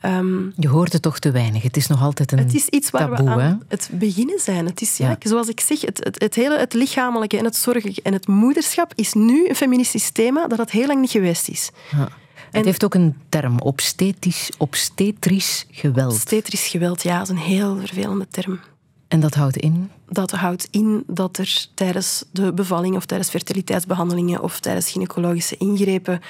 ehm, 0.00 0.44
Je 0.56 0.68
hoort 0.68 0.92
het 0.92 1.02
toch 1.02 1.18
te 1.18 1.30
weinig. 1.30 1.62
Het 1.62 1.76
is 1.76 1.86
nog 1.86 2.02
altijd 2.02 2.32
een 2.32 2.38
het 2.38 2.54
is 2.54 2.66
iets 2.68 2.90
waar 2.90 3.08
taboe, 3.16 3.34
we 3.34 3.40
hè? 3.42 3.52
het 3.68 3.88
beginnen 3.92 4.38
zijn. 4.40 4.66
Het 4.66 4.80
is, 4.80 4.96
ja, 4.96 5.08
Ja. 5.08 5.16
zoals 5.28 5.48
ik 5.48 5.60
zeg, 5.60 5.80
het, 5.80 6.00
het, 6.04 6.20
het 6.20 6.34
hele 6.34 6.58
het 6.58 6.72
lichamelijke 6.74 7.38
en 7.38 7.44
het 7.44 7.56
zorgen 7.56 7.94
en 8.02 8.12
het 8.12 8.26
moederschap 8.26 8.92
is 8.94 9.12
nu 9.12 9.48
een 9.48 9.56
feministisch 9.56 10.10
thema 10.10 10.46
dat 10.46 10.58
het 10.58 10.70
heel 10.70 10.86
lang 10.86 11.00
niet 11.00 11.10
geweest 11.10 11.48
is. 11.48 11.70
Ja. 11.96 12.08
Het 12.50 12.64
heeft 12.64 12.84
ook 12.84 12.94
een 12.94 13.16
term, 13.28 13.60
obstetrisch, 13.60 14.50
obstetrisch 14.58 15.66
geweld. 15.70 16.12
Obstetrisch 16.12 16.66
geweld, 16.66 17.02
ja, 17.02 17.18
dat 17.18 17.22
is 17.22 17.28
een 17.28 17.42
heel 17.42 17.76
vervelende 17.78 18.26
term. 18.30 18.60
En 19.08 19.20
dat 19.20 19.34
houdt 19.34 19.56
in? 19.56 19.90
Dat 20.08 20.30
houdt 20.30 20.68
in 20.70 21.04
dat 21.06 21.38
er 21.38 21.66
tijdens 21.74 22.24
de 22.32 22.52
bevalling 22.52 22.96
of 22.96 23.06
tijdens 23.06 23.30
fertiliteitsbehandelingen 23.30 24.42
of 24.42 24.60
tijdens 24.60 24.90
gynaecologische 24.90 25.56
ingrepen 25.56 26.20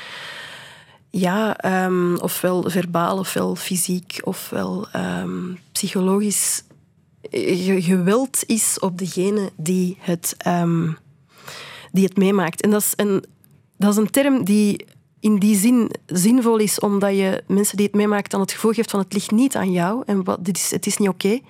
ja, 1.10 1.56
ehm, 1.56 2.16
ofwel 2.16 2.70
verbaal, 2.70 3.18
ofwel 3.18 3.54
fysiek, 3.56 4.20
ofwel 4.24 4.88
ehm, 4.92 5.54
psychologisch 5.72 6.62
eh, 7.30 7.64
ge- 7.64 7.82
geweld 7.82 8.42
is 8.46 8.78
op 8.78 8.98
degene 8.98 9.50
die 9.56 9.96
het, 10.00 10.34
ehm, 10.38 10.90
die 11.92 12.04
het 12.04 12.16
meemaakt. 12.16 12.60
En 12.62 12.70
dat 12.70 12.80
is, 12.80 12.92
een, 12.96 13.24
dat 13.76 13.90
is 13.90 13.96
een 13.96 14.10
term 14.10 14.44
die 14.44 14.84
in 15.20 15.38
die 15.38 15.56
zin 15.56 15.90
zinvol 16.06 16.56
is, 16.56 16.80
omdat 16.80 17.16
je 17.16 17.42
mensen 17.46 17.76
die 17.76 17.86
het 17.86 17.94
meemaakt 17.94 18.30
dan 18.30 18.40
het 18.40 18.52
gevoel 18.52 18.72
geeft 18.72 18.90
van 18.90 19.00
het 19.00 19.12
ligt 19.12 19.30
niet 19.30 19.56
aan 19.56 19.72
jou 19.72 20.02
en 20.06 20.24
wat, 20.24 20.44
dit 20.44 20.56
is, 20.56 20.70
het 20.70 20.86
is 20.86 20.96
niet 20.96 21.08
oké. 21.08 21.40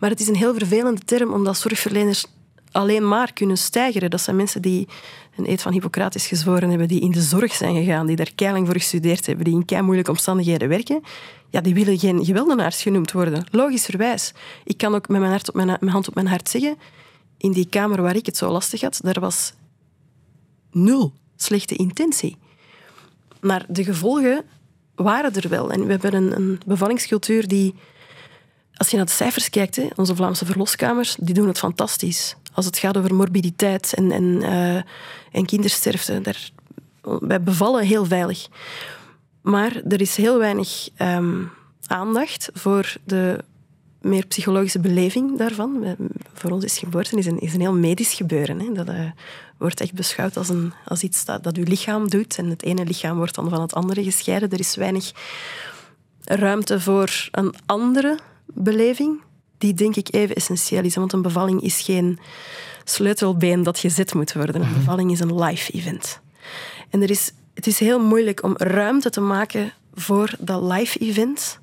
Maar 0.00 0.10
het 0.10 0.20
is 0.20 0.28
een 0.28 0.36
heel 0.36 0.54
vervelende 0.54 1.00
term, 1.04 1.32
omdat 1.32 1.58
zorgverleners 1.58 2.26
alleen 2.72 3.08
maar 3.08 3.32
kunnen 3.32 3.58
stijgeren. 3.58 4.10
Dat 4.10 4.20
zijn 4.20 4.36
mensen 4.36 4.62
die 4.62 4.88
een 5.36 5.50
eed 5.50 5.62
van 5.62 5.72
Hippocrates 5.72 6.26
gezworen 6.26 6.70
hebben, 6.70 6.88
die 6.88 7.00
in 7.00 7.10
de 7.10 7.20
zorg 7.20 7.52
zijn 7.52 7.74
gegaan, 7.74 8.06
die 8.06 8.16
daar 8.16 8.32
keilang 8.34 8.66
voor 8.66 8.76
gestudeerd 8.76 9.26
hebben, 9.26 9.44
die 9.44 9.54
in 9.54 9.64
kei 9.64 9.82
moeilijke 9.82 10.10
omstandigheden 10.10 10.68
werken. 10.68 11.02
Ja, 11.50 11.60
die 11.60 11.74
willen 11.74 11.98
geen 11.98 12.24
geweldenaars 12.24 12.82
genoemd 12.82 13.12
worden. 13.12 13.46
Logischerwijs. 13.50 14.32
Ik 14.64 14.76
kan 14.76 14.94
ook 14.94 15.08
met 15.08 15.20
mijn, 15.20 15.32
hart 15.32 15.48
op 15.48 15.54
mijn 15.54 15.88
hand 15.88 16.08
op 16.08 16.14
mijn 16.14 16.26
hart 16.26 16.48
zeggen, 16.48 16.76
in 17.36 17.52
die 17.52 17.66
kamer 17.66 18.02
waar 18.02 18.16
ik 18.16 18.26
het 18.26 18.36
zo 18.36 18.50
lastig 18.50 18.80
had, 18.80 19.00
daar 19.02 19.20
was 19.20 19.52
nul 20.70 21.12
slechte 21.36 21.74
intentie. 21.74 22.36
Maar 23.42 23.64
de 23.68 23.84
gevolgen 23.84 24.44
waren 24.94 25.34
er 25.34 25.48
wel. 25.48 25.70
En 25.70 25.84
we 25.84 25.90
hebben 25.90 26.14
een, 26.14 26.36
een 26.36 26.60
bevallingscultuur 26.66 27.48
die, 27.48 27.74
als 28.74 28.88
je 28.90 28.96
naar 28.96 29.06
de 29.06 29.12
cijfers 29.12 29.50
kijkt, 29.50 29.76
hè, 29.76 29.88
onze 29.96 30.16
Vlaamse 30.16 30.46
verloskamers, 30.46 31.16
die 31.20 31.34
doen 31.34 31.48
het 31.48 31.58
fantastisch. 31.58 32.36
Als 32.52 32.66
het 32.66 32.78
gaat 32.78 32.96
over 32.96 33.14
morbiditeit 33.14 33.92
en, 33.94 34.12
en, 34.12 34.42
eh, 34.42 34.82
en 35.32 35.46
kindersterfte, 35.46 36.20
daar, 36.20 36.50
wij 37.02 37.42
bevallen 37.42 37.84
heel 37.84 38.04
veilig. 38.04 38.48
Maar 39.40 39.82
er 39.88 40.00
is 40.00 40.16
heel 40.16 40.38
weinig 40.38 40.88
ehm, 40.96 41.42
aandacht 41.86 42.50
voor 42.52 42.96
de 43.04 43.44
meer 44.02 44.26
psychologische 44.26 44.78
beleving 44.80 45.38
daarvan. 45.38 45.80
We- 45.80 45.96
Voor 46.34 46.50
ons 46.50 46.64
is 46.64 46.78
geboorte 46.78 47.16
is 47.16 47.26
een, 47.26 47.38
is 47.40 47.54
een 47.54 47.60
heel 47.60 47.74
medisch 47.74 48.12
gebeuren. 48.12 48.60
Hè. 48.60 48.72
Dat 48.72 48.88
eh, 48.88 49.10
wordt 49.58 49.80
echt 49.80 49.92
beschouwd 49.94 50.36
als, 50.36 50.48
een, 50.48 50.72
als 50.84 51.02
iets 51.02 51.24
dat, 51.24 51.42
dat 51.44 51.56
uw 51.56 51.64
lichaam 51.64 52.08
doet. 52.10 52.38
En 52.38 52.46
het 52.46 52.62
ene 52.62 52.84
lichaam 52.84 53.16
wordt 53.16 53.34
dan 53.34 53.48
van 53.48 53.60
het 53.60 53.74
andere 53.74 54.02
gescheiden. 54.02 54.50
Er 54.50 54.58
is 54.58 54.74
weinig 54.76 55.12
ruimte 56.24 56.80
voor 56.80 57.28
een 57.30 57.54
andere 57.66 58.18
beleving, 58.46 59.20
die 59.58 59.74
denk 59.74 59.96
ik 59.96 60.08
even 60.14 60.34
essentieel 60.34 60.82
is. 60.84 60.94
Want 60.94 61.12
een 61.12 61.22
bevalling 61.22 61.62
is 61.62 61.80
geen 61.80 62.18
sleutelbeen 62.84 63.62
dat 63.62 63.78
gezet 63.78 64.14
moet 64.14 64.32
worden. 64.32 64.62
Een 64.62 64.72
bevalling 64.74 65.10
is 65.10 65.20
een 65.20 65.38
live 65.42 65.72
event. 65.72 66.20
En 66.90 67.02
er 67.02 67.10
is, 67.10 67.32
het 67.54 67.66
is 67.66 67.78
heel 67.78 68.00
moeilijk 68.04 68.42
om 68.42 68.54
ruimte 68.56 69.10
te 69.10 69.20
maken 69.20 69.72
voor 69.94 70.34
dat 70.38 70.62
live 70.72 70.98
event. 70.98 71.58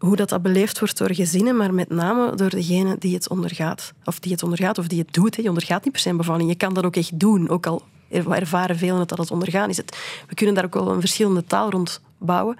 Hoe 0.00 0.16
dat, 0.16 0.28
dat 0.28 0.42
beleefd 0.42 0.78
wordt 0.78 0.98
door 0.98 1.14
gezinnen, 1.14 1.56
maar 1.56 1.74
met 1.74 1.88
name 1.88 2.34
door 2.34 2.50
degene 2.50 2.96
die 2.98 3.14
het 3.14 3.28
ondergaat. 3.28 3.92
Of 4.04 4.18
die 4.18 4.32
het 4.32 4.42
ondergaat, 4.42 4.78
of 4.78 4.86
die 4.86 4.98
het 4.98 5.12
doet. 5.12 5.36
hè. 5.36 5.42
Je 5.42 5.48
ondergaat 5.48 5.84
niet 5.84 5.92
per 5.92 6.00
se 6.00 6.08
een 6.08 6.16
bevalling. 6.16 6.48
Je 6.48 6.56
kan 6.56 6.74
dat 6.74 6.84
ook 6.84 6.96
echt 6.96 7.18
doen, 7.18 7.48
ook 7.48 7.66
al 7.66 7.82
ervaren 8.08 8.78
velen 8.78 8.98
het 8.98 9.08
dat 9.08 9.18
het 9.18 9.30
ondergaan 9.30 9.68
is. 9.68 9.76
Het, 9.76 9.98
we 10.28 10.34
kunnen 10.34 10.54
daar 10.54 10.64
ook 10.64 10.74
wel 10.74 10.90
een 10.90 11.00
verschillende 11.00 11.44
taal 11.44 11.70
rond 11.70 12.00
bouwen. 12.18 12.56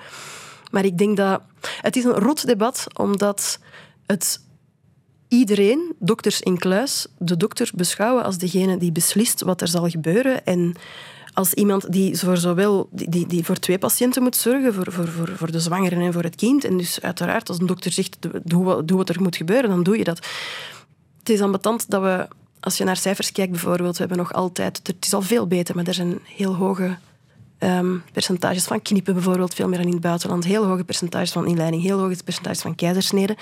Maar 0.70 0.84
ik 0.84 0.98
denk 0.98 1.16
dat... 1.16 1.40
Het 1.80 1.96
is 1.96 2.04
een 2.04 2.18
rot 2.18 2.46
debat, 2.46 2.86
omdat 2.96 3.58
het 4.06 4.40
iedereen, 5.28 5.94
dokters 5.98 6.40
in 6.40 6.58
kluis, 6.58 7.06
de 7.18 7.36
dokter 7.36 7.70
beschouwen 7.74 8.24
als 8.24 8.38
degene 8.38 8.76
die 8.76 8.92
beslist 8.92 9.42
wat 9.42 9.60
er 9.60 9.68
zal 9.68 9.88
gebeuren. 9.88 10.46
En 10.46 10.74
als 11.34 11.54
iemand 11.54 11.92
die 11.92 12.18
voor, 12.18 12.36
zowel, 12.36 12.88
die, 12.92 13.26
die, 13.26 13.44
voor 13.44 13.56
twee 13.58 13.78
patiënten 13.78 14.22
moet 14.22 14.36
zorgen, 14.36 14.74
voor, 14.74 14.92
voor, 14.92 15.08
voor, 15.08 15.36
voor 15.36 15.50
de 15.50 15.60
zwangere 15.60 15.96
en 15.96 16.12
voor 16.12 16.22
het 16.22 16.36
kind. 16.36 16.64
En 16.64 16.76
dus 16.76 17.00
uiteraard, 17.00 17.48
als 17.48 17.58
een 17.60 17.66
dokter 17.66 17.92
zegt, 17.92 18.16
doe, 18.44 18.84
doe 18.84 18.96
wat 18.96 19.08
er 19.08 19.22
moet 19.22 19.36
gebeuren, 19.36 19.70
dan 19.70 19.82
doe 19.82 19.98
je 19.98 20.04
dat. 20.04 20.26
Het 21.18 21.28
is 21.28 21.40
ambetant 21.40 21.90
dat 21.90 22.02
we, 22.02 22.28
als 22.60 22.76
je 22.76 22.84
naar 22.84 22.96
cijfers 22.96 23.32
kijkt 23.32 23.50
bijvoorbeeld, 23.50 23.92
we 23.92 23.98
hebben 23.98 24.18
nog 24.18 24.32
altijd, 24.32 24.80
het 24.82 25.04
is 25.04 25.12
al 25.12 25.22
veel 25.22 25.46
beter, 25.46 25.74
maar 25.74 25.86
er 25.86 25.94
zijn 25.94 26.18
heel 26.24 26.54
hoge 26.54 26.96
ehm, 27.58 27.96
percentages 28.12 28.64
van 28.64 28.82
knippen 28.82 29.14
bijvoorbeeld, 29.14 29.54
veel 29.54 29.68
meer 29.68 29.78
dan 29.78 29.86
in 29.86 29.92
het 29.92 30.02
buitenland, 30.02 30.44
heel 30.44 30.64
hoge 30.64 30.84
percentages 30.84 31.32
van 31.32 31.46
inleiding, 31.46 31.82
heel 31.82 31.98
hoge 31.98 32.24
percentages 32.24 32.60
van 32.60 32.74
keizersneden. 32.74 33.36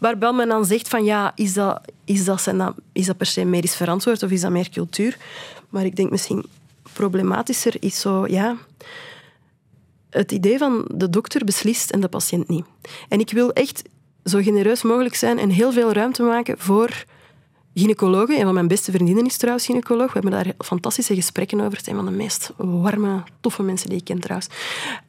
Waarbij 0.00 0.32
men 0.32 0.48
dan 0.48 0.64
zegt 0.64 0.88
van 0.88 1.04
ja, 1.04 1.32
is 1.34 1.54
dat, 1.54 1.80
is 2.04 2.24
dat, 2.24 2.40
zijn 2.40 2.58
dat, 2.58 2.74
is 2.92 3.06
dat 3.06 3.16
per 3.16 3.26
se 3.26 3.44
medisch 3.44 3.76
verantwoord 3.76 4.22
of 4.22 4.30
is 4.30 4.40
dat 4.40 4.50
meer 4.50 4.70
cultuur? 4.70 5.16
Maar 5.68 5.84
ik 5.84 5.96
denk 5.96 6.10
misschien 6.10 6.44
problematischer 6.98 7.74
is 7.80 8.00
zo, 8.00 8.26
ja, 8.26 8.56
het 10.10 10.32
idee 10.32 10.58
van 10.58 10.88
de 10.94 11.10
dokter 11.10 11.44
beslist 11.44 11.90
en 11.90 12.00
de 12.00 12.08
patiënt 12.08 12.48
niet. 12.48 12.64
En 13.08 13.20
ik 13.20 13.30
wil 13.30 13.52
echt 13.52 13.82
zo 14.24 14.42
genereus 14.42 14.82
mogelijk 14.82 15.14
zijn 15.14 15.38
en 15.38 15.50
heel 15.50 15.72
veel 15.72 15.92
ruimte 15.92 16.22
maken 16.22 16.58
voor 16.58 17.04
gynaecologe. 17.74 18.38
Een 18.38 18.44
van 18.44 18.54
mijn 18.54 18.68
beste 18.68 18.92
vriendinnen 18.92 19.26
is 19.26 19.36
trouwens 19.36 19.66
gynaecoloog. 19.66 20.12
We 20.12 20.20
hebben 20.20 20.44
daar 20.44 20.54
fantastische 20.58 21.14
gesprekken 21.14 21.60
over. 21.60 21.78
Het 21.78 21.86
een 21.86 21.94
van 21.94 22.04
de 22.04 22.10
meest 22.10 22.52
warme, 22.56 23.22
toffe 23.40 23.62
mensen 23.62 23.88
die 23.88 23.98
ik 23.98 24.04
ken 24.04 24.20
trouwens. 24.20 24.48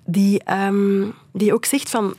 Die, 0.06 0.44
ehm, 0.44 1.08
die 1.32 1.54
ook 1.54 1.66
zegt 1.66 1.90
van... 1.90 2.16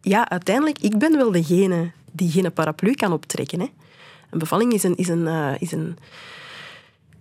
Ja, 0.00 0.28
uiteindelijk, 0.28 0.78
ik 0.78 0.98
ben 0.98 1.16
wel 1.16 1.30
degene 1.30 1.90
die 2.12 2.30
geen 2.30 2.52
paraplu 2.52 2.92
kan 2.92 3.12
optrekken. 3.12 3.60
Hè. 3.60 3.66
Een 4.30 4.38
bevalling 4.38 4.72
is 4.72 4.82
een, 4.82 4.96
is 4.96 5.08
een, 5.08 5.26
eh, 5.26 5.52
is 5.58 5.72
een, 5.72 5.96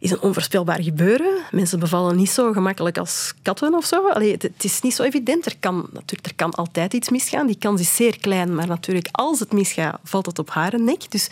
is 0.04 0.12
een 0.12 0.22
onvoorspelbaar 0.22 0.84
gebeuren. 0.84 1.42
Mensen 1.52 1.80
bevallen 1.80 2.16
niet 2.16 2.30
zo 2.30 2.52
gemakkelijk 2.52 2.98
als 2.98 3.34
katten 3.42 3.74
of 3.74 3.86
zo. 3.86 4.10
Allee, 4.10 4.32
het, 4.32 4.64
is 4.64 4.82
niet 4.82 4.94
zo 4.94 5.04
evident. 5.04 5.46
Er 5.46 5.56
kan, 5.60 5.76
natuurlijk, 5.76 6.26
er 6.26 6.36
kan 6.36 6.52
altijd 6.52 6.94
iets 6.94 7.10
misgaan. 7.10 7.48
Die 7.48 7.58
kans 7.58 7.82
is 7.82 7.96
zeer 7.96 8.20
klein, 8.20 8.56
maar 8.56 8.68
natuurlijk, 8.68 9.08
als 9.12 9.40
het 9.40 9.54
misgaat, 9.54 10.00
valt 10.04 10.26
het 10.26 10.40
op 10.40 10.50
haar 10.50 10.80
nek. 10.80 11.12
Dus 11.12 11.30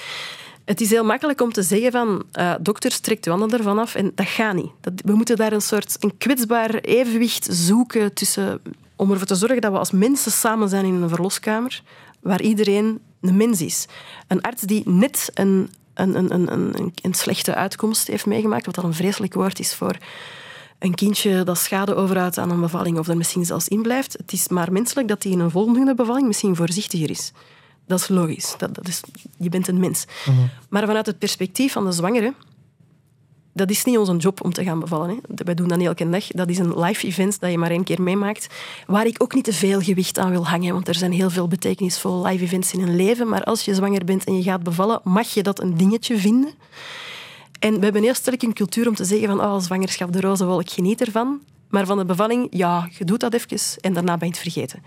het 0.65 0.81
is 0.81 0.89
heel 0.89 1.03
makkelijk 1.03 1.41
om 1.41 1.53
te 1.53 1.61
zeggen 1.61 1.91
van 1.91 2.23
uh, 2.33 2.53
dokter, 2.61 3.01
trekt 3.01 3.25
uw 3.25 3.37
handen 3.37 3.57
ervan 3.57 3.79
af. 3.79 3.95
En 3.95 4.11
dat 4.15 4.27
gaat 4.27 4.55
niet. 4.55 4.71
Dat, 4.81 4.93
we 5.05 5.13
moeten 5.13 5.35
daar 5.35 5.53
een 5.53 5.61
soort 5.61 5.97
een 5.99 6.17
kwetsbaar 6.17 6.75
evenwicht 6.75 7.47
zoeken 7.49 8.13
tussen, 8.13 8.61
om 8.95 9.11
ervoor 9.11 9.27
te 9.27 9.35
zorgen 9.35 9.61
dat 9.61 9.71
we 9.71 9.77
als 9.77 9.91
mensen 9.91 10.31
samen 10.31 10.69
zijn 10.69 10.85
in 10.85 11.01
een 11.01 11.09
verloskamer, 11.09 11.81
waar 12.19 12.41
iedereen 12.41 12.99
een 13.21 13.37
mens 13.37 13.61
is. 13.61 13.85
Een 14.27 14.41
arts 14.41 14.61
die 14.61 14.89
net 14.89 15.31
een, 15.33 15.69
een, 16.01 16.33
een, 16.33 16.51
een, 16.51 16.93
een, 17.01 17.13
slechte 17.13 17.55
uitkomst 17.55 18.07
heeft 18.07 18.25
meegemaakt, 18.25 18.65
wat 18.65 18.75
dan 18.75 18.85
een 18.85 18.93
vreselijk 18.93 19.33
woord 19.33 19.59
is 19.59 19.75
voor 19.75 19.97
een 20.79 20.95
kindje 20.95 21.43
dat 21.43 21.57
schade 21.57 21.95
overhoudt 21.95 22.37
aan 22.37 22.51
een 22.51 22.59
bevalling 22.59 22.97
of 22.97 23.07
er 23.07 23.17
misschien 23.17 23.45
zelfs 23.45 23.67
in 23.67 23.81
blijft. 23.81 24.13
Het 24.13 24.31
is 24.31 24.47
maar 24.47 24.71
menselijk 24.71 25.07
dat 25.07 25.23
hij 25.23 25.31
in 25.31 25.39
een 25.39 25.51
volgende 25.51 25.95
bevalling 25.95 26.27
misschien 26.27 26.55
voorzichtiger 26.55 27.09
is. 27.09 27.31
Dat 27.87 27.99
is 27.99 28.07
logisch. 28.07 28.55
Dat, 28.57 28.75
dat 28.75 28.87
is, 28.87 29.01
je 29.37 29.49
bent 29.49 29.67
een 29.67 29.79
mens. 29.79 30.05
Maar 30.69 30.85
vanuit 30.85 31.05
het 31.05 31.19
perspectief 31.19 31.71
van 31.71 31.85
de 31.85 31.91
zwangere, 31.91 32.33
dat 33.53 33.69
is 33.69 33.83
niet 33.83 33.97
onze 33.97 34.15
job 34.15 34.43
om 34.43 34.53
te 34.53 34.63
gaan 34.63 34.79
bevallen. 34.79 35.09
Hè. 35.09 35.15
Wij 35.45 35.53
doen 35.53 35.67
dat 35.67 35.77
niet 35.77 35.87
elke 35.87 36.09
dag. 36.09 36.27
Dat 36.27 36.49
is 36.49 36.57
een 36.57 36.79
live 36.79 37.07
event 37.07 37.39
dat 37.39 37.51
je 37.51 37.57
maar 37.57 37.71
één 37.71 37.83
keer 37.83 38.01
meemaakt. 38.01 38.47
Waar 38.87 39.05
ik 39.05 39.23
ook 39.23 39.33
niet 39.33 39.43
te 39.43 39.53
veel 39.53 39.81
gewicht 39.81 40.17
aan 40.17 40.29
wil 40.29 40.47
hangen. 40.47 40.73
Want 40.73 40.87
er 40.87 40.95
zijn 40.95 41.11
heel 41.11 41.29
veel 41.29 41.47
betekenisvolle 41.47 42.27
live 42.27 42.43
events 42.43 42.73
in 42.73 42.81
een 42.81 42.95
leven. 42.95 43.27
Maar 43.27 43.43
als 43.43 43.65
je 43.65 43.75
zwanger 43.75 44.05
bent 44.05 44.23
en 44.23 44.37
je 44.37 44.43
gaat 44.43 44.63
bevallen, 44.63 45.01
mag 45.03 45.27
je 45.27 45.43
dat 45.43 45.61
een 45.61 45.77
dingetje 45.77 46.17
vinden. 46.17 46.53
En 47.59 47.73
we 47.77 47.83
hebben 47.83 48.03
heel 48.03 48.13
sterk 48.13 48.41
een 48.41 48.53
cultuur 48.53 48.87
om 48.87 48.95
te 48.95 49.05
zeggen 49.05 49.27
van 49.27 49.41
oh, 49.41 49.59
zwangerschap, 49.59 50.11
de 50.11 50.21
roze 50.21 50.45
wolk, 50.45 50.69
geniet 50.69 51.01
ervan. 51.01 51.41
Maar 51.69 51.85
van 51.85 51.97
de 51.97 52.05
bevalling, 52.05 52.47
ja, 52.49 52.89
je 52.97 53.05
doet 53.05 53.19
dat 53.19 53.33
even 53.33 53.81
en 53.81 53.93
daarna 53.93 54.17
ben 54.17 54.27
je 54.27 54.33
het 54.33 54.41
vergeten. 54.41 54.83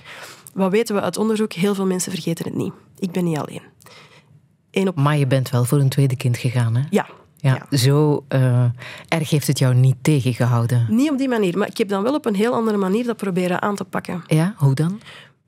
Wat 0.54 0.70
weten 0.70 0.94
we 0.94 1.00
uit 1.00 1.16
onderzoek? 1.16 1.52
Heel 1.52 1.74
veel 1.74 1.86
mensen 1.86 2.12
vergeten 2.12 2.44
het 2.44 2.54
niet. 2.54 2.72
Ik 2.98 3.10
ben 3.10 3.24
niet 3.24 3.38
alleen. 3.38 3.62
Op... 4.88 4.96
Maar 4.96 5.16
je 5.16 5.26
bent 5.26 5.50
wel 5.50 5.64
voor 5.64 5.78
een 5.78 5.88
tweede 5.88 6.16
kind 6.16 6.36
gegaan, 6.36 6.76
hè? 6.76 6.82
Ja, 6.90 7.06
ja, 7.44 7.76
Zo 7.76 8.24
uh, 8.28 8.64
erg 9.08 9.30
heeft 9.30 9.46
het 9.46 9.58
jou 9.58 9.74
niet 9.74 9.96
tegengehouden? 10.02 10.86
Niet 10.88 11.10
op 11.10 11.18
die 11.18 11.28
manier, 11.28 11.58
maar 11.58 11.68
ik 11.68 11.78
heb 11.78 11.88
dan 11.88 12.02
wel 12.02 12.14
op 12.14 12.26
een 12.26 12.34
heel 12.34 12.52
andere 12.52 12.76
manier 12.76 13.04
dat 13.04 13.16
proberen 13.16 13.62
aan 13.62 13.76
te 13.76 13.84
pakken. 13.84 14.24
Ja, 14.26 14.54
hoe 14.56 14.74
dan? 14.74 15.00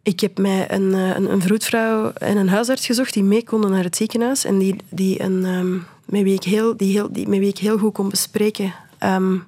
Ik 0.03 0.21
heb 0.21 0.39
mij 0.39 0.73
een, 0.73 0.95
eh, 0.95 1.17
een, 1.17 1.33
een 1.33 1.41
vroedvrouw 1.41 2.13
en 2.13 2.37
een 2.37 2.49
huisarts 2.49 2.87
gezocht 2.87 3.13
die 3.13 3.23
mee 3.23 3.45
konden 3.45 3.71
naar 3.71 3.85
het 3.85 3.97
ziekenhuis 3.97 4.45
en 4.45 4.59
die, 4.59 4.77
die 4.89 5.23
een, 5.23 5.45
um, 5.45 5.85
met, 6.05 6.23
wie 6.23 6.35
ik 6.35 6.43
heel, 6.43 6.77
die 6.77 6.93
heel, 6.93 7.13
die, 7.13 7.29
met 7.29 7.39
wie 7.39 7.49
ik 7.49 7.59
heel 7.59 7.79
goed 7.79 7.93
kon 7.93 8.09
bespreken 8.09 8.75
um, 9.05 9.45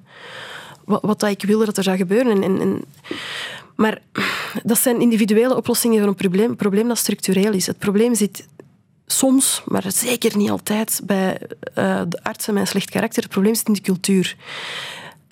wat, 0.85 1.01
wat 1.01 1.19
dat 1.19 1.29
ik 1.29 1.43
wilde 1.43 1.65
dat 1.65 1.77
er 1.77 1.83
zou 1.83 1.97
gebeuren. 1.97 2.43
En, 2.43 2.59
en, 2.59 2.81
maar 3.75 4.01
dat 4.63 4.77
zijn 4.77 5.01
individuele 5.01 5.55
oplossingen 5.55 5.99
van 5.99 6.07
een 6.07 6.15
probleem, 6.15 6.55
probleem 6.55 6.87
dat 6.87 6.97
structureel 6.97 7.53
is. 7.53 7.67
Het 7.67 7.77
probleem 7.77 8.15
zit 8.15 8.47
soms, 9.11 9.61
maar 9.65 9.83
zeker 9.87 10.37
niet 10.37 10.49
altijd, 10.49 11.01
bij 11.03 11.41
uh, 11.75 12.01
de 12.07 12.23
artsen 12.23 12.55
een 12.55 12.67
slecht 12.67 12.89
karakter. 12.89 13.23
Het 13.23 13.31
probleem 13.31 13.55
zit 13.55 13.67
in 13.67 13.73
de 13.73 13.81
cultuur. 13.81 14.35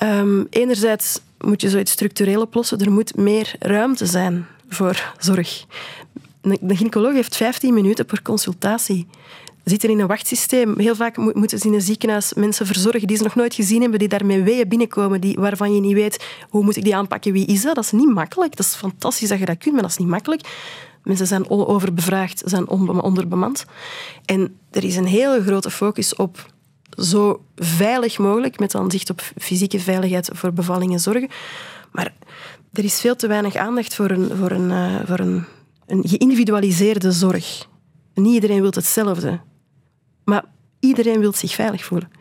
Um, 0.04 0.48
enerzijds 0.50 1.20
moet 1.40 1.62
je 1.62 1.70
zoiets 1.70 1.92
structureel 1.92 2.42
oplossen. 2.42 2.80
Er 2.80 2.92
moet 2.92 3.16
meer 3.16 3.56
ruimte 3.60 4.06
zijn 4.06 4.46
voor 4.70 5.14
zorg. 5.18 5.66
De 6.42 6.76
gynaecoloog 6.76 7.14
heeft 7.14 7.36
15 7.36 7.74
minuten 7.74 8.06
per 8.06 8.22
consultatie. 8.22 9.08
Zitten 9.64 9.90
in 9.90 10.00
een 10.00 10.08
wachtsysteem. 10.08 10.80
Heel 10.80 10.96
vaak 10.96 11.18
moeten 11.18 11.60
ze 11.60 11.68
in 11.68 11.74
een 11.74 11.82
ziekenhuis 11.82 12.34
mensen 12.34 12.66
verzorgen 12.66 13.08
die 13.08 13.18
ze 13.18 13.24
nog 13.24 13.36
nooit 13.36 13.54
gezien 13.54 13.82
hebben, 13.82 14.00
die 14.00 14.08
daar 14.08 14.26
met 14.26 14.44
weeën 14.44 14.68
binnenkomen, 14.68 15.22
die, 15.22 15.36
waarvan 15.36 15.74
je 15.74 15.82
niet 15.82 15.94
weet 15.94 16.26
hoe 16.50 16.64
moet 16.64 16.76
ik 16.76 16.84
die 16.84 16.96
aanpakken, 16.96 17.32
wie 17.32 17.46
is 17.46 17.62
dat? 17.62 17.76
Dat 17.76 17.84
is 17.84 17.92
niet 17.92 18.14
makkelijk. 18.14 18.56
Dat 18.56 18.66
is 18.66 18.76
fantastisch 18.76 19.30
dat 19.30 19.40
je 19.40 19.46
dat 19.46 19.58
kunt, 19.58 19.74
maar 19.74 19.84
dat 19.84 19.92
is 19.92 19.98
niet 19.98 20.08
makkelijk. 20.08 20.42
Mensen 21.08 21.28
zijn 21.28 21.50
overbevraagd, 21.50 22.42
zijn 22.46 22.68
onderbemand. 22.68 23.66
En 24.26 24.58
er 24.72 24.84
is 24.84 24.96
een 24.96 25.06
hele 25.06 25.44
grote 25.44 25.70
focus 25.70 26.16
op 26.16 26.46
zo 26.98 27.42
veilig 27.56 28.18
mogelijk, 28.18 28.60
met 28.60 28.72
dan 28.72 28.92
zicht 28.92 29.10
op 29.10 29.22
fysieke 29.38 29.80
veiligheid 29.80 30.30
voor 30.34 30.54
bevallingen 30.54 31.00
zorgen. 31.00 31.30
Maar 31.92 32.14
er 32.74 32.84
is 32.84 33.00
veel 33.00 33.16
te 33.16 33.28
weinig 33.28 33.56
aandacht 33.56 33.96
voor 33.96 34.10
een, 34.10 34.32
voor 34.38 34.52
een, 34.52 34.70
uh, 34.70 34.96
voor 35.06 35.20
een, 35.20 35.44
een 35.86 36.04
geïndividualiseerde 36.08 37.12
zorg. 37.12 37.68
Niet 38.14 38.34
iedereen 38.34 38.62
wil 38.62 38.72
hetzelfde. 38.74 39.40
Maar 40.24 40.44
iedereen 40.80 41.20
wil 41.20 41.34
zich 41.34 41.54
veilig 41.54 41.86
voelen. 41.86 42.12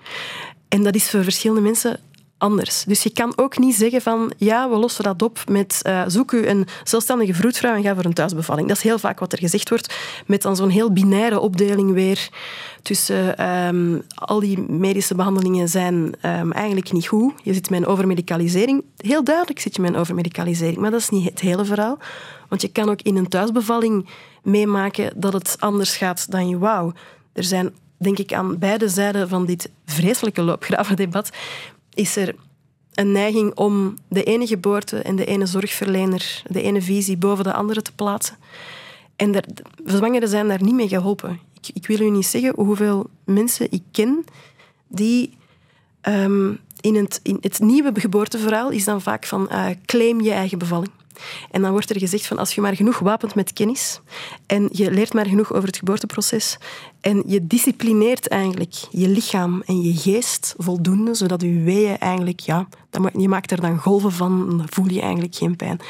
En 0.68 0.82
dat 0.82 0.94
is 0.94 1.10
voor 1.10 1.22
verschillende 1.22 1.62
mensen 1.62 2.00
anders. 2.38 2.84
Dus 2.84 3.02
je 3.02 3.10
kan 3.10 3.32
ook 3.36 3.58
niet 3.58 3.74
zeggen 3.74 4.02
van 4.02 4.32
ja, 4.36 4.68
we 4.70 4.76
lossen 4.76 5.04
dat 5.04 5.22
op 5.22 5.38
met 5.48 5.80
uh, 5.86 6.02
zoek 6.06 6.32
u 6.32 6.46
een 6.46 6.66
zelfstandige 6.84 7.34
vroedvrouw 7.34 7.74
en 7.74 7.82
ga 7.82 7.94
voor 7.94 8.04
een 8.04 8.12
thuisbevalling. 8.12 8.68
Dat 8.68 8.76
is 8.76 8.82
heel 8.82 8.98
vaak 8.98 9.18
wat 9.18 9.32
er 9.32 9.38
gezegd 9.38 9.68
wordt, 9.68 9.94
met 10.26 10.42
dan 10.42 10.56
zo'n 10.56 10.68
heel 10.68 10.92
binaire 10.92 11.40
opdeling 11.40 11.92
weer 11.92 12.28
tussen 12.82 13.48
um, 13.66 14.02
al 14.14 14.40
die 14.40 14.60
medische 14.60 15.14
behandelingen 15.14 15.68
zijn 15.68 15.94
um, 16.22 16.52
eigenlijk 16.52 16.92
niet 16.92 17.06
goed. 17.06 17.32
Je 17.42 17.54
zit 17.54 17.70
met 17.70 17.80
een 17.80 17.86
overmedicalisering. 17.86 18.84
Heel 18.96 19.24
duidelijk 19.24 19.60
zit 19.60 19.76
je 19.76 19.82
met 19.82 19.94
een 19.94 20.00
overmedicalisering, 20.00 20.76
maar 20.76 20.90
dat 20.90 21.00
is 21.00 21.08
niet 21.08 21.28
het 21.28 21.40
hele 21.40 21.64
verhaal. 21.64 21.98
Want 22.48 22.62
je 22.62 22.68
kan 22.68 22.90
ook 22.90 23.02
in 23.02 23.16
een 23.16 23.28
thuisbevalling 23.28 24.08
meemaken 24.42 25.12
dat 25.16 25.32
het 25.32 25.56
anders 25.58 25.96
gaat 25.96 26.30
dan 26.30 26.48
je 26.48 26.58
wou. 26.58 26.92
Er 27.32 27.44
zijn, 27.44 27.74
denk 27.96 28.18
ik, 28.18 28.32
aan 28.32 28.58
beide 28.58 28.88
zijden 28.88 29.28
van 29.28 29.46
dit 29.46 29.70
vreselijke 29.86 30.42
loopgravendebat 30.42 31.30
is 31.96 32.16
er 32.16 32.34
een 32.94 33.12
neiging 33.12 33.54
om 33.54 33.94
de 34.08 34.22
ene 34.22 34.46
geboorte 34.46 34.98
en 34.98 35.16
de 35.16 35.24
ene 35.24 35.46
zorgverlener, 35.46 36.42
de 36.48 36.62
ene 36.62 36.82
visie 36.82 37.16
boven 37.16 37.44
de 37.44 37.52
andere 37.52 37.82
te 37.82 37.92
plaatsen. 37.92 38.36
En 39.16 39.32
de 39.32 39.42
zwangeren 39.84 40.28
zijn 40.28 40.48
daar 40.48 40.62
niet 40.62 40.74
mee 40.74 40.88
geholpen. 40.88 41.40
Ik, 41.54 41.70
ik, 41.74 41.86
wil 41.86 42.00
u 42.00 42.10
niet 42.10 42.26
zeggen 42.26 42.52
hoeveel 42.56 43.06
mensen 43.24 43.66
ik 43.70 43.82
ken 43.90 44.24
die 44.88 45.36
um, 46.08 46.58
in, 46.80 46.94
het, 46.94 47.20
in 47.22 47.38
het 47.40 47.60
nieuwe 47.60 48.00
geboorteverhaal 48.00 48.70
is 48.70 48.84
dan 48.84 49.02
vaak 49.02 49.26
van 49.26 49.48
uh, 49.52 49.66
claim 49.84 50.20
je 50.20 50.32
eigen 50.32 50.58
bevalling. 50.58 50.90
En 51.50 51.62
dan 51.62 51.70
wordt 51.70 51.90
er 51.90 51.98
gezegd 51.98 52.26
van 52.26 52.38
als 52.38 52.54
je 52.54 52.60
maar 52.60 52.76
genoeg 52.76 52.98
wapent 52.98 53.34
met 53.34 53.52
kennis 53.52 54.00
en 54.46 54.68
je 54.72 54.90
leert 54.90 55.12
maar 55.12 55.26
genoeg 55.26 55.52
over 55.52 55.66
het 55.66 55.76
geboorteproces 55.76 56.58
en 57.00 57.22
je 57.26 57.46
disciplineert 57.46 58.28
eigenlijk 58.28 58.74
je 58.90 59.08
lichaam 59.08 59.62
en 59.66 59.82
je 59.82 59.96
geest 59.96 60.54
voldoende, 60.58 61.14
zodat 61.14 61.40
je 61.40 61.60
weeën 61.60 61.98
eigenlijk, 61.98 62.40
ja, 62.40 62.68
je 63.16 63.28
maakt 63.28 63.50
er 63.50 63.60
dan 63.60 63.78
golven 63.78 64.12
van, 64.12 64.56
dan 64.56 64.66
voel 64.70 64.88
je 64.88 65.00
eigenlijk 65.00 65.34
geen 65.34 65.56
pijn. 65.56 65.80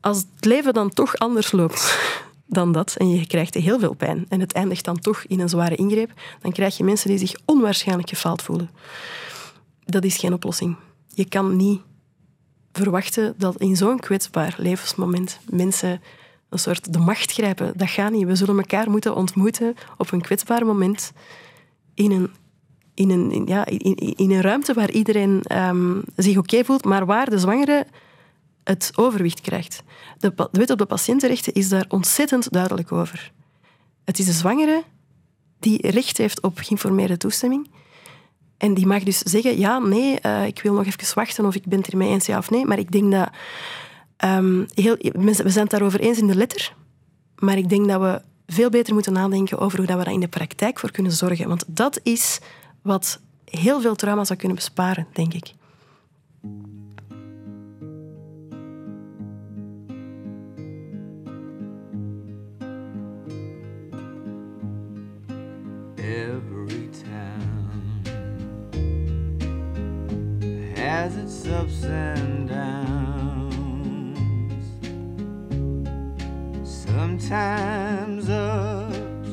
Als 0.00 0.16
het 0.16 0.44
leven 0.44 0.74
dan 0.74 0.90
toch 0.90 1.16
anders 1.16 1.52
loopt 1.52 1.98
dan 2.46 2.72
dat 2.72 2.94
en 2.96 3.10
je 3.10 3.26
krijgt 3.26 3.54
heel 3.54 3.78
veel 3.78 3.94
pijn 3.94 4.26
en 4.28 4.40
het 4.40 4.52
eindigt 4.52 4.84
dan 4.84 4.98
toch 4.98 5.24
in 5.26 5.40
een 5.40 5.48
zware 5.48 5.74
ingreep, 5.74 6.12
dan 6.40 6.52
krijg 6.52 6.76
je 6.76 6.84
mensen 6.84 7.08
die 7.08 7.18
zich 7.18 7.34
onwaarschijnlijk 7.44 8.08
gefaald 8.08 8.42
voelen. 8.42 8.70
Dat 9.84 10.04
is 10.04 10.16
geen 10.16 10.32
oplossing. 10.32 10.76
Je 11.14 11.28
kan 11.28 11.56
niet 11.56 11.80
verwachten 12.72 13.34
dat 13.36 13.56
in 13.60 13.76
zo'n 13.76 13.98
kwetsbaar 13.98 14.54
levensmoment 14.58 15.40
mensen 15.48 16.00
een 16.48 16.58
soort 16.58 16.92
de 16.92 16.98
macht 16.98 17.32
grijpen. 17.32 17.72
Dat 17.76 17.90
gaat 17.90 18.10
niet. 18.10 18.26
We 18.26 18.34
zullen 18.34 18.56
elkaar 18.56 18.90
moeten 18.90 19.14
ontmoeten 19.14 19.74
op 19.96 20.12
een 20.12 20.20
kwetsbaar 20.20 20.66
moment 20.66 21.12
in 21.94 22.10
een, 22.10 22.30
in 22.94 23.10
een, 23.10 23.46
ja, 23.46 23.66
in, 23.66 23.94
in 23.94 24.30
een 24.30 24.40
ruimte 24.40 24.74
waar 24.74 24.90
iedereen 24.90 25.42
um, 25.52 26.02
zich 26.16 26.36
oké 26.36 26.64
voelt, 26.64 26.84
maar 26.84 27.06
waar 27.06 27.30
de 27.30 27.38
zwangere 27.38 27.86
het 28.64 28.92
overwicht 28.94 29.40
krijgt. 29.40 29.82
De, 30.18 30.34
de 30.34 30.48
wet 30.52 30.70
op 30.70 30.78
de 30.78 30.86
patiëntenrechten 30.86 31.52
is 31.52 31.68
daar 31.68 31.84
ontzettend 31.88 32.52
duidelijk 32.52 32.92
over. 32.92 33.32
Het 34.04 34.18
is 34.18 34.26
de 34.26 34.32
zwangere 34.32 34.82
die 35.58 35.90
recht 35.90 36.16
heeft 36.16 36.42
op 36.42 36.58
geïnformeerde 36.58 37.16
toestemming 37.16 37.70
en 38.60 38.74
die 38.74 38.86
mag 38.86 39.02
dus 39.02 39.18
zeggen, 39.18 39.58
ja, 39.58 39.78
nee, 39.78 40.18
uh, 40.26 40.46
ik 40.46 40.62
wil 40.62 40.74
nog 40.74 40.86
even 40.86 41.14
wachten 41.14 41.44
of 41.44 41.54
ik 41.54 41.64
ben 41.64 41.78
het 41.78 41.88
ermee 41.88 42.08
eens, 42.08 42.26
ja 42.26 42.38
of 42.38 42.50
nee. 42.50 42.66
Maar 42.66 42.78
ik 42.78 42.92
denk 42.92 43.12
dat... 43.12 43.30
Um, 44.24 44.66
heel, 44.74 44.96
we 45.12 45.32
zijn 45.32 45.62
het 45.62 45.70
daarover 45.70 46.00
eens 46.00 46.18
in 46.18 46.26
de 46.26 46.34
letter, 46.34 46.74
maar 47.38 47.56
ik 47.56 47.68
denk 47.68 47.88
dat 47.88 48.00
we 48.00 48.22
veel 48.46 48.70
beter 48.70 48.94
moeten 48.94 49.12
nadenken 49.12 49.58
over 49.58 49.78
hoe 49.78 49.86
dat 49.86 49.98
we 49.98 50.04
daar 50.04 50.12
in 50.12 50.20
de 50.20 50.28
praktijk 50.28 50.78
voor 50.78 50.90
kunnen 50.90 51.12
zorgen. 51.12 51.48
Want 51.48 51.64
dat 51.66 52.00
is 52.02 52.40
wat 52.82 53.20
heel 53.44 53.80
veel 53.80 53.94
trauma 53.94 54.24
zou 54.24 54.38
kunnen 54.38 54.56
besparen, 54.56 55.06
denk 55.12 55.34
ik. 55.34 55.52
Has 70.80 71.14
its 71.16 71.46
ups 71.46 71.84
and 71.84 72.48
downs. 72.48 74.16
Sometimes 76.64 78.30
ups 78.30 79.28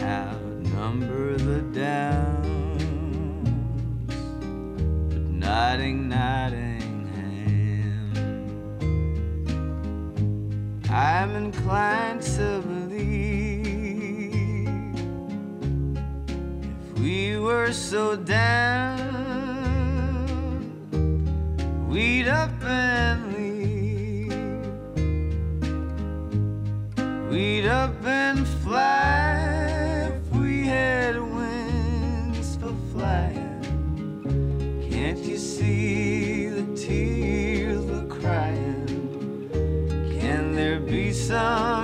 outnumber 0.00 1.36
the 1.38 1.60
downs, 1.72 3.52
but 5.08 5.22
nodding, 5.30 6.08
Nottingham, 6.08 6.74
I'm 10.90 11.36
inclined 11.36 12.22
to 12.22 12.62
believe 12.66 13.43
we 17.04 17.36
were 17.36 17.70
so 17.70 18.16
down, 18.16 19.04
we'd 21.86 22.28
up 22.28 22.50
and 22.62 23.34
leave. 23.36 24.32
We'd 27.30 27.66
up 27.66 28.02
and 28.06 28.48
fly 28.64 30.08
if 30.14 30.32
we 30.32 30.64
had 30.64 31.20
wings 31.20 32.56
for 32.56 32.72
flying. 32.90 33.60
Can't 34.90 35.18
you 35.18 35.36
see 35.36 36.46
the 36.46 36.64
tears 36.74 37.84
we're 37.84 38.06
crying? 38.06 39.50
Can 40.18 40.54
there 40.54 40.80
be 40.80 41.12
some 41.12 41.83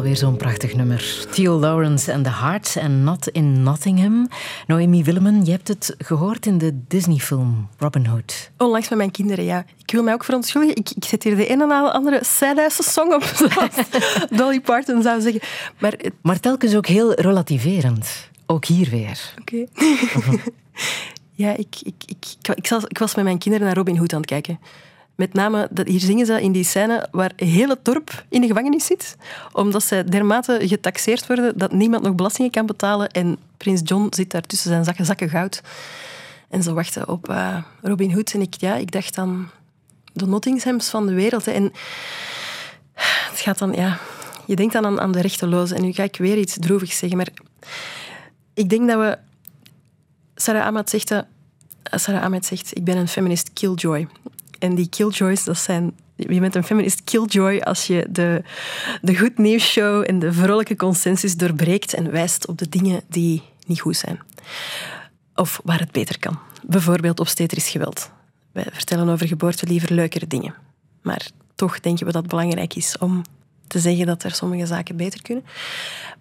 alweer 0.00 0.16
zo'n 0.16 0.36
prachtig 0.36 0.74
nummer. 0.74 1.26
Theo 1.30 1.58
Lawrence 1.58 2.12
and 2.12 2.24
the 2.24 2.30
Hearts 2.30 2.76
and 2.76 3.02
Not 3.02 3.28
in 3.28 3.62
Nottingham. 3.62 4.28
Noemi 4.66 5.04
Willemen, 5.04 5.44
je 5.44 5.50
hebt 5.50 5.68
het 5.68 5.94
gehoord 5.98 6.46
in 6.46 6.58
de 6.58 6.80
Disney-film 6.88 7.68
Robin 7.78 8.06
Hood. 8.06 8.50
Onlangs 8.56 8.88
met 8.88 8.98
mijn 8.98 9.10
kinderen, 9.10 9.44
ja. 9.44 9.64
Ik 9.84 9.90
wil 9.90 10.02
mij 10.02 10.12
ook 10.14 10.24
verontschuldigen. 10.24 10.76
Ik, 10.76 10.90
ik 10.90 11.04
zet 11.04 11.22
hier 11.22 11.36
de 11.36 11.50
een 11.50 11.60
en 11.60 11.68
de 11.68 11.74
andere 11.92 12.20
sad 12.24 12.72
song 12.72 13.12
op, 13.12 13.22
zoals 13.50 13.74
Dolly 14.30 14.60
Parton 14.60 15.02
zou 15.02 15.20
zeggen. 15.20 15.40
Maar 15.78 15.92
het- 15.96 16.12
Maar 16.22 16.40
telkens 16.40 16.74
ook 16.74 16.86
heel 16.86 17.12
relativerend. 17.20 18.28
Ook 18.46 18.64
hier 18.64 18.90
weer. 18.90 19.34
Oké. 19.40 19.64
ja, 21.44 21.56
ik, 21.56 21.76
ik, 21.82 21.94
ik, 22.06 22.26
ik, 22.54 22.66
zat- 22.66 22.90
ik 22.90 22.98
was 22.98 23.14
met 23.14 23.24
mijn 23.24 23.38
kinderen 23.38 23.66
naar 23.66 23.76
Robin 23.76 23.96
Hood 23.96 24.12
aan 24.12 24.20
het 24.20 24.28
kijken. 24.30 24.58
Met 25.20 25.32
name, 25.32 25.68
dat, 25.70 25.86
hier 25.86 26.00
zingen 26.00 26.26
ze 26.26 26.42
in 26.42 26.52
die 26.52 26.64
scène 26.64 27.08
waar 27.10 27.32
heel 27.36 27.68
het 27.68 27.84
dorp 27.84 28.24
in 28.28 28.40
de 28.40 28.46
gevangenis 28.46 28.86
zit. 28.86 29.16
Omdat 29.52 29.82
zij 29.82 30.04
dermate 30.04 30.58
getaxeerd 30.62 31.26
worden 31.26 31.58
dat 31.58 31.72
niemand 31.72 32.02
nog 32.02 32.14
belastingen 32.14 32.50
kan 32.50 32.66
betalen. 32.66 33.10
En 33.10 33.38
prins 33.56 33.80
John 33.84 34.06
zit 34.10 34.30
daar 34.30 34.42
tussen 34.42 34.70
zijn 34.70 34.84
zakken, 34.84 35.04
zakken 35.04 35.28
goud. 35.28 35.62
En 36.48 36.62
ze 36.62 36.72
wachten 36.72 37.08
op 37.08 37.28
eh, 37.28 37.56
Robin 37.82 38.12
Hood. 38.12 38.32
En 38.32 38.40
ik, 38.40 38.54
ja, 38.58 38.76
ik 38.76 38.90
dacht 38.90 39.18
aan 39.18 39.50
de 40.12 40.26
Nottinghams 40.26 40.88
van 40.88 41.06
de 41.06 41.14
wereld. 41.14 41.46
En 41.46 41.72
het 43.30 43.40
gaat 43.40 43.58
dan, 43.58 43.72
ja... 43.72 43.98
Je 44.46 44.56
denkt 44.56 44.72
dan 44.72 45.00
aan, 45.00 45.12
de 45.12 45.20
rechtelozen. 45.20 45.76
En 45.76 45.82
nu 45.82 45.92
ga 45.92 46.02
ik 46.02 46.16
weer 46.16 46.38
iets 46.38 46.56
droevigs 46.60 46.98
zeggen, 46.98 47.18
maar 47.18 47.28
ik 48.54 48.68
denk 48.68 48.88
dat 48.88 48.98
we... 48.98 49.18
Sarah 50.34 50.66
Ahmed 50.66 50.90
zegt, 50.90 51.08
dat- 51.08 51.26
Sarah 51.82 52.22
Ahmed 52.22 52.46
zegt 52.46 52.76
ik 52.76 52.84
ben 52.84 52.96
een 52.96 53.08
feminist 53.08 53.52
killjoy. 53.52 54.08
En 54.60 54.74
die 54.74 54.88
killjoys, 54.88 55.44
dat 55.44 55.58
zijn... 55.58 55.92
Je 56.16 56.40
bent 56.40 56.54
een 56.54 56.64
feminist 56.64 57.04
killjoy 57.04 57.58
als 57.58 57.86
je 57.86 58.06
de, 58.10 58.42
de 59.02 59.16
goed 59.16 59.38
nieuws 59.38 59.70
show 59.70 60.04
en 60.06 60.18
de 60.18 60.32
vrolijke 60.32 60.76
consensus 60.76 61.36
doorbreekt 61.36 61.94
en 61.94 62.10
wijst 62.10 62.46
op 62.46 62.58
de 62.58 62.68
dingen 62.68 63.02
die 63.08 63.42
niet 63.66 63.80
goed 63.80 63.96
zijn. 63.96 64.20
Of 65.34 65.60
waar 65.64 65.78
het 65.78 65.92
beter 65.92 66.18
kan. 66.18 66.38
Bijvoorbeeld 66.62 67.20
obstetrisch 67.20 67.68
geweld. 67.68 68.10
Wij 68.52 68.66
vertellen 68.72 69.08
over 69.08 69.26
geboorte 69.26 69.66
liever 69.66 69.94
leukere 69.94 70.26
dingen. 70.26 70.54
Maar 71.02 71.30
toch 71.54 71.80
denken 71.80 72.06
we 72.06 72.12
dat 72.12 72.22
het 72.22 72.30
belangrijk 72.30 72.74
is 72.74 72.98
om 72.98 73.22
te 73.66 73.78
zeggen 73.78 74.06
dat 74.06 74.22
er 74.22 74.34
sommige 74.34 74.66
zaken 74.66 74.96
beter 74.96 75.22
kunnen. 75.22 75.44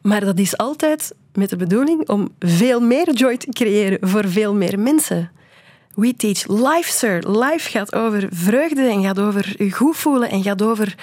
Maar 0.02 0.20
dat 0.20 0.40
is 0.40 0.58
altijd 0.58 1.14
met 1.34 1.50
de 1.50 1.56
bedoeling 1.56 2.10
om 2.10 2.30
veel 2.40 2.80
meer 2.80 3.14
joy 3.14 3.38
te 3.38 3.52
creëren 3.52 4.10
voor 4.10 4.30
veel 4.30 4.54
meer 4.54 4.80
mensen. 4.80 5.32
We 5.96 6.16
teach 6.16 6.48
life, 6.48 6.92
sir. 6.92 7.30
Life 7.30 7.70
gaat 7.70 7.96
over 7.96 8.28
vreugde 8.32 8.82
en 8.82 9.04
gaat 9.04 9.20
over 9.20 9.64
je 9.64 9.72
goed 9.72 9.98
voelen 9.98 10.30
en 10.30 10.44
gaat 10.44 10.62
over 10.62 10.96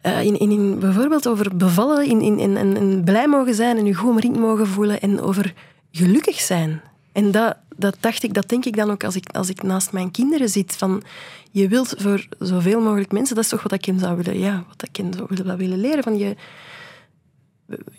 eh, 0.00 0.24
in, 0.24 0.38
in, 0.38 0.78
bijvoorbeeld 0.78 1.28
over 1.28 1.56
bevallen, 1.56 2.06
in, 2.06 2.38
in, 2.38 2.56
in, 2.56 3.04
blij 3.04 3.28
mogen 3.28 3.54
zijn 3.54 3.76
en 3.76 3.86
je 3.86 3.94
goed 3.94 4.10
omringd 4.10 4.38
mogen 4.38 4.66
voelen 4.66 5.00
en 5.00 5.20
over 5.20 5.54
gelukkig 5.92 6.40
zijn. 6.40 6.80
En 7.12 7.30
dat, 7.30 7.56
dat 7.76 7.96
dacht 8.00 8.22
ik, 8.22 8.34
dat 8.34 8.48
denk 8.48 8.64
ik 8.64 8.76
dan 8.76 8.90
ook 8.90 9.04
als 9.04 9.16
ik, 9.16 9.28
als 9.32 9.48
ik 9.48 9.62
naast 9.62 9.92
mijn 9.92 10.10
kinderen 10.10 10.48
zit. 10.48 10.76
Van, 10.76 11.02
je 11.50 11.68
wilt 11.68 11.94
voor 11.98 12.26
zoveel 12.38 12.80
mogelijk 12.80 13.12
mensen, 13.12 13.34
dat 13.34 13.44
is 13.44 13.50
toch 13.50 13.62
wat 13.62 13.72
ik 13.72 13.84
hen 13.84 13.98
zou 13.98 14.16
willen, 14.16 14.38
ja, 14.38 14.64
wat 14.68 14.88
ik 14.88 14.96
hen 14.96 15.12
zou 15.14 15.26
willen, 15.28 15.56
willen 15.56 15.80
leren. 15.80 16.02
Van 16.02 16.18
je, 16.18 16.36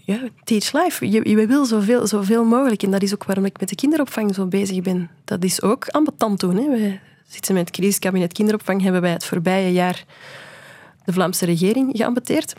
ja, 0.06 0.20
teach 0.44 0.72
life. 0.72 1.10
Je, 1.10 1.30
je 1.30 1.48
wil 1.48 1.66
zoveel, 1.66 2.08
zoveel 2.08 2.44
mogelijk. 2.44 2.84
En 2.84 2.92
dat 2.92 3.02
is 3.02 3.14
ook 3.14 3.24
waarom 3.24 3.46
ik 3.46 3.60
met 3.60 3.70
de 3.70 3.76
kinderopvang 3.76 4.36
zo 4.36 4.46
bezig 4.46 4.82
ben. 4.82 5.10
Dat 5.26 5.44
is 5.44 5.62
ook 5.62 5.88
ambetant 5.88 6.40
doen. 6.40 6.56
Hè. 6.56 6.70
We 6.70 7.00
zitten 7.28 7.54
met 7.54 7.68
het 7.68 7.76
crisiskabinet 7.76 8.34
kinderopvang, 8.34 8.82
hebben 8.82 9.02
wij 9.02 9.12
het 9.12 9.26
voorbije 9.26 9.72
jaar 9.74 10.06
de 11.06 11.14
Vlaamse 11.14 11.46
regering 11.46 11.90
geambeteerd. 11.94 12.54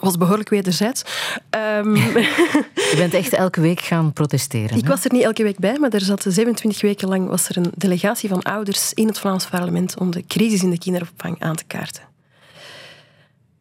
Was 0.00 0.16
behoorlijk 0.16 0.48
wederzijds. 0.48 1.02
Ehm, 1.50 1.94
Je 2.90 2.94
bent 2.96 3.14
echt 3.14 3.32
elke 3.32 3.60
week 3.60 3.80
gaan 3.80 4.12
protesteren. 4.12 4.76
ik 4.76 4.82
hè? 4.82 4.88
was 4.88 5.04
er 5.04 5.12
niet 5.12 5.22
elke 5.22 5.42
week 5.42 5.58
bij, 5.58 5.78
maar 5.78 5.92
er 5.92 6.00
zat 6.00 6.24
27 6.28 6.80
weken 6.80 7.08
lang 7.08 7.28
was 7.28 7.48
er 7.48 7.56
een 7.56 7.72
delegatie 7.74 8.28
van 8.28 8.42
ouders 8.42 8.92
in 8.92 9.06
het 9.06 9.18
Vlaams 9.18 9.46
parlement 9.46 9.98
om 9.98 10.10
de 10.10 10.26
crisis 10.26 10.62
in 10.62 10.70
de 10.70 10.78
kinderopvang 10.78 11.36
aan 11.38 11.56
te 11.56 11.64
kaarten. 11.64 12.02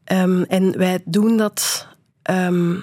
Ehm, 0.03 0.41
en 0.41 0.77
wij 0.77 0.99
doen 1.05 1.37
dat. 1.37 1.86
Ehm, 2.27 2.75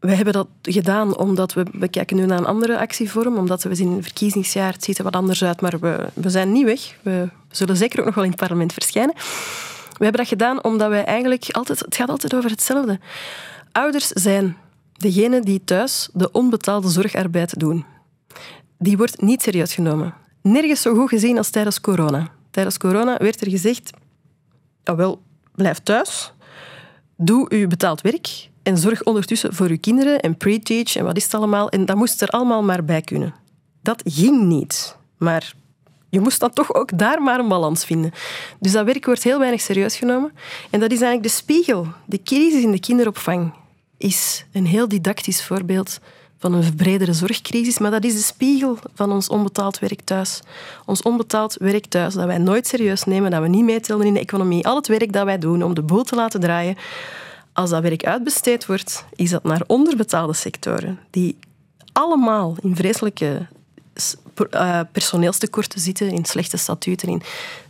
wij 0.00 0.14
hebben 0.14 0.32
dat 0.32 0.48
gedaan 0.62 1.18
omdat 1.18 1.52
we, 1.52 1.66
we 1.72 1.88
kijken 1.88 2.16
nu 2.16 2.26
naar 2.26 2.38
een 2.38 2.46
andere 2.46 2.78
actievorm, 2.78 3.36
omdat 3.36 3.62
we 3.62 3.74
zien 3.74 3.88
in 3.88 3.96
het 3.96 4.04
verkiezingsjaar, 4.04 4.74
ziet 4.78 4.98
er 4.98 5.04
wat 5.04 5.16
anders 5.16 5.44
uit, 5.44 5.60
maar 5.60 5.78
we, 5.78 6.06
we 6.14 6.30
zijn 6.30 6.52
niet 6.52 6.64
weg. 6.64 6.96
We 7.02 7.28
zullen 7.50 7.76
zeker 7.76 7.98
ook 7.98 8.04
nog 8.04 8.14
wel 8.14 8.24
in 8.24 8.30
het 8.30 8.38
parlement 8.38 8.72
verschijnen. 8.72 9.14
We 9.98 10.04
hebben 10.04 10.20
dat 10.20 10.28
gedaan 10.28 10.64
omdat 10.64 10.88
wij 10.88 11.04
eigenlijk 11.04 11.48
altijd, 11.50 11.78
het 11.78 11.96
gaat 11.96 12.08
altijd 12.08 12.34
over 12.34 12.50
hetzelfde. 12.50 13.00
Ouders 13.72 14.08
zijn 14.08 14.56
degene 14.92 15.40
die 15.40 15.64
thuis 15.64 16.08
de 16.12 16.30
onbetaalde 16.30 16.88
zorgarbeid 16.88 17.58
doen. 17.58 17.84
Die 18.78 18.96
wordt 18.96 19.20
niet 19.20 19.42
serieus 19.42 19.74
genomen. 19.74 20.14
Nergens 20.42 20.82
zo 20.82 20.94
goed 20.94 21.08
gezien 21.08 21.36
als 21.36 21.50
tijdens 21.50 21.80
corona. 21.80 22.28
Tijdens 22.50 22.78
corona 22.78 23.16
werd 23.18 23.40
er 23.40 23.50
gezegd, 23.50 23.90
ah 24.84 24.96
wel, 24.96 25.22
blijf 25.54 25.78
thuis, 25.78 26.32
doe 27.16 27.46
uw 27.48 27.66
betaald 27.68 28.00
werk 28.00 28.48
en 28.66 28.78
zorg 28.78 29.02
ondertussen 29.02 29.54
voor 29.54 29.68
uw 29.68 29.78
kinderen 29.80 30.20
en 30.20 30.36
pre-teach 30.36 30.96
en 30.96 31.04
wat 31.04 31.16
is 31.16 31.24
het 31.24 31.34
allemaal. 31.34 31.68
En 31.68 31.84
dat 31.84 31.96
moest 31.96 32.22
er 32.22 32.28
allemaal 32.28 32.62
maar 32.62 32.84
bij 32.84 33.00
kunnen. 33.00 33.34
Dat 33.82 34.02
ging 34.04 34.42
niet. 34.42 34.96
Maar 35.18 35.52
je 36.08 36.20
moest 36.20 36.40
dan 36.40 36.50
toch 36.50 36.74
ook 36.74 36.98
daar 36.98 37.22
maar 37.22 37.38
een 37.38 37.48
balans 37.48 37.84
vinden. 37.84 38.12
Dus 38.58 38.72
dat 38.72 38.84
werk 38.84 39.04
wordt 39.04 39.22
heel 39.22 39.38
weinig 39.38 39.60
serieus 39.60 39.96
genomen. 39.96 40.32
En 40.70 40.80
dat 40.80 40.92
is 40.92 41.00
eigenlijk 41.00 41.22
de 41.22 41.36
spiegel. 41.42 41.86
De 42.06 42.22
crisis 42.22 42.62
in 42.62 42.70
de 42.70 42.80
kinderopvang 42.80 43.52
is 43.96 44.44
een 44.52 44.66
heel 44.66 44.88
didactisch 44.88 45.44
voorbeeld 45.44 45.98
van 46.38 46.52
een 46.52 46.74
bredere 46.74 47.12
zorgcrisis, 47.12 47.78
maar 47.78 47.90
dat 47.90 48.04
is 48.04 48.14
de 48.14 48.20
spiegel 48.22 48.78
van 48.94 49.12
ons 49.12 49.28
onbetaald 49.28 49.78
werk 49.78 50.00
thuis. 50.04 50.40
Ons 50.84 51.02
onbetaald 51.02 51.56
werk 51.58 51.86
thuis, 51.86 52.14
dat 52.14 52.26
wij 52.26 52.38
nooit 52.38 52.66
serieus 52.66 53.04
nemen, 53.04 53.30
dat 53.30 53.42
we 53.42 53.48
niet 53.48 53.64
meetellen 53.64 54.06
in 54.06 54.14
de 54.14 54.20
economie. 54.20 54.66
Al 54.66 54.76
het 54.76 54.86
werk 54.86 55.12
dat 55.12 55.24
wij 55.24 55.38
doen 55.38 55.62
om 55.62 55.74
de 55.74 55.82
boel 55.82 56.02
te 56.02 56.14
laten 56.14 56.40
draaien, 56.40 56.76
als 57.56 57.70
dat 57.70 57.82
werk 57.82 58.04
uitbesteed 58.04 58.66
wordt, 58.66 59.04
is 59.14 59.30
dat 59.30 59.42
naar 59.42 59.62
onderbetaalde 59.66 60.32
sectoren, 60.32 60.98
die 61.10 61.38
allemaal 61.92 62.56
in 62.62 62.76
vreselijke 62.76 63.46
uh, 64.50 64.80
personeelstekorten 64.92 65.80
zitten, 65.80 66.10
in 66.10 66.24
slechte 66.24 66.56
statuten. 66.56 67.08
In, 67.08 67.22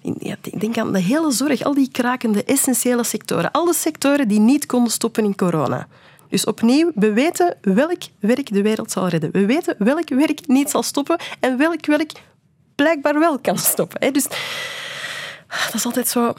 in, 0.03 0.37
denk 0.59 0.79
aan 0.79 0.93
de 0.93 1.01
hele 1.01 1.31
zorg, 1.31 1.63
al 1.63 1.75
die 1.75 1.91
krakende, 1.91 2.45
essentiële 2.45 3.05
sectoren. 3.05 3.51
Al 3.51 3.73
sectoren 3.73 4.29
die 4.29 4.41
niet 4.41 4.67
konden 4.67 4.93
stoppen 4.93 5.25
in 5.25 5.37
corona. 5.37 5.89
Dus 6.29 6.45
opnieuw, 6.45 6.91
we 6.95 7.13
weten 7.13 7.57
welk 7.61 8.03
werk 8.19 8.53
de 8.53 8.63
wereld 8.63 8.91
zal 8.91 9.09
redden. 9.09 9.31
We 9.33 9.47
weten 9.47 9.75
welk 9.79 10.09
werk 10.09 10.47
niet 10.47 10.71
zal 10.71 10.83
stoppen 10.83 11.19
en 11.41 11.59
welk 11.59 11.87
werk 11.87 12.13
blijkbaar 12.75 13.19
wel 13.19 13.39
kan 13.39 13.59
stoppen. 13.59 14.13
Dus 14.13 14.25
dat 15.49 15.75
is 15.75 15.85
altijd 15.85 16.09
zo, 16.09 16.33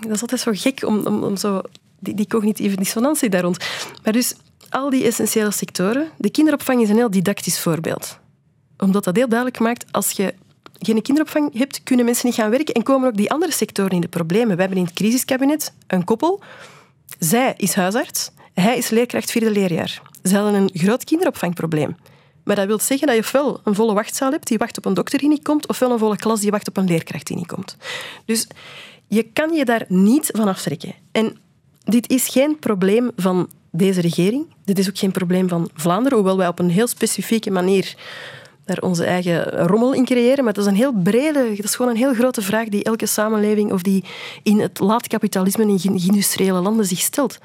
dat 0.00 0.10
is 0.10 0.20
altijd 0.20 0.40
zo 0.40 0.50
gek 0.54 0.82
om, 0.84 1.06
om, 1.06 1.22
om 1.22 1.36
zo, 1.36 1.62
die, 1.98 2.26
cognitieve 2.26 2.76
dissonantie 2.76 3.28
daar 3.28 3.42
rond. 3.42 3.64
Maar 4.02 4.12
dus 4.12 4.34
al 4.70 4.90
die 4.90 5.04
essentiële 5.04 5.50
sectoren. 5.50 6.08
De 6.16 6.30
kinderopvang 6.30 6.82
is 6.82 6.88
een 6.88 6.96
heel 6.96 7.10
didactisch 7.10 7.60
voorbeeld. 7.60 8.18
Omdat 8.78 9.04
dat 9.04 9.16
heel 9.16 9.28
duidelijk 9.28 9.58
maakt, 9.58 9.92
als 9.92 10.10
je 10.10 10.34
geen 10.78 11.02
kinderopvang 11.02 11.58
hebt, 11.58 11.82
kunnen 11.82 12.04
mensen 12.04 12.26
niet 12.26 12.34
gaan 12.34 12.50
werken 12.50 12.74
en 12.74 12.82
komen 12.82 13.08
ook 13.08 13.16
die 13.16 13.30
andere 13.30 13.52
sectoren 13.52 13.90
in 13.90 14.00
de 14.00 14.08
problemen. 14.08 14.54
We 14.54 14.60
hebben 14.60 14.78
in 14.78 14.84
het 14.84 14.94
crisiskabinet 14.94 15.74
een 15.86 16.04
koppel. 16.04 16.40
Zij 17.18 17.54
is 17.56 17.74
huisarts 17.74 18.30
hij 18.60 18.76
is 18.76 18.90
leerkracht 18.90 19.30
vierde 19.30 19.50
leerjaar. 19.50 20.02
Ze 20.22 20.36
hadden 20.36 20.54
een 20.54 20.70
groot 20.72 21.04
kinderopvangprobleem. 21.04 21.96
Maar 22.44 22.56
dat 22.56 22.66
wil 22.66 22.78
zeggen 22.78 23.06
dat 23.06 23.16
je 23.16 23.22
ofwel 23.22 23.60
een 23.64 23.74
volle 23.74 23.94
wachtzaal 23.94 24.30
hebt 24.30 24.46
die 24.46 24.58
wacht 24.58 24.78
op 24.78 24.84
een 24.84 24.94
dokter 24.94 25.18
die 25.18 25.28
niet 25.28 25.42
komt, 25.42 25.68
ofwel 25.68 25.90
een 25.90 25.98
volle 25.98 26.16
klas 26.16 26.40
die 26.40 26.50
wacht 26.50 26.68
op 26.68 26.76
een 26.76 26.84
leerkracht 26.84 27.26
die 27.26 27.36
niet 27.36 27.46
komt. 27.46 27.76
Dus 28.24 28.46
je 29.08 29.22
kan 29.22 29.52
je 29.52 29.64
daar 29.64 29.84
niet 29.88 30.30
van 30.34 30.48
aftrekken. 30.48 30.94
En 31.12 31.36
dit 31.88 32.10
is 32.10 32.28
geen 32.28 32.58
probleem 32.58 33.10
van 33.16 33.48
deze 33.70 34.00
regering. 34.00 34.46
Dit 34.64 34.78
is 34.78 34.88
ook 34.88 34.98
geen 34.98 35.12
probleem 35.12 35.48
van 35.48 35.70
Vlaanderen, 35.74 36.18
hoewel 36.18 36.36
wij 36.36 36.48
op 36.48 36.58
een 36.58 36.70
heel 36.70 36.86
specifieke 36.86 37.50
manier 37.50 37.96
daar 38.64 38.78
onze 38.78 39.04
eigen 39.04 39.66
rommel 39.66 39.92
in 39.92 40.04
creëren. 40.04 40.44
Maar 40.44 40.52
het 40.52 40.62
is 40.62 40.68
een 40.68 40.76
heel 40.76 40.92
brede, 40.92 41.48
dat 41.56 41.64
is 41.64 41.74
gewoon 41.74 41.90
een 41.90 41.96
heel 41.96 42.14
grote 42.14 42.42
vraag 42.42 42.68
die 42.68 42.84
elke 42.84 43.06
samenleving 43.06 43.72
of 43.72 43.82
die 43.82 44.04
in 44.42 44.60
het 44.60 44.78
laatkapitalisme 44.78 45.62
in 45.62 46.00
industriële 46.06 46.60
landen 46.60 46.84
zich 46.84 46.98
stelt. 46.98 47.38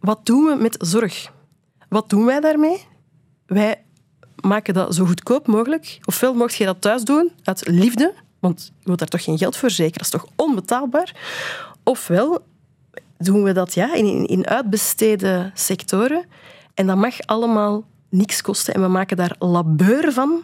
Wat 0.00 0.26
doen 0.26 0.44
we 0.44 0.54
met 0.54 0.76
zorg? 0.80 1.32
Wat 1.88 2.10
doen 2.10 2.24
wij 2.24 2.40
daarmee? 2.40 2.84
Wij 3.46 3.82
maken 4.40 4.74
dat 4.74 4.94
zo 4.94 5.04
goedkoop 5.04 5.46
mogelijk. 5.46 5.98
Ofwel 6.04 6.34
mocht 6.34 6.54
je 6.54 6.64
dat 6.64 6.80
thuis 6.80 7.02
doen 7.02 7.32
uit 7.42 7.68
liefde, 7.68 8.14
want 8.38 8.72
je 8.78 8.84
wilt 8.84 8.98
daar 8.98 9.08
toch 9.08 9.24
geen 9.24 9.38
geld 9.38 9.56
voor 9.56 9.70
zeker, 9.70 9.98
dat 9.98 10.06
is 10.06 10.10
toch 10.10 10.26
onbetaalbaar. 10.36 11.14
Ofwel 11.82 12.42
doen 13.18 13.42
we 13.42 13.52
dat 13.52 13.74
ja, 13.74 13.94
in, 13.94 14.26
in 14.26 14.46
uitbesteden 14.46 15.50
sectoren 15.54 16.24
en 16.74 16.86
dat 16.86 16.96
mag 16.96 17.20
allemaal 17.20 17.84
niks 18.08 18.42
kosten 18.42 18.74
en 18.74 18.80
we 18.80 18.88
maken 18.88 19.16
daar 19.16 19.36
labeur 19.38 20.12
van 20.12 20.42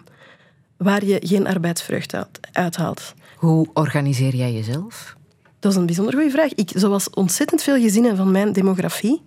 waar 0.77 1.05
je 1.05 1.21
geen 1.25 1.47
arbeidsvreugde 1.47 2.27
uithaalt. 2.53 3.15
Hoe 3.37 3.69
organiseer 3.73 4.35
jij 4.35 4.53
jezelf? 4.53 5.17
Dat 5.59 5.73
is 5.73 5.79
een 5.79 5.87
bijzonder 5.87 6.15
goede 6.15 6.31
vraag. 6.31 6.55
Ik, 6.55 6.71
zoals 6.75 7.11
ontzettend 7.11 7.63
veel 7.63 7.81
gezinnen 7.81 8.17
van 8.17 8.31
mijn 8.31 8.53
demografie, 8.53 9.23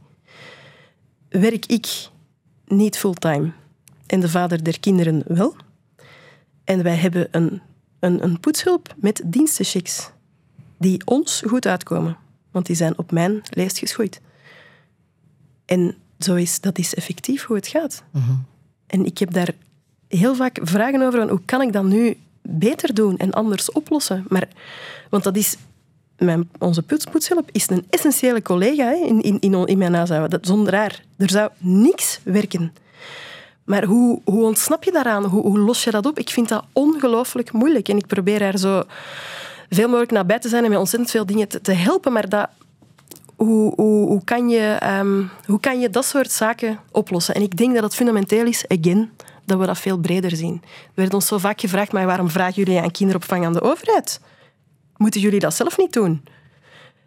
werk 1.30 1.66
ik 1.66 2.10
niet 2.68 2.98
fulltime 2.98 3.52
en 4.06 4.20
de 4.20 4.30
vader 4.30 4.64
der 4.64 4.80
kinderen 4.80 5.24
wel. 5.28 5.56
En 6.64 6.84
wij 6.84 6.96
hebben 6.96 7.28
een, 7.32 7.62
een, 8.00 8.24
een 8.24 8.40
poetshulp 8.40 8.94
met 8.98 9.22
dienstenchecks 9.26 10.12
die 10.78 11.02
ons 11.06 11.44
goed 11.48 11.68
uitkomen, 11.68 12.18
want 12.56 12.68
die 12.68 12.76
zijn 12.76 12.98
op 12.98 13.12
mijn 13.12 13.42
lijst 13.50 13.78
geschoeid. 13.78 14.22
En 15.66 15.96
zo 16.20 16.36
is, 16.36 16.62
dat 16.62 16.78
is 16.78 16.96
effectief 16.96 17.44
hoe 17.44 17.56
het 17.56 17.68
gaat. 17.68 18.04
Mhm. 18.12 18.32
En 18.88 19.06
ik 19.06 19.18
heb 19.18 19.34
daar 19.34 19.54
heel 20.08 20.36
vaak 20.36 20.60
vragen 20.62 21.02
over 21.02 21.20
van 21.20 21.30
hoe 21.30 21.42
kan 21.46 21.62
ik 21.62 21.74
dat 21.74 21.84
nu 21.84 22.18
beter 22.42 22.94
doen 22.94 23.18
en 23.18 23.32
anders 23.32 23.72
oplossen. 23.72 24.26
Maar, 24.28 24.48
want 25.10 25.24
dat 25.24 25.36
is 25.36 25.58
mijn, 26.18 26.50
onze 26.60 26.82
poetshulp 26.82 27.50
is 27.52 27.70
een 27.70 27.86
essentiële 27.90 28.42
collega 28.42 28.86
hè, 28.86 28.96
in, 28.96 29.22
in, 29.22 29.40
in, 29.40 29.66
in 29.66 29.78
mijn 29.78 29.94
huishouden. 29.94 30.30
Dat 30.30 30.46
zonder 30.46 30.76
haar. 30.76 31.04
Er 31.18 31.30
zou 31.30 31.50
niks 31.58 32.20
werken. 32.24 32.74
Maar 33.64 33.84
hoe, 33.84 34.22
hoe 34.24 34.44
ontsnap 34.44 34.84
je 34.84 34.92
daaraan? 34.92 35.26
Hoe, 35.26 35.42
hoe 35.42 35.60
los 35.60 35.84
je 35.84 35.92
dat 35.92 36.06
op? 36.06 36.20
Ik 36.20 36.30
vind 36.30 36.50
dat 36.50 36.66
ongelooflijk 36.74 37.52
moeilijk. 37.52 37.90
En 37.90 37.98
ik 37.98 38.08
probeer 38.08 38.44
haar 38.44 38.58
zo 38.58 38.84
veel 39.76 39.88
mogelijk 39.88 40.12
nabij 40.12 40.40
te 40.40 40.50
zijn 40.50 40.64
en 40.64 40.70
met 40.70 40.80
ontzettend 40.80 41.12
veel 41.12 41.26
dingen 41.26 41.48
te, 41.62 41.72
helpen. 41.72 42.14
Maar 42.14 42.30
dat, 42.30 42.50
hoe, 43.36 43.74
hoe, 43.76 44.08
hoe, 44.08 44.24
kan 44.24 44.50
je, 44.50 44.80
um, 45.00 45.30
hoe 45.46 45.60
kan 45.60 45.80
je 45.80 45.90
dat 45.90 46.06
soort 46.06 46.32
zaken 46.32 46.80
oplossen? 46.92 47.36
En 47.36 47.42
ik 47.42 47.58
denk 47.58 47.74
dat 47.74 47.84
het 47.84 47.96
fundamenteel 47.96 48.46
is, 48.46 48.66
again, 48.68 49.12
dat 49.46 49.60
we 49.60 49.66
dat 49.66 49.78
veel 49.78 49.98
breder 49.98 50.36
zien. 50.36 50.62
Er 50.64 50.92
werd 50.94 51.14
ons 51.14 51.28
zo 51.28 51.38
vaak 51.38 51.60
gevraagd, 51.60 51.92
maar 51.92 52.06
waarom 52.06 52.30
vragen 52.30 52.64
jullie 52.64 52.82
aan 52.82 52.92
kinderopvang 52.92 53.46
aan 53.46 53.54
de 53.54 53.62
overheid? 53.62 54.20
Moeten 54.98 55.22
jullie 55.22 55.40
dat 55.40 55.54
zelf 55.54 55.78
niet 55.78 55.94
doen? 55.94 56.24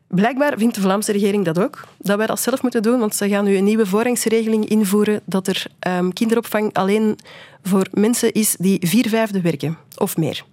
Blijkbaar 0.08 0.58
vindt 0.58 0.74
de 0.74 0.80
Vlaamse 0.80 1.12
regering 1.12 1.44
dat 1.44 1.58
ook, 1.58 1.84
dat 1.98 2.16
wij 2.16 2.26
dat 2.26 2.40
zelf 2.40 2.62
moeten 2.62 2.82
doen, 2.82 2.98
want 2.98 3.14
ze 3.14 3.28
gaan 3.28 3.44
nu 3.44 3.56
een 3.56 3.64
nieuwe 3.64 3.86
voorrangsregeling 3.86 4.68
invoeren 4.68 5.20
dat 5.24 5.46
er 5.46 5.66
um, 5.88 6.12
kinderopvang 6.12 6.74
alleen 6.74 7.18
voor 7.62 7.86
mensen 7.90 8.32
is 8.32 8.56
die 8.58 8.86
vier 8.86 9.08
vijfde 9.08 9.40
werken 9.40 9.78
of 9.96 10.16
meer. 10.16 10.44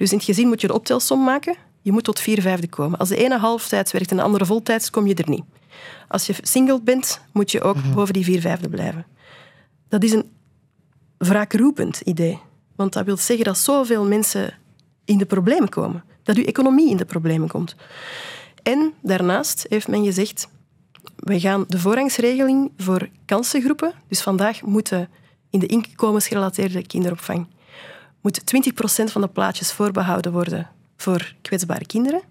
Dus 0.00 0.10
in 0.10 0.16
het 0.16 0.26
gezin 0.26 0.48
moet 0.48 0.60
je 0.60 0.66
de 0.66 0.72
optelsom 0.72 1.24
maken. 1.24 1.56
Je 1.82 1.92
moet 1.92 2.04
tot 2.04 2.20
vier 2.20 2.40
vijfde 2.40 2.68
komen. 2.68 2.98
Als 2.98 3.08
de 3.08 3.16
ene 3.16 3.38
halftijds 3.38 3.92
werkt 3.92 4.10
en 4.10 4.16
de 4.16 4.22
andere 4.22 4.46
voltijds, 4.46 4.90
kom 4.90 5.06
je 5.06 5.14
er 5.14 5.28
niet. 5.28 5.44
Als 6.08 6.26
je 6.26 6.34
single 6.42 6.80
bent, 6.80 7.20
moet 7.32 7.50
je 7.50 7.62
ook 7.62 7.76
mhm. 7.76 7.94
boven 7.94 8.14
die 8.14 8.24
vier 8.24 8.40
vijfde 8.40 8.68
blijven. 8.68 9.06
Dat 9.88 10.02
is 10.02 10.12
een 10.12 10.30
wraakroepend 11.18 12.00
idee. 12.00 12.38
Want 12.76 12.92
dat 12.92 13.04
wil 13.04 13.16
zeggen 13.16 13.44
dat 13.44 13.58
zoveel 13.58 14.04
mensen 14.04 14.54
in 15.04 15.18
de 15.18 15.26
problemen 15.26 15.68
komen 15.68 16.04
dat 16.22 16.36
uw 16.36 16.44
economie 16.44 16.90
in 16.90 16.96
de 16.96 17.04
problemen 17.04 17.48
komt. 17.48 17.76
En 18.62 18.92
daarnaast 19.02 19.66
heeft 19.68 19.88
men 19.88 20.04
gezegd, 20.04 20.48
we 21.16 21.40
gaan 21.40 21.64
de 21.68 21.78
voorrangsregeling 21.78 22.70
voor 22.76 23.08
kansengroepen, 23.24 23.92
dus 24.08 24.22
vandaag 24.22 24.62
moeten 24.62 25.08
in 25.50 25.58
de 25.58 25.66
inkomensgerelateerde 25.66 26.86
kinderopvang, 26.86 27.46
moet 28.20 28.40
20% 28.40 29.04
van 29.04 29.20
de 29.20 29.28
plaatjes 29.28 29.72
voorbehouden 29.72 30.32
worden 30.32 30.70
voor 30.96 31.34
kwetsbare 31.42 31.86
kinderen. 31.86 32.22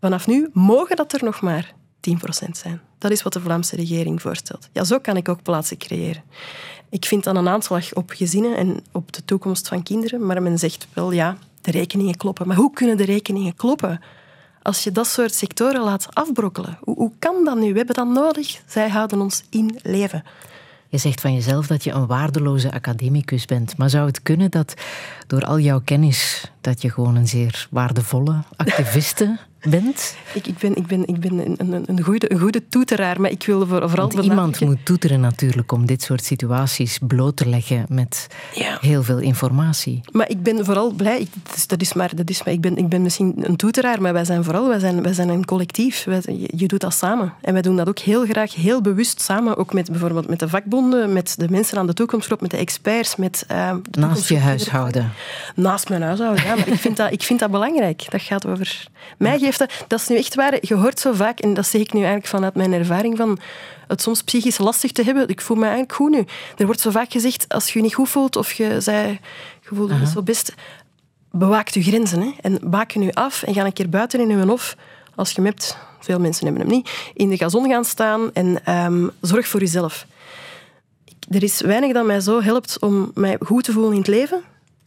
Vanaf 0.00 0.26
nu 0.26 0.50
mogen 0.52 0.96
dat 0.96 1.12
er 1.12 1.24
nog 1.24 1.40
maar 1.40 1.74
10% 2.10 2.50
zijn. 2.50 2.80
Dat 2.98 3.10
is 3.10 3.22
wat 3.22 3.32
de 3.32 3.40
Vlaamse 3.40 3.76
regering 3.76 4.22
voorstelt. 4.22 4.68
Ja, 4.72 4.84
zo 4.84 4.98
kan 4.98 5.16
ik 5.16 5.28
ook 5.28 5.42
plaatsen 5.42 5.76
creëren. 5.76 6.22
Ik 6.90 7.04
vind 7.04 7.24
dan 7.24 7.36
een 7.36 7.48
aanslag 7.48 7.94
op 7.94 8.10
gezinnen 8.10 8.56
en 8.56 8.84
op 8.92 9.12
de 9.12 9.24
toekomst 9.24 9.68
van 9.68 9.82
kinderen, 9.82 10.26
maar 10.26 10.42
men 10.42 10.58
zegt 10.58 10.86
wel 10.92 11.10
ja, 11.10 11.36
de 11.60 11.70
rekeningen 11.70 12.16
kloppen. 12.16 12.46
Maar 12.46 12.56
hoe 12.56 12.72
kunnen 12.72 12.96
de 12.96 13.04
rekeningen 13.04 13.54
kloppen 13.54 14.00
als 14.62 14.84
je 14.84 14.92
dat 14.92 15.06
soort 15.06 15.34
sectoren 15.34 15.80
laat 15.80 16.06
afbrokkelen? 16.12 16.78
Hoe, 16.80 16.94
hoe 16.94 17.12
kan 17.18 17.44
dat 17.44 17.56
nu? 17.56 17.70
We 17.70 17.76
hebben 17.76 17.94
dat 17.94 18.08
nodig. 18.08 18.60
Zij 18.66 18.88
houden 18.88 19.20
ons 19.20 19.42
in 19.50 19.78
leven. 19.82 20.24
Je 20.92 20.98
zegt 20.98 21.20
van 21.20 21.34
jezelf 21.34 21.66
dat 21.66 21.84
je 21.84 21.90
een 21.90 22.06
waardeloze 22.06 22.72
academicus 22.72 23.44
bent. 23.44 23.76
Maar 23.76 23.90
zou 23.90 24.06
het 24.06 24.22
kunnen 24.22 24.50
dat 24.50 24.74
door 25.26 25.44
al 25.44 25.58
jouw 25.58 25.80
kennis 25.84 26.50
dat 26.60 26.82
je 26.82 26.90
gewoon 26.90 27.16
een 27.16 27.28
zeer 27.28 27.66
waardevolle 27.70 28.42
activiste 28.56 29.38
bent? 29.68 30.16
Ik, 30.34 30.46
ik 30.46 30.58
ben, 30.58 30.76
ik 30.76 30.86
ben, 30.86 31.06
ik 31.06 31.20
ben 31.20 31.38
een, 31.38 31.54
een, 31.58 31.84
een, 31.86 32.02
goede, 32.02 32.32
een 32.32 32.38
goede 32.38 32.68
toeteraar, 32.68 33.20
maar 33.20 33.30
ik 33.30 33.46
wil 33.46 33.66
vooral... 33.66 34.10
Want 34.10 34.14
iemand 34.14 34.60
moet 34.60 34.84
toeteren 34.84 35.20
natuurlijk 35.20 35.72
om 35.72 35.86
dit 35.86 36.02
soort 36.02 36.24
situaties 36.24 36.98
bloot 37.06 37.36
te 37.36 37.48
leggen 37.48 37.84
met 37.88 38.26
heel 38.80 39.02
veel 39.02 39.18
informatie. 39.18 40.00
Maar 40.12 40.28
ik 40.30 40.42
ben 40.42 40.64
vooral 40.64 40.90
blij, 40.90 41.26
dat 41.66 41.80
is 41.80 41.92
maar, 41.92 42.16
dat 42.16 42.30
is 42.30 42.42
maar 42.44 42.54
ik, 42.54 42.60
ben, 42.60 42.76
ik 42.76 42.88
ben 42.88 43.02
misschien 43.02 43.34
een 43.36 43.56
toeteraar, 43.56 44.02
maar 44.02 44.12
wij 44.12 44.24
zijn 44.24 44.44
vooral 44.44 44.68
wij 44.68 44.78
zijn, 44.78 45.02
wij 45.02 45.12
zijn 45.12 45.28
een 45.28 45.44
collectief. 45.44 46.04
Wij, 46.04 46.22
je 46.54 46.68
doet 46.68 46.80
dat 46.80 46.94
samen. 46.94 47.32
En 47.40 47.52
wij 47.52 47.62
doen 47.62 47.76
dat 47.76 47.88
ook 47.88 47.98
heel 47.98 48.24
graag, 48.24 48.54
heel 48.54 48.80
bewust 48.80 49.20
samen, 49.20 49.56
ook 49.56 49.72
met 49.72 49.90
bijvoorbeeld 49.90 50.28
met 50.28 50.38
de 50.38 50.48
vakbonden, 50.48 51.12
met 51.12 51.34
de 51.38 51.50
mensen 51.50 51.78
aan 51.78 51.86
de 51.86 51.94
toekomstgroep, 51.94 52.40
met 52.40 52.50
de 52.50 52.56
experts, 52.56 53.16
met... 53.16 53.44
Uh, 53.50 53.74
Naast 53.90 54.28
je 54.28 54.38
huishouden. 54.38 55.12
Naast 55.54 55.88
mijn 55.88 56.02
huishouden, 56.02 56.44
ja. 56.44 56.54
Maar 56.54 56.68
ik 56.68 56.78
vind 56.78 56.96
dat, 56.96 57.12
ik 57.12 57.22
vind 57.22 57.38
dat 57.38 57.50
belangrijk. 57.50 58.10
Dat 58.10 58.22
gaat 58.22 58.46
over 58.46 58.88
mij 59.18 59.38
dat 59.58 60.00
is 60.00 60.08
nu 60.08 60.16
echt 60.16 60.34
waar. 60.34 60.58
Je 60.60 60.74
hoort 60.74 61.00
zo 61.00 61.12
vaak, 61.12 61.40
en 61.40 61.54
dat 61.54 61.66
zeg 61.66 61.80
ik 61.80 61.92
nu 61.92 61.98
eigenlijk 61.98 62.28
vanuit 62.28 62.54
mijn 62.54 62.72
ervaring 62.72 63.16
van 63.16 63.38
het 63.86 64.02
soms 64.02 64.22
psychisch 64.22 64.58
lastig 64.58 64.92
te 64.92 65.02
hebben. 65.02 65.28
Ik 65.28 65.40
voel 65.40 65.56
me 65.56 65.62
eigenlijk 65.62 65.92
goed 65.92 66.10
nu. 66.10 66.24
Er 66.56 66.66
wordt 66.66 66.80
zo 66.80 66.90
vaak 66.90 67.12
gezegd, 67.12 67.44
als 67.48 67.72
je 67.72 67.78
je 67.78 67.84
niet 67.84 67.94
goed 67.94 68.08
voelt 68.08 68.36
of 68.36 68.52
je 68.52 68.80
zei, 68.80 69.20
je 69.60 69.68
voelt 69.74 69.90
je 69.90 70.06
zo 70.06 70.22
best... 70.22 70.54
bewaak 71.30 71.68
je 71.68 71.82
grenzen. 71.82 72.20
Hè? 72.20 72.30
En 72.40 72.58
baak 72.62 72.90
je 72.90 72.98
nu 72.98 73.10
af 73.10 73.42
en 73.42 73.54
ga 73.54 73.64
een 73.64 73.72
keer 73.72 73.88
buiten 73.88 74.20
in 74.20 74.28
je 74.28 74.46
hof, 74.46 74.76
als 75.14 75.28
je 75.28 75.34
hem 75.34 75.44
hebt, 75.44 75.76
veel 76.00 76.20
mensen 76.20 76.46
hebben 76.46 76.62
hem 76.62 76.72
niet, 76.72 76.90
in 77.14 77.28
de 77.28 77.36
gazon 77.36 77.68
gaan 77.68 77.84
staan 77.84 78.32
en 78.32 78.64
ehm, 78.64 79.08
zorg 79.20 79.48
voor 79.48 79.60
jezelf. 79.60 80.06
Er 81.28 81.42
is 81.42 81.60
weinig 81.60 81.92
dat 81.92 82.06
mij 82.06 82.20
zo 82.20 82.42
helpt 82.42 82.78
om 82.80 83.10
mij 83.14 83.36
goed 83.40 83.64
te 83.64 83.72
voelen 83.72 83.92
in 83.92 83.98
het 83.98 84.06
leven, 84.06 84.42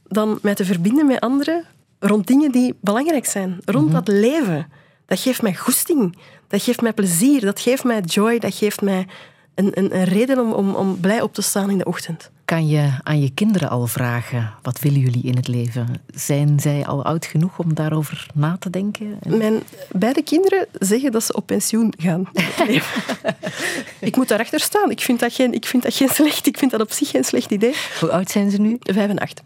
dan 0.07 0.39
mij 0.41 0.55
te 0.55 0.65
verbinden 0.65 1.07
met 1.07 1.19
anderen 1.19 1.65
rond 1.99 2.27
dingen 2.27 2.51
die 2.51 2.77
belangrijk 2.81 3.25
zijn. 3.25 3.57
Rond 3.65 3.91
dat 3.91 4.07
leven. 4.07 4.67
Dat 5.05 5.19
geeft 5.19 5.41
mij 5.41 5.55
goesting. 5.55 6.17
Dat 6.47 6.63
geeft 6.63 6.81
mij 6.81 6.93
plezier. 6.93 7.41
Dat 7.41 7.59
geeft 7.59 7.83
mij 7.83 8.01
joy. 8.01 8.39
Dat 8.39 8.55
geeft 8.55 8.81
mij 8.81 9.07
een, 9.55 9.71
een, 9.73 9.95
een 9.95 10.03
reden 10.03 10.39
om, 10.39 10.51
om, 10.51 10.75
om 10.75 10.99
blij 10.99 11.21
op 11.21 11.33
te 11.33 11.41
staan 11.41 11.69
in 11.69 11.77
de 11.77 11.85
ochtend. 11.85 12.31
Kan 12.45 12.67
je 12.67 12.89
aan 13.03 13.21
je 13.21 13.29
kinderen 13.33 13.69
al 13.69 13.87
vragen, 13.87 14.53
wat 14.61 14.79
willen 14.79 14.99
jullie 14.99 15.23
in 15.23 15.35
het 15.35 15.47
leven? 15.47 15.87
Zijn 16.13 16.59
zij 16.59 16.85
al 16.85 17.03
oud 17.05 17.25
genoeg 17.25 17.59
om 17.59 17.73
daarover 17.73 18.27
na 18.33 18.55
te 18.59 18.69
denken? 18.69 19.17
En- 19.21 19.37
Mijn 19.37 19.63
beide 19.91 20.21
kinderen 20.23 20.67
zeggen 20.79 21.11
dat 21.11 21.23
ze 21.23 21.33
op 21.33 21.45
pensioen 21.47 21.93
gaan. 21.97 22.27
Ik 23.99 24.15
moet 24.15 24.27
daarachter 24.27 24.59
staan. 24.59 24.91
Ik 24.91 25.01
vind, 25.01 25.19
dat 25.19 25.33
geen, 25.33 25.53
ik, 25.53 25.65
vind 25.65 25.83
dat 25.83 25.93
geen 25.93 26.09
slecht, 26.09 26.47
ik 26.47 26.57
vind 26.57 26.71
dat 26.71 26.81
op 26.81 26.91
zich 26.91 27.09
geen 27.09 27.23
slecht 27.23 27.51
idee. 27.51 27.73
Hoe 27.99 28.11
oud 28.11 28.29
zijn 28.31 28.51
ze 28.51 28.61
nu? 28.61 28.77
Vijf 28.79 29.09
en 29.09 29.19
acht. 29.19 29.41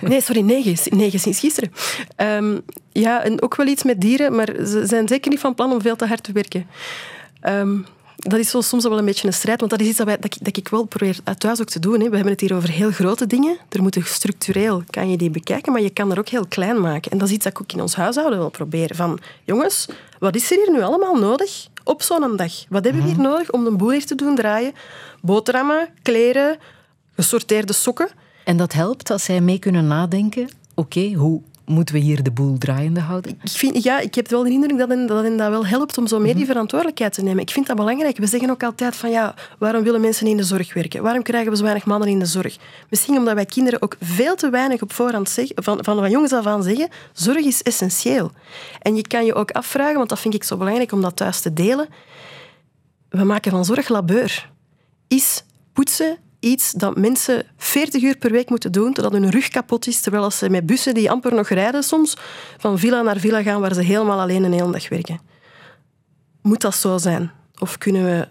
Nee, 0.00 0.20
sorry, 0.20 0.40
negen. 0.40 0.96
Negen 0.98 1.20
sinds 1.20 1.38
gisteren. 1.40 1.72
Ehm, 2.16 2.58
ja, 2.92 3.22
en 3.22 3.42
ook 3.42 3.56
wel 3.56 3.66
iets 3.66 3.82
met 3.82 4.00
dieren, 4.00 4.34
maar 4.34 4.46
ze 4.66 4.82
zijn 4.86 5.08
zeker 5.08 5.30
niet 5.30 5.40
van 5.40 5.54
plan 5.54 5.72
om 5.72 5.80
veel 5.80 5.96
te 5.96 6.06
hard 6.06 6.22
te 6.22 6.32
werken. 6.32 6.66
Ehm, 7.40 7.76
dat 8.20 8.38
is 8.38 8.50
zo 8.50 8.60
soms 8.60 8.82
wel 8.82 8.98
een 8.98 9.04
beetje 9.04 9.26
een 9.26 9.32
strijd, 9.32 9.58
want 9.58 9.70
dat 9.70 9.80
is 9.80 9.86
iets 9.86 9.96
dat, 9.96 10.06
wij, 10.06 10.16
dat, 10.16 10.34
ik, 10.34 10.44
dat 10.44 10.56
ik 10.56 10.68
wel 10.68 10.84
probeer 10.84 11.18
thuis 11.38 11.60
ook 11.60 11.68
te 11.68 11.78
doen. 11.78 12.00
Hè. 12.00 12.08
We 12.08 12.14
hebben 12.14 12.32
het 12.32 12.40
hier 12.40 12.54
over 12.54 12.70
heel 12.70 12.90
grote 12.90 13.26
dingen. 13.26 13.56
Er 13.68 13.82
moeten 13.82 14.04
structureel, 14.04 14.82
kan 14.90 15.10
je 15.10 15.16
die 15.16 15.30
bekijken, 15.30 15.72
maar 15.72 15.82
je 15.82 15.90
kan 15.90 16.10
er 16.10 16.18
ook 16.18 16.28
heel 16.28 16.46
klein 16.46 16.80
maken. 16.80 17.10
En 17.10 17.18
dat 17.18 17.28
is 17.28 17.34
iets 17.34 17.44
dat 17.44 17.52
ik 17.52 17.60
ook 17.60 17.72
in 17.72 17.80
ons 17.80 17.94
huishouden 17.94 18.38
wil 18.38 18.50
proberen. 18.50 18.96
Van, 18.96 19.18
jongens, 19.44 19.88
wat 20.18 20.34
is 20.34 20.50
er 20.50 20.56
hier 20.56 20.70
nu 20.72 20.82
allemaal 20.82 21.14
nodig 21.14 21.68
op 21.84 22.02
zo'n 22.02 22.36
dag? 22.36 22.52
Wat 22.68 22.84
hebben 22.84 23.02
we 23.02 23.08
hier 23.08 23.20
nodig 23.20 23.50
om 23.50 23.64
de 23.64 23.76
boel 23.76 23.90
hier 23.90 24.06
te 24.06 24.14
doen 24.14 24.34
draaien? 24.34 24.72
Boterhammen, 25.20 25.88
kleren, 26.02 26.58
gesorteerde 27.14 27.72
sokken. 27.72 28.08
En 28.44 28.56
dat 28.56 28.72
helpt 28.72 29.10
als 29.10 29.24
zij 29.24 29.40
mee 29.40 29.58
kunnen 29.58 29.86
nadenken. 29.86 30.48
Oké, 30.74 31.12
hoe 31.12 31.42
moeten 31.64 31.94
we 31.94 32.00
hier 32.00 32.22
de 32.22 32.30
boel 32.30 32.58
draaiende 32.58 33.00
houden? 33.00 33.30
Ik, 33.42 33.50
vind, 33.50 33.82
ja, 33.82 34.00
ik 34.00 34.14
heb 34.14 34.28
wel 34.28 34.42
de 34.42 34.50
indruk 34.50 34.78
dat 34.78 34.88
hen, 34.88 35.06
dat 35.06 35.22
hen 35.22 35.36
dat 35.36 35.50
wel 35.50 35.66
helpt 35.66 35.98
om 35.98 36.06
zo 36.06 36.18
meer 36.18 36.34
die 36.34 36.46
verantwoordelijkheid 36.46 37.12
te 37.12 37.22
nemen. 37.22 37.42
Ik 37.42 37.50
vind 37.50 37.66
dat 37.66 37.76
belangrijk. 37.76 38.16
We 38.16 38.26
zeggen 38.26 38.50
ook 38.50 38.62
altijd 38.62 38.96
van 38.96 39.10
ja, 39.10 39.34
waarom 39.58 39.82
willen 39.82 40.00
mensen 40.00 40.26
in 40.26 40.36
de 40.36 40.42
zorg 40.42 40.74
werken? 40.74 41.02
Waarom 41.02 41.22
krijgen 41.22 41.50
we 41.50 41.56
zo 41.56 41.62
weinig 41.62 41.84
mannen 41.84 42.08
in 42.08 42.18
de 42.18 42.26
zorg? 42.26 42.56
Misschien 42.88 43.16
omdat 43.16 43.34
wij 43.34 43.46
kinderen 43.46 43.82
ook 43.82 43.96
veel 44.00 44.36
te 44.36 44.50
weinig 44.50 44.82
op 44.82 44.92
voorhand 44.92 45.28
zeggen, 45.28 45.62
van, 45.62 45.84
van, 45.84 45.96
van 45.96 46.10
jongens 46.10 46.32
af 46.32 46.46
aan 46.46 46.62
zeggen, 46.62 46.88
zorg 47.12 47.44
is 47.44 47.62
essentieel. 47.62 48.30
En 48.78 48.96
je 48.96 49.02
kan 49.02 49.24
je 49.24 49.34
ook 49.34 49.50
afvragen, 49.50 49.96
want 49.96 50.08
dat 50.08 50.20
vind 50.20 50.34
ik 50.34 50.44
zo 50.44 50.56
belangrijk 50.56 50.92
om 50.92 51.02
dat 51.02 51.16
thuis 51.16 51.40
te 51.40 51.52
delen. 51.52 51.88
We 53.08 53.24
maken 53.24 53.50
van 53.50 53.64
zorg 53.64 53.88
labeur. 53.88 54.50
Is 55.08 55.44
poetsen 55.72 56.18
iets 56.40 56.72
dat 56.72 56.96
mensen 56.96 57.46
40 57.56 58.02
uur 58.02 58.16
per 58.16 58.30
week 58.30 58.48
moeten 58.50 58.72
doen, 58.72 58.92
totdat 58.92 59.12
hun 59.12 59.30
rug 59.30 59.48
kapot 59.48 59.86
is, 59.86 60.00
terwijl 60.00 60.30
ze 60.30 60.50
met 60.50 60.66
bussen 60.66 60.94
die 60.94 61.10
amper 61.10 61.34
nog 61.34 61.48
rijden 61.48 61.82
soms, 61.82 62.16
van 62.58 62.78
villa 62.78 63.02
naar 63.02 63.18
villa 63.18 63.42
gaan 63.42 63.60
waar 63.60 63.74
ze 63.74 63.82
helemaal 63.82 64.20
alleen 64.20 64.44
een 64.44 64.52
hele 64.52 64.72
dag 64.72 64.88
werken. 64.88 65.20
Moet 66.42 66.60
dat 66.60 66.74
zo 66.74 66.98
zijn? 66.98 67.30
Of 67.58 67.78
kunnen 67.78 68.04
we 68.04 68.28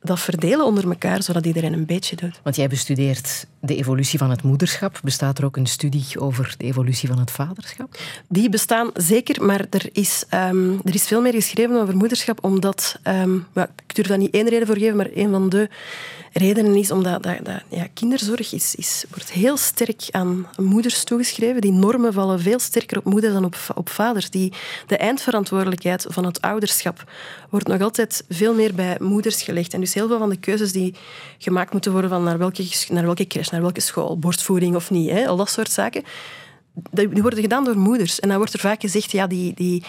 dat 0.00 0.20
verdelen 0.20 0.66
onder 0.66 0.88
elkaar, 0.88 1.22
zodat 1.22 1.46
iedereen 1.46 1.72
een 1.72 1.86
beetje 1.86 2.16
doet? 2.16 2.40
Want 2.42 2.56
jij 2.56 2.68
bestudeert 2.68 3.46
de 3.60 3.76
evolutie 3.76 4.18
van 4.18 4.30
het 4.30 4.42
moederschap. 4.42 5.00
Bestaat 5.02 5.38
er 5.38 5.44
ook 5.44 5.56
een 5.56 5.66
studie 5.66 6.20
over 6.20 6.54
de 6.58 6.64
evolutie 6.64 7.08
van 7.08 7.18
het 7.18 7.30
vaderschap? 7.30 7.98
Die 8.28 8.48
bestaan 8.48 8.90
zeker, 8.94 9.44
maar 9.44 9.66
er 9.70 9.88
is, 9.92 10.24
ehm, 10.28 10.72
er 10.84 10.94
is 10.94 11.06
veel 11.06 11.20
meer 11.20 11.32
geschreven 11.32 11.80
over 11.80 11.96
moederschap, 11.96 12.44
omdat, 12.44 12.98
ja, 13.54 13.70
ik 13.86 13.94
durf 13.94 14.06
daar 14.06 14.18
niet 14.18 14.34
één 14.34 14.48
reden 14.48 14.66
voor 14.66 14.78
geven, 14.78 14.96
maar 14.96 15.10
een 15.14 15.30
van 15.30 15.48
de 15.48 15.68
redenen 16.32 16.76
is 16.76 16.90
omdat 16.90 17.22
dat, 17.22 17.36
dat, 17.42 17.62
ja, 17.68 17.86
kinderzorg 17.94 18.52
is, 18.52 18.74
is, 18.74 19.04
wordt 19.08 19.30
heel 19.30 19.56
sterk 19.56 20.08
aan 20.10 20.48
moeders 20.56 21.04
toegeschreven. 21.04 21.60
Die 21.60 21.72
normen 21.72 22.12
vallen 22.12 22.40
veel 22.40 22.58
sterker 22.58 22.98
op 22.98 23.04
moeders 23.04 23.32
dan 23.32 23.44
op, 23.44 23.56
op 23.74 23.88
vaders. 23.88 24.30
Die, 24.30 24.52
de 24.86 24.96
eindverantwoordelijkheid 24.96 26.06
van 26.08 26.24
het 26.24 26.40
ouderschap 26.40 27.12
wordt 27.50 27.66
nog 27.66 27.80
altijd 27.80 28.24
veel 28.28 28.54
meer 28.54 28.74
bij 28.74 28.96
moeders 29.00 29.42
gelegd. 29.42 29.74
En 29.74 29.80
dus 29.80 29.89
heel 29.94 30.08
veel 30.08 30.18
van 30.18 30.28
de 30.28 30.36
keuzes 30.36 30.72
die 30.72 30.94
gemaakt 31.38 31.72
moeten 31.72 31.92
worden 31.92 32.10
van 32.10 32.22
naar 32.22 32.38
welke, 32.38 32.68
naar 32.88 33.04
welke 33.04 33.26
crash, 33.26 33.48
naar 33.48 33.60
welke 33.60 33.80
school, 33.80 34.18
borstvoeding 34.18 34.74
of 34.74 34.90
niet, 34.90 35.10
hè, 35.10 35.26
al 35.26 35.36
dat 35.36 35.50
soort 35.50 35.70
zaken, 35.70 36.02
die 36.90 37.22
worden 37.22 37.40
gedaan 37.40 37.64
door 37.64 37.78
moeders. 37.78 38.20
En 38.20 38.28
dan 38.28 38.36
wordt 38.36 38.52
er 38.52 38.60
vaak 38.60 38.80
gezegd, 38.80 39.10
ja, 39.10 39.26
die, 39.26 39.54
die, 39.54 39.84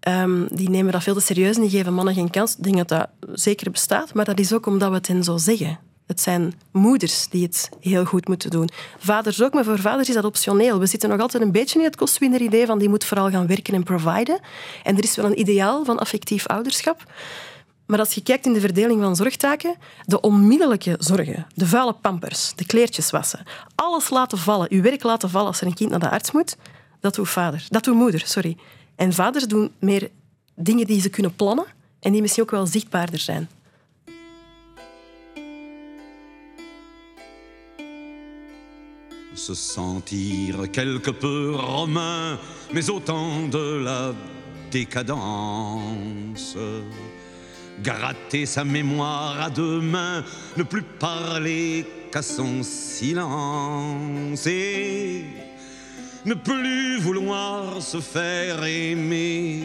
ehm, 0.00 0.46
die 0.50 0.70
nemen 0.70 0.92
dat 0.92 1.02
veel 1.02 1.14
te 1.14 1.20
serieus 1.20 1.56
en 1.56 1.62
die 1.62 1.70
geven 1.70 1.94
mannen 1.94 2.14
geen 2.14 2.30
kans. 2.30 2.56
Ik 2.56 2.62
denk 2.62 2.76
dat 2.76 2.88
dat 2.88 3.08
zeker 3.32 3.70
bestaat, 3.70 4.14
maar 4.14 4.24
dat 4.24 4.38
is 4.38 4.52
ook 4.52 4.66
omdat 4.66 4.88
we 4.88 4.94
het 4.94 5.08
hen 5.08 5.24
zo 5.24 5.36
zeggen. 5.36 5.78
Het 6.06 6.20
zijn 6.20 6.54
moeders 6.72 7.28
die 7.28 7.42
het 7.42 7.68
heel 7.80 8.04
goed 8.04 8.28
moeten 8.28 8.50
doen. 8.50 8.68
Vaders 8.98 9.42
ook, 9.42 9.52
maar 9.52 9.64
voor 9.64 9.78
vaders 9.78 10.08
is 10.08 10.14
dat 10.14 10.24
optioneel. 10.24 10.78
We 10.78 10.86
zitten 10.86 11.08
nog 11.08 11.20
altijd 11.20 11.42
een 11.42 11.52
beetje 11.52 11.78
in 11.78 11.84
het 11.84 11.96
kostwinner-idee 11.96 12.66
van 12.66 12.78
die 12.78 12.88
moet 12.88 13.04
vooral 13.04 13.30
gaan 13.30 13.46
werken 13.46 13.74
en 13.74 13.82
providen. 13.82 14.40
En 14.82 14.96
er 14.96 15.02
is 15.02 15.16
wel 15.16 15.24
een 15.24 15.40
ideaal 15.40 15.84
van 15.84 15.98
affectief 15.98 16.46
ouderschap. 16.46 17.04
Maar 17.92 18.00
als 18.00 18.12
je 18.12 18.22
kijkt 18.22 18.46
in 18.46 18.52
de 18.52 18.60
verdeling 18.60 19.02
van 19.02 19.16
zorgtaken, 19.16 19.74
de 20.04 20.20
onmiddellijke 20.20 20.96
zorgen, 20.98 21.46
de 21.54 21.66
vuile 21.66 21.92
pampers, 21.92 22.52
de 22.56 22.66
kleertjes 22.66 23.10
wassen, 23.10 23.44
alles 23.74 24.10
laten 24.10 24.38
vallen, 24.38 24.66
uw 24.70 24.82
werk 24.82 25.02
laten 25.02 25.30
vallen 25.30 25.46
als 25.46 25.60
er 25.60 25.66
een 25.66 25.74
kind 25.74 25.90
naar 25.90 25.98
de 25.98 26.10
arts 26.10 26.30
moet, 26.30 26.56
dat 27.00 27.14
doet 27.14 27.28
vader. 27.28 27.66
Dat 27.68 27.84
doet 27.84 27.94
moeder, 27.94 28.22
sorry. 28.26 28.56
En 28.96 29.12
vaders 29.12 29.44
doen 29.44 29.72
meer 29.78 30.10
dingen 30.54 30.86
die 30.86 31.00
ze 31.00 31.08
kunnen 31.08 31.36
plannen 31.36 31.64
en 32.00 32.12
die 32.12 32.20
misschien 32.20 32.42
ook 32.42 32.50
wel 32.50 32.66
zichtbaarder 32.66 33.18
zijn. 33.18 33.48
Se 39.34 39.54
sentir 39.54 40.70
quelque 40.70 41.12
peu 41.12 41.54
romain, 41.54 42.38
mais 42.72 42.88
autant 42.88 43.52
de 43.52 43.80
la 43.82 44.12
décadence. 44.68 46.56
Gratter 47.80 48.46
sa 48.46 48.64
mémoire 48.64 49.40
à 49.40 49.50
deux 49.50 49.80
mains, 49.80 50.24
ne 50.56 50.62
plus 50.62 50.82
parler 50.82 51.86
qu'à 52.12 52.22
son 52.22 52.62
silence 52.62 54.46
et 54.46 55.24
ne 56.24 56.34
plus 56.34 56.98
vouloir 56.98 57.80
se 57.82 58.00
faire 58.00 58.62
aimer 58.64 59.62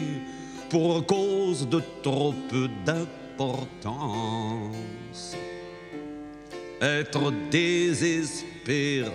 pour 0.70 1.04
cause 1.06 1.68
de 1.68 1.82
trop 2.02 2.34
peu 2.48 2.68
d'importance. 2.84 3.68
Être 6.80 7.32
désespéré, 7.50 9.10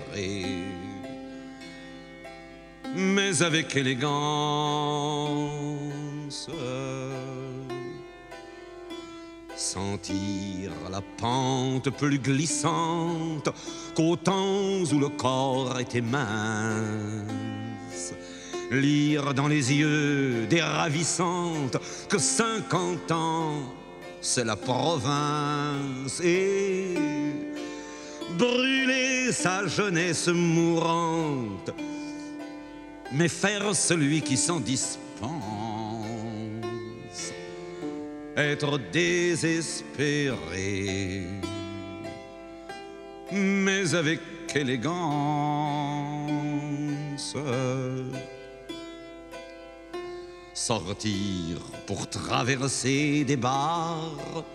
mais 2.95 3.41
avec 3.41 3.75
élégance. 3.75 4.13
Sentir 9.63 10.71
la 10.91 10.99
pente 10.99 11.89
plus 11.89 12.19
glissante 12.19 13.47
qu'aux 13.95 14.17
temps 14.17 14.83
où 14.91 14.99
le 14.99 15.07
corps 15.07 15.79
était 15.79 16.01
mince. 16.01 17.23
Lire 18.69 19.33
dans 19.33 19.47
les 19.47 19.73
yeux 19.73 20.47
des 20.47 20.61
ravissantes 20.61 21.77
que 22.09 22.17
cinquante 22.17 23.09
ans, 23.13 23.73
c'est 24.19 24.43
la 24.43 24.57
province. 24.57 26.19
Et 26.21 26.95
brûler 28.37 29.31
sa 29.31 29.65
jeunesse 29.65 30.27
mourante, 30.27 31.71
mais 33.13 33.29
faire 33.29 33.73
celui 33.73 34.21
qui 34.21 34.35
s'en 34.35 34.59
dispense, 34.59 35.62
être 38.35 38.79
désespéré, 38.91 40.35
mais 43.31 43.93
avec 43.95 44.19
élégance. 44.55 44.93
Sortir 50.53 51.57
pour 51.87 52.09
traverser 52.09 53.23
des 53.25 53.35
bars 53.35 54.45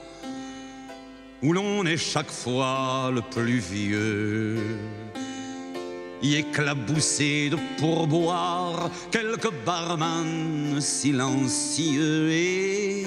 où 1.43 1.53
l'on 1.53 1.85
est 1.85 1.97
chaque 1.97 2.31
fois 2.31 3.11
le 3.13 3.21
plus 3.21 3.59
vieux. 3.59 4.79
Y 6.21 6.37
éclabousser 6.37 7.51
de 7.51 7.59
pourboire 7.79 8.91
quelques 9.11 9.53
barman 9.65 10.81
silencieux 10.81 12.33
et 12.33 13.05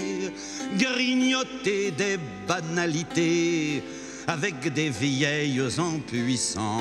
grignoter 0.78 1.92
des 1.92 2.18
banalités 2.48 3.84
avec 4.28 4.74
des 4.74 4.90
vieilles 4.90 5.62
en 5.78 6.00
puissance. 6.00 6.72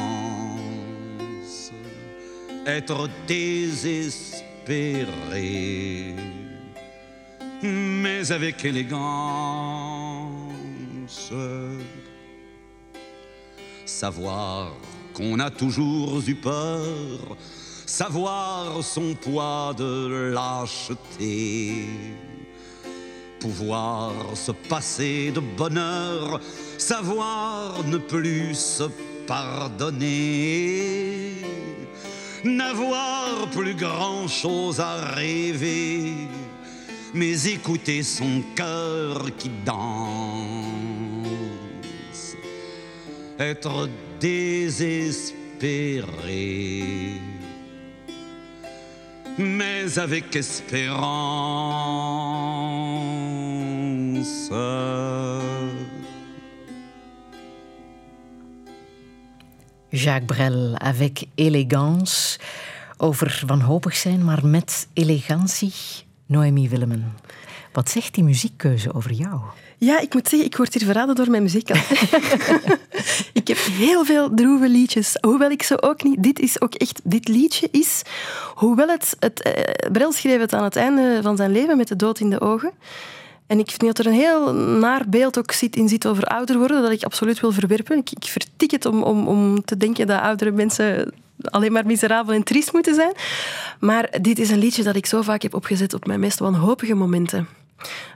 être 2.66 3.08
désespéré, 3.26 6.14
mais 7.62 8.30
avec 8.30 8.64
élégance. 8.64 8.90
Savoir 13.84 14.72
qu'on 15.20 15.38
a 15.38 15.50
toujours 15.50 16.22
eu 16.26 16.34
peur, 16.34 17.36
savoir 17.84 18.82
son 18.82 19.14
poids 19.14 19.74
de 19.76 20.32
lâcheté, 20.32 21.84
pouvoir 23.38 24.12
se 24.34 24.52
passer 24.52 25.30
de 25.30 25.40
bonheur, 25.40 26.40
savoir 26.78 27.84
ne 27.84 27.98
plus 27.98 28.54
se 28.54 28.84
pardonner, 29.26 31.34
n'avoir 32.44 33.50
plus 33.50 33.74
grand-chose 33.74 34.80
à 34.80 34.94
rêver, 35.14 36.14
mais 37.12 37.46
écouter 37.46 38.02
son 38.02 38.42
cœur 38.56 39.26
qui 39.36 39.50
danse, 39.66 39.76
être 43.38 43.86
désespéré, 44.20 46.04
mais 49.38 49.98
avec 49.98 50.36
espérance. 50.36 51.90
Jacques 59.92 60.26
Brel, 60.26 60.76
avec 60.78 61.28
élégance. 61.34 62.38
Over 62.96 63.42
wanhopig 63.46 63.96
zijn, 63.96 64.24
maar 64.24 64.46
met 64.46 64.88
elegantie. 64.92 65.72
Noemi 66.26 66.68
Willemen. 66.68 67.14
Wat 67.72 67.90
zegt 67.90 68.14
die 68.14 68.24
muziekkeuze 68.24 68.94
over 68.94 69.12
jou? 69.12 69.40
Ja, 69.80 70.00
ik 70.00 70.14
moet 70.14 70.28
zeggen, 70.28 70.48
ik 70.48 70.56
word 70.56 70.74
hier 70.74 70.84
verraden 70.84 71.14
door 71.14 71.30
mijn 71.30 71.42
muziek. 71.42 71.68
ik 73.40 73.48
heb 73.48 73.56
heel 73.56 74.04
veel 74.04 74.34
droeve 74.34 74.68
liedjes, 74.68 75.16
hoewel 75.20 75.50
ik 75.50 75.62
ze 75.62 75.82
ook 75.82 76.02
niet... 76.02 76.22
Dit 76.22 76.38
is 76.38 76.60
ook 76.60 76.74
echt... 76.74 77.00
Dit 77.04 77.28
liedje 77.28 77.68
is... 77.70 78.02
Hoewel 78.54 78.88
het... 78.88 79.16
het 79.18 79.42
eh, 79.42 79.90
Brel 79.92 80.12
schreef 80.12 80.40
het 80.40 80.52
aan 80.52 80.64
het 80.64 80.76
einde 80.76 81.18
van 81.22 81.36
zijn 81.36 81.52
leven 81.52 81.76
met 81.76 81.88
de 81.88 81.96
dood 81.96 82.20
in 82.20 82.30
de 82.30 82.40
ogen. 82.40 82.70
En 83.46 83.58
ik 83.58 83.68
vind 83.68 83.80
dat 83.80 83.98
er 83.98 84.06
een 84.06 84.18
heel 84.18 84.54
naar 84.54 85.08
beeld 85.08 85.38
ook 85.38 85.52
zit, 85.52 85.76
in 85.76 85.88
zit 85.88 86.06
over 86.06 86.24
ouder 86.24 86.58
worden, 86.58 86.82
dat 86.82 86.92
ik 86.92 87.02
absoluut 87.02 87.40
wil 87.40 87.52
verwerpen. 87.52 87.98
Ik, 87.98 88.10
ik 88.10 88.24
vertik 88.24 88.70
het 88.70 88.86
om, 88.86 89.02
om, 89.02 89.28
om 89.28 89.64
te 89.64 89.76
denken 89.76 90.06
dat 90.06 90.20
oudere 90.20 90.50
mensen 90.50 91.14
alleen 91.42 91.72
maar 91.72 91.86
miserabel 91.86 92.34
en 92.34 92.42
triest 92.42 92.72
moeten 92.72 92.94
zijn. 92.94 93.12
Maar 93.78 94.08
dit 94.20 94.38
is 94.38 94.50
een 94.50 94.58
liedje 94.58 94.82
dat 94.82 94.96
ik 94.96 95.06
zo 95.06 95.22
vaak 95.22 95.42
heb 95.42 95.54
opgezet 95.54 95.94
op 95.94 96.06
mijn 96.06 96.20
meest 96.20 96.38
wanhopige 96.38 96.94
momenten. 96.94 97.59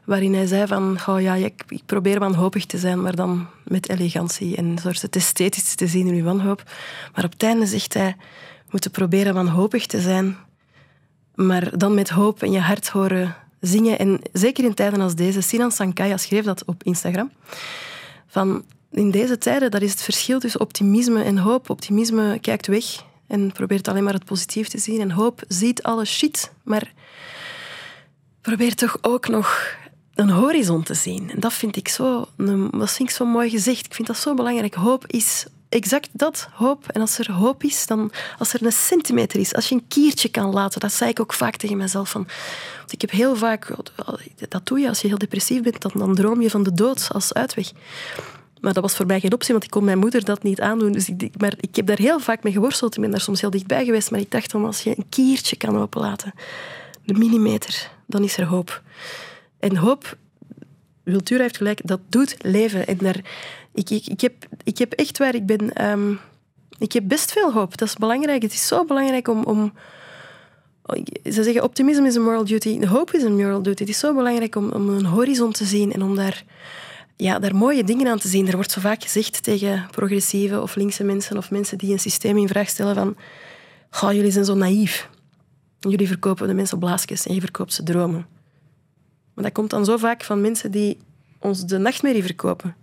Waarin 0.04 0.34
hij 0.34 0.46
zei 0.46 0.66
van, 0.66 0.98
oh 1.06 1.20
ja, 1.20 1.34
ik, 1.34 1.64
ik 1.68 1.82
probeer 1.86 2.18
wanhopig 2.18 2.66
te 2.66 2.78
zijn, 2.78 3.02
maar 3.02 3.16
dan 3.16 3.46
met 3.64 3.88
elegantie 3.88 4.56
en 4.56 4.78
soort 4.82 5.02
het 5.02 5.16
esthetisch 5.16 5.74
te 5.74 5.86
zien 5.86 6.06
in 6.06 6.14
uw 6.14 6.24
wanhoop. 6.24 6.62
Maar 7.14 7.24
op 7.24 7.32
het 7.32 7.42
einde 7.42 7.66
zegt 7.66 7.94
hij, 7.94 8.16
moeten 8.70 8.90
proberen 8.90 9.34
wanhopig 9.34 9.86
te 9.86 10.00
zijn, 10.00 10.36
maar 11.34 11.78
dan 11.78 11.94
met 11.94 12.10
hoop 12.10 12.42
in 12.42 12.52
je 12.52 12.60
hart 12.60 12.88
horen 12.88 13.36
zingen. 13.60 13.98
En 13.98 14.20
zeker 14.32 14.64
in 14.64 14.74
tijden 14.74 15.00
als 15.00 15.14
deze, 15.14 15.40
Sinan 15.40 15.72
Sankaya 15.72 16.16
schreef 16.16 16.44
dat 16.44 16.64
op 16.64 16.82
Instagram, 16.82 17.30
van 18.26 18.64
in 18.90 19.10
deze 19.10 19.38
tijden, 19.38 19.70
dat 19.70 19.82
is 19.82 19.90
het 19.90 20.02
verschil 20.02 20.40
tussen 20.40 20.60
optimisme 20.60 21.22
en 21.22 21.38
hoop. 21.38 21.70
Optimisme 21.70 22.38
kijkt 22.40 22.66
weg 22.66 22.84
en 23.26 23.52
probeert 23.52 23.88
alleen 23.88 24.04
maar 24.04 24.12
het 24.12 24.24
positief 24.24 24.68
te 24.68 24.78
zien. 24.78 25.00
En 25.00 25.10
hoop 25.10 25.42
ziet 25.48 25.82
alle 25.82 26.04
shit, 26.04 26.52
maar 26.62 26.92
probeer 28.44 28.74
toch 28.74 28.98
ook 29.00 29.28
nog 29.28 29.76
een 30.14 30.30
horizon 30.30 30.82
te 30.82 30.94
zien. 30.94 31.30
En 31.30 31.40
dat 31.40 31.52
vind 31.52 31.76
ik 31.76 31.88
zo, 31.88 32.28
dat 32.70 32.92
vind 32.92 33.08
ik 33.08 33.14
zo 33.14 33.24
mooi 33.24 33.50
gezegd. 33.50 33.86
Ik 33.86 33.94
vind 33.94 34.06
dat 34.06 34.16
zo 34.16 34.34
belangrijk. 34.34 34.74
Hoop 34.74 35.06
is 35.06 35.46
exact 35.68 36.08
dat, 36.12 36.48
hoop. 36.52 36.88
En 36.88 37.00
als 37.00 37.18
er 37.18 37.32
hoop 37.32 37.62
is, 37.62 37.86
dan 37.86 38.12
als 38.38 38.52
er 38.52 38.62
een 38.62 38.72
centimeter 38.72 39.40
is, 39.40 39.54
als 39.54 39.68
je 39.68 39.74
een 39.74 39.88
kiertje 39.88 40.28
kan 40.28 40.52
laten, 40.52 40.80
dat 40.80 40.92
zei 40.92 41.10
ik 41.10 41.20
ook 41.20 41.32
vaak 41.32 41.56
tegen 41.56 41.76
mezelf. 41.76 42.10
Van, 42.10 42.26
ik 42.90 43.00
heb 43.00 43.10
heel 43.10 43.36
vaak, 43.36 43.70
dat 44.48 44.66
doe 44.66 44.78
je 44.78 44.88
als 44.88 45.00
je 45.00 45.08
heel 45.08 45.18
depressief 45.18 45.62
bent, 45.62 45.82
dan, 45.82 45.92
dan 45.94 46.14
droom 46.14 46.40
je 46.40 46.50
van 46.50 46.62
de 46.62 46.72
dood 46.72 47.08
als 47.12 47.34
uitweg. 47.34 47.72
Maar 48.60 48.72
dat 48.72 48.82
was 48.82 48.96
voor 48.96 49.06
mij 49.06 49.20
geen 49.20 49.32
optie, 49.32 49.52
want 49.52 49.64
ik 49.64 49.70
kon 49.70 49.84
mijn 49.84 49.98
moeder 49.98 50.24
dat 50.24 50.42
niet 50.42 50.60
aandoen. 50.60 50.92
Dus 50.92 51.08
ik, 51.08 51.40
maar 51.40 51.54
ik 51.60 51.76
heb 51.76 51.86
daar 51.86 51.98
heel 51.98 52.20
vaak 52.20 52.42
mee 52.42 52.52
geworsteld. 52.52 52.94
Ik 52.94 53.00
ben 53.00 53.10
daar 53.10 53.20
soms 53.20 53.40
heel 53.40 53.50
dichtbij 53.50 53.84
geweest. 53.84 54.10
Maar 54.10 54.20
ik 54.20 54.30
dacht 54.30 54.50
dan, 54.50 54.64
als 54.64 54.80
je 54.80 54.94
een 54.96 55.06
kiertje 55.08 55.56
kan 55.56 55.78
openlaten, 55.78 56.32
een 57.06 57.18
millimeter, 57.18 57.90
dan 58.06 58.24
is 58.24 58.36
er 58.36 58.44
hoop. 58.44 58.82
En 59.58 59.76
hoop, 59.76 60.16
Wiltura 61.02 61.42
heeft 61.42 61.56
gelijk, 61.56 61.80
dat 61.84 62.00
doet 62.08 62.36
leven. 62.40 62.86
En 62.86 62.96
daar, 62.96 63.20
ik, 63.74 63.90
ik, 63.90 64.06
ik, 64.06 64.20
heb, 64.20 64.32
ik 64.64 64.78
heb 64.78 64.92
echt 64.92 65.18
waar, 65.18 65.34
ik 65.34 65.46
ben... 65.46 65.72
Ehm, 65.72 66.14
ik 66.78 66.92
heb 66.92 67.08
best 67.08 67.32
veel 67.32 67.52
hoop. 67.52 67.78
Dat 67.78 67.88
is 67.88 67.94
belangrijk. 67.94 68.42
Het 68.42 68.52
is 68.52 68.66
zo 68.66 68.84
belangrijk 68.84 69.28
om... 69.28 69.44
om 69.44 69.72
ze 71.24 71.42
zeggen, 71.42 71.62
optimisme 71.62 72.06
is 72.06 72.14
een 72.14 72.22
moral 72.22 72.44
duty. 72.44 72.86
Hoop 72.86 73.12
is 73.12 73.22
een 73.22 73.36
moral 73.36 73.62
duty. 73.62 73.80
Het 73.80 73.88
is 73.88 73.98
zo 73.98 74.14
belangrijk 74.14 74.56
om, 74.56 74.70
om 74.70 74.88
een 74.88 75.04
horizon 75.04 75.52
te 75.52 75.64
zien 75.64 75.92
en 75.92 76.02
om 76.02 76.16
daar 76.16 76.44
ja, 77.16 77.38
daar 77.38 77.56
mooie 77.56 77.84
dingen 77.84 78.06
aan 78.08 78.18
te 78.18 78.28
zien. 78.28 78.48
Er 78.48 78.54
wordt 78.54 78.70
zo 78.70 78.80
vaak 78.80 79.02
gezegd 79.02 79.42
tegen 79.42 79.86
progressieve 79.90 80.60
of 80.60 80.74
linkse 80.74 81.04
mensen 81.04 81.36
of 81.36 81.50
mensen 81.50 81.78
die 81.78 81.92
een 81.92 81.98
systeem 81.98 82.36
in 82.36 82.48
vraag 82.48 82.68
stellen 82.68 83.16
van 83.90 84.16
jullie 84.16 84.30
zijn 84.30 84.44
zo 84.44 84.54
naïef. 84.54 85.08
Jullie 85.90 86.06
verkopen 86.06 86.46
de 86.46 86.54
mensen 86.54 86.78
blaasjes 86.78 87.26
en 87.26 87.34
je 87.34 87.40
verkoopt 87.40 87.72
ze 87.72 87.82
dromen. 87.82 88.26
Maar 89.34 89.44
dat 89.44 89.52
komt 89.52 89.70
dan 89.70 89.84
zo 89.84 89.96
vaak 89.96 90.24
van 90.24 90.40
mensen 90.40 90.70
die 90.70 90.98
ons 91.38 91.66
de 91.66 91.78
nachtmerrie 91.78 92.22
verkopen. 92.22 92.76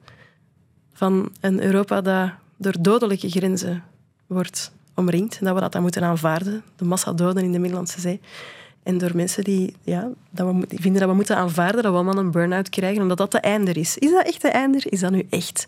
Van 0.94 1.32
een 1.40 1.64
Europa 1.64 2.02
dat 2.02 2.32
door 2.58 2.76
dodelijke 2.80 3.30
grenzen 3.30 3.84
wordt 4.28 4.72
omringd. 4.96 5.40
Dat 5.42 5.54
we 5.54 5.60
dat 5.60 5.72
dan 5.72 5.82
moeten 5.82 6.04
aanvaarden. 6.04 6.64
De 6.76 6.86
massa 6.86 7.14
doden 7.14 7.44
in 7.44 7.52
de 7.52 7.60
Middellandse 7.60 8.00
Zee. 8.00 8.20
En 8.84 8.98
door 8.98 9.16
mensen 9.16 9.44
die, 9.44 9.76
ja, 9.84 10.10
dat 10.30 10.48
we, 10.48 10.66
vinden 10.68 11.00
dat 11.00 11.10
we 11.10 11.16
moeten 11.16 11.38
aanvaarden 11.38 11.84
dat 11.84 11.92
we 11.92 11.98
allemaal 11.98 12.18
een 12.18 12.32
burn-out 12.32 12.70
krijgen, 12.70 13.02
omdat 13.02 13.18
dat 13.18 13.32
de 13.32 13.40
einde 13.40 13.72
is. 13.72 13.98
Is 13.98 14.12
dat 14.12 14.26
echt 14.26 14.42
de 14.42 14.50
einde? 14.50 14.80
Is 14.90 15.00
dat 15.00 15.12
nu 15.12 15.28
echt 15.30 15.66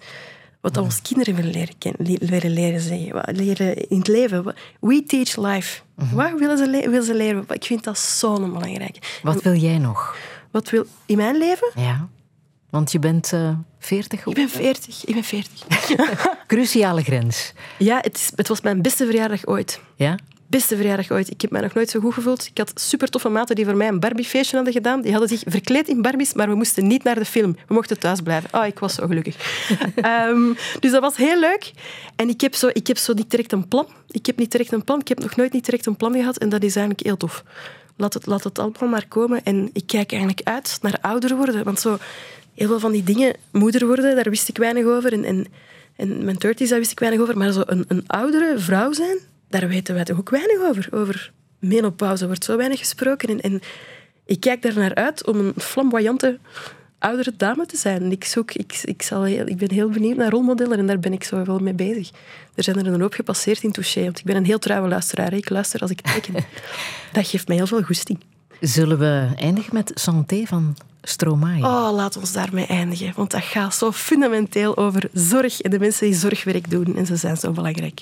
wat 0.63 0.77
onze 0.77 1.01
kinderen 1.01 1.35
willen 1.35 1.51
leren, 1.51 1.95
leren, 2.19 2.51
leren 2.51 2.81
zeggen? 2.81 3.35
Leren 3.35 3.89
in 3.89 3.97
het 3.97 4.07
leven? 4.07 4.55
We 4.79 5.03
teach 5.03 5.37
life. 5.37 5.81
Wat 6.13 6.31
willen 6.39 6.57
ze, 6.57 6.69
willen 6.69 7.03
ze 7.03 7.13
leren? 7.15 7.45
Ik 7.47 7.63
vind 7.63 7.83
dat 7.83 7.97
zo 7.99 8.33
belangrijk. 8.35 9.19
Wat 9.23 9.41
wil 9.41 9.53
jij 9.53 9.77
nog? 9.77 10.15
Wat 10.51 10.69
wil 10.69 10.85
in 11.05 11.17
mijn 11.17 11.37
leven? 11.37 11.71
Ja. 11.75 12.07
Want 12.69 12.91
je 12.91 12.99
bent 12.99 13.31
uh, 13.31 13.47
eh, 13.47 13.55
40? 13.79 14.25
Ik 14.25 14.33
ben 14.33 14.49
40. 14.49 15.05
Ik 15.05 15.13
ben 15.13 15.23
40. 15.23 15.65
Cruciale 16.47 17.03
grens. 17.03 17.53
Ja, 17.77 17.99
het, 18.01 18.15
is, 18.17 18.31
het 18.35 18.47
was 18.47 18.61
mijn 18.61 18.81
beste 18.81 19.05
verjaardag 19.05 19.45
ooit. 19.45 19.79
Ja? 19.95 20.17
Beste 20.53 20.75
verjaardag 20.75 21.11
ooit. 21.11 21.29
Ik 21.29 21.41
heb 21.41 21.51
mij 21.51 21.61
nog 21.61 21.73
nooit 21.73 21.89
zo 21.89 21.99
goed 21.99 22.13
gevoeld. 22.13 22.45
Ik 22.45 22.57
had 22.57 22.71
super 22.75 23.09
toffe 23.09 23.29
maten 23.29 23.55
die 23.55 23.65
voor 23.65 23.75
mij 23.75 23.87
een 23.87 23.99
Barbie-feestje 23.99 24.55
hadden 24.55 24.73
gedaan. 24.73 25.01
Die 25.01 25.11
hadden 25.11 25.29
zich 25.29 25.41
verkleed 25.45 25.87
in 25.87 26.01
Barbies, 26.01 26.33
maar 26.33 26.49
we 26.49 26.55
moesten 26.55 26.87
niet 26.87 27.03
naar 27.03 27.15
de 27.15 27.25
film. 27.25 27.55
We 27.67 27.73
mochten 27.73 27.99
thuis 27.99 28.21
blijven. 28.21 28.49
Oh, 28.59 28.65
ik 28.65 28.79
was 28.79 28.93
zo 28.93 29.07
gelukkig. 29.07 29.35
Ehm, 29.95 30.53
dus 30.79 30.91
dat 30.91 31.01
was 31.01 31.15
heel 31.15 31.39
leuk. 31.39 31.71
En 32.15 32.29
ik 32.29 32.41
heb, 32.41 32.55
zo, 32.55 32.69
ik 32.73 32.87
heb 32.87 32.97
zo 32.97 33.13
niet 33.13 33.29
direct 33.29 33.51
een 33.51 33.67
plan. 33.67 33.87
Ik 34.11 34.25
heb 34.25 34.37
niet 34.37 34.51
direct 34.51 34.71
een 34.71 34.83
plan. 34.83 34.99
Ik 34.99 35.07
heb 35.07 35.19
nog 35.19 35.35
nooit 35.35 35.53
niet 35.53 35.65
direct 35.65 35.85
een 35.85 35.95
plan 35.95 36.13
gehad. 36.13 36.37
En 36.37 36.49
dat 36.49 36.63
is 36.63 36.75
eigenlijk 36.75 37.05
heel 37.05 37.17
tof. 37.17 37.43
Laat 37.97 38.13
het, 38.13 38.25
laat 38.25 38.43
het 38.43 38.59
allemaal 38.59 38.89
maar 38.89 39.07
komen. 39.07 39.43
En 39.43 39.69
ik 39.73 39.87
kijk 39.87 40.11
eigenlijk 40.11 40.41
uit 40.43 40.77
naar 40.81 40.97
ouder 41.01 41.35
worden. 41.35 41.63
Want 41.63 41.79
zo 41.79 41.97
heel 42.53 42.67
veel 42.67 42.79
van 42.79 42.91
die 42.91 43.03
dingen, 43.03 43.35
moeder 43.51 43.87
worden, 43.87 44.15
daar 44.15 44.29
wist 44.29 44.49
ik 44.49 44.57
weinig 44.57 44.85
over. 44.85 45.13
En, 45.13 45.23
en, 45.23 45.47
en 45.95 46.25
mijn 46.25 46.37
thirties, 46.37 46.69
daar 46.69 46.79
wist 46.79 46.91
ik 46.91 46.99
weinig 46.99 47.21
over. 47.21 47.37
Maar 47.37 47.51
zo 47.51 47.63
een, 47.65 47.85
een 47.87 48.03
oudere 48.07 48.59
vrouw 48.59 48.91
zijn, 48.91 49.17
daar 49.59 49.67
weten 49.67 49.95
wij 49.95 50.03
toch 50.03 50.19
ook 50.19 50.29
weinig 50.29 50.61
over. 50.61 50.87
Over 50.91 51.31
menopauze 51.59 52.25
wordt 52.25 52.43
zo 52.43 52.57
weinig 52.57 52.79
gesproken. 52.79 53.29
En, 53.29 53.41
en 53.41 53.61
ik 54.25 54.39
kijk 54.39 54.61
daar 54.61 54.75
naar 54.75 54.95
uit 54.95 55.25
om 55.25 55.39
een 55.39 55.53
flamboyante 55.57 56.39
oudere 56.99 57.33
dame 57.37 57.65
te 57.65 57.77
zijn. 57.77 58.11
Ik, 58.11 58.23
zoek, 58.23 58.51
ik, 58.51 58.81
ik, 58.83 59.01
zal 59.01 59.27
ik 59.27 59.57
ben 59.57 59.71
heel 59.71 59.89
benieuwd 59.89 60.17
naar 60.17 60.31
rolmodellen 60.31 60.79
en 60.79 60.87
daar 60.87 60.99
ben 60.99 61.13
ik 61.13 61.23
zo 61.23 61.43
wel 61.43 61.59
mee 61.59 61.73
bezig. 61.73 62.11
Er 62.55 62.63
zijn 62.63 62.79
er 62.79 62.87
een 62.87 63.01
hoop 63.01 63.13
gepasseerd 63.13 63.63
in 63.63 63.71
Touché, 63.71 64.03
want 64.03 64.19
ik 64.19 64.25
ben 64.25 64.35
een 64.35 64.45
heel 64.45 64.59
trouwe 64.59 64.87
luisteraar. 64.87 65.33
Ik 65.33 65.49
luister 65.49 65.79
als 65.79 65.91
ik 65.91 66.01
teken. 66.01 66.33
Dat 67.13 67.27
geeft 67.27 67.47
mij 67.47 67.57
heel 67.57 67.67
veel 67.67 67.81
goesting. 67.81 68.19
Zullen 68.59 68.99
we 68.99 69.29
eindigen 69.35 69.73
met 69.73 69.91
Santé 69.95 70.45
van 70.45 70.77
Stromae? 71.01 71.63
Oh, 71.63 71.89
laat 71.93 72.17
ons 72.17 72.33
daarmee 72.33 72.65
eindigen, 72.65 73.13
want 73.15 73.31
dat 73.31 73.43
gaat 73.43 73.75
zo 73.75 73.91
fundamenteel 73.91 74.77
over 74.77 75.09
zorg 75.13 75.61
en 75.61 75.71
de 75.71 75.79
mensen 75.79 76.07
die 76.07 76.15
zorgwerk 76.15 76.69
doen. 76.69 76.95
En 76.95 77.05
ze 77.05 77.15
zijn 77.15 77.37
zo 77.37 77.51
belangrijk. 77.51 78.01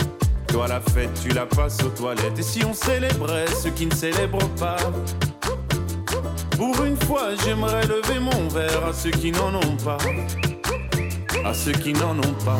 Toi 0.51 0.67
la 0.67 0.81
fête, 0.81 1.09
tu 1.23 1.29
la 1.29 1.45
passes 1.45 1.81
aux 1.81 1.89
toilettes. 1.89 2.37
Et 2.37 2.43
si 2.43 2.63
on 2.65 2.73
célébrait 2.73 3.47
ceux 3.63 3.69
qui 3.69 3.85
ne 3.85 3.95
célèbrent 3.95 4.49
pas? 4.59 4.75
Pour 6.57 6.83
une 6.83 6.97
fois, 6.97 7.29
j'aimerais 7.43 7.87
lever 7.87 8.19
mon 8.19 8.47
verre 8.49 8.85
à 8.85 8.93
ceux 8.93 9.11
qui 9.11 9.31
n'en 9.31 9.55
ont 9.55 9.77
pas. 9.77 9.97
À 11.45 11.53
ceux 11.53 11.71
qui 11.71 11.93
n'en 11.93 12.17
ont 12.19 12.35
pas. 12.45 12.59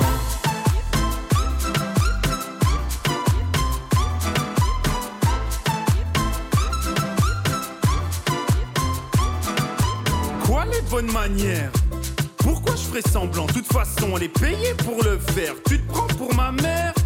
Quoi 10.45 10.65
les 10.65 10.81
bonnes 10.89 11.11
manières? 11.11 11.71
Pourquoi 12.37 12.75
je 12.75 12.81
ferais 12.83 13.01
semblant? 13.11 13.45
De 13.47 13.53
toute 13.53 13.71
façon, 13.71 14.13
elle 14.15 14.23
est 14.23 14.39
payée 14.39 14.73
pour 14.85 15.03
le 15.03 15.19
faire. 15.19 15.53
Tu 15.67 15.79
te 15.79 15.91
prends 15.91 16.07
pour 16.07 16.33
ma 16.33 16.51
mère? 16.53 16.93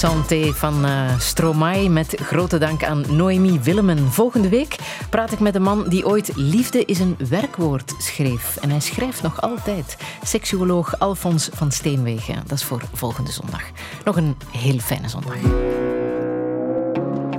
Santé 0.00 0.52
van 0.52 0.84
eh, 0.84 1.18
Stromae 1.18 1.88
met 1.88 2.14
grote 2.22 2.58
dank 2.58 2.84
aan 2.84 3.04
Noemi 3.08 3.60
Willemen. 3.60 4.12
Volgende 4.12 4.48
week 4.48 4.76
praat 5.10 5.32
ik 5.32 5.40
met 5.40 5.54
een 5.54 5.62
man 5.62 5.88
die 5.88 6.06
ooit 6.06 6.32
liefde 6.36 6.84
is 6.84 6.98
een 6.98 7.16
werkwoord 7.28 7.94
schreef. 7.98 8.56
En 8.56 8.70
hij 8.70 8.80
schrijft 8.80 9.22
nog 9.22 9.40
altijd. 9.40 9.96
Seksuoloog 10.22 10.98
Alfons 10.98 11.48
van 11.52 11.72
Steenwegen. 11.72 12.34
Dat 12.46 12.58
is 12.58 12.64
voor 12.64 12.82
volgende 12.92 13.30
zondag. 13.30 13.62
Nog 14.04 14.16
een 14.16 14.36
heel 14.50 14.78
fijne 14.78 15.08
zondag. 15.08 15.36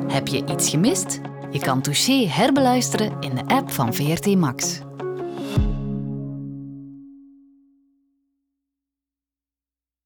Heb 0.08 0.28
je 0.28 0.46
iets 0.46 0.70
gemist? 0.70 1.22
Je 1.52 1.60
kan 1.60 1.82
Touché 1.82 2.28
herbeluisteren 2.28 3.14
in 3.20 3.36
de 3.36 3.46
app 3.48 3.72
van 3.72 3.94
VRT 3.94 4.36
Max. 4.38 4.82